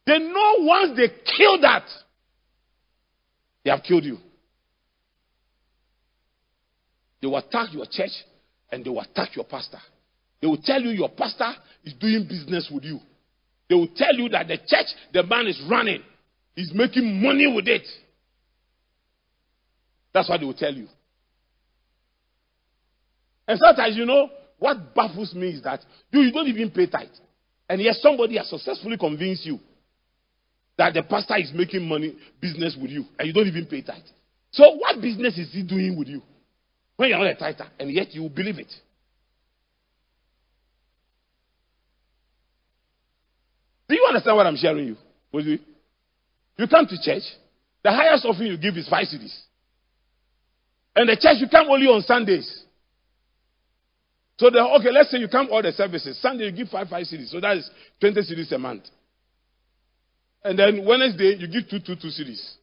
They 0.05 0.19
know 0.19 0.55
once 0.59 0.97
they 0.97 1.07
kill 1.07 1.61
that, 1.61 1.85
they 3.63 3.71
have 3.71 3.81
killed 3.81 4.03
you. 4.03 4.17
They 7.21 7.27
will 7.27 7.37
attack 7.37 7.71
your 7.71 7.85
church 7.89 8.11
and 8.73 8.83
they 8.83 8.89
will 8.89 8.99
attack 8.99 9.37
your 9.37 9.45
pastor. 9.45 9.79
They 10.41 10.47
will 10.47 10.61
tell 10.61 10.81
you 10.81 10.89
your 10.89 11.09
pastor 11.09 11.53
is 11.85 11.93
doing 11.93 12.27
business 12.27 12.69
with 12.69 12.83
you. 12.83 12.99
They 13.69 13.75
will 13.75 13.87
tell 13.95 14.13
you 14.13 14.27
that 14.29 14.49
the 14.49 14.57
church 14.57 14.87
the 15.13 15.23
man 15.23 15.47
is 15.47 15.61
running 15.69 16.03
He's 16.55 16.73
making 16.73 17.21
money 17.23 17.47
with 17.47 17.69
it. 17.69 17.87
That's 20.13 20.27
what 20.27 20.41
they 20.41 20.45
will 20.45 20.53
tell 20.53 20.73
you. 20.73 20.89
And 23.51 23.59
sometimes, 23.59 23.97
you 23.97 24.05
know, 24.05 24.29
what 24.59 24.95
baffles 24.95 25.35
me 25.35 25.49
is 25.49 25.63
that 25.63 25.83
you, 26.09 26.21
you 26.21 26.31
don't 26.31 26.47
even 26.47 26.71
pay 26.71 26.87
tithe. 26.87 27.09
And 27.67 27.81
yet 27.81 27.95
somebody 27.95 28.37
has 28.37 28.49
successfully 28.49 28.97
convinced 28.97 29.45
you 29.45 29.59
that 30.77 30.93
the 30.93 31.03
pastor 31.03 31.35
is 31.35 31.51
making 31.53 31.85
money, 31.85 32.15
business 32.39 32.77
with 32.81 32.91
you, 32.91 33.03
and 33.19 33.27
you 33.27 33.33
don't 33.33 33.47
even 33.47 33.65
pay 33.65 33.81
tithe. 33.81 34.05
So 34.51 34.77
what 34.77 35.01
business 35.01 35.37
is 35.37 35.51
he 35.51 35.63
doing 35.63 35.99
with 35.99 36.07
you? 36.07 36.21
When 36.95 37.09
you're 37.09 37.17
not 37.17 37.27
a 37.27 37.35
tither, 37.35 37.67
and 37.77 37.91
yet 37.91 38.13
you 38.13 38.29
believe 38.29 38.57
it. 38.57 38.71
Do 43.89 43.95
you 43.95 44.05
understand 44.07 44.37
what 44.37 44.47
I'm 44.47 44.55
sharing 44.55 44.87
you? 44.87 44.97
Will 45.33 45.45
you? 45.45 45.59
You 46.57 46.67
come 46.69 46.87
to 46.87 46.95
church, 47.03 47.23
the 47.83 47.91
highest 47.91 48.23
offering 48.23 48.49
you 48.49 48.57
give 48.57 48.77
is 48.77 48.87
five 48.87 49.07
cedis. 49.07 49.37
And 50.95 51.09
the 51.09 51.17
church 51.17 51.35
you 51.39 51.49
come 51.49 51.67
only 51.69 51.87
on 51.87 52.01
Sundays. 52.03 52.60
So 54.41 54.49
the, 54.49 54.59
okay, 54.59 54.89
let's 54.89 55.11
say 55.11 55.19
you 55.19 55.27
come 55.27 55.49
all 55.51 55.61
the 55.61 55.71
services. 55.71 56.19
Sunday 56.19 56.45
you 56.45 56.51
give 56.51 56.69
five 56.69 56.89
five 56.89 57.05
cedis. 57.05 57.29
So 57.29 57.39
that 57.39 57.57
is 57.57 57.69
twenty 57.99 58.21
cedis 58.21 58.51
a 58.51 58.57
month. 58.57 58.85
And 60.43 60.57
then 60.57 60.83
Wednesday 60.83 61.35
you 61.37 61.47
give 61.47 61.69
two 61.69 61.77
two 61.77 61.95
two 61.95 62.07
cedis. 62.07 62.55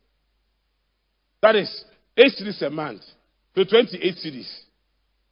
That 1.41 1.55
is 1.55 1.85
eight 2.17 2.33
cedis 2.37 2.61
a 2.67 2.71
month. 2.71 3.03
So 3.55 3.63
twenty 3.63 3.97
eight 4.03 4.17
cedis. 4.17 4.53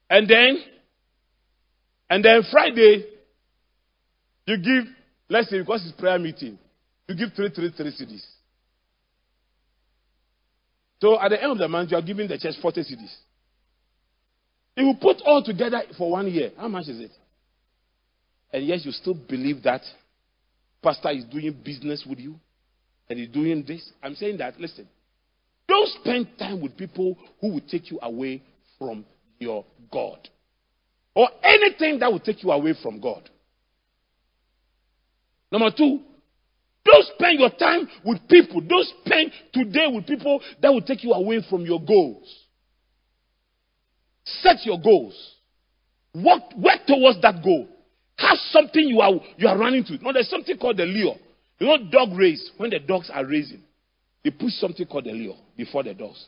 And 0.09 0.29
then 0.29 0.59
and 2.09 2.25
then 2.25 2.43
Friday 2.49 3.07
you 4.47 4.57
give 4.59 4.85
let's 5.29 5.51
say 5.51 5.59
because 5.59 5.85
it's 5.85 6.01
prayer 6.01 6.21
meeting, 6.21 6.61
you 7.09 7.17
give 7.17 7.31
three 7.35 7.51
three 7.51 7.73
three 7.77 7.91
cedis. 7.91 8.25
So 11.01 11.21
at 11.21 11.31
the 11.31 11.43
end 11.43 11.51
of 11.51 11.59
the 11.59 11.67
month, 11.67 11.91
you 11.91 11.97
are 11.97 12.03
giving 12.03 12.29
the 12.29 12.39
church 12.39 12.55
40 12.63 12.83
cedis. 12.83 13.15
You 14.77 14.95
put 15.01 15.23
all 15.25 15.43
together 15.43 15.83
for 15.97 16.11
one 16.11 16.31
year, 16.31 16.53
how 16.57 16.69
much 16.69 16.89
is 16.89 17.01
it? 17.01 17.11
And 18.53 18.67
yet 18.67 18.85
you 18.85 18.93
still 18.93 19.15
believe 19.15 19.63
that 19.63 19.81
pastor 20.83 21.11
is 21.11 21.25
doing 21.25 21.57
business 21.65 22.05
with 22.09 22.19
you 22.19 22.37
and 23.09 23.19
he's 23.19 23.29
doing 23.29 23.65
this. 23.67 23.91
I'm 24.03 24.15
saying 24.15 24.37
that, 24.39 24.61
listen, 24.61 24.87
don't 25.67 25.89
spend 26.01 26.29
time 26.39 26.61
with 26.61 26.77
people 26.77 27.17
who 27.41 27.55
will 27.55 27.63
take 27.69 27.91
you 27.91 27.99
away 28.03 28.43
from 28.79 29.05
your 29.39 29.65
God 29.91 30.29
or 31.15 31.29
anything 31.43 31.99
that 32.01 32.13
will 32.13 32.21
take 32.21 32.43
you 32.43 32.51
away 32.51 32.75
from 32.83 33.01
God. 33.01 33.29
Number 35.51 35.71
two, 35.77 36.01
don't 36.85 37.07
spend 37.17 37.41
your 37.41 37.51
time 37.51 37.89
with 38.05 38.29
people. 38.29 38.61
Don't 38.61 38.87
spend 39.01 39.33
today 39.53 39.87
with 39.89 40.07
people 40.07 40.41
that 40.61 40.73
will 40.73 40.83
take 40.83 41.03
you 41.03 41.13
away 41.13 41.45
from 41.49 41.63
your 41.63 41.81
goals. 41.83 42.46
Set 44.43 44.67
your 44.67 44.81
goals. 44.81 45.15
Work, 46.15 46.43
work 46.57 46.87
towards 46.87 47.21
that 47.23 47.43
goal. 47.43 47.69
Have 48.19 48.39
something 48.51 48.83
you 48.83 49.01
are 49.01 49.13
you 49.37 49.47
are 49.47 49.59
running 49.59 49.85
to. 49.85 49.99
No, 50.03 50.13
there's 50.13 50.31
something 50.31 50.57
called 50.57 50.79
the 50.79 50.85
lure. 50.85 51.17
You 51.59 51.67
know, 51.67 51.77
dog 51.91 52.17
race. 52.19 52.51
When 52.57 52.71
the 52.71 52.79
dogs 52.79 53.11
are 53.13 53.25
racing, 53.25 53.63
they 54.25 54.31
put 54.31 54.51
something 54.51 54.87
called 54.87 55.05
the 55.05 55.13
lure 55.13 55.37
before 55.57 55.83
the 55.83 55.95
dogs, 55.95 56.27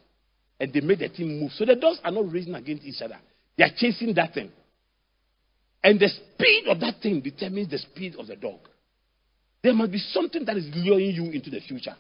and 0.61 0.73
they 0.73 0.81
make 0.81 0.99
the 0.99 1.09
thing 1.09 1.41
move. 1.41 1.51
So 1.53 1.65
the 1.65 1.77
dogs 1.77 1.99
are 2.05 2.11
not 2.11 2.31
racing 2.31 2.55
against 2.55 2.85
each 2.85 3.01
other. 3.03 3.19
They 3.57 3.65
are 3.65 3.71
chasing 3.75 4.15
that 4.15 4.35
thing, 4.35 4.51
and 5.83 5.99
the 5.99 6.09
speed 6.09 6.67
of 6.69 6.79
that 6.81 7.01
thing 7.03 7.21
determines 7.21 7.71
the 7.71 7.79
speed 7.79 8.15
of 8.19 8.27
the 8.27 8.37
dog. 8.37 8.59
There 9.63 9.75
must 9.75 9.91
be 9.91 9.99
something 9.99 10.45
that 10.45 10.57
is 10.57 10.69
luring 10.75 11.11
you 11.11 11.31
into 11.33 11.51
the 11.51 11.61
future, 11.61 11.97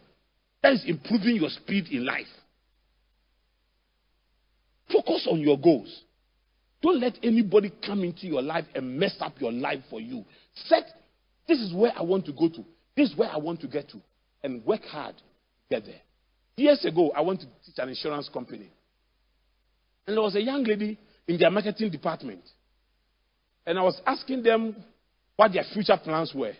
that 0.62 0.74
is 0.74 0.84
improving 0.86 1.36
your 1.36 1.50
speed 1.50 1.88
in 1.88 2.04
life. 2.04 2.26
Focus 4.92 5.26
on 5.30 5.40
your 5.40 5.58
goals. 5.58 6.02
Don't 6.82 7.00
let 7.00 7.18
anybody 7.22 7.72
come 7.84 8.04
into 8.04 8.26
your 8.26 8.42
life 8.42 8.64
and 8.74 8.98
mess 8.98 9.16
up 9.20 9.40
your 9.40 9.52
life 9.52 9.80
for 9.90 10.00
you. 10.00 10.24
Set, 10.66 10.84
this 11.46 11.58
is 11.58 11.74
where 11.74 11.92
I 11.96 12.02
want 12.02 12.24
to 12.26 12.32
go 12.32 12.48
to. 12.48 12.64
This 12.96 13.10
is 13.10 13.16
where 13.16 13.30
I 13.30 13.36
want 13.36 13.60
to 13.62 13.68
get 13.68 13.88
to. 13.90 14.00
And 14.42 14.64
work 14.64 14.82
hard 14.84 15.16
get 15.68 15.84
there. 15.84 16.00
Years 16.56 16.84
ago, 16.84 17.12
I 17.14 17.20
went 17.20 17.40
to 17.40 17.46
teach 17.64 17.74
an 17.78 17.88
insurance 17.88 18.28
company. 18.32 18.70
And 20.06 20.16
there 20.16 20.22
was 20.22 20.34
a 20.34 20.42
young 20.42 20.64
lady 20.64 20.98
in 21.26 21.38
their 21.38 21.50
marketing 21.50 21.90
department. 21.90 22.42
And 23.66 23.78
I 23.78 23.82
was 23.82 24.00
asking 24.06 24.42
them 24.42 24.74
what 25.36 25.52
their 25.52 25.64
future 25.72 25.98
plans 26.02 26.32
were. 26.34 26.54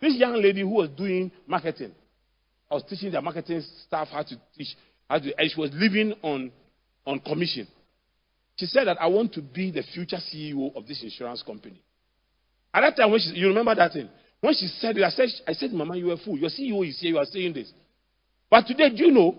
This 0.00 0.14
young 0.14 0.34
lady 0.40 0.60
who 0.60 0.68
was 0.68 0.88
doing 0.90 1.32
marketing, 1.46 1.92
I 2.70 2.74
was 2.74 2.84
teaching 2.88 3.10
their 3.10 3.22
marketing 3.22 3.62
staff 3.86 4.08
how 4.08 4.22
to 4.22 4.40
teach, 4.56 4.68
how 5.08 5.18
to, 5.18 5.38
and 5.38 5.50
she 5.50 5.60
was 5.60 5.70
living 5.74 6.14
on, 6.22 6.52
on 7.06 7.20
commission. 7.20 7.66
She 8.56 8.66
said 8.66 8.86
that 8.86 9.00
I 9.00 9.06
want 9.06 9.32
to 9.34 9.42
be 9.42 9.70
the 9.70 9.82
future 9.94 10.18
CEO 10.18 10.74
of 10.76 10.86
this 10.86 11.02
insurance 11.02 11.42
company. 11.42 11.80
At 12.72 12.82
that 12.82 12.96
time, 12.96 13.10
when 13.10 13.20
she, 13.20 13.30
you 13.30 13.48
remember 13.48 13.74
that 13.74 13.92
thing? 13.92 14.08
When 14.40 14.54
she 14.54 14.66
said 14.66 14.96
it, 14.96 15.02
I 15.02 15.10
said, 15.10 15.28
I 15.46 15.52
said, 15.52 15.72
Mama, 15.72 15.96
you 15.96 16.10
are 16.10 16.14
a 16.14 16.16
fool. 16.18 16.38
Your 16.38 16.50
CEO 16.50 16.86
is 16.86 16.98
here, 17.00 17.10
you 17.10 17.18
are 17.18 17.24
saying 17.24 17.54
this. 17.54 17.72
But 18.50 18.66
today, 18.66 18.90
do 18.90 19.04
you 19.04 19.10
know 19.12 19.36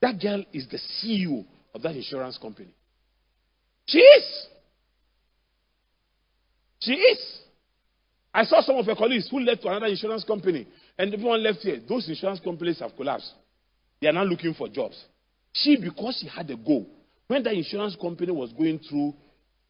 that 0.00 0.20
girl 0.20 0.44
is 0.52 0.66
the 0.68 0.78
CEO 0.78 1.44
of 1.74 1.82
that 1.82 1.94
insurance 1.94 2.38
company? 2.38 2.74
She 3.86 3.98
is. 3.98 4.46
She 6.80 6.92
is. 6.92 7.38
I 8.34 8.44
saw 8.44 8.62
some 8.62 8.76
of 8.76 8.86
her 8.86 8.94
colleagues 8.94 9.28
who 9.30 9.40
left 9.40 9.62
to 9.62 9.68
another 9.68 9.86
insurance 9.86 10.24
company, 10.24 10.66
and 10.98 11.12
everyone 11.12 11.42
left 11.42 11.58
here. 11.58 11.80
Those 11.86 12.08
insurance 12.08 12.40
companies 12.40 12.80
have 12.80 12.96
collapsed. 12.96 13.32
They 14.00 14.08
are 14.08 14.12
now 14.12 14.24
looking 14.24 14.54
for 14.54 14.68
jobs. 14.68 15.02
She, 15.52 15.76
because 15.76 16.18
she 16.20 16.28
had 16.28 16.50
a 16.50 16.56
goal, 16.56 16.86
when 17.32 17.42
the 17.42 17.50
insurance 17.50 17.96
company 17.98 18.30
was 18.30 18.52
going 18.52 18.78
through 18.78 19.14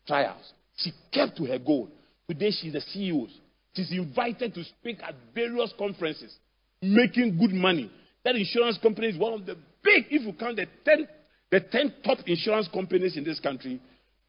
trials, 0.04 0.52
she 0.78 0.92
kept 1.12 1.36
to 1.36 1.44
her 1.44 1.60
goal. 1.60 1.88
Today, 2.28 2.50
she's 2.50 2.72
the 2.72 2.80
CEO. 2.80 3.28
She's 3.76 3.92
invited 3.92 4.52
to 4.54 4.64
speak 4.64 4.98
at 5.00 5.14
various 5.32 5.72
conferences, 5.78 6.34
making 6.82 7.38
good 7.38 7.52
money. 7.52 7.88
That 8.24 8.34
insurance 8.34 8.78
company 8.82 9.10
is 9.10 9.16
one 9.16 9.34
of 9.34 9.46
the 9.46 9.54
big, 9.80 10.06
if 10.10 10.22
you 10.22 10.32
count 10.32 10.56
the 10.56 10.66
10, 10.84 11.06
the 11.52 11.60
10 11.60 11.94
top 12.04 12.18
insurance 12.26 12.66
companies 12.66 13.16
in 13.16 13.22
this 13.22 13.38
country, 13.38 13.80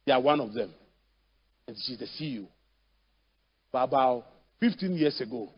they 0.06 0.12
are 0.12 0.22
one 0.22 0.40
of 0.40 0.54
them. 0.54 0.72
And 1.68 1.76
she's 1.84 1.98
the 1.98 2.06
CEO. 2.06 2.46
But 3.72 3.86
about 3.86 4.26
15 4.60 4.96
years 4.96 5.20
ago, 5.22 5.50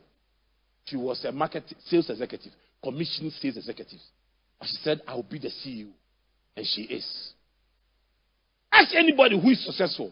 she 0.85 0.95
was 0.95 1.26
a 1.26 1.34
market 1.34 1.65
sales 1.88 2.10
executive, 2.10 2.53
commission 2.81 3.30
sales 3.31 3.57
executive. 3.57 3.99
And 4.61 4.69
she 4.69 4.77
said, 4.77 5.02
I 5.06 5.15
will 5.15 5.23
be 5.23 5.39
the 5.39 5.49
CEO. 5.49 5.89
And 6.56 6.65
she 6.65 6.84
is. 6.84 7.34
Ask 8.76 8.93
anybody 8.93 9.39
who 9.39 9.49
is 9.52 9.64
successful. 9.65 10.11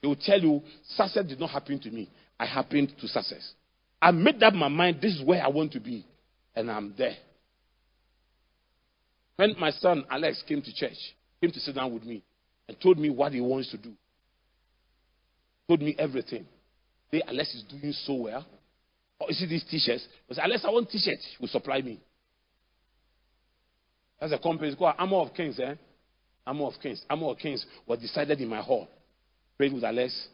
They 0.00 0.06
will 0.06 0.16
tell 0.16 0.38
you, 0.38 0.62
success 0.86 1.24
did 1.26 1.40
not 1.40 1.50
happen 1.50 1.80
to 1.80 1.90
me. 1.90 2.08
I 2.38 2.46
happened 2.46 2.92
to 3.00 3.08
success. 3.08 3.54
I 4.00 4.12
made 4.12 4.42
up 4.42 4.54
my 4.54 4.68
mind, 4.68 4.98
this 5.02 5.14
is 5.14 5.22
where 5.24 5.42
I 5.42 5.48
want 5.48 5.72
to 5.72 5.80
be. 5.80 6.06
And 6.54 6.70
I'm 6.70 6.94
there. 6.96 7.16
When 9.36 9.56
my 9.58 9.70
son 9.70 10.04
Alex 10.08 10.44
came 10.46 10.62
to 10.62 10.74
church, 10.74 10.96
came 11.40 11.50
to 11.50 11.58
sit 11.58 11.74
down 11.74 11.92
with 11.92 12.04
me 12.04 12.22
and 12.68 12.80
told 12.80 12.98
me 12.98 13.10
what 13.10 13.32
he 13.32 13.40
wants 13.40 13.70
to 13.72 13.78
do, 13.78 13.92
told 15.66 15.82
me 15.82 15.96
everything. 15.98 16.46
Say, 17.10 17.20
Alex 17.26 17.52
is 17.54 17.64
doing 17.64 17.92
so 18.04 18.14
well. 18.14 18.46
Or 19.18 19.30
is 19.30 19.42
it 19.42 19.48
these 19.48 19.64
t-shirts? 19.68 20.06
I 20.30 20.34
said, 20.34 20.44
Alex, 20.44 20.64
I 20.64 20.70
want 20.70 20.88
t-shirts. 20.88 21.26
Will 21.40 21.48
supply 21.48 21.80
me. 21.80 21.98
That's 24.20 24.32
a 24.32 24.38
company. 24.38 24.68
It's 24.68 24.78
called 24.78 24.94
Armor 24.98 25.16
of 25.16 25.34
Kings, 25.34 25.58
eh? 25.58 25.74
Armor 26.46 26.66
of 26.66 26.74
Kings. 26.82 27.02
Armor 27.08 27.28
of 27.28 27.38
Kings 27.38 27.64
was 27.86 27.98
decided 27.98 28.40
in 28.40 28.48
my 28.48 28.60
hall. 28.60 28.88
Prayed 29.56 29.72
with 29.72 29.84
Alex, 29.84 30.28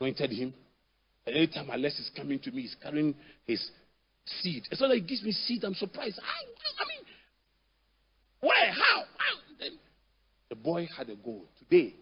anointed 0.00 0.30
him. 0.30 0.54
And 1.26 1.36
anytime 1.36 1.70
Alex 1.70 1.98
is 1.98 2.10
coming 2.16 2.38
to 2.40 2.50
me, 2.50 2.62
he's 2.62 2.76
carrying 2.82 3.14
his 3.46 3.70
seed. 4.24 4.64
It's 4.70 4.80
not 4.80 4.90
like 4.90 5.02
he 5.02 5.06
gives 5.08 5.22
me 5.22 5.32
seed. 5.32 5.64
I'm 5.64 5.74
surprised. 5.74 6.18
I, 6.18 6.82
I 6.82 6.88
mean, 6.88 7.04
where? 8.40 8.72
How? 8.72 9.04
How? 9.16 9.66
The 10.48 10.56
boy 10.56 10.88
had 10.96 11.08
a 11.08 11.14
goal. 11.14 11.44
Today, 11.60 11.94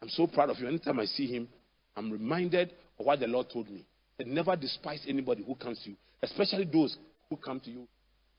I'm 0.00 0.08
so 0.08 0.28
proud 0.28 0.50
of 0.50 0.58
you. 0.58 0.68
Anytime 0.68 1.00
I 1.00 1.06
see 1.06 1.26
him, 1.26 1.48
I'm 1.96 2.12
reminded 2.12 2.70
of 3.00 3.06
what 3.06 3.18
the 3.18 3.26
Lord 3.26 3.50
told 3.52 3.68
me. 3.68 3.84
That 4.16 4.28
never 4.28 4.54
despise 4.54 5.04
anybody 5.08 5.42
who 5.44 5.54
comes 5.56 5.80
to 5.84 5.90
you, 5.90 5.96
especially 6.22 6.64
those 6.64 6.96
who 7.28 7.36
come 7.36 7.60
to 7.60 7.70
you 7.70 7.88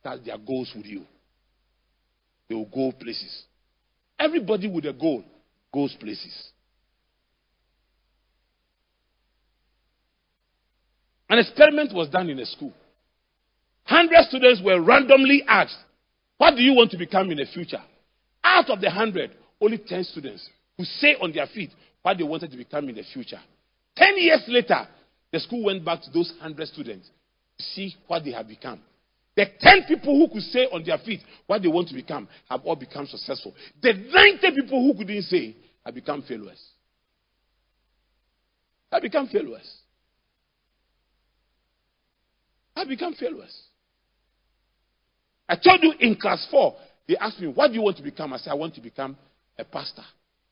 that 0.03 0.23
their 0.25 0.37
goals 0.37 0.71
with 0.75 0.85
you. 0.85 1.03
They 2.47 2.55
will 2.55 2.65
go 2.65 2.91
places. 2.91 3.43
Everybody 4.17 4.67
with 4.67 4.85
a 4.85 4.93
goal 4.93 5.23
goes 5.73 5.95
places. 5.99 6.49
An 11.29 11.37
experiment 11.37 11.93
was 11.93 12.09
done 12.09 12.29
in 12.29 12.39
a 12.39 12.45
school. 12.45 12.73
100 13.87 14.25
students 14.25 14.61
were 14.63 14.81
randomly 14.81 15.43
asked, 15.47 15.77
What 16.37 16.55
do 16.55 16.61
you 16.61 16.73
want 16.73 16.91
to 16.91 16.97
become 16.97 17.29
in 17.29 17.37
the 17.37 17.45
future? 17.45 17.81
Out 18.43 18.69
of 18.69 18.81
the 18.81 18.87
100, 18.87 19.31
only 19.61 19.77
10 19.77 20.03
students 20.05 20.49
who 20.77 20.83
say 20.85 21.15
on 21.21 21.31
their 21.31 21.47
feet 21.47 21.71
what 22.01 22.17
they 22.17 22.23
wanted 22.23 22.51
to 22.51 22.57
become 22.57 22.89
in 22.89 22.95
the 22.95 23.03
future. 23.13 23.39
10 23.95 24.17
years 24.17 24.43
later, 24.47 24.87
the 25.31 25.39
school 25.39 25.65
went 25.65 25.85
back 25.85 26.01
to 26.01 26.09
those 26.11 26.31
100 26.39 26.67
students 26.67 27.09
to 27.57 27.63
see 27.63 27.95
what 28.07 28.23
they 28.23 28.31
have 28.31 28.47
become. 28.47 28.79
The 29.39 29.45
10 29.57 29.83
people 29.87 30.19
who 30.19 30.27
could 30.27 30.43
say 30.51 30.65
on 30.65 30.83
their 30.83 30.97
feet 30.97 31.21
what 31.47 31.61
they 31.61 31.69
want 31.69 31.87
to 31.87 31.93
become 31.93 32.27
have 32.49 32.59
all 32.65 32.75
become 32.75 33.07
successful. 33.07 33.55
The 33.81 33.93
90 33.93 34.51
people 34.53 34.83
who 34.83 34.97
couldn't 34.97 35.21
say 35.21 35.55
have 35.85 35.95
become 35.95 36.23
failures. 36.23 36.61
Have 38.91 39.01
become 39.01 39.29
failures. 39.29 39.77
Have 42.75 42.89
become 42.89 43.13
failures. 43.13 43.57
I 45.47 45.55
told 45.55 45.83
you 45.83 45.93
in 46.01 46.17
class 46.17 46.45
four, 46.51 46.75
they 47.07 47.15
asked 47.15 47.39
me, 47.39 47.47
What 47.47 47.69
do 47.69 47.75
you 47.75 47.81
want 47.81 47.95
to 47.95 48.03
become? 48.03 48.33
I 48.33 48.39
said, 48.39 48.51
I 48.51 48.55
want 48.55 48.75
to 48.75 48.81
become 48.81 49.15
a 49.57 49.63
pastor. 49.63 50.03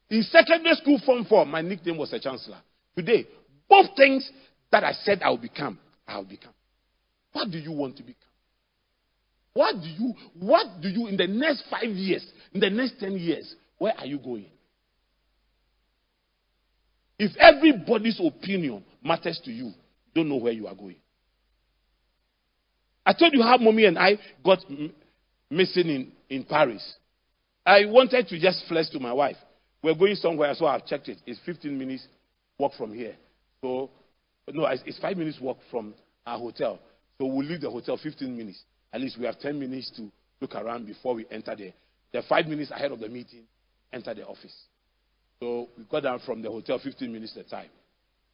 In 0.10 0.24
secondary 0.24 0.76
school, 0.76 1.02
form 1.06 1.26
four, 1.26 1.46
my 1.46 1.62
nickname 1.62 1.98
was 1.98 2.14
a 2.14 2.22
chancellor. 2.22 2.60
Today, 2.96 3.28
both 3.68 3.88
things 3.98 4.32
that 4.72 4.86
I 4.86 4.94
said 4.94 5.22
I 5.24 5.30
will 5.30 5.40
become, 5.40 5.78
I 6.08 6.16
will 6.16 6.24
become. 6.24 6.54
What 7.34 7.52
do 7.52 7.58
you 7.58 7.74
want 7.74 7.98
to 7.98 8.04
become? 8.04 8.27
What 9.58 9.82
do 9.82 9.88
you, 9.88 10.14
what 10.40 10.68
do 10.84 10.88
you, 10.88 11.08
in 11.08 11.18
the 11.18 11.26
next 11.26 11.64
five 11.72 11.90
years, 11.90 12.24
in 12.54 12.60
the 12.60 12.70
next 12.70 13.00
ten 13.00 13.14
years, 13.14 13.56
where 13.80 13.92
are 13.98 14.06
you 14.06 14.20
going? 14.20 14.46
If 17.18 17.36
everybody's 17.38 18.22
opinion 18.24 18.84
matters 19.04 19.42
to 19.46 19.52
you, 19.52 19.66
you 19.66 19.74
don't 20.14 20.30
know 20.30 20.36
where 20.36 20.54
you 20.54 20.68
are 20.68 20.76
going. 20.76 20.98
I 23.04 23.14
told 23.14 23.34
you 23.34 23.42
how 23.42 23.58
mommy 23.58 23.86
and 23.86 23.98
I 23.98 24.20
got 24.46 24.60
m- 24.70 24.94
missing 25.50 25.88
in, 25.88 26.12
in 26.30 26.44
Paris. 26.44 26.94
I 27.66 27.86
wanted 27.88 28.28
to 28.28 28.40
just 28.40 28.64
flex 28.68 28.92
to 28.92 29.00
my 29.00 29.12
wife. 29.12 29.38
We're 29.82 29.96
going 29.96 30.14
somewhere, 30.18 30.54
so 30.54 30.68
I've 30.68 30.86
checked 30.86 31.10
it. 31.10 31.18
It's 31.26 31.40
15 31.48 31.76
minutes 31.76 32.08
walk 32.60 32.74
from 32.78 32.94
here. 32.94 33.16
So, 33.62 33.90
no, 34.54 34.68
it's 34.68 35.00
five 35.00 35.18
minutes 35.18 35.40
walk 35.42 35.58
from 35.72 35.96
our 36.28 36.38
hotel. 36.38 36.78
So 37.18 37.26
we'll 37.26 37.48
leave 37.48 37.62
the 37.62 37.72
hotel 37.72 37.98
15 37.98 38.38
minutes. 38.38 38.64
At 38.94 39.02
least 39.02 39.18
we 39.20 39.26
have 39.26 39.40
10 39.40 39.60
minutes 39.60 39.92
to 39.98 40.10
look 40.40 40.56
around 40.56 40.86
before 40.86 41.16
we 41.16 41.26
enter 41.30 41.56
the, 41.56 41.74
the 42.14 42.22
five 42.28 42.48
minutes 42.48 42.72
ahead 42.72 42.92
of 42.92 43.00
the 43.00 43.10
meeting, 43.10 43.44
enter 43.92 44.14
the 44.14 44.26
office. 44.26 44.56
So 45.40 45.68
we 45.78 45.84
got 45.86 46.04
down 46.04 46.20
from 46.26 46.42
the 46.42 46.50
hotel 46.50 46.80
15 46.84 47.12
minutes 47.12 47.36
at 47.38 47.50
time. 47.50 47.70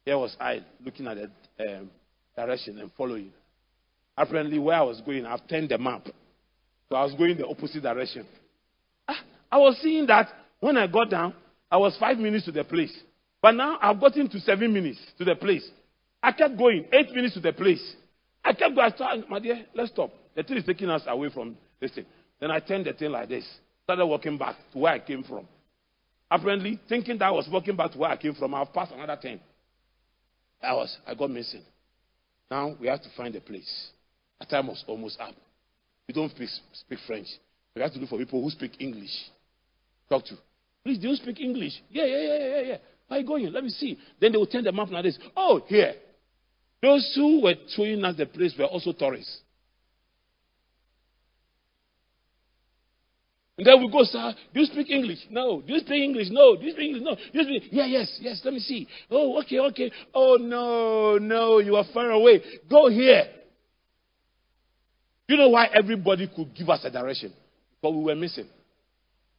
Here 0.04 0.18
was 0.18 0.36
I 0.40 0.60
looking 0.84 1.06
at 1.06 1.16
the 1.16 1.78
um, 1.78 1.90
direction 2.36 2.78
and 2.78 2.90
following. 2.96 3.32
Apparently, 4.16 4.58
where 4.58 4.76
I 4.76 4.82
was 4.82 5.00
going, 5.00 5.26
I've 5.26 5.46
turned 5.48 5.70
the 5.70 5.78
map. 5.78 6.06
So 6.88 6.96
I 6.96 7.04
was 7.04 7.14
going 7.14 7.36
the 7.36 7.46
opposite 7.46 7.82
direction. 7.82 8.26
Ah, 9.08 9.20
I 9.50 9.58
was 9.58 9.78
seeing 9.82 10.06
that 10.06 10.28
when 10.60 10.76
I 10.76 10.86
got 10.86 11.10
down, 11.10 11.34
I 11.70 11.76
was 11.78 11.96
five 11.98 12.18
minutes 12.18 12.44
to 12.44 12.52
the 12.52 12.64
place. 12.64 12.94
But 13.42 13.52
now 13.52 13.78
I've 13.82 14.00
gotten 14.00 14.28
to 14.30 14.40
seven 14.40 14.72
minutes 14.72 14.98
to 15.18 15.24
the 15.24 15.34
place. 15.34 15.68
I 16.22 16.32
kept 16.32 16.56
going, 16.56 16.86
eight 16.92 17.10
minutes 17.12 17.34
to 17.34 17.40
the 17.40 17.52
place. 17.52 17.94
I 18.44 18.52
kept 18.52 18.74
going. 18.74 18.92
I 19.00 19.22
my 19.28 19.38
dear, 19.38 19.66
let's 19.74 19.90
stop. 19.90 20.10
The 20.34 20.42
thing 20.42 20.56
is 20.56 20.64
taking 20.64 20.90
us 20.90 21.02
away 21.06 21.30
from 21.30 21.56
this 21.80 21.92
thing. 21.92 22.06
Then 22.40 22.50
I 22.50 22.60
turned 22.60 22.86
the 22.86 22.92
thing 22.92 23.10
like 23.10 23.28
this. 23.28 23.46
Started 23.84 24.06
walking 24.06 24.38
back 24.38 24.56
to 24.72 24.78
where 24.78 24.92
I 24.92 24.98
came 24.98 25.22
from. 25.22 25.46
Apparently, 26.30 26.80
thinking 26.88 27.18
that 27.18 27.26
I 27.26 27.30
was 27.30 27.48
walking 27.50 27.76
back 27.76 27.92
to 27.92 27.98
where 27.98 28.10
I 28.10 28.16
came 28.16 28.34
from, 28.34 28.54
I've 28.54 28.72
passed 28.72 28.92
another 28.92 29.18
10. 29.20 29.38
I 30.62 30.72
was, 30.72 30.96
I 31.06 31.14
got 31.14 31.30
missing. 31.30 31.62
Now 32.50 32.74
we 32.80 32.88
have 32.88 33.02
to 33.02 33.08
find 33.16 33.34
a 33.36 33.40
place. 33.40 33.88
The 34.40 34.46
time 34.46 34.66
was 34.66 34.82
almost 34.86 35.20
up. 35.20 35.34
We 36.08 36.14
don't 36.14 36.30
speak, 36.30 36.48
speak 36.72 36.98
French. 37.06 37.28
We 37.74 37.82
have 37.82 37.92
to 37.92 37.98
look 37.98 38.08
for 38.08 38.18
people 38.18 38.42
who 38.42 38.50
speak 38.50 38.80
English. 38.80 39.10
Talk 40.08 40.24
to. 40.26 40.34
Please, 40.84 40.98
do 40.98 41.08
you 41.08 41.16
speak 41.16 41.40
English? 41.40 41.72
Yeah, 41.90 42.04
yeah, 42.04 42.18
yeah, 42.18 42.38
yeah, 42.38 42.60
yeah. 42.60 42.76
Where 43.08 43.18
are 43.18 43.20
you 43.20 43.26
going? 43.26 43.52
Let 43.52 43.64
me 43.64 43.70
see. 43.70 43.98
Then 44.20 44.32
they 44.32 44.38
will 44.38 44.46
turn 44.46 44.64
the 44.64 44.72
map 44.72 44.90
like 44.90 45.04
this. 45.04 45.18
Oh, 45.36 45.62
here. 45.66 45.94
Those 46.82 47.12
who 47.14 47.42
were 47.42 47.54
showing 47.68 48.04
us 48.04 48.16
the 48.16 48.26
place 48.26 48.54
were 48.58 48.66
also 48.66 48.92
tourists. 48.92 49.40
And 53.56 53.66
then 53.66 53.80
we 53.80 53.88
go, 53.90 54.02
sir, 54.02 54.34
do 54.52 54.60
you 54.60 54.66
speak 54.66 54.90
English? 54.90 55.20
No. 55.30 55.60
Do 55.60 55.72
you 55.72 55.80
speak 55.80 56.02
English? 56.02 56.28
No. 56.30 56.56
Do 56.56 56.64
you 56.64 56.72
speak 56.72 56.86
English? 56.86 57.04
No. 57.04 57.14
Do 57.14 57.38
you 57.38 57.44
speak? 57.44 57.72
Yeah, 57.72 57.86
yes, 57.86 58.18
yes. 58.20 58.40
Let 58.44 58.54
me 58.54 58.60
see. 58.60 58.88
Oh, 59.10 59.40
okay, 59.42 59.60
okay. 59.60 59.92
Oh, 60.12 60.36
no, 60.40 61.18
no, 61.18 61.58
you 61.58 61.76
are 61.76 61.84
far 61.94 62.10
away. 62.10 62.42
Go 62.68 62.88
here. 62.88 63.26
You 65.28 65.36
know 65.36 65.50
why 65.50 65.68
everybody 65.72 66.28
could 66.34 66.54
give 66.54 66.68
us 66.68 66.84
a 66.84 66.90
direction? 66.90 67.32
But 67.80 67.92
we 67.92 68.02
were 68.02 68.16
missing. 68.16 68.46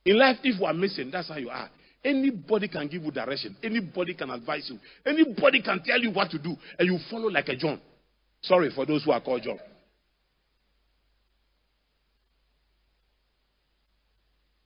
In 0.05 0.17
life, 0.17 0.37
if 0.43 0.59
we 0.59 0.65
are 0.65 0.73
missing, 0.73 1.09
that's 1.11 1.27
how 1.27 1.37
you 1.37 1.49
are. 1.49 1.69
Anybody 2.03 2.67
can 2.67 2.87
give 2.87 3.03
you 3.03 3.11
direction. 3.11 3.57
Anybody 3.63 4.13
can 4.13 4.29
advise 4.29 4.69
you. 4.69 4.79
Anybody 5.05 5.61
can 5.61 5.81
tell 5.83 5.99
you 5.99 6.11
what 6.11 6.29
to 6.29 6.39
do, 6.39 6.55
and 6.77 6.87
you 6.87 6.99
follow 7.09 7.27
like 7.27 7.49
a 7.49 7.55
John. 7.55 7.81
Sorry 8.41 8.71
for 8.73 8.85
those 8.85 9.03
who 9.03 9.11
are 9.11 9.21
called 9.21 9.41
John. 9.41 9.57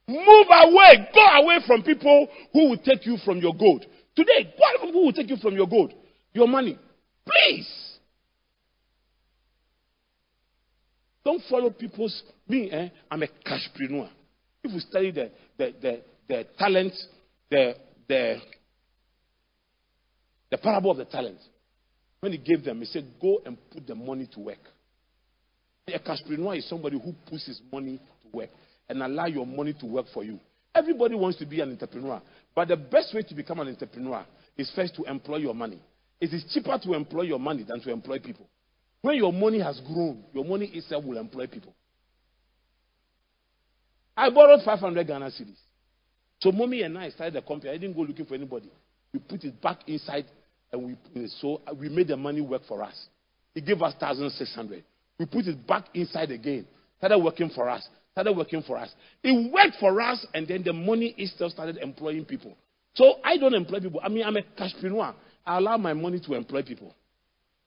Move 0.10 0.48
away. 0.50 1.08
Go 1.14 1.22
away 1.44 1.60
from 1.68 1.84
people 1.84 2.28
who 2.52 2.70
will 2.70 2.78
take 2.78 3.06
you 3.06 3.18
from 3.24 3.38
your 3.38 3.54
gold. 3.54 3.86
Today, 4.16 4.56
go 4.58 4.64
away 4.66 4.80
from 4.82 4.92
who 4.92 5.06
will 5.06 5.14
take 5.14 5.30
you 5.30 5.38
from 5.38 5.54
your 5.54 5.68
gold, 5.68 5.94
your 6.34 6.48
money. 6.48 6.80
Please. 7.28 8.00
Don't 11.24 11.44
follow 11.48 11.70
people's. 11.70 12.24
Me, 12.48 12.72
eh, 12.72 12.90
I'm 13.12 13.22
a 13.22 13.28
cashpreneur. 13.28 14.10
If 14.64 14.72
you 14.74 14.80
study 14.80 15.12
the, 15.12 15.30
the, 15.60 15.74
the, 15.80 16.02
the 16.28 16.48
talent, 16.58 16.94
the, 17.52 17.76
the, 18.08 18.38
the 20.50 20.58
parable 20.58 20.90
of 20.90 20.98
the 20.98 21.06
talent, 21.06 21.38
when 22.20 22.32
he 22.32 22.40
gave 22.40 22.64
them, 22.64 22.80
he 22.80 22.86
said, 22.86 23.06
Go 23.22 23.42
and 23.46 23.58
put 23.72 23.86
the 23.86 23.94
money 23.94 24.28
to 24.34 24.40
work. 24.40 24.58
A 25.88 26.00
cashpreneur 26.00 26.58
is 26.58 26.68
somebody 26.68 27.00
who 27.00 27.14
puts 27.30 27.46
his 27.46 27.62
money 27.72 27.98
to 28.24 28.36
work 28.38 28.50
and 28.90 29.04
allow 29.04 29.28
your 29.28 29.46
money 29.46 29.74
to 29.80 29.86
work 29.86 30.08
for 30.14 30.24
you. 30.24 30.40
Everybody 30.76 31.16
wants 31.16 31.38
to 31.40 31.46
be 31.46 31.62
an 31.62 31.72
entrepreneur, 31.72 32.22
but 32.56 32.68
the 32.68 32.76
best 32.78 33.14
way 33.14 33.22
to 33.24 33.34
become 33.36 33.60
an 33.60 33.68
entrepreneur 33.68 34.26
is 34.58 34.72
first 34.76 34.96
to 34.96 35.04
employ 35.04 35.38
your 35.38 35.54
money. 35.56 35.80
It 36.20 36.34
is 36.34 36.44
cheaper 36.54 36.78
to 36.84 36.94
employ 36.94 37.24
your 37.24 37.40
money 37.40 37.64
than 37.64 37.80
to 37.82 37.92
employ 37.92 38.20
people. 38.20 38.48
When 39.02 39.16
your 39.16 39.32
money 39.32 39.60
has 39.62 39.80
grown, 39.82 40.24
your 40.34 40.44
money 40.44 40.66
itself 40.74 41.06
will 41.06 41.18
employ 41.18 41.48
people. 41.48 41.74
I 44.18 44.30
borrowed 44.30 44.62
500 44.66 45.08
Ghana 45.08 45.28
cedis. 45.28 45.58
So 46.42 46.52
mommy 46.52 46.82
and 46.82 46.98
I 46.98 47.10
started 47.10 47.36
the 47.36 47.42
company. 47.42 47.72
I 47.72 47.78
didn't 47.78 47.96
go 47.96 48.02
looking 48.02 48.26
for 48.26 48.36
anybody. 48.36 48.70
We 49.14 49.20
put 49.20 49.44
it 49.44 49.62
back 49.62 49.80
inside 49.88 50.26
and 50.72 50.98
we 51.16 51.28
so 51.42 51.62
we 51.80 51.90
made 51.90 52.10
the 52.10 52.18
money 52.18 52.42
work 52.42 52.64
for 52.68 52.84
us. 52.84 53.08
He 53.54 53.62
gave 53.62 53.82
us 53.82 53.94
1,600. 54.00 54.84
We 55.18 55.26
put 55.26 55.48
it 55.48 55.66
back 55.66 55.86
inside 55.94 56.32
again. 56.32 56.66
Started 56.98 57.18
working 57.20 57.50
for 57.50 57.70
us 57.70 57.88
started 58.12 58.34
working 58.34 58.62
for 58.64 58.78
us. 58.78 58.90
It 59.24 59.52
worked 59.52 59.78
for 59.80 60.02
us, 60.02 60.26
and 60.34 60.48
then 60.48 60.64
the 60.64 60.74
money 60.74 61.14
itself 61.18 61.52
started 61.52 61.78
employing 61.78 62.26
people. 62.26 62.58
So 62.96 63.16
I 63.24 63.38
don't 63.38 63.54
employ 63.54 63.80
people. 63.80 64.02
I 64.04 64.10
mean, 64.10 64.26
I'm 64.26 64.36
a 64.36 64.42
cashpreneur. 64.42 65.14
I 65.46 65.58
allow 65.58 65.78
my 65.78 65.94
money 65.94 66.20
to 66.20 66.34
employ 66.34 66.64
people. 66.64 66.94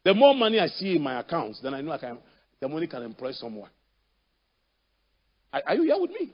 The 0.05 0.15
more 0.15 0.35
money 0.35 0.59
I 0.59 0.67
see 0.67 0.97
in 0.97 1.03
my 1.03 1.21
accounts, 1.21 1.61
then 1.63 1.75
I 1.75 1.81
know 1.81 1.93
I 1.93 1.99
can, 1.99 2.19
the 2.61 2.69
money 2.69 2.87
can 2.87 3.03
employ 3.03 3.33
someone. 3.33 3.71
Are, 5.53 5.63
are 5.67 5.75
you 5.75 5.85
here 5.85 6.01
with 6.01 6.11
me? 6.11 6.33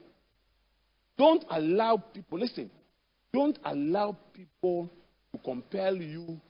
Don't 1.17 1.45
allow 1.51 1.97
people, 1.97 2.39
listen, 2.39 2.71
don't 3.33 3.59
allow 3.65 4.17
people 4.33 4.91
to 5.33 5.39
compel 5.39 5.97
you 5.97 6.27
to 6.27 6.41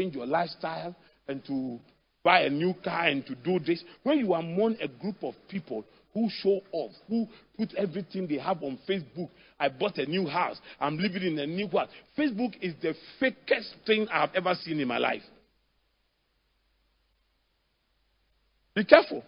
change 0.00 0.14
your 0.14 0.26
lifestyle 0.26 0.94
and 1.26 1.44
to 1.46 1.80
buy 2.22 2.42
a 2.42 2.50
new 2.50 2.74
car 2.84 3.06
and 3.06 3.24
to 3.26 3.34
do 3.34 3.58
this. 3.58 3.82
When 4.02 4.18
you 4.18 4.34
are 4.34 4.40
among 4.40 4.76
a 4.80 4.88
group 4.88 5.16
of 5.22 5.34
people 5.48 5.84
who 6.14 6.28
show 6.30 6.60
off, 6.72 6.92
who 7.08 7.26
put 7.56 7.74
everything 7.74 8.26
they 8.26 8.38
have 8.38 8.62
on 8.62 8.78
Facebook. 8.88 9.28
I 9.58 9.68
bought 9.68 9.98
a 9.98 10.06
new 10.06 10.26
house. 10.26 10.58
I'm 10.80 10.98
living 10.98 11.22
in 11.22 11.38
a 11.38 11.46
new 11.46 11.68
house. 11.68 11.88
Facebook 12.16 12.54
is 12.60 12.74
the 12.80 12.94
fakest 13.20 13.74
thing 13.86 14.08
I've 14.12 14.34
ever 14.34 14.54
seen 14.62 14.80
in 14.80 14.88
my 14.88 14.98
life. 14.98 15.22
Be 18.74 18.84
careful. 18.84 19.22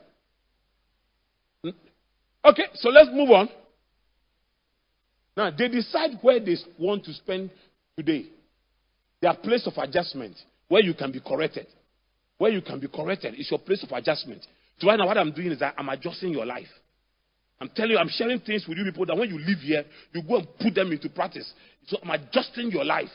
Okay, 2.45 2.65
so 2.75 2.89
let's 2.89 3.11
move 3.13 3.31
on. 3.31 3.49
Now, 5.37 5.51
they 5.51 5.69
decide 5.69 6.19
where 6.23 6.41
they 6.41 6.57
want 6.79 7.05
to 7.05 7.13
spend 7.13 7.51
today. 7.97 8.27
Their 9.21 9.35
place 9.35 9.67
of 9.67 9.75
adjustment, 9.77 10.37
where 10.69 10.83
you 10.83 10.95
can 10.95 11.13
be 11.13 11.21
corrected. 11.21 11.67
Where 12.39 12.51
you 12.51 12.63
can 12.63 12.81
be 12.81 12.89
corrected 12.89 13.35
is 13.35 13.51
your 13.51 13.61
place 13.61 13.83
of 13.83 13.93
adjustment. 13.93 14.47
So 14.81 14.89
right 14.89 14.99
now, 14.99 15.07
what 15.07 15.19
I'm 15.19 15.33
doing 15.33 15.53
is 15.53 15.59
that 15.61 15.75
I'm 15.77 15.89
adjusting 15.89 16.33
your 16.33 16.47
life. 16.47 16.69
I'm 17.61 17.69
telling 17.69 17.93
you, 17.93 17.99
I'm 17.99 18.09
sharing 18.09 18.41
things 18.41 18.67
with 18.67 18.79
you 18.79 18.85
people 18.85 19.05
that 19.05 19.17
when 19.17 19.29
you 19.29 19.39
live 19.39 19.59
here, 19.59 19.85
you 20.15 20.23
go 20.23 20.37
and 20.39 20.49
put 20.59 20.75
them 20.75 20.91
into 20.91 21.11
practice. 21.11 21.53
So 21.87 21.99
I'm 22.03 22.11
adjusting 22.11 22.71
your 22.71 22.85
life. 22.85 23.11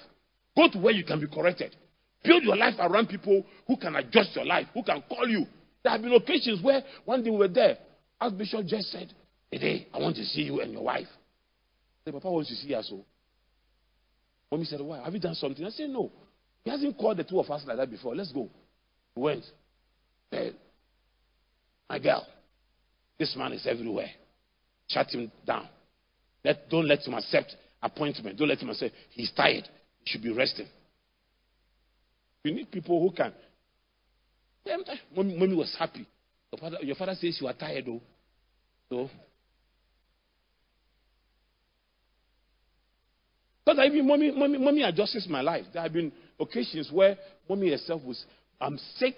Go 0.56 0.70
to 0.72 0.78
where 0.78 0.94
you 0.94 1.04
can 1.04 1.20
be 1.20 1.28
corrected. 1.28 1.76
Build 2.24 2.44
your 2.44 2.56
life 2.56 2.76
around 2.80 3.08
people 3.08 3.44
who 3.68 3.78
can 3.78 3.96
adjust 3.96 4.36
your 4.36 4.46
life, 4.46 4.68
who 4.74 4.84
can 4.84 5.04
call 5.10 5.28
you. 5.28 5.46
There 5.84 5.92
have 5.92 6.02
been 6.02 6.14
occasions 6.14 6.62
where 6.64 6.84
one 7.06 7.24
day 7.24 7.32
we 7.32 7.38
were 7.38 7.48
there. 7.48 7.78
Archbishop 8.22 8.66
just 8.68 8.92
said, 8.92 9.12
Today, 9.52 9.88
I 9.94 10.00
want 10.00 10.16
to 10.18 10.26
see 10.26 10.42
you 10.42 10.60
and 10.62 10.72
your 10.72 10.84
wife. 10.84 11.08
Said, 12.04 12.14
Papa 12.14 12.32
wants 12.32 12.50
to 12.50 12.56
see 12.56 12.74
us. 12.74 12.88
So. 12.90 13.06
Mommy 14.52 14.66
said, 14.66 14.82
Why? 14.82 15.04
Have 15.04 15.14
you 15.14 15.20
done 15.20 15.36
something? 15.36 15.66
I 15.66 15.70
said, 15.70 15.90
No. 15.90 16.12
He 16.64 16.72
hasn't 16.72 16.98
called 16.98 17.18
the 17.18 17.24
two 17.24 17.40
of 17.40 17.50
us 17.50 17.64
like 17.66 17.78
that 17.78 17.90
before. 17.90 18.16
Let's 18.16 18.32
go. 18.32 18.50
We 19.16 19.22
went. 19.22 19.44
Said, 20.34 20.56
my 21.90 22.00
girl, 22.00 22.26
this 23.20 23.36
man 23.38 23.54
is 23.54 23.66
everywhere. 23.68 24.10
Shut 24.88 25.10
him 25.10 25.32
down. 25.46 25.68
Let, 26.44 26.70
don't 26.70 26.88
let 26.88 27.00
him 27.02 27.14
accept 27.14 27.56
appointment. 27.82 28.38
Don't 28.38 28.48
let 28.48 28.60
him 28.60 28.70
accept. 28.70 28.94
He's 29.12 29.32
tired. 29.32 29.68
He 30.04 30.12
should 30.12 30.22
be 30.22 30.32
resting. 30.32 30.68
You 32.44 32.54
need 32.54 32.72
people 32.72 33.00
who 33.02 33.16
can. 33.16 33.34
Eh, 34.68 34.78
mommy, 35.16 35.38
mommy 35.38 35.56
was 35.56 35.76
happy. 35.78 36.06
Your 36.52 36.60
father, 36.60 36.78
your 36.82 36.96
father 36.96 37.16
says 37.16 37.38
you 37.42 37.48
are 37.48 37.54
tired, 37.54 37.86
though. 37.86 38.02
So. 38.90 39.10
Because 43.66 43.80
I 43.80 43.90
mean, 43.90 44.08
mommy, 44.08 44.32
mommy, 44.32 44.58
mommy 44.60 44.84
adjusts 44.84 45.28
my 45.28 45.42
life. 45.42 45.66
There 45.74 45.82
have 45.82 45.94
been 45.94 46.12
occasions 46.40 46.92
where 46.92 47.18
mommy 47.50 47.72
herself 47.72 48.04
was, 48.04 48.24
I'm 48.62 48.78
sick. 48.98 49.16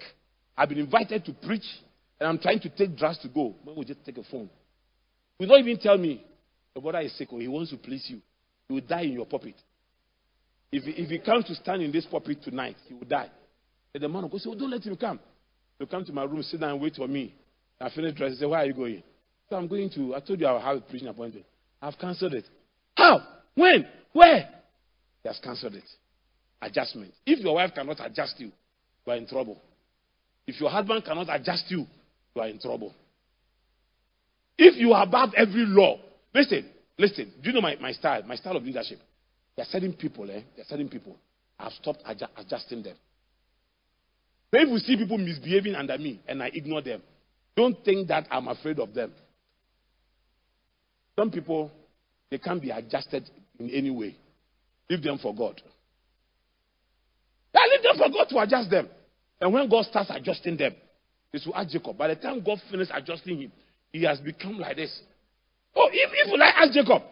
I've 0.58 0.70
been 0.70 0.80
invited 0.80 1.26
to 1.26 1.34
preach 1.34 1.66
and 2.20 2.30
I'm 2.30 2.40
trying 2.40 2.60
to 2.62 2.70
take 2.70 2.96
drugs 2.96 3.20
to 3.20 3.28
go, 3.28 3.56
when 3.64 3.76
we 3.76 3.86
just 3.86 4.04
take 4.06 4.18
a 4.18 4.24
phone. 4.24 4.50
Will 5.40 5.48
not 5.48 5.60
even 5.60 5.78
tell 5.78 5.98
me 5.98 6.24
your 6.76 6.82
brother 6.82 7.00
is 7.00 7.16
sick 7.18 7.32
or 7.32 7.40
he 7.40 7.48
wants 7.48 7.72
to 7.72 7.78
please 7.78 8.06
you. 8.08 8.22
He 8.68 8.74
will 8.74 8.82
die 8.82 9.02
in 9.02 9.14
your 9.14 9.26
pulpit. 9.26 9.56
If 10.72 10.84
he, 10.84 10.92
if 10.92 11.10
he 11.10 11.20
comes 11.20 11.46
to 11.46 11.56
stand 11.56 11.82
in 11.82 11.92
this 11.92 12.06
pulpit 12.06 12.44
tonight, 12.44 12.76
he 12.88 12.94
will 12.94 13.06
die. 13.06 13.30
And 13.94 14.04
the 14.04 14.10
man 14.10 14.24
will 14.24 14.30
go, 14.30 14.38
say, 14.38 14.50
oh, 14.50 14.56
don't 14.56 14.72
let 14.72 14.84
him 14.84 14.96
come. 14.98 15.20
He'll 15.78 15.88
come 15.88 16.04
to 16.06 16.14
my 16.14 16.24
room, 16.24 16.42
sit 16.44 16.60
down 16.60 16.72
and 16.72 16.82
wait 16.82 16.96
for 16.96 17.08
me. 17.08 17.36
I 17.80 17.90
finish 17.90 18.16
dressing. 18.16 18.38
Say, 18.38 18.46
where 18.46 18.60
are 18.60 18.66
you 18.66 18.74
going? 18.74 19.04
So 19.50 19.56
I'm 19.56 19.68
going 19.68 19.90
to, 19.92 20.16
I 20.16 20.20
told 20.20 20.40
you 20.40 20.48
I'll 20.48 20.60
have 20.60 20.78
a 20.78 20.82
preaching 20.82 21.08
appointment. 21.08 21.46
I've 21.82 21.98
cancelled 21.98 22.34
it. 22.34 22.46
How? 22.96 23.22
When? 23.54 23.88
Where? 24.12 24.50
He 25.24 25.30
has 25.30 25.40
cancelled 25.42 25.76
it. 25.76 25.84
Adjustment. 26.62 27.14
If 27.26 27.40
your 27.40 27.56
wife 27.56 27.72
cannot 27.74 28.04
adjust 28.04 28.40
you, 28.40 28.52
you 29.06 29.14
are 29.14 29.16
in 29.16 29.28
trouble. 29.28 29.62
If 30.48 30.60
your 30.60 30.70
husband 30.70 31.06
cannot 31.06 31.28
adjust 31.30 31.66
you, 31.70 31.86
you 32.38 32.42
are 32.42 32.48
in 32.48 32.60
trouble. 32.60 32.94
If 34.58 34.78
you 34.78 34.94
are 34.94 35.04
above 35.04 35.34
every 35.36 35.66
law, 35.66 36.00
listen, 36.34 36.70
Listen, 36.98 37.32
do 37.42 37.50
you 37.50 37.54
know 37.54 37.62
my, 37.62 37.76
my 37.80 37.92
style? 37.92 38.24
My 38.24 38.36
style 38.36 38.58
of 38.58 38.64
leadership. 38.64 39.00
There 39.56 39.64
are 39.64 39.70
certain 39.70 39.94
people, 39.94 40.30
eh? 40.30 40.42
There 40.56 40.64
are 40.64 40.68
certain 40.68 40.90
people. 40.90 41.16
I've 41.60 41.74
stopped 41.74 42.04
adju- 42.06 42.30
adjusting 42.36 42.84
them. 42.84 42.96
But 44.52 44.62
if 44.62 44.70
you 44.70 44.78
see 44.80 44.98
people 44.98 45.18
misbehaving 45.18 45.76
under 45.76 45.98
me 45.98 46.22
and 46.28 46.42
I 46.42 46.48
ignore 46.48 46.82
them, 46.82 47.02
don't 47.56 47.84
think 47.84 48.08
that 48.08 48.28
I'm 48.32 48.48
afraid 48.48 48.80
of 48.80 48.94
them. 48.94 49.12
Some 51.18 51.32
people, 51.32 51.72
they 52.32 52.38
can't 52.38 52.62
be 52.62 52.70
adjusted 52.70 53.30
in 53.60 53.70
any 53.70 53.90
way. 53.90 54.16
Leave 54.90 55.04
them 55.04 55.18
for 55.18 55.36
God. 55.36 55.62
I 57.54 57.68
leave 57.72 57.84
them 57.84 57.98
for 57.98 58.10
God 58.10 58.30
to 58.30 58.40
adjust 58.40 58.70
them. 58.70 58.88
And 59.42 59.52
when 59.54 59.68
God 59.70 59.86
starts 59.86 60.12
adjusting 60.14 60.58
them, 60.58 60.76
this 61.32 61.46
will 61.46 61.56
ask 61.56 61.70
Jacob. 61.70 61.98
By 61.98 62.10
the 62.10 62.16
time 62.16 62.42
God 62.44 62.60
finishes 62.70 62.92
adjusting 62.94 63.42
him, 63.42 63.52
he 63.92 64.04
has 64.04 64.20
become 64.20 64.60
like 64.60 64.76
this. 64.76 65.02
Oh, 65.76 65.90
if, 65.92 66.10
if 66.14 66.32
you 66.32 66.38
like, 66.38 66.54
ask 66.56 66.74
Jacob. 66.74 67.04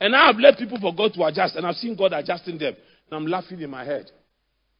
And 0.00 0.14
I 0.14 0.26
have 0.26 0.36
led 0.36 0.56
people 0.56 0.78
for 0.80 0.94
God 0.94 1.14
to 1.14 1.24
adjust, 1.24 1.56
and 1.56 1.66
I've 1.66 1.76
seen 1.76 1.96
God 1.96 2.12
adjusting 2.12 2.58
them. 2.58 2.74
And 3.10 3.16
I'm 3.16 3.26
laughing 3.26 3.60
in 3.60 3.70
my 3.70 3.84
head. 3.84 4.10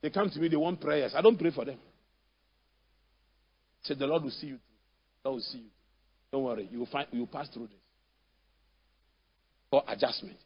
They 0.03 0.11
come 0.11 0.29
to 0.31 0.39
me, 0.39 0.49
they 0.49 0.57
want 0.57 0.81
prayers. 0.81 1.15
I 1.17 1.23
don't 1.23 1.39
pray 1.39 1.51
for 1.51 1.65
them. 1.65 1.79
Say, 3.83 3.95
the 3.95 4.07
Lord 4.07 4.23
will 4.23 4.31
see 4.31 4.49
you. 4.49 4.59
The 5.23 5.31
Lord 5.31 5.37
will 5.37 5.45
see 5.45 5.59
you. 5.59 5.71
Don't 6.33 6.43
worry, 6.43 6.69
you 6.71 6.81
will 6.81 6.87
find 6.87 7.07
you 7.13 7.21
will 7.21 7.27
pass 7.27 7.49
through 7.49 7.69
this. 7.69 7.79
For 9.71 9.83
adjustment. 9.87 10.37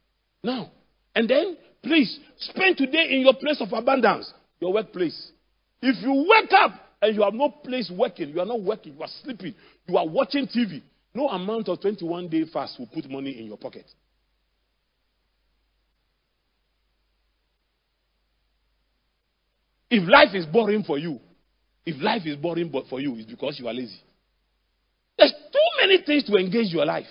Now, 0.43 0.70
and 1.15 1.28
then 1.28 1.57
please 1.82 2.19
spend 2.39 2.77
today 2.77 3.09
in 3.11 3.23
your 3.23 3.35
place 3.35 3.61
of 3.61 3.73
abundance, 3.73 4.32
your 4.61 4.73
workplace. 4.73 5.32
If 5.80 6.02
you 6.02 6.26
wake 6.28 6.52
up 6.52 6.72
and 7.00 7.14
you 7.14 7.22
have 7.22 7.34
no 7.34 7.48
place 7.48 7.90
working, 7.94 8.30
you 8.30 8.40
are 8.40 8.46
not 8.46 8.60
working, 8.60 8.94
you 8.94 9.02
are 9.02 9.09
sleeping, 9.22 9.55
you 9.86 9.96
are 9.96 10.06
watching 10.06 10.46
TV, 10.46 10.82
no 11.14 11.28
amount 11.28 11.68
of 11.68 11.80
21 11.80 12.28
day 12.28 12.44
fast 12.52 12.78
will 12.78 12.86
put 12.86 13.09
money 13.09 13.38
in 13.38 13.46
your 13.46 13.56
pocket. 13.56 13.86
If 19.90 20.09
life 20.09 20.34
is 20.34 20.44
boring 20.46 20.82
for 20.82 20.98
you, 20.98 21.18
if 21.86 22.02
life 22.02 22.22
is 22.26 22.36
boring 22.36 22.70
for 22.90 23.00
you, 23.00 23.16
it's 23.16 23.30
because 23.30 23.59
you 23.59 23.68
are 23.68 23.72
lazy. 23.72 24.02
There's 25.16 25.32
too 25.32 25.86
many 25.86 26.02
things 26.05 26.24
to 26.24 26.36
engage 26.36 26.72
your 26.72 26.84
life. 26.84 27.06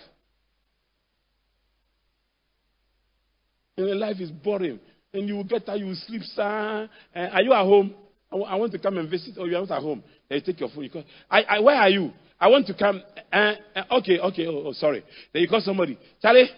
And 3.77 3.99
life 3.99 4.17
is 4.19 4.31
boring. 4.31 4.79
And 5.13 5.27
you 5.27 5.35
will 5.35 5.43
get 5.43 5.65
tired, 5.65 5.79
you 5.79 5.87
will 5.87 5.95
sleep, 6.07 6.21
sir. 6.23 6.89
Uh, 7.15 7.19
are 7.19 7.41
you 7.41 7.53
at 7.53 7.63
home? 7.63 7.95
I, 8.31 8.55
want 8.55 8.71
to 8.73 8.79
come 8.79 8.97
and 8.97 9.09
visit. 9.09 9.35
Oh, 9.39 9.45
you're 9.45 9.59
not 9.59 9.71
at 9.71 9.81
home. 9.81 10.03
Then 10.29 10.39
you 10.39 10.41
take 10.45 10.59
your 10.59 10.69
phone. 10.69 10.83
You 10.83 10.89
call, 10.89 11.03
I, 11.29 11.43
I, 11.43 11.59
where 11.59 11.75
are 11.75 11.89
you? 11.89 12.11
I 12.39 12.49
want 12.49 12.67
to 12.67 12.73
come. 12.73 13.01
Uh, 13.31 13.53
uh, 13.75 13.83
okay, 13.99 14.19
okay. 14.19 14.47
Oh, 14.47 14.67
oh, 14.67 14.73
sorry. 14.73 15.03
Then 15.33 15.41
you 15.41 15.47
call 15.47 15.61
somebody. 15.61 15.97
Charlie, 16.21 16.49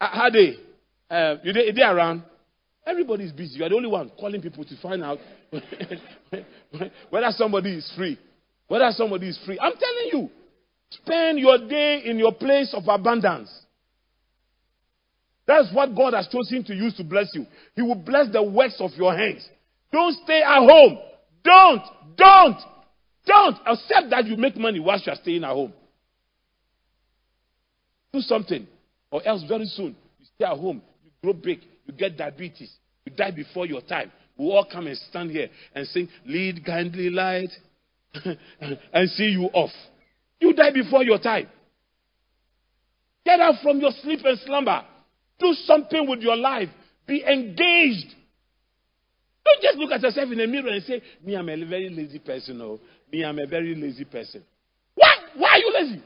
how 0.00 0.30
they? 0.30 0.56
Uh, 1.10 1.36
you 1.42 1.52
they, 1.52 1.70
they 1.72 1.82
around? 1.82 2.22
Everybody's 2.86 3.32
busy. 3.32 3.58
You 3.58 3.64
are 3.64 3.68
the 3.68 3.74
only 3.76 3.88
one 3.88 4.10
calling 4.18 4.40
people 4.40 4.64
to 4.64 4.76
find 4.80 5.04
out 5.04 5.18
whether 7.10 7.30
somebody 7.32 7.74
is 7.74 7.92
free. 7.96 8.18
Whether 8.68 8.90
somebody 8.92 9.28
is 9.28 9.38
free. 9.44 9.58
I'm 9.60 9.72
telling 9.72 10.10
you, 10.12 10.30
spend 10.90 11.38
your 11.38 11.58
day 11.68 12.02
in 12.04 12.18
your 12.18 12.32
place 12.32 12.72
of 12.74 12.84
abundance. 12.88 13.50
That's 15.46 15.72
what 15.74 15.94
God 15.94 16.14
has 16.14 16.28
chosen 16.28 16.64
to 16.64 16.74
use 16.74 16.96
to 16.96 17.04
bless 17.04 17.28
you. 17.34 17.44
He 17.74 17.82
will 17.82 17.96
bless 17.96 18.32
the 18.32 18.42
works 18.42 18.76
of 18.80 18.92
your 18.96 19.14
hands. 19.16 19.46
Don't 19.92 20.16
stay 20.24 20.42
at 20.42 20.58
home. 20.58 20.98
Don't, 21.44 21.82
don't, 22.16 22.58
don't 23.26 23.56
accept 23.66 24.10
that 24.10 24.26
you 24.26 24.36
make 24.36 24.56
money 24.56 24.80
whilst 24.80 25.06
you 25.06 25.12
are 25.12 25.16
staying 25.16 25.44
at 25.44 25.50
home. 25.50 25.72
Do 28.12 28.20
something, 28.20 28.66
or 29.10 29.26
else 29.26 29.44
very 29.48 29.66
soon 29.66 29.96
you 30.18 30.26
stay 30.34 30.44
at 30.44 30.56
home, 30.56 30.82
you 31.04 31.10
grow 31.22 31.32
big, 31.32 31.60
you 31.86 31.92
get 31.92 32.16
diabetes, 32.16 32.72
you 33.04 33.12
die 33.12 33.30
before 33.30 33.66
your 33.66 33.80
time. 33.80 34.10
We 34.36 34.46
all 34.46 34.66
come 34.70 34.86
and 34.86 34.96
stand 34.96 35.30
here 35.30 35.48
and 35.74 35.86
sing, 35.88 36.08
Lead 36.26 36.64
kindly 36.64 37.10
light, 37.10 37.50
and 38.92 39.10
see 39.10 39.24
you 39.24 39.44
off. 39.52 39.70
You 40.40 40.54
die 40.54 40.72
before 40.72 41.04
your 41.04 41.18
time. 41.18 41.48
Get 43.24 43.40
up 43.40 43.56
from 43.62 43.80
your 43.80 43.92
sleep 44.02 44.20
and 44.24 44.38
slumber. 44.40 44.82
Do 45.38 45.52
something 45.64 46.08
with 46.08 46.20
your 46.20 46.36
life. 46.36 46.68
Be 47.06 47.22
engaged. 47.22 48.14
Don't 49.50 49.62
just 49.62 49.78
look 49.78 49.90
at 49.90 50.02
yourself 50.02 50.30
in 50.30 50.38
the 50.38 50.46
mirror 50.46 50.68
and 50.68 50.82
say, 50.84 51.02
Me, 51.24 51.36
I'm 51.36 51.48
a 51.48 51.64
very 51.64 51.88
lazy 51.88 52.18
person. 52.18 52.60
Oh, 52.60 52.80
me, 53.12 53.24
I'm 53.24 53.38
a 53.38 53.46
very 53.46 53.74
lazy 53.74 54.04
person. 54.04 54.42
Why? 54.94 55.12
Why 55.36 55.50
are 55.50 55.58
you 55.58 55.72
lazy? 55.74 56.02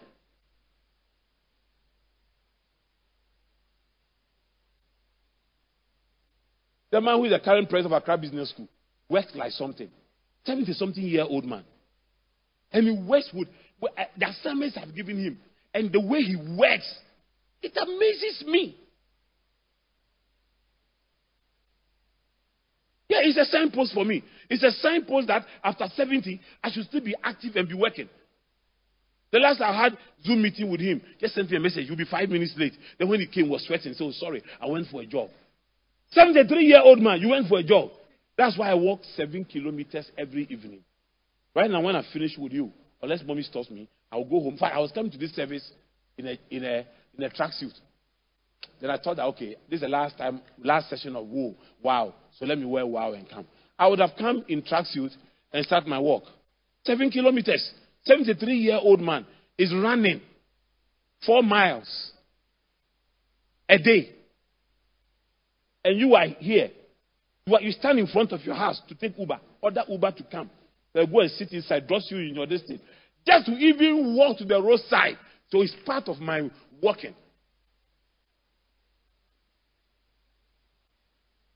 The 6.91 7.01
man 7.01 7.17
who 7.17 7.25
is 7.25 7.33
the 7.33 7.41
current 7.41 7.69
president 7.69 7.93
of 7.93 8.01
Accra 8.01 8.17
Business 8.17 8.51
School 8.51 8.69
works 9.09 9.33
like 9.35 9.51
something. 9.53 9.89
70 10.47 10.73
something 10.75 11.03
year 11.03 11.25
old 11.29 11.45
man. 11.45 11.65
And 12.73 12.85
he 12.87 13.05
works 13.07 13.31
with 13.35 13.49
uh, 13.83 14.05
the 14.17 14.29
assignments 14.29 14.79
I've 14.81 14.95
given 14.95 15.23
him. 15.23 15.39
And 15.73 15.91
the 15.91 16.01
way 16.01 16.23
he 16.23 16.37
works, 16.37 16.95
it 17.63 17.77
amazes 17.77 18.45
me. 18.47 18.79
Yeah, 23.15 23.29
it's 23.29 23.39
a 23.39 23.45
signpost 23.45 23.95
for 23.95 24.05
me. 24.05 24.25
It's 24.51 24.63
a 24.63 24.73
signpost 24.73 25.29
that 25.29 25.47
after 25.63 25.87
70, 25.95 26.41
I 26.63 26.71
should 26.71 26.85
still 26.85 27.01
be 27.01 27.15
active 27.23 27.55
and 27.55 27.69
be 27.69 27.75
working. 27.75 28.09
The 29.31 29.39
last 29.39 29.61
I 29.61 29.73
had 29.73 29.97
Zoom 30.25 30.43
meeting 30.43 30.71
with 30.71 30.81
him, 30.81 31.01
just 31.21 31.35
sent 31.35 31.51
me 31.51 31.57
a 31.57 31.61
message. 31.61 31.87
You'll 31.87 31.97
be 31.97 32.05
five 32.05 32.29
minutes 32.29 32.55
late. 32.57 32.73
Then 32.99 33.09
when 33.09 33.21
he 33.21 33.27
came, 33.27 33.49
was 33.49 33.65
sweating. 33.67 33.95
So 33.95 34.11
sorry, 34.13 34.43
I 34.61 34.67
went 34.67 34.89
for 34.89 35.03
a 35.03 35.07
job. 35.07 35.31
73 36.11 36.65
year 36.65 36.81
old 36.83 37.01
man, 37.01 37.21
you 37.21 37.29
went 37.31 37.49
for 37.49 37.59
a 37.59 37.63
job. 37.63 37.91
That's 38.37 38.59
why 38.59 38.71
I 38.71 38.75
walk 38.75 39.01
seven 39.17 39.45
kilometers 39.45 40.11
every 40.19 40.47
evening. 40.51 40.81
Right 41.55 41.71
now, 41.71 41.81
when 41.81 41.95
I 41.95 42.03
finish 42.13 42.37
with 42.37 42.53
you, 42.53 42.73
unless 43.01 43.23
mommy 43.25 43.43
stops 43.43 43.71
me, 43.71 43.89
I'll 44.11 44.25
go 44.25 44.41
home. 44.41 44.55
In 44.55 44.59
fact, 44.59 44.75
I 44.75 44.81
was 44.81 44.91
coming 44.93 45.13
to 45.13 45.19
this 45.19 45.33
service 45.35 45.69
in 46.19 46.27
a 46.27 46.39
in 46.51 46.65
a 46.65 46.87
in 47.17 47.25
a 47.25 47.31
tracksuit. 47.31 47.75
Then 48.81 48.91
I 48.91 48.99
thought 48.99 49.17
that 49.17 49.25
okay, 49.27 49.57
this 49.69 49.79
is 49.79 49.81
the 49.83 49.89
last 49.89 50.19
time, 50.19 50.41
last 50.63 50.91
session 50.91 51.17
of 51.17 51.27
whoa, 51.27 51.55
wow. 51.83 52.15
So 52.39 52.47
let 52.47 52.59
me 52.59 52.65
wear 52.65 52.87
wow 52.87 53.13
and 53.13 53.29
come. 53.29 53.47
I 53.79 53.89
would 53.89 53.99
have 53.99 54.13
come 54.19 54.45
in 54.49 54.63
tracksuit 54.63 55.11
and 55.53 55.65
start 55.65 55.87
my 55.87 55.99
walk. 55.99 56.25
Seven 56.85 57.11
kilometers. 57.11 57.73
73 58.05 58.55
year 58.55 58.79
old 58.83 59.01
man 59.01 59.27
is 59.57 59.73
running 59.75 60.21
four 61.25 61.43
miles 61.43 62.13
a 63.69 63.79
day. 63.79 64.11
And 65.85 65.99
you 65.99 66.15
are 66.15 66.27
here. 66.27 66.71
You, 67.47 67.55
are, 67.55 67.63
you 67.63 67.73
stand 67.73 67.99
in 67.99 68.07
front 68.07 68.33
of 68.33 68.41
your 68.43 68.55
house 68.55 68.81
to 68.89 68.95
take 68.95 69.19
Uber, 69.19 69.39
order 69.61 69.83
Uber 69.89 70.13
to 70.13 70.23
come. 70.25 70.51
They 70.95 71.05
go 71.07 71.21
and 71.21 71.31
sit 71.31 71.53
inside, 71.53 71.87
dress 71.87 72.07
you 72.11 72.19
in 72.19 72.35
your 72.35 72.47
distance. 72.47 72.81
Just 73.27 73.47
to 73.47 73.53
even 73.53 74.15
walk 74.17 74.39
to 74.39 74.45
the 74.45 74.63
roadside. 74.63 75.19
So 75.51 75.63
it's 75.63 75.75
part 75.85 76.09
of 76.09 76.19
my 76.21 76.49
walking. 76.83 77.15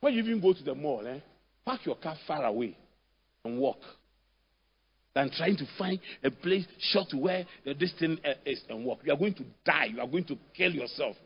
When 0.00 0.14
you 0.14 0.22
even 0.22 0.40
go 0.40 0.52
to 0.52 0.62
the 0.62 0.74
mall, 0.74 1.06
eh, 1.06 1.20
park 1.64 1.80
your 1.84 1.96
car 1.96 2.16
far 2.26 2.44
away 2.44 2.76
and 3.44 3.58
walk. 3.58 3.78
Than 5.14 5.30
trying 5.30 5.56
to 5.56 5.66
find 5.76 5.98
a 6.22 6.30
place 6.30 6.64
short 6.78 7.08
where 7.12 7.44
this 7.64 7.92
thing 7.98 8.18
eh, 8.24 8.34
is 8.46 8.62
and 8.68 8.84
walk. 8.84 9.00
You 9.04 9.12
are 9.12 9.16
going 9.16 9.34
to 9.34 9.44
die. 9.64 9.86
You 9.86 10.00
are 10.00 10.06
going 10.06 10.24
to 10.24 10.38
kill 10.56 10.70
yourself. 10.70 11.16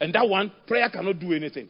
And 0.00 0.14
that 0.14 0.28
one, 0.28 0.50
prayer 0.66 0.88
cannot 0.88 1.18
do 1.18 1.32
anything. 1.32 1.68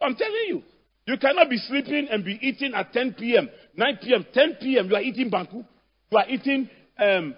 I'm 0.00 0.14
telling 0.14 0.44
you. 0.48 0.62
You 1.06 1.16
cannot 1.18 1.50
be 1.50 1.56
sleeping 1.56 2.08
and 2.10 2.24
be 2.24 2.38
eating 2.40 2.74
at 2.74 2.92
10 2.92 3.14
p.m., 3.14 3.48
9 3.76 3.98
p.m., 4.02 4.26
10 4.32 4.56
p.m. 4.60 4.88
You 4.88 4.94
are 4.94 5.02
eating 5.02 5.30
banku. 5.30 5.64
You 6.10 6.18
are 6.18 6.28
eating 6.28 6.70
um, 6.98 7.34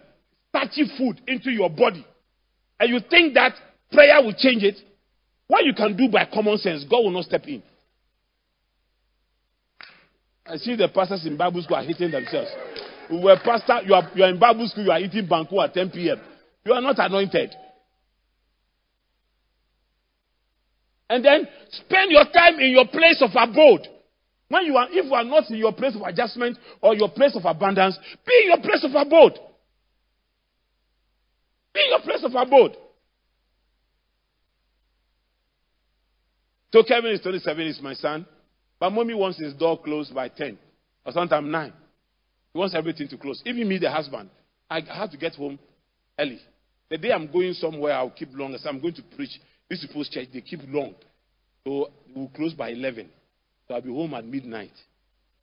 starchy 0.50 0.84
food 0.98 1.20
into 1.26 1.50
your 1.50 1.70
body. 1.70 2.06
And 2.78 2.90
you 2.90 3.00
think 3.08 3.34
that 3.34 3.54
prayer 3.90 4.22
will 4.22 4.34
change 4.36 4.62
it? 4.62 4.76
What 5.54 5.66
you 5.66 5.72
can 5.72 5.96
do 5.96 6.08
by 6.08 6.24
common 6.24 6.58
sense, 6.58 6.82
God 6.90 7.04
will 7.04 7.12
not 7.12 7.26
step 7.26 7.46
in. 7.46 7.62
I 10.44 10.56
see 10.56 10.74
the 10.74 10.88
pastors 10.88 11.24
in 11.26 11.36
Bible 11.36 11.62
school 11.62 11.76
are 11.76 11.84
hitting 11.84 12.10
themselves. 12.10 12.50
We 13.08 13.22
were 13.22 13.36
pastor, 13.36 13.78
you 13.86 13.94
are, 13.94 14.10
you 14.16 14.24
are 14.24 14.30
in 14.30 14.40
Bible 14.40 14.66
school, 14.66 14.82
you 14.82 14.90
are 14.90 14.98
eating 14.98 15.28
banku 15.28 15.62
at 15.62 15.72
10 15.72 15.90
p.m. 15.90 16.20
You 16.64 16.72
are 16.72 16.80
not 16.80 16.98
anointed. 16.98 17.54
And 21.08 21.24
then 21.24 21.46
spend 21.70 22.10
your 22.10 22.24
time 22.24 22.58
in 22.58 22.72
your 22.72 22.88
place 22.88 23.22
of 23.22 23.30
abode. 23.36 23.86
When 24.48 24.64
you 24.66 24.76
are, 24.76 24.88
if 24.90 25.04
you 25.04 25.14
are 25.14 25.22
not 25.22 25.48
in 25.50 25.58
your 25.58 25.72
place 25.72 25.94
of 25.94 26.02
adjustment 26.02 26.58
or 26.80 26.96
your 26.96 27.10
place 27.10 27.36
of 27.36 27.44
abundance, 27.44 27.96
be 28.26 28.40
in 28.42 28.48
your 28.48 28.60
place 28.60 28.82
of 28.82 28.90
abode. 28.90 29.38
Be 31.72 31.80
in 31.80 31.90
your 31.90 32.00
place 32.00 32.24
of 32.24 32.34
abode. 32.34 32.76
So 36.74 36.82
Kevin 36.82 37.12
is 37.12 37.20
27, 37.20 37.66
is 37.68 37.80
my 37.80 37.94
son. 37.94 38.26
But 38.80 38.90
mommy 38.90 39.14
wants 39.14 39.38
his 39.38 39.54
door 39.54 39.80
closed 39.80 40.12
by 40.12 40.26
10 40.26 40.58
or 41.06 41.12
sometime 41.12 41.48
9. 41.48 41.72
He 42.52 42.58
wants 42.58 42.74
everything 42.74 43.06
to 43.10 43.16
close. 43.16 43.40
Even 43.46 43.68
me, 43.68 43.78
the 43.78 43.88
husband, 43.88 44.28
I 44.68 44.80
have 44.80 45.12
to 45.12 45.16
get 45.16 45.36
home 45.36 45.56
early. 46.18 46.40
The 46.90 46.98
day 46.98 47.12
I'm 47.12 47.30
going 47.30 47.52
somewhere, 47.52 47.94
I'll 47.94 48.10
keep 48.10 48.30
long. 48.32 48.58
So 48.58 48.68
I'm 48.68 48.80
going 48.80 48.94
to 48.94 49.02
preach. 49.14 49.30
These 49.70 49.86
people's 49.86 50.08
church, 50.08 50.30
they 50.34 50.40
keep 50.40 50.62
long. 50.66 50.96
So 51.64 51.92
we'll 52.12 52.26
close 52.34 52.54
by 52.54 52.70
11. 52.70 53.08
So 53.68 53.74
I'll 53.74 53.80
be 53.80 53.90
home 53.90 54.12
at 54.14 54.26
midnight. 54.26 54.72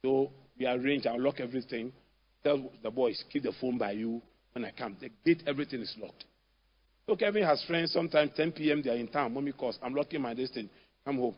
So 0.01 0.31
we 0.59 0.67
arrange, 0.67 1.05
I'll 1.05 1.21
lock 1.21 1.39
everything. 1.39 1.93
Tell 2.43 2.61
the 2.83 2.91
boys, 2.91 3.23
keep 3.31 3.43
the 3.43 3.53
phone 3.61 3.77
by 3.77 3.91
you 3.91 4.21
when 4.51 4.65
I 4.65 4.71
come. 4.77 4.97
The 4.99 5.09
gate, 5.23 5.43
everything 5.47 5.79
is 5.79 5.95
locked. 5.97 6.25
So 7.07 7.15
Kevin 7.15 7.43
has 7.43 7.63
friends, 7.63 7.93
sometimes 7.93 8.31
10 8.35 8.51
p.m. 8.51 8.81
they 8.83 8.89
are 8.89 8.95
in 8.97 9.07
town. 9.07 9.33
Mommy 9.33 9.53
calls. 9.53 9.79
I'm 9.81 9.95
locking 9.95 10.21
my 10.21 10.33
destiny. 10.33 10.69
Come 11.05 11.17
home. 11.17 11.35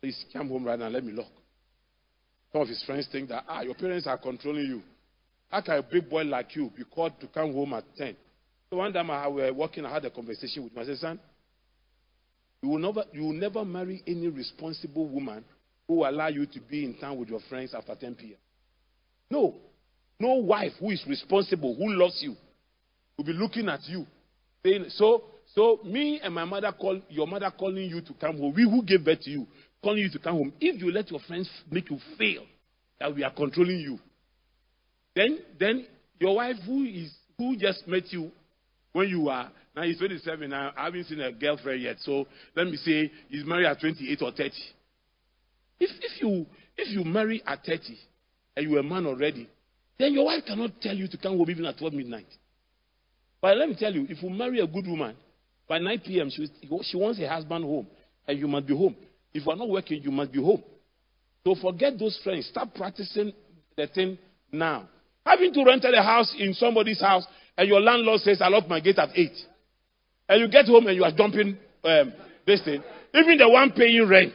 Please 0.00 0.24
come 0.32 0.48
home 0.48 0.64
right 0.64 0.78
now. 0.78 0.88
Let 0.88 1.04
me 1.04 1.12
lock. 1.12 1.30
Some 2.52 2.62
of 2.62 2.68
his 2.68 2.82
friends 2.84 3.08
think 3.10 3.28
that, 3.30 3.44
ah, 3.48 3.62
your 3.62 3.74
parents 3.74 4.06
are 4.06 4.18
controlling 4.18 4.66
you. 4.66 4.82
How 5.48 5.60
can 5.60 5.74
a 5.74 5.82
big 5.82 6.08
boy 6.08 6.22
like 6.22 6.54
you 6.56 6.70
be 6.76 6.84
called 6.84 7.18
to 7.20 7.26
come 7.28 7.52
home 7.52 7.74
at 7.74 7.84
10? 7.96 8.16
So 8.70 8.76
one 8.76 8.92
time 8.92 9.10
I 9.10 9.26
was 9.26 9.52
working, 9.52 9.84
I 9.84 9.92
had 9.92 10.04
a 10.04 10.10
conversation 10.10 10.64
with 10.64 10.74
my 10.74 10.84
son. 10.94 11.20
You 12.62 12.70
will 12.70 12.78
never, 12.78 13.04
you 13.12 13.22
will 13.22 13.32
never 13.32 13.64
marry 13.64 14.02
any 14.06 14.28
responsible 14.28 15.08
woman 15.08 15.44
who 15.86 15.96
will 15.96 16.08
allow 16.08 16.28
you 16.28 16.46
to 16.46 16.60
be 16.60 16.84
in 16.84 16.94
town 16.94 17.18
with 17.18 17.28
your 17.28 17.40
friends 17.48 17.74
after 17.74 17.94
10 17.94 18.14
p.m. 18.14 18.36
No. 19.30 19.56
No 20.18 20.34
wife 20.34 20.72
who 20.78 20.90
is 20.90 21.04
responsible, 21.08 21.74
who 21.74 21.92
loves 21.94 22.22
you, 22.22 22.36
will 23.16 23.24
be 23.24 23.32
looking 23.32 23.68
at 23.68 23.80
you. 23.88 24.06
Saying, 24.64 24.86
so, 24.90 25.24
so 25.54 25.80
me 25.84 26.20
and 26.22 26.34
my 26.34 26.44
mother 26.44 26.72
call 26.72 27.00
your 27.08 27.26
mother 27.26 27.50
calling 27.56 27.88
you 27.88 28.00
to 28.00 28.14
come 28.14 28.38
home. 28.38 28.54
We 28.54 28.64
who 28.64 28.82
gave 28.82 29.04
birth 29.04 29.20
to 29.22 29.30
you, 29.30 29.46
calling 29.82 29.98
you 29.98 30.10
to 30.10 30.18
come 30.18 30.34
home. 30.34 30.52
If 30.60 30.80
you 30.80 30.90
let 30.90 31.10
your 31.10 31.20
friends 31.20 31.50
make 31.70 31.90
you 31.90 31.98
feel 32.18 32.44
that 32.98 33.14
we 33.14 33.22
are 33.22 33.32
controlling 33.32 33.80
you, 33.80 33.98
then 35.14 35.40
then 35.58 35.86
your 36.18 36.36
wife 36.36 36.56
who 36.64 36.84
is 36.84 37.12
who 37.36 37.56
just 37.56 37.86
met 37.86 38.12
you 38.12 38.30
when 38.92 39.08
you 39.08 39.28
are 39.28 39.50
now 39.74 39.82
he's 39.82 39.98
27 39.98 40.50
now, 40.50 40.72
I 40.76 40.84
haven't 40.84 41.04
seen 41.04 41.20
a 41.20 41.32
girlfriend 41.32 41.82
yet. 41.82 41.96
So 42.00 42.26
let 42.54 42.66
me 42.66 42.76
say 42.76 43.10
he's 43.28 43.44
married 43.44 43.66
at 43.66 43.80
28 43.80 44.22
or 44.22 44.30
30. 44.30 44.50
If 45.80 45.90
if 46.00 46.22
you 46.22 46.46
if 46.76 46.88
you 46.88 47.04
marry 47.04 47.42
at 47.46 47.64
30 47.64 47.98
and 48.56 48.70
you're 48.70 48.80
a 48.80 48.82
man 48.82 49.06
already, 49.06 49.48
then 49.98 50.12
your 50.12 50.26
wife 50.26 50.44
cannot 50.46 50.80
tell 50.80 50.94
you 50.94 51.08
to 51.08 51.16
come 51.16 51.38
home 51.38 51.50
even 51.50 51.64
at 51.64 51.78
12 51.78 51.94
midnight. 51.94 52.26
But 53.40 53.56
let 53.56 53.68
me 53.68 53.76
tell 53.78 53.92
you, 53.92 54.06
if 54.08 54.22
you 54.22 54.30
marry 54.30 54.60
a 54.60 54.66
good 54.66 54.86
woman, 54.86 55.16
by 55.68 55.78
9 55.78 56.02
p.m. 56.04 56.30
She, 56.30 56.48
she 56.82 56.96
wants 56.96 57.18
her 57.18 57.28
husband 57.28 57.64
home, 57.64 57.86
and 58.26 58.38
you 58.38 58.48
must 58.48 58.66
be 58.66 58.76
home. 58.76 58.96
If 59.32 59.46
you 59.46 59.52
are 59.52 59.56
not 59.56 59.68
working, 59.68 60.02
you 60.02 60.10
must 60.10 60.32
be 60.32 60.42
home. 60.42 60.62
So 61.44 61.54
forget 61.60 61.98
those 61.98 62.18
friends. 62.22 62.46
Start 62.46 62.74
practicing 62.74 63.32
the 63.76 63.86
thing 63.86 64.18
now. 64.50 64.88
Having 65.24 65.54
to 65.54 65.64
rent 65.64 65.84
a 65.84 66.02
house 66.02 66.34
in 66.38 66.54
somebody's 66.54 67.00
house, 67.00 67.26
and 67.56 67.68
your 67.68 67.80
landlord 67.80 68.20
says, 68.20 68.40
I 68.40 68.48
lock 68.48 68.68
my 68.68 68.80
gate 68.80 68.98
at 68.98 69.10
8. 69.14 69.30
And 70.28 70.40
you 70.40 70.48
get 70.48 70.66
home 70.66 70.86
and 70.86 70.96
you 70.96 71.04
are 71.04 71.12
jumping 71.12 71.58
um, 71.84 72.12
this 72.46 72.62
thing. 72.64 72.82
Even 73.14 73.38
the 73.38 73.48
one 73.48 73.72
paying 73.72 74.08
rent. 74.08 74.32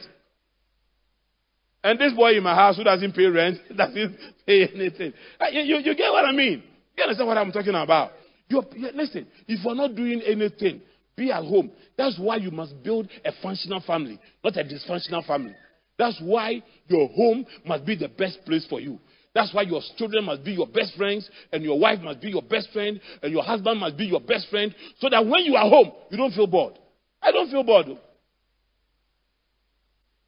And 1.82 1.98
this 1.98 2.12
boy 2.12 2.36
in 2.36 2.42
my 2.42 2.54
house 2.54 2.76
who 2.76 2.84
doesn't 2.84 3.12
pay 3.12 3.26
rent, 3.26 3.58
doesn't 3.76 4.16
pay 4.46 4.66
anything. 4.66 5.12
Uh, 5.40 5.46
you, 5.52 5.62
you, 5.62 5.76
you 5.78 5.94
get 5.94 6.10
what 6.10 6.24
I 6.24 6.32
mean? 6.32 6.62
You 6.96 7.02
understand 7.02 7.28
what 7.28 7.38
I'm 7.38 7.52
talking 7.52 7.74
about? 7.74 8.12
You're, 8.48 8.64
listen, 8.94 9.26
if 9.46 9.64
you're 9.64 9.74
not 9.74 9.94
doing 9.94 10.22
anything, 10.22 10.80
be 11.18 11.30
at 11.30 11.44
home. 11.44 11.70
That's 11.98 12.18
why 12.18 12.36
you 12.36 12.50
must 12.50 12.82
build 12.82 13.08
a 13.24 13.32
functional 13.42 13.82
family, 13.86 14.18
not 14.42 14.56
a 14.56 14.64
dysfunctional 14.64 15.26
family. 15.26 15.54
That's 15.98 16.18
why 16.22 16.62
your 16.86 17.08
home 17.08 17.44
must 17.66 17.84
be 17.84 17.96
the 17.96 18.08
best 18.08 18.38
place 18.46 18.64
for 18.70 18.80
you. 18.80 18.98
That's 19.34 19.52
why 19.52 19.62
your 19.62 19.82
children 19.96 20.24
must 20.24 20.44
be 20.44 20.52
your 20.52 20.66
best 20.66 20.96
friends, 20.96 21.28
and 21.52 21.62
your 21.62 21.78
wife 21.78 22.00
must 22.00 22.20
be 22.20 22.30
your 22.30 22.42
best 22.42 22.70
friend, 22.72 23.00
and 23.22 23.32
your 23.32 23.42
husband 23.42 23.78
must 23.78 23.96
be 23.96 24.06
your 24.06 24.20
best 24.20 24.48
friend, 24.48 24.74
so 25.00 25.08
that 25.10 25.26
when 25.26 25.44
you 25.44 25.54
are 25.56 25.68
home, 25.68 25.92
you 26.10 26.16
don't 26.16 26.32
feel 26.32 26.46
bored. 26.46 26.78
I 27.20 27.32
don't 27.32 27.50
feel 27.50 27.64
bored. 27.64 27.86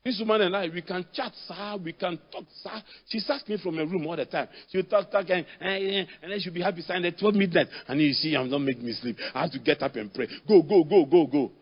This 0.05 0.19
woman 0.19 0.41
and 0.41 0.57
I, 0.57 0.69
we 0.73 0.81
can 0.81 1.05
chat, 1.13 1.33
sir. 1.47 1.77
We 1.85 1.93
can 1.93 2.19
talk, 2.33 2.45
sir. 2.63 2.83
She 3.09 3.21
asked 3.29 3.49
me 3.49 3.59
from 3.63 3.79
a 3.79 3.85
room 3.85 4.07
all 4.07 4.17
the 4.17 4.25
time. 4.25 4.49
She 4.71 4.79
would 4.79 4.89
talk, 4.89 5.11
talk, 5.11 5.29
and, 5.29 5.45
and, 5.61 6.09
and 6.23 6.33
then 6.33 6.41
she'll 6.41 6.55
be 6.55 6.63
happy 6.63 6.81
signing 6.81 7.05
at 7.05 7.19
12 7.19 7.35
midnight. 7.35 7.67
And 7.87 8.01
you 8.01 8.13
see, 8.15 8.35
I'm 8.35 8.49
not 8.49 8.61
making 8.61 8.85
me 8.85 8.93
sleep. 8.95 9.17
I 9.35 9.43
have 9.43 9.53
to 9.53 9.59
get 9.59 9.83
up 9.83 9.97
and 9.97 10.13
pray. 10.13 10.27
Go, 10.49 10.63
go, 10.63 10.85
go, 10.85 11.05
go, 11.05 11.27
go. 11.27 11.53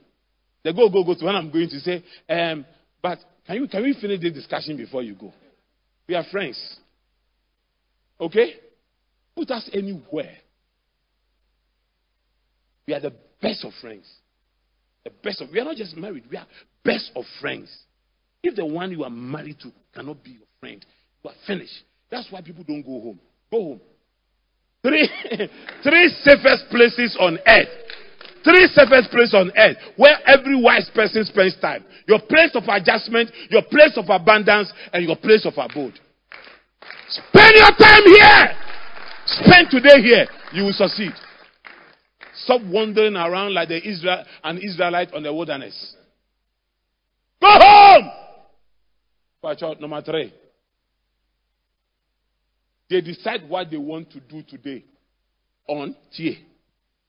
The 0.62 0.73
go, 0.73 0.89
go, 0.89 1.02
go 1.02 1.15
to 1.15 1.24
when 1.24 1.35
I'm 1.35 1.51
going 1.51 1.69
to 1.69 1.81
say, 1.81 2.05
um, 2.28 2.65
but 3.02 3.19
can 3.47 3.56
you 3.56 3.69
can 3.69 3.82
we 3.82 3.97
finish 4.01 4.20
this 4.20 4.32
discussion 4.32 4.77
before 4.77 5.02
you 5.02 5.15
go? 5.15 5.32
We 6.09 6.15
are 6.15 6.24
friends. 6.31 6.77
Okay? 8.20 8.55
Put 9.35 9.51
us 9.51 9.69
anywhere. 9.73 10.36
We 12.86 12.94
are 12.94 13.01
the 13.01 13.15
best 13.40 13.65
of 13.65 13.73
friends. 13.81 14.06
The 15.05 15.10
best 15.23 15.40
of 15.40 15.51
we 15.51 15.59
are 15.60 15.65
not 15.65 15.77
just 15.77 15.97
married, 15.97 16.24
we 16.31 16.36
are 16.36 16.47
best 16.85 17.10
of 17.16 17.24
friends. 17.40 17.69
If 18.48 18.56
the 18.56 18.64
one 18.64 18.90
you 18.92 19.04
are 19.04 19.10
married 19.10 19.60
to 19.60 19.70
cannot 19.94 20.24
be 20.24 20.30
your 20.30 20.46
friend, 20.58 20.82
you 21.22 21.28
are 21.28 21.36
finished. 21.46 21.84
That's 22.10 22.32
why 22.32 22.40
people 22.40 22.64
don't 22.66 22.80
go 22.80 22.98
home. 22.98 23.20
Go 23.50 23.58
home. 23.58 23.80
Three, 24.82 25.06
three 25.82 26.08
safest 26.22 26.64
places 26.70 27.14
on 27.20 27.38
earth. 27.46 27.68
Three 28.42 28.66
safest 28.72 29.10
places 29.10 29.34
on 29.34 29.52
earth 29.54 29.76
where 29.96 30.16
every 30.26 30.58
wise 30.62 30.90
person 30.94 31.26
spends 31.26 31.60
time. 31.60 31.84
Your 32.06 32.20
place 32.20 32.52
of 32.54 32.62
adjustment, 32.68 33.30
your 33.50 33.60
place 33.70 33.98
of 33.98 34.06
abundance, 34.08 34.72
and 34.94 35.04
your 35.04 35.16
place 35.16 35.44
of 35.44 35.52
abode. 35.58 36.00
Spend 37.10 37.52
your 37.54 37.76
time 37.76 38.04
here. 38.06 38.56
Spend 39.26 39.68
today 39.70 40.00
here. 40.00 40.26
You 40.54 40.64
will 40.64 40.72
succeed. 40.72 41.12
Stop 42.44 42.62
wandering 42.64 43.14
around 43.14 43.52
like 43.52 43.68
the 43.68 43.86
Israel, 43.86 44.24
an 44.42 44.56
Israelite 44.56 45.12
on 45.12 45.22
the 45.22 45.34
wilderness. 45.34 45.96
Go 47.42 47.48
home. 47.50 48.18
Watch 49.43 49.62
out. 49.62 49.81
Number 49.81 50.02
three. 50.02 50.32
They 52.90 53.01
decide 53.01 53.48
what 53.48 53.70
they 53.70 53.77
want 53.77 54.10
to 54.12 54.20
do 54.20 54.43
today 54.43 54.85
on 55.66 55.94
TIA. 56.16 56.36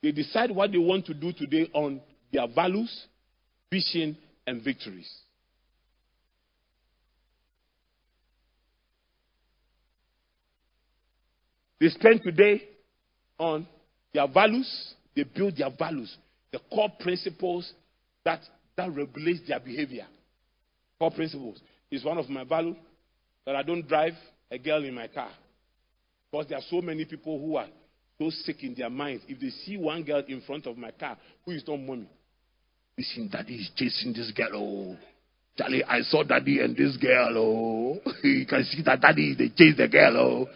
They 0.04 0.12
decide 0.12 0.52
what 0.52 0.72
they 0.72 0.78
want 0.78 1.06
to 1.06 1.14
do 1.14 1.32
today 1.32 1.70
on 1.74 2.02
their 2.32 2.48
values, 2.48 3.06
vision, 3.72 4.18
and 4.46 4.64
victories. 4.64 5.10
They 11.80 11.88
spend 11.90 12.22
today 12.24 12.62
on 13.38 13.66
their 14.14 14.28
values. 14.28 14.94
They 15.16 15.24
build 15.24 15.58
their 15.58 15.70
values, 15.78 16.14
the 16.52 16.60
core 16.72 16.92
principles 17.00 17.72
that, 18.26 18.42
that 18.76 18.94
regulates 18.94 19.48
their 19.48 19.60
behavior. 19.60 20.08
Core 21.00 21.12
principles 21.12 21.60
is 21.92 22.04
one 22.04 22.18
of 22.18 22.30
my 22.30 22.44
values 22.44 22.78
that 23.46 23.56
I 23.56 23.64
don't 23.64 23.88
drive 23.88 24.14
a 24.52 24.58
girl 24.58 24.84
in 24.84 24.94
my 24.94 25.08
car. 25.08 25.32
Because 26.32 26.48
there 26.48 26.58
are 26.58 26.64
so 26.70 26.82
many 26.82 27.06
people 27.06 27.40
who 27.40 27.56
are 27.56 27.68
so 28.20 28.30
sick 28.30 28.64
in 28.64 28.76
their 28.76 28.90
minds. 28.90 29.24
If 29.28 29.40
they 29.40 29.50
see 29.50 29.78
one 29.78 30.04
girl 30.04 30.24
in 30.28 30.42
front 30.42 30.68
of 30.68 30.78
my 30.78 30.92
car 30.92 31.18
who 31.46 31.52
is 31.52 31.64
not 31.68 31.78
mommy, 31.78 32.08
listen, 32.98 33.30
daddy 33.32 33.56
is 33.56 33.72
chasing 33.76 34.14
this 34.14 34.32
girl. 34.32 34.50
Oh, 34.54 34.98
Charlie, 35.58 35.84
I 35.84 36.02
saw 36.02 36.24
daddy 36.24 36.60
and 36.60 36.76
this 36.76 36.98
girl. 36.98 37.38
Oh, 37.38 38.12
you 38.24 38.46
can 38.46 38.64
see 38.66 38.84
that 38.84 39.02
daddy, 39.02 39.36
they 39.38 39.50
chase 39.50 39.76
the 39.78 39.88
girl. 39.88 40.18
Oh, 40.18 40.50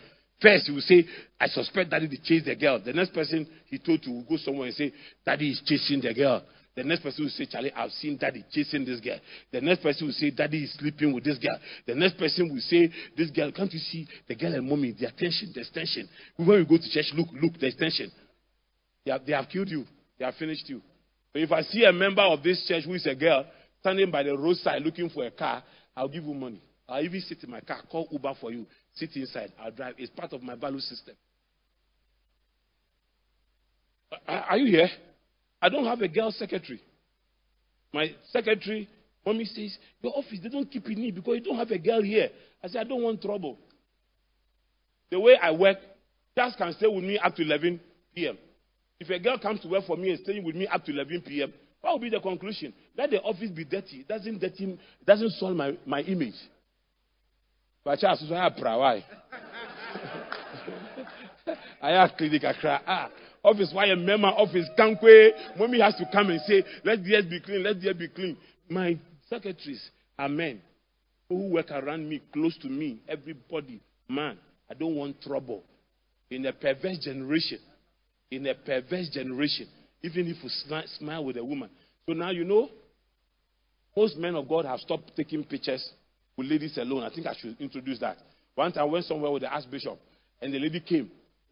First, 0.43 0.65
he 0.65 0.73
will 0.73 0.81
say, 0.81 1.05
I 1.39 1.47
suspect 1.47 1.89
daddy 1.89 2.09
to 2.09 2.17
chase 2.17 2.43
the 2.43 2.55
girl. 2.55 2.77
The 2.83 2.91
next 2.91 3.13
person 3.13 3.47
he 3.67 3.79
told 3.79 4.03
to 4.03 4.23
go 4.27 4.35
somewhere 4.35 4.67
and 4.67 4.75
say, 4.75 4.91
Daddy 5.25 5.51
is 5.51 5.61
chasing 5.65 6.01
the 6.01 6.13
girl. 6.13 6.43
The 6.75 6.83
next 6.83 7.03
person 7.03 7.25
will 7.25 7.31
say, 7.31 7.45
Charlie, 7.45 7.71
I've 7.71 7.91
seen 7.91 8.17
daddy 8.17 8.43
chasing 8.51 8.83
this 8.83 8.99
girl. 8.99 9.19
The 9.51 9.61
next 9.61 9.83
person 9.83 10.07
will 10.07 10.13
say, 10.13 10.31
Daddy 10.31 10.63
is 10.63 10.73
sleeping 10.79 11.13
with 11.13 11.23
this 11.23 11.37
girl. 11.37 11.57
The 11.85 11.93
next 11.93 12.17
person 12.17 12.49
will 12.51 12.61
say, 12.61 12.91
This 13.15 13.29
girl, 13.29 13.51
can't 13.51 13.71
you 13.71 13.79
see 13.79 14.07
the 14.27 14.35
girl 14.35 14.53
and 14.55 14.67
mommy? 14.67 14.95
There's 14.99 15.13
tension, 15.13 15.51
there's 15.53 15.69
tension. 15.69 16.09
When 16.35 16.47
we 16.47 16.65
go 16.65 16.77
to 16.77 16.89
church, 16.89 17.11
look, 17.13 17.27
look, 17.39 17.53
there's 17.59 17.75
tension. 17.75 18.11
They 19.05 19.11
have, 19.11 19.25
they 19.25 19.33
have 19.33 19.49
killed 19.49 19.69
you, 19.69 19.85
they 20.17 20.25
have 20.25 20.35
finished 20.35 20.67
you. 20.67 20.81
If 21.35 21.51
I 21.51 21.61
see 21.61 21.83
a 21.83 21.93
member 21.93 22.21
of 22.21 22.41
this 22.41 22.65
church 22.67 22.85
who 22.85 22.93
is 22.93 23.05
a 23.05 23.15
girl 23.15 23.45
standing 23.81 24.09
by 24.09 24.23
the 24.23 24.35
roadside 24.35 24.81
looking 24.81 25.09
for 25.09 25.25
a 25.25 25.31
car, 25.31 25.63
I'll 25.95 26.07
give 26.07 26.23
you 26.23 26.33
money. 26.33 26.61
I'll 26.87 27.03
even 27.03 27.21
sit 27.21 27.43
in 27.43 27.51
my 27.51 27.61
car, 27.61 27.81
call 27.91 28.07
Uber 28.11 28.33
for 28.39 28.51
you. 28.51 28.65
Sit 28.95 29.15
inside. 29.15 29.51
I'll 29.59 29.71
drive. 29.71 29.95
It's 29.97 30.11
part 30.11 30.33
of 30.33 30.41
my 30.41 30.55
value 30.55 30.79
system. 30.79 31.15
Are 34.27 34.57
you 34.57 34.71
here? 34.77 34.89
I 35.63 35.69
don't 35.69 35.85
have 35.85 36.01
a 36.01 36.09
girl 36.09 36.29
secretary. 36.29 36.81
My 37.93 38.13
secretary, 38.33 38.89
mommy 39.25 39.45
says, 39.45 39.77
Your 40.01 40.11
office, 40.13 40.39
they 40.43 40.49
don't 40.49 40.69
keep 40.69 40.89
it 40.89 40.97
neat 40.97 41.15
because 41.15 41.35
you 41.35 41.41
don't 41.41 41.55
have 41.55 41.71
a 41.71 41.77
girl 41.79 42.01
here. 42.01 42.29
I 42.61 42.67
said, 42.67 42.81
I 42.81 42.83
don't 42.83 43.01
want 43.01 43.21
trouble. 43.21 43.57
The 45.09 45.17
way 45.21 45.37
I 45.41 45.51
work, 45.51 45.77
just 46.35 46.57
can 46.57 46.73
stay 46.73 46.87
with 46.87 47.05
me 47.05 47.17
up 47.17 47.33
to 47.35 47.43
11 47.43 47.79
p.m. 48.13 48.37
If 48.99 49.09
a 49.09 49.19
girl 49.19 49.37
comes 49.39 49.61
to 49.61 49.69
work 49.69 49.85
for 49.87 49.95
me 49.95 50.09
and 50.09 50.19
staying 50.19 50.43
with 50.43 50.55
me 50.55 50.67
up 50.67 50.83
to 50.83 50.91
11 50.91 51.21
p.m., 51.21 51.53
what 51.79 51.93
will 51.93 51.99
be 51.99 52.09
the 52.09 52.19
conclusion? 52.19 52.73
Let 52.97 53.11
the 53.11 53.21
office 53.21 53.49
be 53.49 53.63
dirty. 53.63 54.01
It 54.01 54.09
doesn't, 54.09 54.39
dirty, 54.39 54.77
doesn't 55.07 55.31
solve 55.31 55.55
my, 55.55 55.77
my 55.85 56.01
image. 56.01 56.35
bàkyɛ 57.85 58.11
asoso 58.11 58.33
ayɛ 58.35 58.55
pra 58.57 58.77
wae 58.77 59.03
ayɛ 61.83 62.17
clinic 62.17 62.43
akra 62.43 62.81
ah 62.87 63.09
of 63.43 63.57
his 63.57 63.73
wife, 63.73 63.97
member 63.97 64.29
of 64.29 64.49
his 64.49 64.67
kankwe. 64.77 65.31
Mommy 65.57 65.81
has 65.81 65.95
to 65.95 66.05
come 66.11 66.29
and 66.29 66.41
say, 66.47 66.63
let 66.83 67.03
the 67.03 67.15
earth 67.15 67.29
be 67.29 67.39
clean, 67.39 67.63
let 67.63 67.81
the 67.81 67.89
earth 67.89 67.99
be 67.99 68.07
clean. 68.07 68.37
My 68.69 68.97
secretaries 69.29 69.89
are 70.17 70.29
men 70.29 70.61
who 71.27 71.49
work 71.49 71.71
around 71.71 72.07
me, 72.07 72.21
close 72.31 72.57
to 72.59 72.69
me, 72.69 72.99
everybody. 73.07 73.81
Man, 74.07 74.37
I 74.69 74.73
don't 74.73 74.95
want 74.95 75.21
trouble. 75.21 75.63
In 76.29 76.45
a 76.45 76.53
perverse 76.53 76.99
generation, 76.99 77.59
in 78.31 78.47
a 78.47 78.55
perverse 78.55 79.09
generation, 79.09 79.67
even 80.01 80.27
if 80.27 80.43
you 80.43 80.49
smile 80.99 81.23
with 81.25 81.37
a 81.37 81.43
woman. 81.43 81.69
So 82.05 82.13
now 82.13 82.31
you 82.31 82.43
know, 82.43 82.69
most 83.95 84.17
men 84.17 84.35
of 84.35 84.47
God 84.47 84.65
have 84.65 84.79
stopped 84.79 85.11
taking 85.15 85.43
pictures 85.43 85.87
with 86.35 86.47
ladies 86.47 86.77
alone. 86.77 87.03
I 87.03 87.13
think 87.13 87.27
I 87.27 87.35
should 87.39 87.55
introduce 87.59 87.99
that. 87.99 88.17
Time 88.57 88.71
I 88.75 88.83
went 88.83 89.05
somewhere 89.05 89.31
with 89.31 89.43
the 89.43 89.49
Archbishop, 89.49 89.99
and 90.41 90.53
the 90.53 90.59
lady 90.59 90.79
came. 90.79 91.11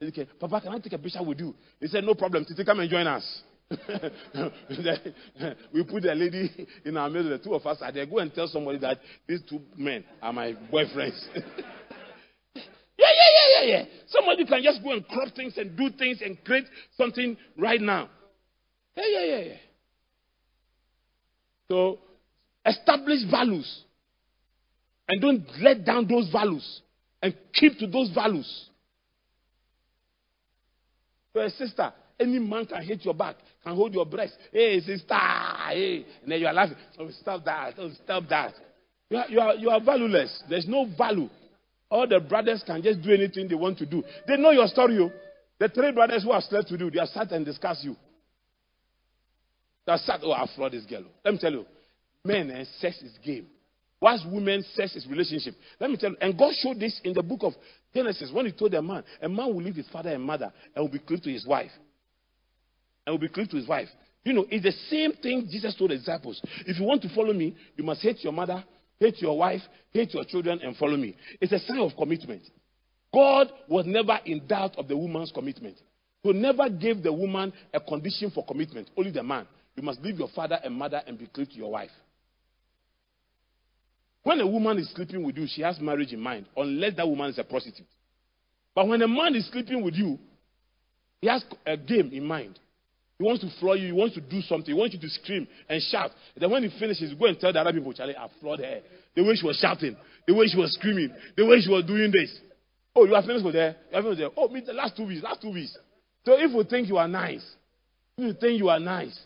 Came, 0.09 0.25
Papa, 0.39 0.61
can 0.61 0.73
I 0.73 0.79
take 0.79 0.93
a 0.93 0.97
picture 0.97 1.21
with 1.21 1.39
you? 1.39 1.53
He 1.79 1.85
said, 1.85 2.03
No 2.03 2.15
problem. 2.15 2.43
Titi, 2.43 2.65
come 2.65 2.79
and 2.79 2.89
join 2.89 3.05
us. 3.05 3.41
we 5.71 5.83
put 5.83 6.01
the 6.03 6.13
lady 6.15 6.67
in 6.83 6.97
our 6.97 7.07
middle, 7.07 7.29
the 7.29 7.37
two 7.37 7.53
of 7.53 7.65
us 7.67 7.77
are 7.81 7.91
there. 7.91 8.07
Go 8.07 8.17
and 8.17 8.33
tell 8.33 8.47
somebody 8.47 8.79
that 8.79 8.97
these 9.27 9.41
two 9.47 9.61
men 9.77 10.03
are 10.21 10.33
my 10.33 10.53
boyfriends. 10.73 11.23
yeah, 11.35 12.63
yeah, 12.97 13.29
yeah, 13.37 13.61
yeah, 13.61 13.63
yeah. 13.63 13.83
Somebody 14.07 14.45
can 14.45 14.63
just 14.63 14.83
go 14.83 14.91
and 14.91 15.07
crop 15.07 15.29
things 15.35 15.55
and 15.57 15.77
do 15.77 15.89
things 15.91 16.21
and 16.21 16.43
create 16.43 16.65
something 16.97 17.37
right 17.57 17.79
now. 17.79 18.09
Yeah, 18.97 19.05
yeah, 19.07 19.23
yeah, 19.23 19.39
yeah. 19.39 19.57
So 21.69 21.99
establish 22.65 23.19
values. 23.29 23.83
And 25.07 25.21
don't 25.21 25.45
let 25.61 25.85
down 25.85 26.07
those 26.07 26.29
values. 26.31 26.81
And 27.21 27.35
keep 27.53 27.77
to 27.79 27.87
those 27.87 28.09
values. 28.13 28.69
Your 31.33 31.49
sister, 31.49 31.93
any 32.19 32.39
man 32.39 32.65
can 32.65 32.81
hit 32.83 33.03
your 33.05 33.13
back, 33.13 33.35
can 33.63 33.75
hold 33.75 33.93
your 33.93 34.05
breast. 34.05 34.33
Hey, 34.51 34.79
sister, 34.81 35.15
hey. 35.69 36.05
And 36.23 36.31
then 36.31 36.39
you 36.39 36.47
are 36.47 36.53
laughing. 36.53 36.77
Oh, 36.99 37.09
stop 37.21 37.45
that. 37.45 37.73
Oh, 37.77 37.89
stop 38.03 38.23
that. 38.29 38.53
You 39.09 39.17
are, 39.17 39.29
you, 39.29 39.39
are, 39.39 39.55
you 39.55 39.69
are 39.69 39.81
valueless. 39.81 40.43
There's 40.49 40.67
no 40.67 40.87
value. 40.97 41.29
All 41.89 42.07
the 42.07 42.19
brothers 42.19 42.63
can 42.65 42.81
just 42.81 43.01
do 43.01 43.11
anything 43.13 43.47
they 43.47 43.55
want 43.55 43.77
to 43.79 43.85
do. 43.85 44.03
They 44.27 44.37
know 44.37 44.51
your 44.51 44.67
story. 44.67 44.97
Oh. 44.99 45.11
The 45.59 45.69
three 45.69 45.91
brothers 45.91 46.23
who 46.23 46.31
have 46.31 46.43
slept 46.43 46.71
with 46.71 46.81
you, 46.81 46.89
they 46.89 46.99
are 46.99 47.07
sat 47.07 47.31
and 47.31 47.45
discuss 47.45 47.81
you. 47.83 47.95
They 49.85 49.91
are 49.91 49.97
sat, 49.97 50.21
oh, 50.23 50.31
I 50.31 50.47
flawed 50.55 50.71
this 50.71 50.85
girl. 50.85 51.03
Oh. 51.05 51.11
Let 51.25 51.33
me 51.33 51.39
tell 51.39 51.51
you, 51.51 51.65
men 52.23 52.49
and 52.49 52.67
sex 52.79 53.01
is 53.01 53.17
game. 53.23 53.47
Whilst 53.99 54.25
women, 54.27 54.63
sex 54.73 54.95
is 54.95 55.05
relationship. 55.07 55.53
Let 55.79 55.91
me 55.91 55.97
tell 55.97 56.11
you, 56.11 56.17
and 56.21 56.37
God 56.37 56.53
showed 56.55 56.79
this 56.79 56.99
in 57.03 57.13
the 57.13 57.21
book 57.21 57.41
of 57.43 57.53
Genesis 57.93 58.31
when 58.31 58.45
He 58.45 58.51
told 58.51 58.73
a 58.73 58.81
man, 58.81 59.03
a 59.21 59.29
man 59.29 59.53
will 59.53 59.61
leave 59.61 59.75
his 59.75 59.87
father 59.89 60.09
and 60.09 60.23
mother 60.23 60.51
and 60.75 60.83
will 60.83 60.91
be 60.91 60.99
close 60.99 61.19
to 61.21 61.29
his 61.29 61.45
wife. 61.45 61.71
And 63.05 63.13
will 63.13 63.19
be 63.19 63.29
close 63.29 63.47
to 63.49 63.57
his 63.57 63.67
wife. 63.67 63.87
You 64.23 64.33
know, 64.33 64.45
it's 64.49 64.63
the 64.63 64.71
same 64.89 65.13
thing 65.13 65.47
Jesus 65.51 65.75
told 65.75 65.91
the 65.91 65.97
disciples. 65.97 66.39
If 66.67 66.79
you 66.79 66.85
want 66.85 67.01
to 67.01 67.09
follow 67.15 67.33
me, 67.33 67.55
you 67.75 67.83
must 67.83 68.01
hate 68.01 68.23
your 68.23 68.33
mother, 68.33 68.63
hate 68.99 69.19
your 69.21 69.37
wife, 69.37 69.61
hate 69.91 70.13
your 70.13 70.23
children, 70.25 70.59
and 70.63 70.77
follow 70.77 70.95
me. 70.95 71.15
It's 71.39 71.51
a 71.51 71.59
sign 71.59 71.79
of 71.79 71.91
commitment. 71.97 72.43
God 73.13 73.51
was 73.67 73.85
never 73.87 74.19
in 74.25 74.45
doubt 74.47 74.77
of 74.77 74.87
the 74.87 74.95
woman's 74.95 75.31
commitment. 75.31 75.77
He 76.23 76.33
never 76.33 76.69
gave 76.69 77.01
the 77.01 77.11
woman 77.11 77.51
a 77.73 77.79
condition 77.79 78.29
for 78.29 78.45
commitment, 78.45 78.89
only 78.95 79.11
the 79.11 79.23
man. 79.23 79.47
You 79.75 79.83
must 79.83 80.01
leave 80.01 80.19
your 80.19 80.29
father 80.29 80.59
and 80.63 80.75
mother 80.75 81.01
and 81.07 81.17
be 81.17 81.25
close 81.25 81.47
to 81.47 81.55
your 81.55 81.71
wife. 81.71 81.89
When 84.23 84.39
a 84.39 84.47
woman 84.47 84.77
is 84.77 84.89
sleeping 84.93 85.23
with 85.23 85.37
you, 85.37 85.47
she 85.47 85.61
has 85.61 85.79
marriage 85.79 86.13
in 86.13 86.19
mind, 86.19 86.45
unless 86.55 86.95
that 86.95 87.07
woman 87.07 87.29
is 87.29 87.39
a 87.39 87.43
prostitute. 87.43 87.87
But 88.75 88.87
when 88.87 89.01
a 89.01 89.07
man 89.07 89.35
is 89.35 89.47
sleeping 89.51 89.83
with 89.83 89.95
you, 89.95 90.19
he 91.21 91.27
has 91.27 91.43
a 91.65 91.75
game 91.75 92.11
in 92.13 92.25
mind. 92.25 92.59
He 93.17 93.25
wants 93.25 93.41
to 93.43 93.49
floor 93.59 93.75
you, 93.75 93.87
he 93.87 93.91
wants 93.91 94.15
to 94.15 94.21
do 94.21 94.41
something, 94.41 94.73
he 94.73 94.79
wants 94.79 94.95
you 94.95 95.01
to 95.01 95.09
scream 95.09 95.47
and 95.69 95.81
shout. 95.81 96.11
Then 96.35 96.49
when 96.49 96.63
he 96.63 96.79
finishes, 96.79 97.13
go 97.13 97.25
and 97.25 97.39
tell 97.39 97.53
the 97.53 97.59
other 97.59 97.73
people, 97.73 97.93
Charlie, 97.93 98.15
I 98.15 98.27
floored 98.39 98.59
her. 98.61 98.81
The 99.15 99.23
way 99.23 99.35
she 99.35 99.45
was 99.45 99.57
shouting, 99.57 99.95
the 100.27 100.33
way 100.33 100.47
she 100.47 100.57
was 100.57 100.73
screaming, 100.73 101.13
the 101.37 101.45
way 101.45 101.59
she 101.61 101.69
was 101.69 101.83
doing 101.85 102.11
this. 102.11 102.35
Oh, 102.95 103.05
you 103.05 103.15
are 103.15 103.21
finished 103.21 103.45
with 103.45 103.55
her? 103.55 103.75
You 103.91 103.97
are 103.97 104.01
finished 104.01 104.21
with 104.21 104.31
her? 104.31 104.35
Oh, 104.37 104.47
me 104.49 104.61
the 104.65 104.73
last 104.73 104.97
two 104.97 105.05
weeks, 105.05 105.23
last 105.23 105.41
two 105.41 105.51
weeks. 105.51 105.77
So 106.25 106.33
if 106.33 106.51
you 106.51 106.63
think 106.63 106.87
you 106.87 106.97
are 106.97 107.07
nice, 107.07 107.45
if 108.17 108.25
you 108.25 108.33
think 108.33 108.59
you 108.59 108.69
are 108.69 108.79
nice, 108.79 109.19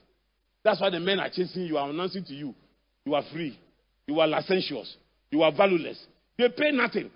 that's 0.63 0.81
why 0.81 0.89
the 0.89 0.99
men 0.99 1.19
are 1.19 1.29
chasing 1.29 1.63
you, 1.63 1.77
are 1.77 1.89
announcing 1.89 2.23
to 2.25 2.33
you, 2.33 2.53
you 3.05 3.15
are 3.15 3.23
free. 3.31 3.57
You 4.07 4.19
are 4.19 4.27
licentious. 4.27 4.95
You 5.31 5.43
are 5.43 5.51
valueless. 5.51 6.03
They 6.37 6.49
pay 6.49 6.71
nothing. 6.71 7.09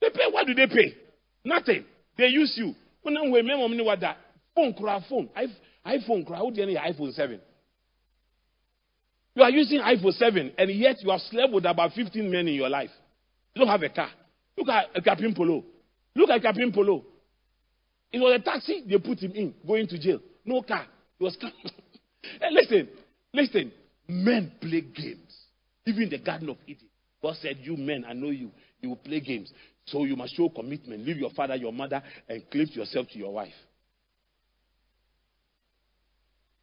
They 0.00 0.10
pay 0.10 0.30
what 0.30 0.46
do 0.46 0.54
they 0.54 0.66
pay? 0.66 0.94
Nothing. 1.44 1.84
They 2.16 2.26
use 2.26 2.54
you. 2.56 2.74
When 3.02 3.16
I'm 3.16 3.30
with 3.30 3.44
me, 3.44 3.82
what 3.82 4.00
that 4.00 4.16
phone 4.54 4.74
cry 4.74 5.04
phone. 5.08 5.28
iPhone 5.86 6.26
cry. 6.26 6.38
How 6.38 6.50
do 6.50 6.60
you 6.60 6.78
iPhone 6.78 7.12
7? 7.12 7.40
You 9.34 9.42
are 9.42 9.50
using 9.50 9.80
iPhone 9.80 10.12
7 10.12 10.52
and 10.56 10.70
yet 10.70 11.02
you 11.02 11.10
have 11.10 11.20
slept 11.20 11.52
with 11.52 11.66
about 11.66 11.92
15 11.92 12.30
men 12.30 12.48
in 12.48 12.54
your 12.54 12.68
life. 12.68 12.90
You 13.54 13.60
don't 13.60 13.68
have 13.68 13.82
a 13.82 13.88
car. 13.88 14.08
Look 14.56 14.68
at 14.68 14.86
a 14.94 15.02
Captain 15.02 15.34
Polo. 15.34 15.64
Look 16.14 16.30
at 16.30 16.40
Captain 16.40 16.72
Polo. 16.72 17.04
It 18.12 18.20
was 18.20 18.40
a 18.40 18.42
taxi 18.42 18.84
they 18.88 18.98
put 18.98 19.18
him 19.18 19.32
in, 19.32 19.54
going 19.66 19.88
to 19.88 19.98
jail. 19.98 20.20
No 20.44 20.62
car. 20.62 20.86
It 21.18 21.24
was 21.24 21.36
hey, 21.42 22.48
listen, 22.52 22.88
listen. 23.32 23.72
Men 24.06 24.52
play 24.60 24.82
games. 24.82 25.23
Even 25.86 26.08
the 26.08 26.18
Garden 26.18 26.48
of 26.50 26.56
Eden. 26.66 26.88
God 27.22 27.36
said, 27.40 27.58
You 27.60 27.76
men, 27.76 28.04
I 28.08 28.12
know 28.12 28.30
you. 28.30 28.50
You 28.80 28.90
will 28.90 28.96
play 28.96 29.20
games. 29.20 29.50
So 29.86 30.04
you 30.04 30.16
must 30.16 30.36
show 30.36 30.48
commitment. 30.48 31.06
Leave 31.06 31.18
your 31.18 31.30
father, 31.30 31.56
your 31.56 31.72
mother, 31.72 32.02
and 32.28 32.42
cleave 32.50 32.70
yourself 32.70 33.06
to 33.12 33.18
your 33.18 33.32
wife. 33.32 33.52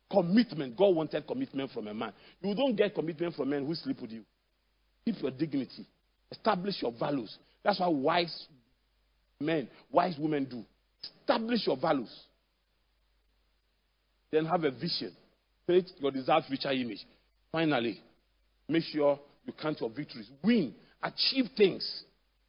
Commitment. 0.09 0.75
God 0.75 0.95
wanted 0.95 1.25
commitment 1.25 1.71
from 1.71 1.87
a 1.87 1.93
man. 1.93 2.13
You 2.41 2.53
don't 2.53 2.75
get 2.75 2.93
commitment 2.93 3.35
from 3.35 3.49
men 3.49 3.65
who 3.65 3.73
sleep 3.75 4.01
with 4.01 4.11
you. 4.11 4.23
Keep 5.05 5.21
your 5.21 5.31
dignity. 5.31 5.85
Establish 6.31 6.81
your 6.81 6.91
values. 6.99 7.37
That's 7.63 7.79
what 7.79 7.93
wise 7.93 8.47
men, 9.39 9.67
wise 9.91 10.15
women 10.19 10.45
do. 10.45 10.63
Establish 11.03 11.65
your 11.65 11.77
values. 11.77 12.11
Then 14.31 14.45
have 14.45 14.63
a 14.63 14.71
vision. 14.71 15.15
Create 15.65 15.89
your 15.99 16.11
desired 16.11 16.43
future 16.45 16.71
image. 16.71 17.05
Finally, 17.51 18.01
Make 18.71 18.83
sure 18.83 19.19
you 19.45 19.51
count 19.61 19.81
your 19.81 19.89
victories. 19.89 20.29
Win. 20.43 20.73
Achieve 21.03 21.49
things. 21.57 22.03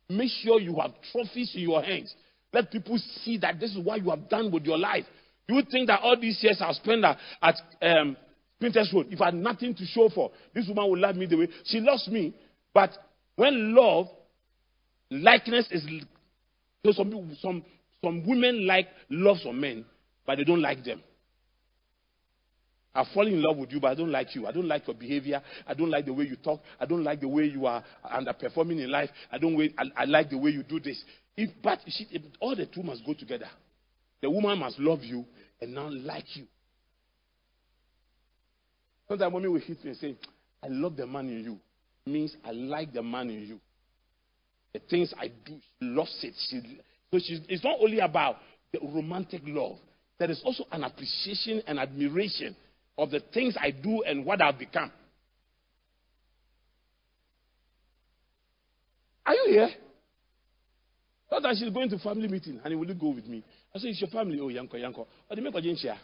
Make 0.08 0.30
sure 0.30 0.60
you 0.60 0.76
have 0.80 0.92
trophies 1.10 1.52
in 1.54 1.62
your 1.62 1.82
hands. 1.82 2.14
Let 2.52 2.70
people 2.70 2.96
see 3.24 3.38
that 3.38 3.58
this 3.58 3.72
is 3.72 3.84
what 3.84 4.00
you 4.02 4.10
have 4.10 4.28
done 4.28 4.52
with 4.52 4.64
your 4.64 4.78
life. 4.78 5.04
You 5.48 5.60
think 5.68 5.88
that 5.88 6.00
all 6.00 6.16
these 6.18 6.38
years 6.42 6.62
I've 6.64 6.76
spent 6.76 7.04
at, 7.04 7.18
at 7.42 7.56
um, 7.82 8.16
Road, 8.60 9.08
if 9.10 9.20
I 9.20 9.26
had 9.26 9.34
nothing 9.34 9.74
to 9.74 9.84
show 9.84 10.08
for, 10.14 10.30
this 10.54 10.68
woman 10.68 10.88
will 10.88 10.98
love 10.98 11.16
me 11.16 11.26
the 11.26 11.36
way 11.36 11.48
she 11.64 11.80
loves 11.80 12.06
me. 12.06 12.32
But 12.72 12.90
when 13.34 13.74
love, 13.74 14.06
likeness 15.10 15.66
is, 15.72 15.84
so 16.86 16.92
some, 16.92 17.36
some, 17.40 17.64
some 18.04 18.24
women 18.24 18.64
like 18.64 18.86
love 19.10 19.38
some 19.42 19.60
men, 19.60 19.84
but 20.24 20.38
they 20.38 20.44
don't 20.44 20.62
like 20.62 20.84
them. 20.84 21.02
I've 22.94 23.06
fallen 23.14 23.32
in 23.32 23.42
love 23.42 23.56
with 23.56 23.72
you, 23.72 23.80
but 23.80 23.88
I 23.88 23.94
don't 23.94 24.10
like 24.10 24.34
you. 24.34 24.46
I 24.46 24.52
don't 24.52 24.68
like 24.68 24.86
your 24.86 24.94
behavior. 24.94 25.40
I 25.66 25.72
don't 25.72 25.90
like 25.90 26.04
the 26.04 26.12
way 26.12 26.24
you 26.24 26.36
talk. 26.36 26.60
I 26.78 26.84
don't 26.84 27.02
like 27.02 27.20
the 27.20 27.28
way 27.28 27.44
you 27.44 27.64
are 27.64 27.82
underperforming 28.04 28.82
in 28.82 28.90
life. 28.90 29.08
I 29.30 29.38
don't. 29.38 29.56
Wait, 29.56 29.74
I, 29.78 30.02
I 30.02 30.04
like 30.04 30.28
the 30.28 30.36
way 30.36 30.50
you 30.50 30.62
do 30.62 30.78
this. 30.78 31.02
If, 31.36 31.50
but 31.62 31.78
she, 31.86 32.06
if, 32.10 32.22
all 32.38 32.54
the 32.54 32.66
two 32.66 32.82
must 32.82 33.04
go 33.06 33.14
together. 33.14 33.48
The 34.20 34.30
woman 34.30 34.58
must 34.58 34.78
love 34.78 35.02
you 35.02 35.24
and 35.60 35.74
not 35.74 35.92
like 35.92 36.36
you. 36.36 36.44
Sometimes 39.08 39.32
women 39.32 39.52
will 39.52 39.60
hit 39.60 39.82
me 39.82 39.90
and 39.90 39.96
say, 39.96 40.16
"I 40.62 40.68
love 40.68 40.96
the 40.96 41.06
man 41.06 41.28
in 41.28 41.44
you." 41.44 41.58
It 42.06 42.10
means 42.10 42.36
I 42.44 42.52
like 42.52 42.92
the 42.92 43.02
man 43.02 43.30
in 43.30 43.46
you. 43.46 43.60
The 44.74 44.80
things 44.80 45.14
I 45.18 45.28
do, 45.28 45.54
she 45.80 45.86
loves 45.86 46.18
it. 46.22 46.34
She, 46.50 46.60
so 47.10 47.18
she's, 47.18 47.40
it's 47.48 47.64
not 47.64 47.76
only 47.80 48.00
about 48.00 48.36
the 48.72 48.80
romantic 48.82 49.42
love. 49.46 49.78
There 50.18 50.30
is 50.30 50.42
also 50.44 50.64
an 50.70 50.84
appreciation 50.84 51.62
and 51.66 51.78
admiration 51.78 52.54
of 52.98 53.10
the 53.10 53.20
things 53.32 53.56
I 53.60 53.70
do 53.70 54.02
and 54.02 54.24
what 54.24 54.42
I've 54.42 54.58
become. 54.58 54.90
Are 59.24 59.34
you 59.34 59.46
here? 59.48 59.70
Thought 61.30 61.42
that 61.44 61.56
she's 61.58 61.72
going 61.72 61.88
to 61.90 61.98
family 61.98 62.28
meeting 62.28 62.60
and 62.62 62.72
he 62.72 62.76
will 62.76 62.92
go 62.94 63.10
with 63.10 63.26
me? 63.26 63.42
I 63.74 63.78
said, 63.78 63.88
It's 63.88 64.00
your 64.00 64.10
family. 64.10 64.38
Oh, 64.40 64.48
Yanko, 64.48 64.76
Yanko. 64.76 65.06
Oh, 65.30 65.36
make 65.36 65.54
a 65.54 65.96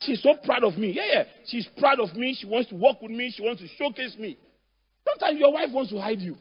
She's 0.00 0.22
so 0.22 0.34
proud 0.44 0.64
of 0.64 0.76
me. 0.76 0.92
Yeah, 0.92 1.06
yeah. 1.12 1.24
She's 1.46 1.66
proud 1.78 2.00
of 2.00 2.14
me. 2.14 2.36
She 2.38 2.46
wants 2.46 2.68
to 2.70 2.76
work 2.76 3.00
with 3.00 3.10
me. 3.10 3.32
She 3.34 3.42
wants 3.42 3.62
to 3.62 3.68
showcase 3.78 4.16
me. 4.18 4.36
Sometimes 5.06 5.38
your 5.38 5.52
wife 5.52 5.70
wants 5.72 5.90
to 5.90 6.00
hide 6.00 6.20
you. 6.20 6.36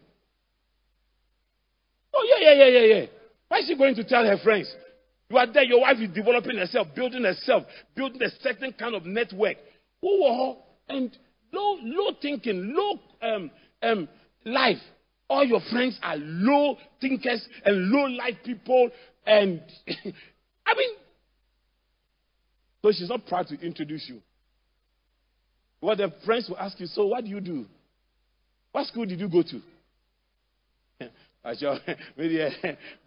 Oh, 2.14 2.28
yeah, 2.28 2.50
yeah, 2.50 2.66
yeah, 2.66 2.80
yeah, 2.80 2.96
yeah. 2.96 3.06
Why 3.48 3.60
is 3.60 3.68
she 3.68 3.76
going 3.76 3.96
to 3.96 4.04
tell 4.04 4.26
her 4.26 4.38
friends? 4.44 4.74
You 5.30 5.38
are 5.38 5.52
there, 5.52 5.64
your 5.64 5.82
wife 5.82 5.98
is 6.00 6.10
developing 6.14 6.58
herself, 6.58 6.88
building 6.96 7.24
herself, 7.24 7.64
building 7.96 8.22
a 8.22 8.30
certain 8.42 8.74
kind 8.74 8.96
of 8.96 9.06
network 9.06 9.58
and 10.90 11.18
low, 11.52 11.78
low 11.82 12.12
thinking, 12.22 12.74
low 12.76 13.00
um, 13.22 13.52
um, 13.82 14.10
life. 14.46 14.78
All 15.30 15.46
your 15.46 15.62
friends 15.72 15.98
are 16.04 16.18
low 16.18 16.78
thinkers 17.00 17.48
and 17.64 17.90
low 17.90 18.06
life 18.08 18.36
people. 18.44 18.90
And 19.26 19.62
I 20.66 20.74
mean, 20.76 20.96
So 22.82 22.92
she's 22.92 23.10
not 23.10 23.26
proud 23.28 23.48
to 23.48 23.60
introduce 23.60 24.10
you. 24.10 24.22
What 25.80 25.98
the 26.00 26.12
friends 26.26 26.50
will 26.50 26.58
ask 26.58 26.80
you, 26.80 26.88
so 26.88 27.08
what 27.08 27.24
do 27.24 27.30
you 27.30 27.40
do? 27.40 27.66
What 28.72 28.88
school 28.88 29.06
did 29.06 29.20
you 29.20 29.30
go 29.30 29.44
to? 29.44 29.62
Acho, 31.46 31.80
maybe 32.18 32.38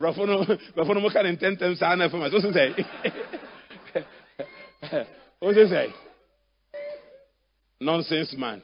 brofo 0.01 0.27
no 0.27 0.45
brofo 0.77 0.95
no 0.95 1.01
mo 1.01 1.11
kan 1.11 1.25
intentem 1.25 1.77
sa 1.77 1.95
na. 1.95 2.09
So 2.09 2.53
say. 2.53 2.75
What 5.39 5.55
do 5.55 5.69
say? 5.69 5.95
Nonsense 7.81 8.35
man. 8.37 8.63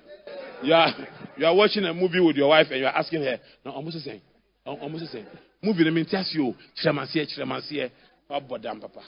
You 0.62 0.74
are 0.74 0.89
you 1.37 1.47
are 1.47 1.55
watching 1.55 1.85
a 1.85 1.95
movie 1.95 2.20
with 2.20 2.37
your 2.37 2.49
wife 2.49 2.66
and 2.70 2.81
you 2.81 2.87
are 2.87 2.97
asking 2.97 3.23
her, 3.23 3.39
no, 3.65 3.73
almost 3.73 4.03
saying. 4.05 4.20
I'm 4.66 4.74
oh, 4.74 4.82
Almost 4.82 5.11
saying. 5.12 5.27
Movie 5.62 5.85
the 5.85 5.91
mentias 5.91 6.32
you, 6.35 6.55
chiramasie, 6.85 7.27
chiramasie. 7.39 7.91
Oh, 8.28 8.41
Abodam 8.41 8.81
papa. 8.81 9.01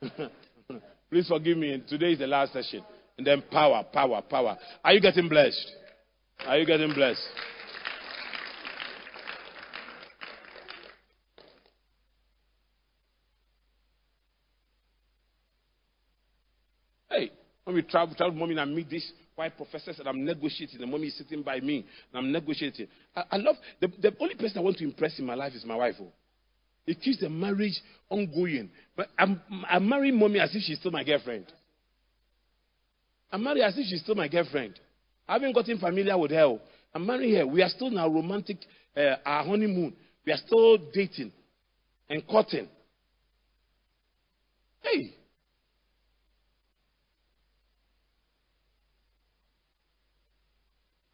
Please 1.10 1.28
forgive 1.28 1.58
me. 1.58 1.82
Today 1.88 2.12
is 2.12 2.18
the 2.18 2.26
last 2.26 2.52
session. 2.52 2.82
And 3.18 3.26
then 3.26 3.42
power, 3.50 3.84
power, 3.92 4.22
power. 4.22 4.56
Are 4.84 4.92
you 4.92 5.00
getting 5.00 5.28
blessed? 5.28 5.72
Are 6.46 6.58
you 6.58 6.66
getting 6.66 6.92
blessed? 6.94 7.20
Hey, 17.10 17.30
when 17.74 17.84
we 17.84 17.90
travel, 17.90 18.14
travel, 18.14 18.34
mommy, 18.34 18.52
and 18.52 18.60
I 18.60 18.64
meet 18.64 18.88
this 18.88 19.10
white 19.34 19.56
professors 19.56 19.98
and 19.98 20.08
I'm 20.08 20.24
negotiating. 20.24 20.78
The 20.78 20.86
mommy 20.86 21.08
is 21.08 21.18
sitting 21.18 21.42
by 21.42 21.60
me 21.60 21.84
and 22.12 22.18
I'm 22.18 22.32
negotiating. 22.32 22.86
I, 23.16 23.24
I 23.32 23.36
love 23.36 23.56
the, 23.80 23.88
the 24.00 24.14
only 24.20 24.36
person 24.36 24.58
I 24.58 24.60
want 24.60 24.78
to 24.78 24.84
impress 24.84 25.18
in 25.18 25.26
my 25.26 25.34
life 25.34 25.52
is 25.54 25.64
my 25.64 25.76
wife. 25.76 25.96
Oh. 26.00 26.12
It 26.86 27.00
keeps 27.00 27.20
the 27.20 27.28
marriage 27.28 27.80
ongoing. 28.08 28.70
But 28.96 29.08
I'm, 29.18 29.40
I'm 29.68 29.88
marrying 29.88 30.18
mommy 30.18 30.38
as 30.38 30.54
if 30.54 30.62
she's 30.62 30.78
still 30.78 30.92
my 30.92 31.02
girlfriend. 31.02 31.46
I'm 33.32 33.42
married 33.42 33.62
as 33.62 33.76
if 33.76 33.86
she's 33.88 34.02
still 34.02 34.14
my 34.14 34.28
girlfriend. 34.28 34.78
I 35.28 35.34
haven't 35.34 35.54
gotten 35.54 35.78
familiar 35.78 36.16
with 36.16 36.30
her. 36.30 36.58
I'm 36.94 37.04
marrying 37.06 37.34
her. 37.36 37.46
We 37.46 37.62
are 37.62 37.70
still 37.70 37.90
now 37.90 38.06
romantic, 38.08 38.58
uh, 38.96 39.16
our 39.26 39.44
honeymoon. 39.44 39.94
We 40.24 40.32
are 40.32 40.38
still 40.46 40.78
dating 40.92 41.32
and 42.08 42.24
courting. 42.26 42.68
Hey. 44.80 45.14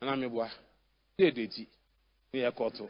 And 0.01 0.11
I'm 0.11 0.23
a 0.23 0.29
boy. 0.29 0.49
They 1.19 1.31
date 1.31 1.53
it. 1.57 1.69
They 2.33 2.45
are 2.45 2.53
caught. 2.53 2.81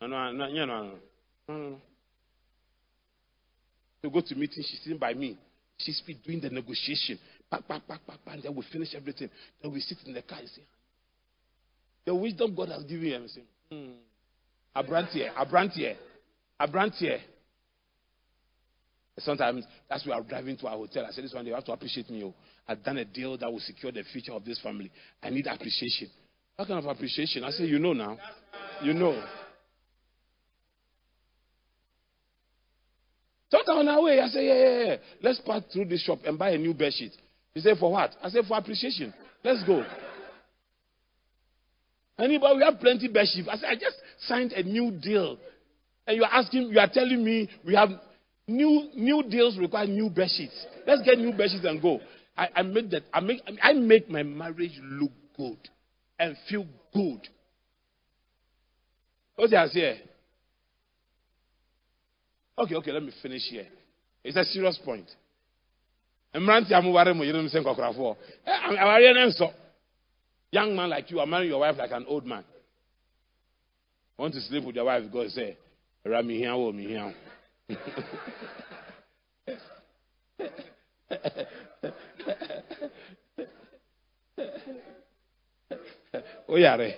No, 0.00 0.06
no, 0.06 0.32
no. 0.32 1.78
To 4.02 4.10
go 4.10 4.20
to 4.20 4.34
meeting, 4.34 4.62
she's 4.66 4.80
sitting 4.82 4.98
by 4.98 5.14
me. 5.14 5.36
She's 5.76 6.00
doing 6.24 6.40
the 6.40 6.50
negotiation. 6.50 7.18
Back, 7.50 7.66
back, 7.66 7.86
back, 7.86 8.06
back, 8.06 8.24
back. 8.24 8.34
And 8.34 8.42
then 8.44 8.54
we 8.54 8.62
finish 8.70 8.94
everything. 8.94 9.28
Then 9.62 9.72
we 9.72 9.80
sit 9.80 9.98
in 10.06 10.14
the 10.14 10.22
car 10.22 10.38
and 10.38 10.48
say, 10.48 10.62
The 12.06 12.14
wisdom 12.14 12.54
God 12.54 12.68
has 12.68 12.84
given 12.84 13.06
him. 13.06 13.28
Say, 13.28 13.42
hmm. 13.70 13.90
Abrantier, 14.76 15.34
Abrantier, 15.34 15.96
Abrantier. 16.60 17.20
Sometimes 19.22 19.64
as 19.90 20.04
we 20.06 20.12
I'm 20.12 20.24
driving 20.24 20.56
to 20.58 20.66
our 20.66 20.76
hotel. 20.76 21.06
I 21.06 21.12
said, 21.12 21.24
This 21.24 21.34
one, 21.34 21.46
you 21.46 21.54
have 21.54 21.64
to 21.64 21.72
appreciate 21.72 22.10
me. 22.10 22.22
Oh. 22.24 22.34
I've 22.68 22.82
done 22.82 22.98
a 22.98 23.04
deal 23.04 23.36
that 23.38 23.50
will 23.50 23.60
secure 23.60 23.92
the 23.92 24.02
future 24.12 24.32
of 24.32 24.44
this 24.44 24.60
family. 24.60 24.90
I 25.22 25.30
need 25.30 25.46
appreciation. 25.46 26.08
What 26.56 26.68
kind 26.68 26.84
of 26.84 26.90
appreciation? 26.90 27.44
I 27.44 27.50
say, 27.50 27.64
You 27.64 27.78
know 27.78 27.92
now. 27.92 28.18
You 28.82 28.94
know. 28.94 29.22
Talk 33.50 33.68
on 33.68 33.88
our 33.88 34.02
way. 34.02 34.20
I 34.20 34.28
say, 34.28 34.46
yeah, 34.46 34.54
yeah, 34.54 34.84
yeah. 34.86 34.96
Let's 35.22 35.40
pass 35.40 35.62
through 35.72 35.86
this 35.86 36.02
shop 36.02 36.20
and 36.24 36.38
buy 36.38 36.50
a 36.50 36.58
new 36.58 36.72
bed 36.72 36.92
sheet. 36.92 37.12
He 37.52 37.60
said, 37.60 37.76
for 37.78 37.90
what? 37.90 38.14
I 38.22 38.28
said, 38.28 38.44
for 38.46 38.56
appreciation. 38.56 39.12
Let's 39.42 39.64
go. 39.64 39.84
Anybody, 42.16 42.56
we 42.58 42.62
have 42.62 42.78
plenty 42.78 43.08
bed 43.08 43.26
sheets. 43.32 43.48
I 43.50 43.56
said, 43.56 43.68
I 43.70 43.74
just 43.74 43.96
signed 44.20 44.52
a 44.52 44.62
new 44.62 44.92
deal. 44.92 45.36
And 46.06 46.16
you 46.16 46.22
are 46.22 46.32
asking, 46.32 46.68
you 46.70 46.78
are 46.78 46.88
telling 46.92 47.24
me 47.24 47.48
we 47.66 47.74
have 47.74 47.88
new 48.50 48.90
new 48.94 49.22
deals 49.22 49.56
require 49.58 49.86
new 49.86 50.10
bed 50.10 50.28
sheets. 50.36 50.66
Let's 50.86 51.02
get 51.02 51.18
new 51.18 51.32
bed 51.32 51.50
sheets 51.50 51.64
and 51.64 51.80
go. 51.80 52.00
I, 52.36 52.48
I 52.56 52.62
make 52.62 52.90
that 52.90 53.02
I 53.12 53.20
make 53.20 53.40
I 53.62 53.72
make 53.72 54.08
my 54.10 54.22
marriage 54.22 54.78
look 54.82 55.12
good 55.36 55.58
and 56.18 56.36
feel 56.48 56.66
good. 56.92 57.28
What's 59.36 59.54
I 59.54 59.66
say? 59.68 60.02
Okay, 62.58 62.74
okay, 62.74 62.92
let 62.92 63.02
me 63.02 63.12
finish 63.22 63.42
here. 63.48 63.66
It's 64.22 64.36
a 64.36 64.44
serious 64.44 64.78
point. 64.84 65.08
mmeranteɛ 66.34 66.72
eh, 66.72 66.78
a 66.78 66.82
moware 66.82 67.14
mo 67.14 67.24
yerenom 67.24 67.48
sɛ 67.48 67.60
nkɔkorafoɔ 67.60 68.16
young 70.52 70.74
man 70.76 70.90
like 70.90 71.10
you 71.10 71.18
are 71.20 71.26
marrying 71.26 71.50
your 71.50 71.60
wife 71.60 71.76
like 71.78 71.90
an 71.92 72.04
old 72.06 72.24
man 72.26 72.44
want 74.16 74.34
to 74.34 74.40
sleep 74.40 74.64
with 74.64 74.76
your 74.76 74.84
wife 74.84 75.10
God 75.12 75.28
say 75.30 75.56
ɛra 76.04 76.22
mehia 76.22 76.56
wo 76.56 76.72
mehia 76.72 77.12
Oh, 86.48 86.54
woyare 86.54 86.96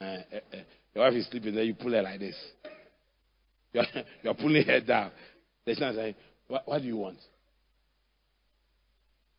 eh, 0.00 0.04
eh, 0.04 0.40
eh. 0.52 0.62
your 0.94 1.04
wife 1.04 1.14
is 1.14 1.26
sleeping 1.28 1.54
then 1.54 1.64
you 1.64 1.74
pull 1.74 1.92
her 1.92 2.02
like 2.02 2.20
this 2.20 2.36
you're, 3.72 3.84
you're 4.22 4.34
pulling 4.34 4.64
her 4.64 4.80
down. 4.80 5.10
The 5.66 5.74
son 5.74 5.94
saying, 5.94 6.14
what, 6.48 6.66
what 6.66 6.80
do 6.80 6.88
you 6.88 6.96
want? 6.96 7.18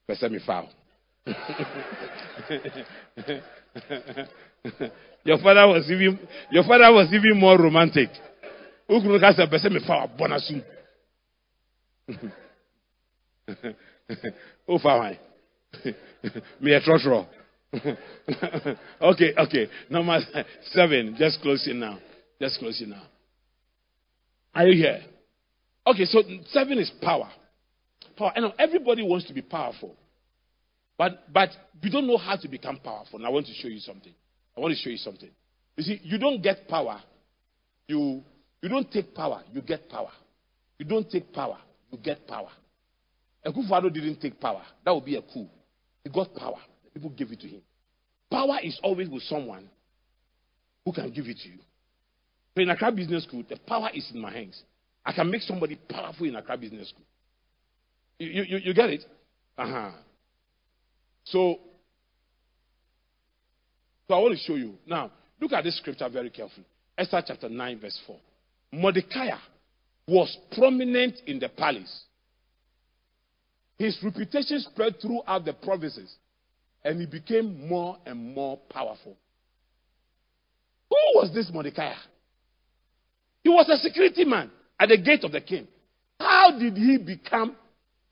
Person 0.07 0.33
me 0.33 0.39
foul. 0.45 0.69
your 5.23 5.37
father 5.37 5.67
was 5.67 5.89
even 5.89 6.19
your 6.51 6.63
father 6.63 6.91
was 6.91 7.07
even 7.13 7.39
more 7.39 7.57
romantic. 7.57 8.09
Ukunu 8.89 9.19
kasa 9.19 9.47
person 9.47 9.73
me 9.73 9.79
foul 9.79 10.09
bonasu. 10.17 10.63
Oh 14.67 14.79
fine. 14.83 15.17
Me 16.61 16.73
a 16.73 16.81
trotro. 16.81 17.27
okay, 19.01 19.33
okay. 19.37 19.69
Number 19.89 20.19
seven. 20.71 21.15
Just 21.17 21.41
close 21.41 21.67
it 21.67 21.75
now. 21.75 21.99
Just 22.39 22.59
close 22.59 22.79
it 22.81 22.87
now. 22.87 23.03
Are 24.53 24.67
you 24.67 24.81
here? 24.81 25.01
Okay, 25.85 26.05
so 26.05 26.21
seven 26.49 26.77
is 26.77 26.91
power. 27.01 27.29
Power. 28.15 28.31
And 28.35 28.53
everybody 28.59 29.01
wants 29.03 29.27
to 29.27 29.33
be 29.33 29.41
powerful. 29.41 29.95
But 30.97 31.33
but 31.33 31.49
we 31.81 31.89
don't 31.89 32.07
know 32.07 32.17
how 32.17 32.35
to 32.35 32.47
become 32.47 32.77
powerful. 32.77 33.17
And 33.17 33.25
I 33.25 33.29
want 33.29 33.47
to 33.47 33.53
show 33.53 33.67
you 33.67 33.79
something. 33.79 34.13
I 34.55 34.59
want 34.59 34.75
to 34.75 34.79
show 34.79 34.91
you 34.91 34.97
something. 34.97 35.29
You 35.75 35.83
see, 35.83 35.99
you 36.03 36.19
don't 36.19 36.41
get 36.41 36.67
power. 36.67 37.01
You 37.87 38.23
you 38.63 38.69
don't 38.69 38.89
take 38.89 39.13
power, 39.13 39.43
you 39.51 39.61
get 39.61 39.89
power. 39.89 40.11
You 40.79 40.85
don't 40.85 41.09
take 41.11 41.33
power, 41.33 41.57
you 41.91 41.97
get 41.97 42.25
power. 42.25 42.47
Akufo-Addo 43.45 43.93
didn't 43.93 44.21
take 44.21 44.39
power. 44.39 44.61
That 44.85 44.95
would 44.95 45.03
be 45.03 45.17
a 45.17 45.21
coup. 45.21 45.49
He 46.01 46.09
got 46.09 46.33
power. 46.33 46.59
People 46.93 47.09
gave 47.09 47.29
it 47.33 47.41
to 47.41 47.47
him. 47.47 47.61
Power 48.31 48.59
is 48.63 48.79
always 48.81 49.09
with 49.09 49.23
someone 49.23 49.69
who 50.85 50.93
can 50.93 51.11
give 51.11 51.27
it 51.27 51.39
to 51.39 51.49
you. 51.49 51.57
So 52.55 52.61
in 52.61 52.69
Accra 52.69 52.93
Business 52.93 53.25
School, 53.25 53.43
the 53.49 53.57
power 53.67 53.89
is 53.93 54.09
in 54.13 54.21
my 54.21 54.31
hands. 54.31 54.63
I 55.05 55.11
can 55.11 55.29
make 55.29 55.41
somebody 55.41 55.75
powerful 55.89 56.25
in 56.25 56.37
Accra 56.37 56.55
Business 56.55 56.87
School. 56.87 57.05
You, 58.17 58.43
you, 58.43 58.57
you 58.59 58.73
get 58.73 58.91
it? 58.91 59.03
Uh-huh. 59.57 59.91
So, 61.25 61.59
so 64.07 64.13
I 64.13 64.19
want 64.19 64.37
to 64.37 64.39
show 64.39 64.55
you. 64.55 64.75
Now, 64.87 65.11
look 65.41 65.51
at 65.51 65.65
this 65.65 65.77
scripture 65.79 66.07
very 66.07 66.29
carefully. 66.29 66.65
Esther 66.97 67.21
chapter 67.27 67.49
9, 67.49 67.79
verse 67.81 67.99
4. 68.07 68.15
Mordecai 68.73 69.29
was 70.07 70.35
prominent 70.51 71.19
in 71.27 71.37
the 71.37 71.47
palace. 71.47 72.05
His 73.77 73.95
reputation 74.03 74.59
spread 74.61 74.99
throughout 74.99 75.45
the 75.45 75.53
provinces, 75.53 76.15
and 76.83 76.99
he 76.99 77.05
became 77.05 77.67
more 77.67 77.97
and 78.05 78.33
more 78.33 78.57
powerful. 78.69 79.15
Who 80.89 80.97
was 81.19 81.31
this 81.35 81.51
Mordecai? 81.53 81.93
He 83.43 83.49
was 83.49 83.69
a 83.69 83.77
security 83.77 84.25
man 84.25 84.49
at 84.79 84.89
the 84.89 84.97
gate 84.97 85.23
of 85.23 85.31
the 85.31 85.41
king. 85.41 85.67
How 86.19 86.57
did 86.57 86.75
he 86.75 86.97
become 86.97 87.55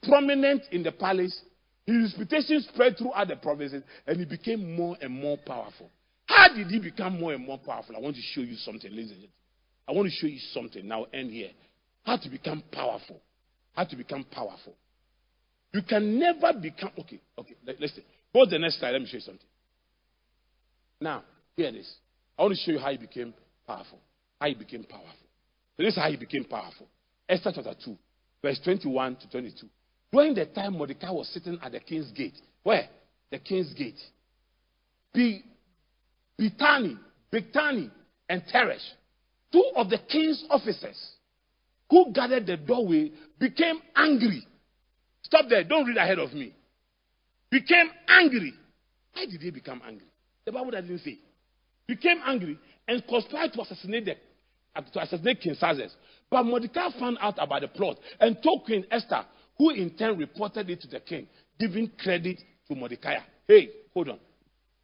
prominent 0.04 0.64
in 0.72 0.84
the 0.84 0.92
palace? 0.92 1.42
His 1.88 2.14
reputation 2.20 2.62
spread 2.72 3.00
throughout 3.00 3.30
the 3.30 3.36
provinces 3.36 3.84
and 4.06 4.20
he 4.20 4.26
became 4.26 4.76
more 4.76 4.96
and 5.02 5.12
more 5.12 5.38
powerful. 5.38 5.90
How 6.28 6.54
did 6.54 6.68
he 6.68 6.80
become 6.80 7.20
more 7.20 7.34
and 7.34 7.46
more 7.46 7.58
powerful? 7.58 7.96
I 7.96 8.00
want 8.00 8.16
to 8.16 8.22
show 8.22 8.42
you 8.42 8.56
something, 8.56 8.92
ladies 8.92 9.12
and 9.12 9.22
gentlemen. 9.22 9.41
I 9.92 9.94
want 9.94 10.08
to 10.08 10.16
show 10.16 10.28
you 10.28 10.40
something. 10.54 10.88
Now, 10.88 11.06
end 11.14 11.32
here. 11.32 11.50
How 12.06 12.16
to 12.16 12.30
become 12.30 12.64
powerful. 12.72 13.22
How 13.74 13.84
to 13.84 13.96
become 13.98 14.24
powerful. 14.24 14.74
You 15.74 15.82
can 15.82 16.18
never 16.18 16.54
become. 16.54 16.92
Okay, 16.98 17.20
okay, 17.38 17.56
listen. 17.78 18.04
Go 18.34 18.46
to 18.46 18.52
the 18.52 18.60
next 18.60 18.80
slide. 18.80 18.92
Let 18.92 19.02
me 19.02 19.08
show 19.08 19.18
you 19.18 19.22
something. 19.22 19.46
Now, 21.02 21.24
here 21.58 21.68
it 21.68 21.76
is. 21.76 21.94
I 22.40 22.44
want 22.44 22.56
to 22.56 22.60
show 22.62 22.72
you 22.72 22.80
how 22.80 22.92
he 22.92 22.98
became 22.98 23.34
powerful. 23.68 24.00
How 24.40 24.48
he 24.48 24.54
became 24.54 24.86
powerful. 24.86 25.28
So 25.76 25.84
this 25.84 25.94
is 25.94 26.00
how 26.00 26.10
he 26.10 26.16
became 26.16 26.46
powerful. 26.46 26.88
Esther 27.28 27.52
chapter 27.54 27.76
2. 27.84 27.98
verse 28.42 28.62
21 28.64 29.18
to 29.18 29.30
22. 29.30 29.68
During 30.14 30.36
the 30.36 30.46
time 30.46 30.78
Mordecai 30.78 31.12
was 31.12 31.28
sitting 31.34 31.60
at 31.62 31.74
the 31.74 31.82
king's 31.82 32.12
gate, 32.12 32.38
where? 32.64 32.88
The 33.30 33.40
king's 33.40 33.74
gate. 33.74 34.00
Be, 35.14 35.44
Bitani, 36.40 36.98
Bigtani, 37.34 37.92
and 38.30 38.42
Teresh, 38.54 38.80
two 39.52 39.72
of 39.76 39.90
the 39.90 39.98
king's 39.98 40.44
officers 40.50 40.98
who 41.90 42.12
guarded 42.14 42.48
the 42.48 42.58
doorway, 42.58 43.12
became 43.38 43.80
angry. 43.96 44.48
Stop 45.24 45.46
there. 45.50 45.64
Don't 45.64 45.86
read 45.86 45.98
ahead 45.98 46.20
of 46.20 46.34
me. 46.34 46.56
Became 47.50 47.90
angry. 48.08 48.54
Why 49.14 49.26
did 49.26 49.42
they 49.42 49.50
become 49.50 49.82
angry? 49.86 50.08
The 50.46 50.54
Bible 50.54 50.72
doesn't 50.72 51.00
say. 51.00 51.20
Became 51.88 52.22
angry 52.26 52.58
and 52.88 53.06
conspired 53.06 53.52
to 53.54 53.62
assassinate 53.62 54.06
the, 54.06 54.16
to 54.94 55.02
assassinate 55.02 55.42
King 55.42 55.56
Xerxes. 55.56 55.94
But 56.30 56.44
Mordecai 56.44 56.90
found 56.98 57.18
out 57.20 57.36
about 57.38 57.62
the 57.62 57.68
plot 57.68 57.98
and 58.22 58.42
told 58.42 58.64
Queen 58.64 58.86
Esther, 58.90 59.26
who 59.58 59.72
in 59.72 59.90
turn 59.92 60.18
reported 60.18 60.70
it 60.70 60.80
to 60.82 60.88
the 60.88 61.02
king, 61.02 61.28
giving 61.60 61.92
credit 62.02 62.42
to 62.70 62.76
Mordecai. 62.76 63.18
Hey, 63.48 63.70
hold 63.94 64.10
on. 64.10 64.20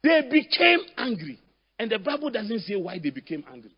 They 0.02 0.28
became 0.30 0.80
angry. 0.98 1.40
And 1.78 1.90
the 1.90 1.98
Bible 1.98 2.28
doesn't 2.28 2.60
say 2.60 2.76
why 2.76 2.98
they 3.02 3.10
became 3.10 3.44
angry. 3.50 3.70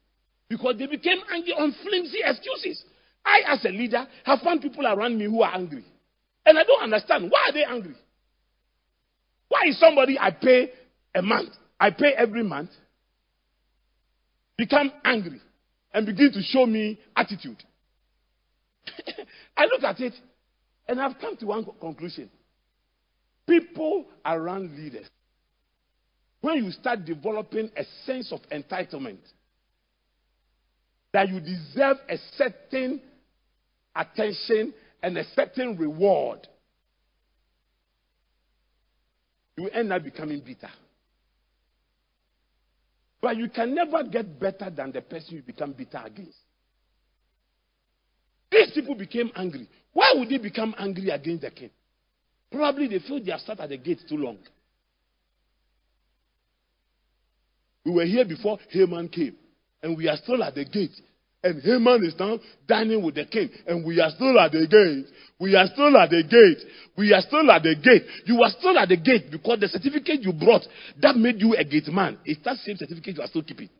Because 0.50 0.74
they 0.78 0.86
became 0.86 1.20
angry 1.32 1.52
on 1.52 1.72
flimsy 1.80 2.18
excuses. 2.24 2.82
I, 3.24 3.42
as 3.46 3.64
a 3.64 3.68
leader, 3.68 4.04
have 4.24 4.40
found 4.40 4.60
people 4.60 4.84
around 4.84 5.16
me 5.16 5.26
who 5.26 5.42
are 5.42 5.54
angry. 5.54 5.84
And 6.44 6.58
I 6.58 6.64
don't 6.64 6.82
understand. 6.82 7.30
Why 7.30 7.48
are 7.48 7.52
they 7.52 7.64
angry? 7.64 7.94
Why 9.48 9.68
is 9.68 9.78
somebody 9.78 10.18
I 10.18 10.32
pay 10.32 10.70
a 11.14 11.22
month, 11.22 11.50
I 11.78 11.90
pay 11.90 12.12
every 12.16 12.42
month, 12.42 12.70
become 14.56 14.92
angry 15.04 15.40
and 15.94 16.04
begin 16.04 16.32
to 16.32 16.42
show 16.42 16.66
me 16.66 16.98
attitude? 17.16 17.62
I 19.56 19.66
look 19.66 19.84
at 19.84 20.00
it 20.00 20.14
and 20.88 21.00
I've 21.00 21.18
come 21.20 21.36
to 21.36 21.46
one 21.46 21.64
conclusion. 21.80 22.28
People 23.46 24.06
around 24.24 24.76
leaders, 24.76 25.06
when 26.40 26.64
you 26.64 26.70
start 26.72 27.04
developing 27.04 27.70
a 27.76 27.84
sense 28.04 28.32
of 28.32 28.40
entitlement, 28.50 29.18
that 31.12 31.28
you 31.28 31.40
deserve 31.40 31.96
a 32.08 32.16
certain 32.36 33.00
attention 33.94 34.72
and 35.02 35.18
a 35.18 35.24
certain 35.34 35.76
reward, 35.76 36.46
you 39.56 39.68
end 39.68 39.92
up 39.92 40.04
becoming 40.04 40.40
bitter. 40.40 40.70
But 43.20 43.36
you 43.36 43.48
can 43.50 43.74
never 43.74 44.02
get 44.04 44.38
better 44.40 44.70
than 44.70 44.92
the 44.92 45.02
person 45.02 45.36
you 45.36 45.42
become 45.42 45.72
bitter 45.72 46.00
against. 46.04 46.38
These 48.50 48.70
people 48.72 48.94
became 48.94 49.30
angry. 49.36 49.68
Why 49.92 50.14
would 50.16 50.28
they 50.28 50.38
become 50.38 50.74
angry 50.78 51.10
against 51.10 51.42
the 51.42 51.50
king? 51.50 51.70
Probably 52.50 52.88
they 52.88 52.98
feel 53.00 53.22
they 53.22 53.30
have 53.30 53.40
sat 53.40 53.60
at 53.60 53.68
the 53.68 53.76
gate 53.76 54.00
too 54.08 54.16
long. 54.16 54.38
We 57.84 57.92
were 57.92 58.04
here 58.04 58.24
before 58.24 58.58
Haman 58.70 59.08
came, 59.08 59.36
and 59.82 59.96
we 59.96 60.08
are 60.08 60.16
still 60.16 60.42
at 60.42 60.54
the 60.54 60.64
gate. 60.64 60.92
And 61.42 61.62
Haman 61.62 62.04
is 62.04 62.14
now 62.18 62.38
dining 62.68 63.02
with 63.02 63.14
the 63.14 63.24
king, 63.24 63.48
and 63.66 63.84
we 63.84 63.98
are 63.98 64.10
still 64.10 64.38
at 64.38 64.52
the 64.52 64.66
gate. 64.66 65.06
We 65.38 65.56
are 65.56 65.66
still 65.72 65.96
at 65.96 66.10
the 66.10 66.22
gate. 66.22 66.68
We 66.98 67.14
are 67.14 67.22
still 67.22 67.50
at 67.50 67.62
the 67.62 67.74
gate. 67.76 68.04
You 68.26 68.42
are 68.42 68.50
still 68.50 68.78
at 68.78 68.90
the 68.90 68.98
gate 68.98 69.30
because 69.30 69.58
the 69.58 69.68
certificate 69.68 70.20
you 70.20 70.34
brought 70.34 70.62
that 71.00 71.16
made 71.16 71.40
you 71.40 71.54
a 71.54 71.64
gate 71.64 71.88
man. 71.88 72.18
It's 72.26 72.44
that 72.44 72.56
same 72.58 72.76
certificate 72.76 73.16
you 73.16 73.22
are 73.22 73.26
still 73.26 73.42
keeping. 73.42 73.70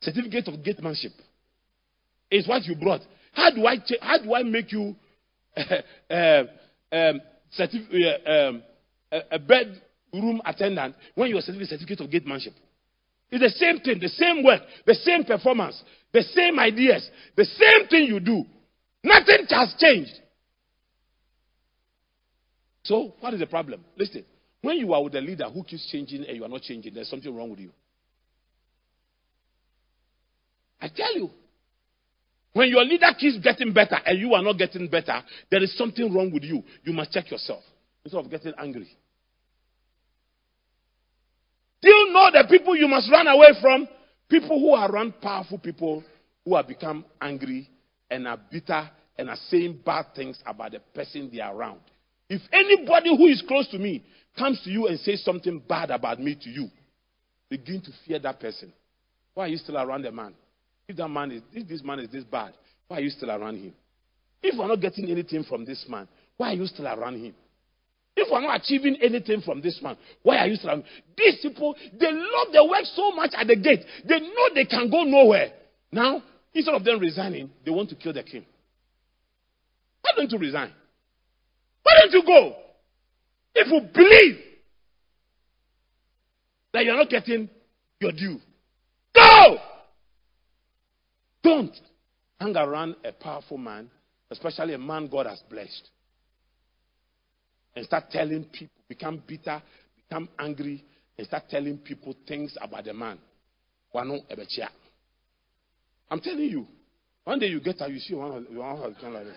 Certificate 0.00 0.46
of 0.48 0.62
gate 0.62 0.78
gatemanship 0.78 1.12
is 2.30 2.46
what 2.46 2.64
you 2.64 2.76
brought. 2.76 3.00
How 3.32 3.50
do 3.50 3.66
I 3.66 3.76
how 4.00 4.18
do 4.18 4.34
I 4.34 4.42
make 4.44 4.70
you 4.70 4.94
uh, 5.56 5.62
um, 6.92 7.20
certif- 7.58 7.90
uh, 7.92 8.30
um, 8.30 8.62
a, 9.10 9.20
a 9.32 9.38
bedroom 9.38 10.40
attendant 10.44 10.94
when 11.16 11.28
you 11.28 11.38
are 11.38 11.40
certificate, 11.40 11.70
certificate 11.70 12.00
of 12.00 12.10
gatemanship? 12.10 12.52
It's 13.32 13.40
the 13.40 13.58
same 13.58 13.80
thing, 13.80 13.98
the 13.98 14.08
same 14.08 14.44
work, 14.44 14.60
the 14.86 14.94
same 14.94 15.24
performance, 15.24 15.82
the 16.12 16.22
same 16.22 16.58
ideas, 16.58 17.08
the 17.34 17.46
same 17.46 17.88
thing 17.88 18.04
you 18.04 18.20
do. 18.20 18.44
Nothing 19.02 19.46
has 19.48 19.74
changed. 19.78 20.12
So, 22.82 23.14
what 23.20 23.32
is 23.32 23.40
the 23.40 23.46
problem? 23.46 23.82
Listen, 23.96 24.24
when 24.60 24.76
you 24.76 24.92
are 24.92 25.02
with 25.02 25.14
a 25.14 25.20
leader 25.20 25.48
who 25.48 25.64
keeps 25.64 25.90
changing 25.90 26.26
and 26.26 26.36
you 26.36 26.44
are 26.44 26.48
not 26.48 26.60
changing, 26.60 26.92
there's 26.92 27.08
something 27.08 27.34
wrong 27.34 27.50
with 27.50 27.60
you. 27.60 27.70
I 30.78 30.88
tell 30.88 31.14
you. 31.16 31.30
When 32.52 32.68
your 32.68 32.84
leader 32.84 33.06
keeps 33.18 33.38
getting 33.38 33.72
better 33.72 33.96
and 34.04 34.18
you 34.18 34.34
are 34.34 34.42
not 34.42 34.58
getting 34.58 34.88
better, 34.88 35.22
there 35.50 35.62
is 35.62 35.74
something 35.78 36.12
wrong 36.12 36.30
with 36.30 36.42
you. 36.42 36.62
You 36.84 36.92
must 36.92 37.12
check 37.12 37.30
yourself 37.30 37.62
instead 38.04 38.22
of 38.22 38.30
getting 38.30 38.52
angry. 38.58 38.88
Do 41.82 41.90
you 41.90 42.12
know 42.12 42.30
the 42.32 42.46
people 42.48 42.76
you 42.76 42.86
must 42.86 43.10
run 43.10 43.26
away 43.26 43.48
from? 43.60 43.88
People 44.28 44.60
who 44.60 44.72
are 44.72 44.90
around 44.90 45.20
powerful 45.20 45.58
people 45.58 46.02
who 46.44 46.56
have 46.56 46.68
become 46.68 47.04
angry 47.20 47.68
and 48.10 48.26
are 48.26 48.38
bitter 48.50 48.88
and 49.18 49.28
are 49.28 49.36
saying 49.48 49.80
bad 49.84 50.06
things 50.14 50.40
about 50.46 50.72
the 50.72 50.80
person 50.94 51.28
they 51.32 51.40
are 51.40 51.54
around. 51.54 51.80
If 52.28 52.40
anybody 52.52 53.14
who 53.16 53.26
is 53.26 53.42
close 53.46 53.68
to 53.68 53.78
me 53.78 54.04
comes 54.38 54.60
to 54.64 54.70
you 54.70 54.86
and 54.86 54.98
says 55.00 55.22
something 55.24 55.60
bad 55.68 55.90
about 55.90 56.20
me 56.20 56.36
to 56.40 56.48
you, 56.48 56.68
begin 57.50 57.82
to 57.82 57.90
fear 58.06 58.18
that 58.20 58.40
person. 58.40 58.72
Why 59.34 59.44
are 59.44 59.48
you 59.48 59.58
still 59.58 59.76
around 59.76 60.02
the 60.02 60.12
man? 60.12 60.34
If 60.88 60.96
that 60.96 61.08
man 61.08 61.32
is 61.32 61.42
if 61.52 61.68
this 61.68 61.82
man 61.82 61.98
is 61.98 62.10
this 62.10 62.24
bad, 62.24 62.54
why 62.88 62.98
are 62.98 63.00
you 63.00 63.10
still 63.10 63.30
around 63.30 63.56
him? 63.56 63.74
If 64.42 64.58
we're 64.58 64.68
not 64.68 64.80
getting 64.80 65.10
anything 65.10 65.44
from 65.44 65.64
this 65.64 65.84
man, 65.88 66.08
why 66.36 66.52
are 66.52 66.54
you 66.54 66.66
still 66.66 66.86
around 66.86 67.22
him? 67.22 67.34
If 68.14 68.28
we're 68.30 68.42
not 68.42 68.60
achieving 68.60 68.96
anything 69.00 69.40
from 69.40 69.62
this 69.62 69.80
man, 69.82 69.96
why 70.22 70.38
are 70.38 70.46
you 70.46 70.56
surrounded? 70.56 70.86
These 71.16 71.38
people, 71.40 71.74
they 71.98 72.12
love 72.12 72.52
their 72.52 72.64
work 72.64 72.84
so 72.94 73.10
much 73.12 73.30
at 73.34 73.46
the 73.46 73.56
gate. 73.56 73.84
They 74.06 74.20
know 74.20 74.48
they 74.54 74.66
can 74.66 74.90
go 74.90 75.04
nowhere. 75.04 75.52
Now, 75.90 76.22
instead 76.52 76.74
of 76.74 76.84
them 76.84 76.98
resigning, 76.98 77.50
they 77.64 77.70
want 77.70 77.88
to 77.88 77.94
kill 77.94 78.12
the 78.12 78.22
king. 78.22 78.44
Why 80.02 80.10
don't 80.16 80.30
you 80.30 80.38
resign? 80.38 80.72
Why 81.82 81.92
don't 82.00 82.12
you 82.12 82.22
go? 82.26 82.56
If 83.54 83.68
you 83.68 83.80
believe 83.92 84.38
that 86.72 86.84
you're 86.84 86.96
not 86.96 87.08
getting 87.08 87.48
your 88.00 88.12
due, 88.12 88.40
go! 89.14 89.56
Don't 91.42 91.74
hang 92.38 92.56
around 92.56 92.96
a 93.04 93.12
powerful 93.12 93.58
man, 93.58 93.90
especially 94.30 94.74
a 94.74 94.78
man 94.78 95.08
God 95.08 95.26
has 95.26 95.42
blessed 95.48 95.90
and 97.74 97.84
start 97.84 98.10
telling 98.10 98.44
people, 98.44 98.74
become 98.88 99.22
bitter, 99.26 99.62
become 99.96 100.28
angry, 100.38 100.84
and 101.16 101.26
start 101.26 101.44
telling 101.48 101.78
people 101.78 102.14
things 102.26 102.56
about 102.60 102.84
the 102.84 102.92
man. 102.92 103.18
I'm 106.10 106.20
telling 106.20 106.40
you, 106.40 106.66
one 107.24 107.38
day 107.38 107.46
you 107.46 107.60
get 107.60 107.80
out, 107.80 107.90
you 107.90 107.98
see 107.98 108.14
one 108.14 108.30
of 108.30 108.44
one 108.54 108.94
kind 109.00 109.14
like 109.14 109.24
this. 109.24 109.36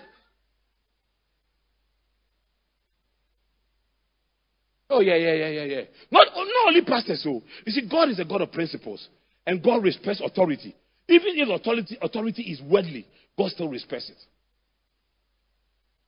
Oh 4.90 5.00
yeah, 5.00 5.16
yeah, 5.16 5.34
yeah, 5.34 5.50
yeah, 5.50 5.64
yeah. 5.64 5.82
Not, 6.12 6.28
not 6.36 6.68
only 6.68 6.84
pastors, 6.84 7.24
so 7.24 7.42
you 7.66 7.72
see, 7.72 7.88
God 7.90 8.10
is 8.10 8.20
a 8.20 8.26
God 8.26 8.42
of 8.42 8.52
principles, 8.52 9.08
and 9.46 9.64
God 9.64 9.84
respects 9.84 10.22
authority. 10.24 10.76
Even 11.08 11.34
if 11.36 11.50
authority 11.50 11.98
authority 12.02 12.44
is 12.44 12.62
worldly, 12.62 13.08
God 13.38 13.52
still 13.52 13.70
respects 13.70 14.10
it. 14.10 14.18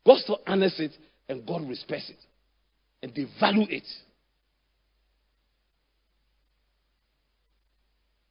God 0.05 0.19
still 0.19 0.39
honors 0.47 0.75
it 0.79 0.91
and 1.29 1.45
God 1.45 1.67
respects 1.67 2.09
it. 2.09 2.17
And 3.01 3.13
they 3.15 3.25
value 3.39 3.67
it. 3.69 3.83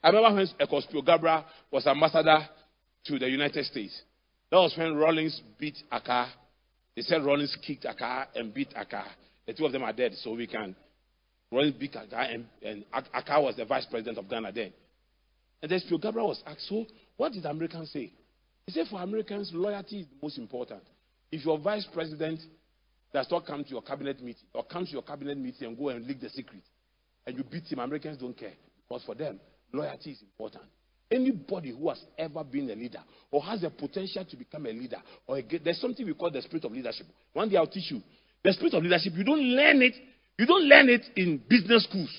I 0.02 0.10
remember 0.10 0.36
when 0.36 0.47
Ekwow 0.60 0.82
Spio-Garbrah 0.89 1.44
was 1.70 1.86
ambassador 1.86 2.48
to 3.06 3.18
the 3.18 3.28
United 3.28 3.64
States. 3.64 4.02
That 4.51 4.59
was 4.59 4.73
when 4.77 4.94
Rawlings 4.94 5.40
beat 5.59 5.77
Arkaah. 5.93 6.28
They 6.94 7.02
said 7.02 7.24
Rawlings 7.24 7.56
kicked 7.66 7.85
Arkaah 7.85 8.27
and 8.35 8.55
beat 8.55 8.73
Arkaah. 8.74 9.09
The 9.47 9.55
two 9.55 9.66
of 9.66 9.73
them 9.73 9.82
are 9.82 9.93
dead, 9.93 10.12
so 10.14 10.35
we 10.35 10.47
can. 10.47 10.77
Rawlings 11.51 11.74
beat 11.74 11.94
Arkaah, 11.94 12.35
and, 12.35 12.47
and 12.62 12.85
was 12.93 13.56
the 13.56 13.64
vice 13.64 13.86
president 13.90 14.18
of 14.18 14.28
Ghana 14.28 14.52
then. 14.52 14.73
And 15.62 15.70
then 15.70 15.81
Spio-Garbrah 15.81 16.27
was 16.27 16.43
asked, 16.47 16.68
So, 16.68 16.86
what 17.16 17.32
did 17.32 17.44
Americans 17.44 17.90
say? 17.93 18.12
He 18.66 18.73
said, 18.73 18.86
For 18.89 19.01
Americans, 19.01 19.51
loyalty 19.52 20.01
is 20.01 20.06
the 20.06 20.16
most 20.23 20.39
important. 20.39 20.82
If 21.32 21.44
your 21.44 21.59
vice 21.59 21.86
president 21.93 22.40
does 23.16 23.30
not 23.30 23.47
come 23.47 23.64
to 23.64 23.70
your 23.70 23.80
cabinet 23.80 24.22
meeting 24.22 24.44
or 24.52 24.62
comes 24.62 24.88
to 24.88 24.93
your 24.93 25.02
cabinet 25.02 25.38
meeting 25.38 25.68
and 25.68 25.78
go 25.78 25.88
and 25.88 26.06
leak 26.06 26.20
the 26.20 26.28
secret 26.28 26.62
and 27.26 27.34
you 27.36 27.43
beat 27.44 27.64
him, 27.70 27.78
Americans 27.78 28.18
don't 28.18 28.36
care. 28.36 28.52
Because 28.86 29.02
for 29.05 29.14
them, 29.14 29.40
loyalty 29.72 30.12
is 30.12 30.20
important. 30.20 30.64
Anybody 31.10 31.70
who 31.70 31.88
has 31.88 32.05
ever 32.18 32.44
been 32.44 32.68
a 32.70 32.74
leader 32.74 33.02
or 33.30 33.43
has 33.43 33.62
the 33.62 33.70
potential 33.70 34.24
to 34.24 34.36
become 34.36 34.66
a 34.66 34.70
leader, 34.70 34.98
or 35.26 35.38
a, 35.38 35.44
there's 35.64 35.80
something 35.80 36.05
we 36.05 36.12
call 36.12 36.30
the 36.30 36.43
spirit 36.43 36.64
of 36.64 36.72
leadership. 36.72 37.06
One 37.32 37.48
day 37.48 37.56
I'll 37.56 37.66
teach 37.66 37.90
you. 37.90 38.02
The 38.44 38.52
spirit 38.52 38.74
of 38.74 38.82
leadership, 38.82 39.12
you 39.16 39.24
don't 39.24 39.40
learn 39.40 39.82
it. 39.82 39.94
You 40.38 40.47
don't 40.47 40.64
learn 40.64 40.90
it 40.90 41.06
in 41.16 41.40
business 41.48 41.84
schools. 41.84 42.10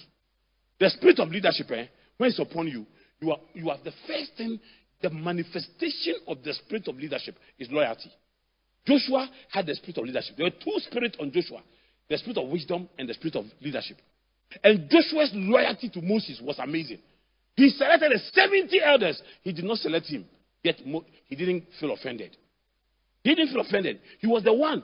The 0.80 0.90
spirit 0.90 1.20
of 1.20 1.30
leadership, 1.30 1.70
eh, 1.72 1.86
when 2.18 2.30
it's 2.30 2.40
upon 2.40 2.68
you, 2.68 2.86
you 3.20 3.32
are 3.32 3.40
you 3.54 3.70
are 3.70 3.78
the 3.84 3.94
first 4.08 4.32
thing 4.36 4.60
the 5.02 5.12
manifestation 5.12 6.16
of 6.28 6.44
the 6.44 6.54
spirit 6.54 6.88
of 6.88 6.98
leadership 6.98 7.36
is 7.60 7.70
loyalty. 7.72 8.12
Joshua 8.88 9.30
had 9.52 9.66
the 9.66 9.76
spirit 9.76 9.98
of 9.98 10.06
leadership. 10.06 10.38
There 10.38 10.46
were 10.46 10.52
two 10.64 10.80
spirits 10.80 11.18
on 11.20 11.32
Joshua 11.32 11.62
the 12.10 12.18
spirit 12.18 12.38
of 12.38 12.48
wisdom 12.50 12.88
and 12.98 13.10
the 13.10 13.14
spirit 13.14 13.36
of 13.36 13.46
leadership. 13.62 13.98
And 14.64 14.90
Joshua's 14.90 15.32
loyalty 15.34 15.90
to 15.90 16.02
Moses 16.02 16.40
was 16.42 16.58
amazing. 16.60 17.00
He 17.56 17.70
selected 17.70 18.12
70 18.34 18.82
elders. 18.84 19.22
He 19.42 19.52
did 19.52 19.66
not 19.66 19.78
select 19.80 20.06
him, 20.06 20.26
yet 20.64 20.76
he 21.26 21.36
didn't 21.36 21.66
feel 21.80 21.92
offended. 21.92 22.38
He 23.24 23.36
didn't 23.36 23.52
feel 23.52 23.62
offended. 23.62 24.00
He 24.20 24.28
was 24.28 24.44
the 24.44 24.54
one 24.54 24.84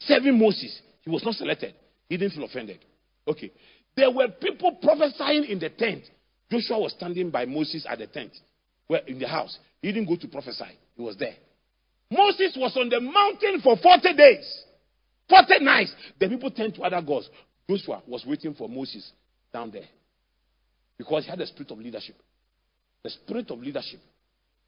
serving 0.00 0.38
Moses. 0.38 0.80
He 1.02 1.10
was 1.10 1.24
not 1.24 1.34
selected. 1.34 1.74
He 2.08 2.16
didn't 2.16 2.34
feel 2.34 2.44
offended. 2.44 2.78
Okay. 3.28 3.52
There 3.96 4.10
were 4.10 4.28
people 4.28 4.72
prophesying 4.82 5.44
in 5.44 5.58
the 5.58 5.68
tent. 5.68 6.04
Joshua 6.50 6.78
was 6.78 6.92
standing 6.92 7.30
by 7.30 7.44
Moses 7.44 7.86
at 7.88 7.98
the 7.98 8.06
tent, 8.06 8.32
where 8.86 9.02
in 9.06 9.18
the 9.18 9.28
house. 9.28 9.58
He 9.82 9.92
didn't 9.92 10.08
go 10.08 10.16
to 10.16 10.28
prophesy. 10.28 10.78
He 10.96 11.02
was 11.02 11.16
there. 11.16 11.34
Moses 12.10 12.56
was 12.56 12.76
on 12.76 12.88
the 12.88 13.00
mountain 13.00 13.60
for 13.62 13.76
40 13.76 14.14
days, 14.14 14.64
40 15.28 15.64
nights. 15.64 15.94
The 16.20 16.28
people 16.28 16.50
turned 16.50 16.74
to 16.74 16.82
other 16.82 17.00
gods. 17.02 17.28
Joshua 17.68 18.02
was 18.06 18.24
waiting 18.26 18.54
for 18.54 18.68
Moses 18.68 19.10
down 19.52 19.70
there 19.70 19.88
because 20.98 21.24
he 21.24 21.30
had 21.30 21.38
the 21.38 21.46
spirit 21.46 21.70
of 21.70 21.78
leadership. 21.78 22.16
The 23.02 23.10
spirit 23.10 23.50
of 23.50 23.58
leadership 23.58 24.00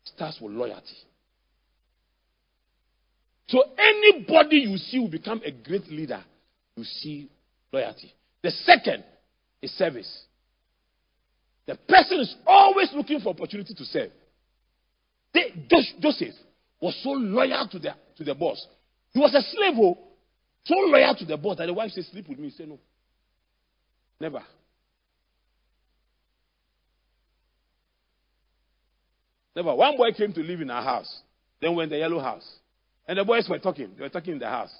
starts 0.05 0.41
with 0.41 0.53
loyalty. 0.53 0.97
So 3.49 3.63
anybody 3.79 4.59
you 4.59 4.77
see 4.77 4.99
will 4.99 5.11
become 5.11 5.41
a 5.45 5.53
great 5.53 5.89
leader, 5.89 6.23
you 6.77 6.85
see 6.85 7.29
loyalty. 7.73 8.13
The 8.43 8.51
second 8.51 9.05
is 9.63 9.71
service. 9.73 10.25
The 11.67 11.77
person 11.89 12.21
is 12.21 12.35
always 12.47 12.91
looking 12.95 13.21
for 13.21 13.31
opportunity 13.31 13.75
to 13.75 13.85
serve. 13.85 14.11
They, 15.35 15.53
Joseph 16.01 16.35
was 16.81 16.99
so 17.03 17.11
loyal 17.11 17.69
to 17.69 17.79
the, 17.79 17.95
to 18.17 18.25
the 18.25 18.35
boss. 18.35 18.67
He 19.13 19.21
was 19.21 19.35
a 19.35 19.41
slave, 19.41 19.75
oh, 19.79 19.99
so 20.67 20.75
loyal 20.75 21.15
to 21.15 21.25
the 21.25 21.37
boss 21.37 21.59
that 21.59 21.67
the 21.67 21.75
wife 21.75 21.93
said, 21.93 22.05
Sleep 22.11 22.29
with 22.29 22.39
me. 22.39 22.49
He 22.49 22.57
said, 22.57 22.69
No. 22.69 22.79
Never. 24.21 24.43
Never. 29.55 29.75
One 29.75 29.97
boy 29.97 30.11
came 30.13 30.33
to 30.33 30.41
live 30.41 30.61
in 30.61 30.71
our 30.71 30.83
house. 30.83 31.21
Then 31.61 31.77
went 31.77 31.91
the 31.91 31.99
yellow 31.99 32.19
house. 32.19 32.47
And 33.07 33.19
the 33.19 33.25
boys 33.25 33.47
were 33.49 33.61
talking. 33.61 33.93
They 33.97 34.03
were 34.03 34.09
talking 34.09 34.35
in 34.35 34.39
the 34.41 34.49
house. 34.49 34.75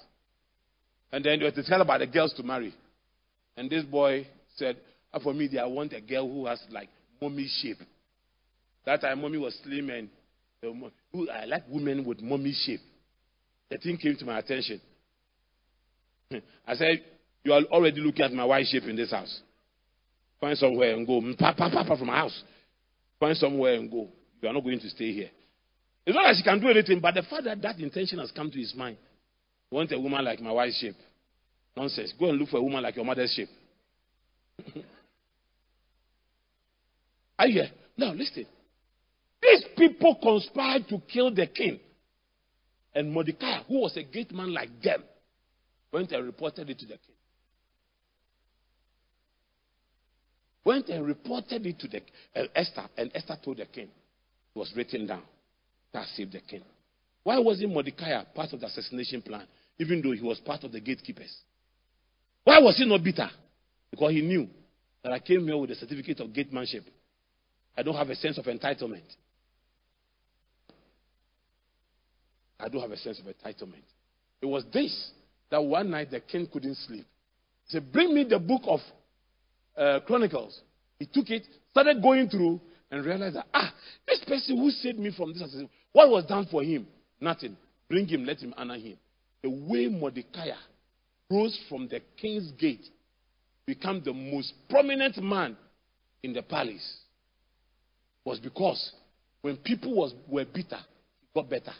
And 1.11 1.23
then 1.23 1.39
they 1.39 1.45
were 1.45 1.51
to 1.51 1.63
tell 1.63 1.81
about 1.81 1.99
the 1.99 2.07
girls 2.07 2.33
to 2.33 2.43
marry. 2.43 2.73
And 3.55 3.69
this 3.69 3.85
boy 3.85 4.27
said, 4.57 4.75
ah, 5.13 5.19
For 5.19 5.33
me, 5.33 5.49
I 5.57 5.65
want 5.65 5.93
a 5.93 6.01
girl 6.01 6.27
who 6.27 6.47
has 6.47 6.61
like 6.69 6.89
mommy 7.21 7.49
shape. 7.61 7.77
That 8.85 9.01
time, 9.01 9.21
mommy 9.21 9.37
was 9.37 9.57
slim 9.63 9.89
and 9.89 10.09
I 10.63 11.45
like 11.45 11.63
women 11.69 12.03
with 12.05 12.21
mommy 12.21 12.53
shape. 12.65 12.79
The 13.69 13.77
thing 13.77 13.97
came 13.97 14.15
to 14.17 14.25
my 14.25 14.39
attention. 14.39 14.81
I 16.67 16.73
said, 16.75 17.03
You 17.43 17.53
are 17.53 17.61
already 17.63 18.01
looking 18.01 18.25
at 18.25 18.31
my 18.31 18.45
wife's 18.45 18.71
shape 18.71 18.83
in 18.83 18.95
this 18.95 19.11
house. 19.11 19.41
Find 20.39 20.57
somewhere 20.57 20.93
and 20.93 21.05
go. 21.05 21.21
Mm, 21.21 21.37
papa, 21.37 21.69
papa 21.71 21.97
from 21.97 22.07
my 22.07 22.17
house. 22.17 22.43
Find 23.19 23.35
somewhere 23.37 23.73
and 23.73 23.91
go. 23.91 24.07
You 24.41 24.49
are 24.49 24.53
not 24.53 24.63
going 24.63 24.79
to 24.79 24.89
stay 24.89 25.11
here. 25.11 25.29
It's 26.05 26.15
not 26.15 26.29
as 26.29 26.37
he 26.37 26.43
can 26.43 26.59
do 26.61 26.69
anything, 26.69 26.99
but 27.01 27.15
the 27.15 27.23
fact 27.23 27.43
that 27.45 27.61
that 27.61 27.79
intention 27.79 28.19
has 28.19 28.31
come 28.31 28.49
to 28.49 28.57
his 28.57 28.73
mind. 28.75 28.97
Want 29.69 29.91
a 29.91 29.99
woman 29.99 30.23
like 30.23 30.39
my 30.39 30.51
wife's 30.51 30.79
shape. 30.79 30.95
Nonsense. 31.75 32.13
Go 32.17 32.29
and 32.29 32.39
look 32.39 32.49
for 32.49 32.57
a 32.57 32.63
woman 32.63 32.81
like 32.81 32.95
your 32.95 33.03
mother's 33.05 33.33
shape. 33.33 33.49
Are 37.39 37.47
you 37.47 37.61
here? 37.61 37.69
Now, 37.97 38.13
listen. 38.13 38.45
These 39.41 39.65
people 39.77 40.17
conspired 40.21 40.87
to 40.89 40.99
kill 41.11 41.33
the 41.33 41.47
king. 41.47 41.79
And 42.93 43.11
Mordecai, 43.11 43.61
who 43.67 43.81
was 43.81 43.95
a 43.97 44.03
great 44.03 44.31
man 44.31 44.53
like 44.53 44.81
them, 44.81 45.03
went 45.91 46.11
and 46.11 46.25
reported 46.25 46.69
it 46.69 46.79
to 46.79 46.85
the 46.85 46.93
king. 46.93 47.15
Went 50.65 50.89
and 50.89 51.05
reported 51.05 51.65
it 51.65 51.79
to 51.79 51.87
the 51.87 52.01
uh, 52.35 52.47
Esther, 52.55 52.89
and 52.97 53.11
Esther 53.15 53.37
told 53.43 53.57
the 53.57 53.65
king. 53.65 53.87
It 54.55 54.59
was 54.59 54.73
written 54.75 55.07
down. 55.07 55.21
That 55.93 56.07
saved 56.07 56.33
the 56.33 56.41
king. 56.41 56.63
Why 57.23 57.39
wasn't 57.39 57.71
Mordecai 57.71 58.23
part 58.35 58.51
of 58.53 58.59
the 58.59 58.65
assassination 58.65 59.21
plan, 59.21 59.45
even 59.79 60.01
though 60.01 60.11
he 60.11 60.21
was 60.21 60.39
part 60.39 60.63
of 60.63 60.71
the 60.71 60.79
gatekeepers? 60.79 61.33
Why 62.43 62.59
was 62.59 62.77
he 62.77 62.85
not 62.85 63.03
bitter? 63.03 63.29
Because 63.91 64.11
he 64.11 64.21
knew 64.21 64.47
that 65.03 65.13
I 65.13 65.19
came 65.19 65.45
here 65.45 65.57
with 65.57 65.71
a 65.71 65.75
certificate 65.75 66.19
of 66.19 66.29
gatemanship. 66.29 66.83
I 67.77 67.83
don't 67.83 67.95
have 67.95 68.09
a 68.09 68.15
sense 68.15 68.37
of 68.37 68.45
entitlement. 68.45 69.03
I 72.59 72.69
don't 72.69 72.81
have 72.81 72.91
a 72.91 72.97
sense 72.97 73.19
of 73.19 73.25
entitlement. 73.25 73.83
It 74.41 74.45
was 74.45 74.63
this 74.73 75.11
that 75.49 75.63
one 75.63 75.91
night 75.91 76.11
the 76.11 76.19
king 76.19 76.47
couldn't 76.51 76.75
sleep. 76.75 77.05
He 77.65 77.71
said, 77.71 77.91
Bring 77.91 78.13
me 78.13 78.23
the 78.23 78.39
book 78.39 78.61
of 78.65 78.79
uh, 79.77 79.99
Chronicles. 80.05 80.61
He 80.99 81.05
took 81.05 81.29
it, 81.29 81.43
started 81.71 82.01
going 82.01 82.29
through, 82.29 82.59
and 82.89 83.05
realized 83.05 83.35
that, 83.35 83.47
ah, 83.53 83.73
this 84.07 84.23
person 84.25 84.57
who 84.57 84.71
saved 84.71 84.99
me 84.99 85.11
from 85.15 85.33
this, 85.33 85.43
what 85.91 86.09
was 86.09 86.25
done 86.25 86.47
for 86.49 86.63
him? 86.63 86.87
Nothing. 87.19 87.57
Bring 87.89 88.07
him, 88.07 88.25
let 88.25 88.39
him 88.39 88.53
honor 88.57 88.77
him. 88.77 88.97
The 89.43 89.49
way 89.49 89.87
Mordecai 89.87 90.49
rose 91.29 91.57
from 91.69 91.87
the 91.87 92.01
king's 92.19 92.51
gate, 92.53 92.85
become 93.65 94.01
the 94.03 94.13
most 94.13 94.53
prominent 94.69 95.17
man 95.21 95.57
in 96.23 96.33
the 96.33 96.41
palace, 96.41 96.97
was 98.23 98.39
because 98.39 98.93
when 99.41 99.57
people 99.57 99.93
was, 99.93 100.13
were 100.27 100.45
bitter, 100.45 100.79
he 101.21 101.27
got 101.33 101.49
better. 101.49 101.73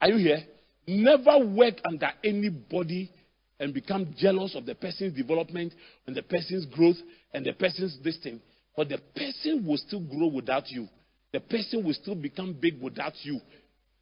Are 0.00 0.08
you 0.08 0.16
here? 0.16 0.44
Never 0.86 1.44
work 1.44 1.74
under 1.84 2.10
anybody 2.24 3.10
and 3.58 3.74
become 3.74 4.14
jealous 4.16 4.54
of 4.56 4.64
the 4.66 4.74
person's 4.74 5.14
development 5.14 5.74
and 6.06 6.16
the 6.16 6.22
person's 6.22 6.64
growth 6.66 6.96
and 7.34 7.44
the 7.44 7.52
person's 7.52 7.96
distance. 7.98 8.42
But 8.76 8.88
the 8.88 8.98
person 9.14 9.64
will 9.66 9.76
still 9.76 10.00
grow 10.00 10.28
without 10.28 10.70
you. 10.70 10.88
The 11.32 11.40
person 11.40 11.84
will 11.84 11.94
still 11.94 12.14
become 12.14 12.54
big 12.54 12.80
without 12.80 13.12
you. 13.22 13.40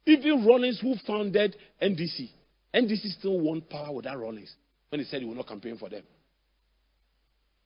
Even 0.05 0.45
Rawlings, 0.45 0.79
who 0.79 0.95
founded 1.05 1.55
NDC, 1.81 2.29
NDC 2.73 3.19
still 3.19 3.39
won 3.39 3.61
power 3.61 3.93
without 3.93 4.17
Rawlings 4.17 4.55
when 4.89 5.01
he 5.01 5.05
said 5.05 5.21
he 5.21 5.27
will 5.27 5.35
not 5.35 5.47
campaign 5.47 5.77
for 5.77 5.89
them. 5.89 6.03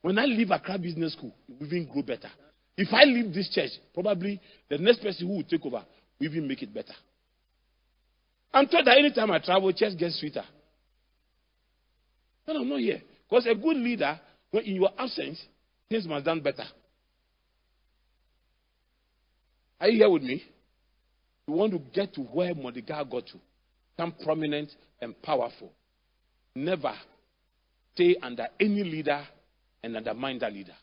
When 0.02 0.18
I 0.20 0.26
leave 0.26 0.52
Accra 0.52 0.78
Business 0.78 1.14
School, 1.14 1.34
it 1.48 1.60
will 1.60 1.68
even 1.68 1.88
grow 1.92 2.02
better. 2.02 2.30
If 2.76 2.90
I 2.92 3.04
leave 3.04 3.34
this 3.34 3.50
church, 3.50 3.70
probably 3.94 4.42
the 4.70 4.78
next 4.78 5.02
person 5.02 5.28
who 5.28 5.36
will 5.36 5.44
take 5.44 5.66
over 5.66 5.86
will 6.20 6.28
even 6.28 6.48
make 6.48 6.62
it 6.64 6.74
better. 6.74 6.94
I'm 8.54 8.68
told 8.68 8.86
that 8.86 8.98
anytime 8.98 9.32
I 9.32 9.40
travel, 9.40 9.74
church 9.74 9.98
gets 9.98 10.20
sweeter. 10.20 10.44
But 12.46 12.56
I'm 12.56 12.70
not 12.70 12.80
here. 12.80 13.02
Because 13.28 13.48
a 13.48 13.56
good 13.56 13.78
leader, 13.78 14.20
when 14.52 14.64
in 14.66 14.76
your 14.76 14.92
absence, 14.98 15.42
things 15.90 16.08
must 16.08 16.26
done 16.26 16.42
better. 16.42 16.66
Are 19.80 19.90
you 19.90 19.98
here 19.98 20.10
with 20.10 20.24
me? 20.24 20.44
You 21.48 21.56
want 21.56 21.74
to 21.74 21.80
get 21.80 22.14
to 22.14 22.22
where 22.22 22.54
Mordecai 22.54 23.04
got 23.04 23.26
to, 23.28 23.40
become 23.96 24.14
prominent 24.24 24.70
and 25.02 25.20
powerful. 25.22 25.74
Never 26.56 26.94
stay 27.94 28.16
under 28.22 28.48
any 28.60 28.84
leader 28.84 29.26
and 29.84 29.98
undermine 29.98 30.40
that 30.40 30.54
leader. 30.54 30.76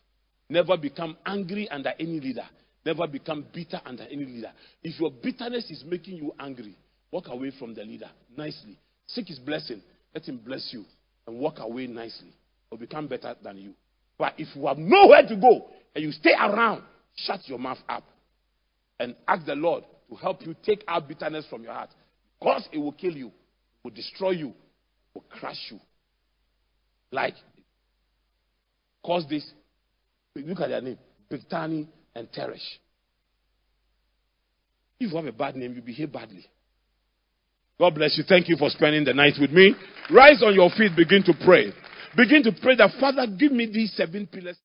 Never 0.49 0.77
become 0.77 1.17
angry 1.25 1.69
under 1.69 1.93
any 1.99 2.19
leader. 2.19 2.47
Never 2.85 3.07
become 3.07 3.45
bitter 3.53 3.79
under 3.85 4.03
any 4.03 4.25
leader. 4.25 4.51
If 4.83 4.99
your 4.99 5.11
bitterness 5.11 5.69
is 5.71 5.83
making 5.87 6.17
you 6.17 6.33
angry, 6.39 6.75
walk 7.11 7.27
away 7.27 7.51
from 7.57 7.73
the 7.73 7.83
leader 7.83 8.09
nicely. 8.35 8.77
Seek 9.07 9.27
his 9.27 9.39
blessing. 9.39 9.81
Let 10.13 10.27
him 10.27 10.37
bless 10.43 10.69
you 10.71 10.85
and 11.27 11.37
walk 11.37 11.59
away 11.59 11.87
nicely 11.87 12.33
or 12.69 12.77
become 12.77 13.07
better 13.07 13.35
than 13.43 13.57
you. 13.57 13.73
But 14.17 14.33
if 14.37 14.55
you 14.55 14.67
have 14.67 14.77
nowhere 14.77 15.27
to 15.27 15.35
go 15.35 15.67
and 15.95 16.03
you 16.03 16.11
stay 16.11 16.33
around, 16.33 16.83
shut 17.15 17.47
your 17.47 17.59
mouth 17.59 17.79
up 17.89 18.03
and 18.99 19.15
ask 19.27 19.45
the 19.45 19.55
Lord 19.55 19.83
to 20.09 20.15
help 20.15 20.45
you 20.45 20.55
take 20.63 20.83
out 20.87 21.07
bitterness 21.07 21.45
from 21.49 21.63
your 21.63 21.73
heart. 21.73 21.89
Because 22.39 22.67
it 22.71 22.77
will 22.77 22.91
kill 22.91 23.13
you, 23.13 23.31
will 23.83 23.91
destroy 23.91 24.31
you, 24.31 24.53
will 25.13 25.25
crush 25.29 25.57
you. 25.69 25.79
Like, 27.11 27.35
cause 29.05 29.25
this. 29.29 29.45
Look 30.35 30.61
at 30.61 30.69
their 30.69 30.81
name 30.81 30.97
Bigtani 31.31 31.87
and 32.15 32.31
Teresh. 32.31 32.59
If 34.99 35.11
you 35.11 35.17
have 35.17 35.25
a 35.25 35.31
bad 35.31 35.55
name, 35.55 35.73
you 35.73 35.81
behave 35.81 36.11
badly. 36.11 36.45
God 37.81 37.95
bless 37.95 38.15
you. 38.15 38.23
Thank 38.23 38.47
you 38.47 38.57
for 38.57 38.69
spending 38.69 39.03
the 39.05 39.13
night 39.15 39.33
with 39.41 39.49
me. 39.49 39.73
Rise 40.13 40.43
on 40.43 40.53
your 40.53 40.69
feet, 40.69 40.91
begin 40.95 41.23
to 41.23 41.33
pray. 41.43 41.73
Begin 42.15 42.43
to 42.43 42.51
pray 42.61 42.75
that, 42.75 42.91
Father, 42.99 43.25
give 43.25 43.51
me 43.51 43.65
these 43.65 43.91
seven 43.93 44.27
pillars. 44.27 44.55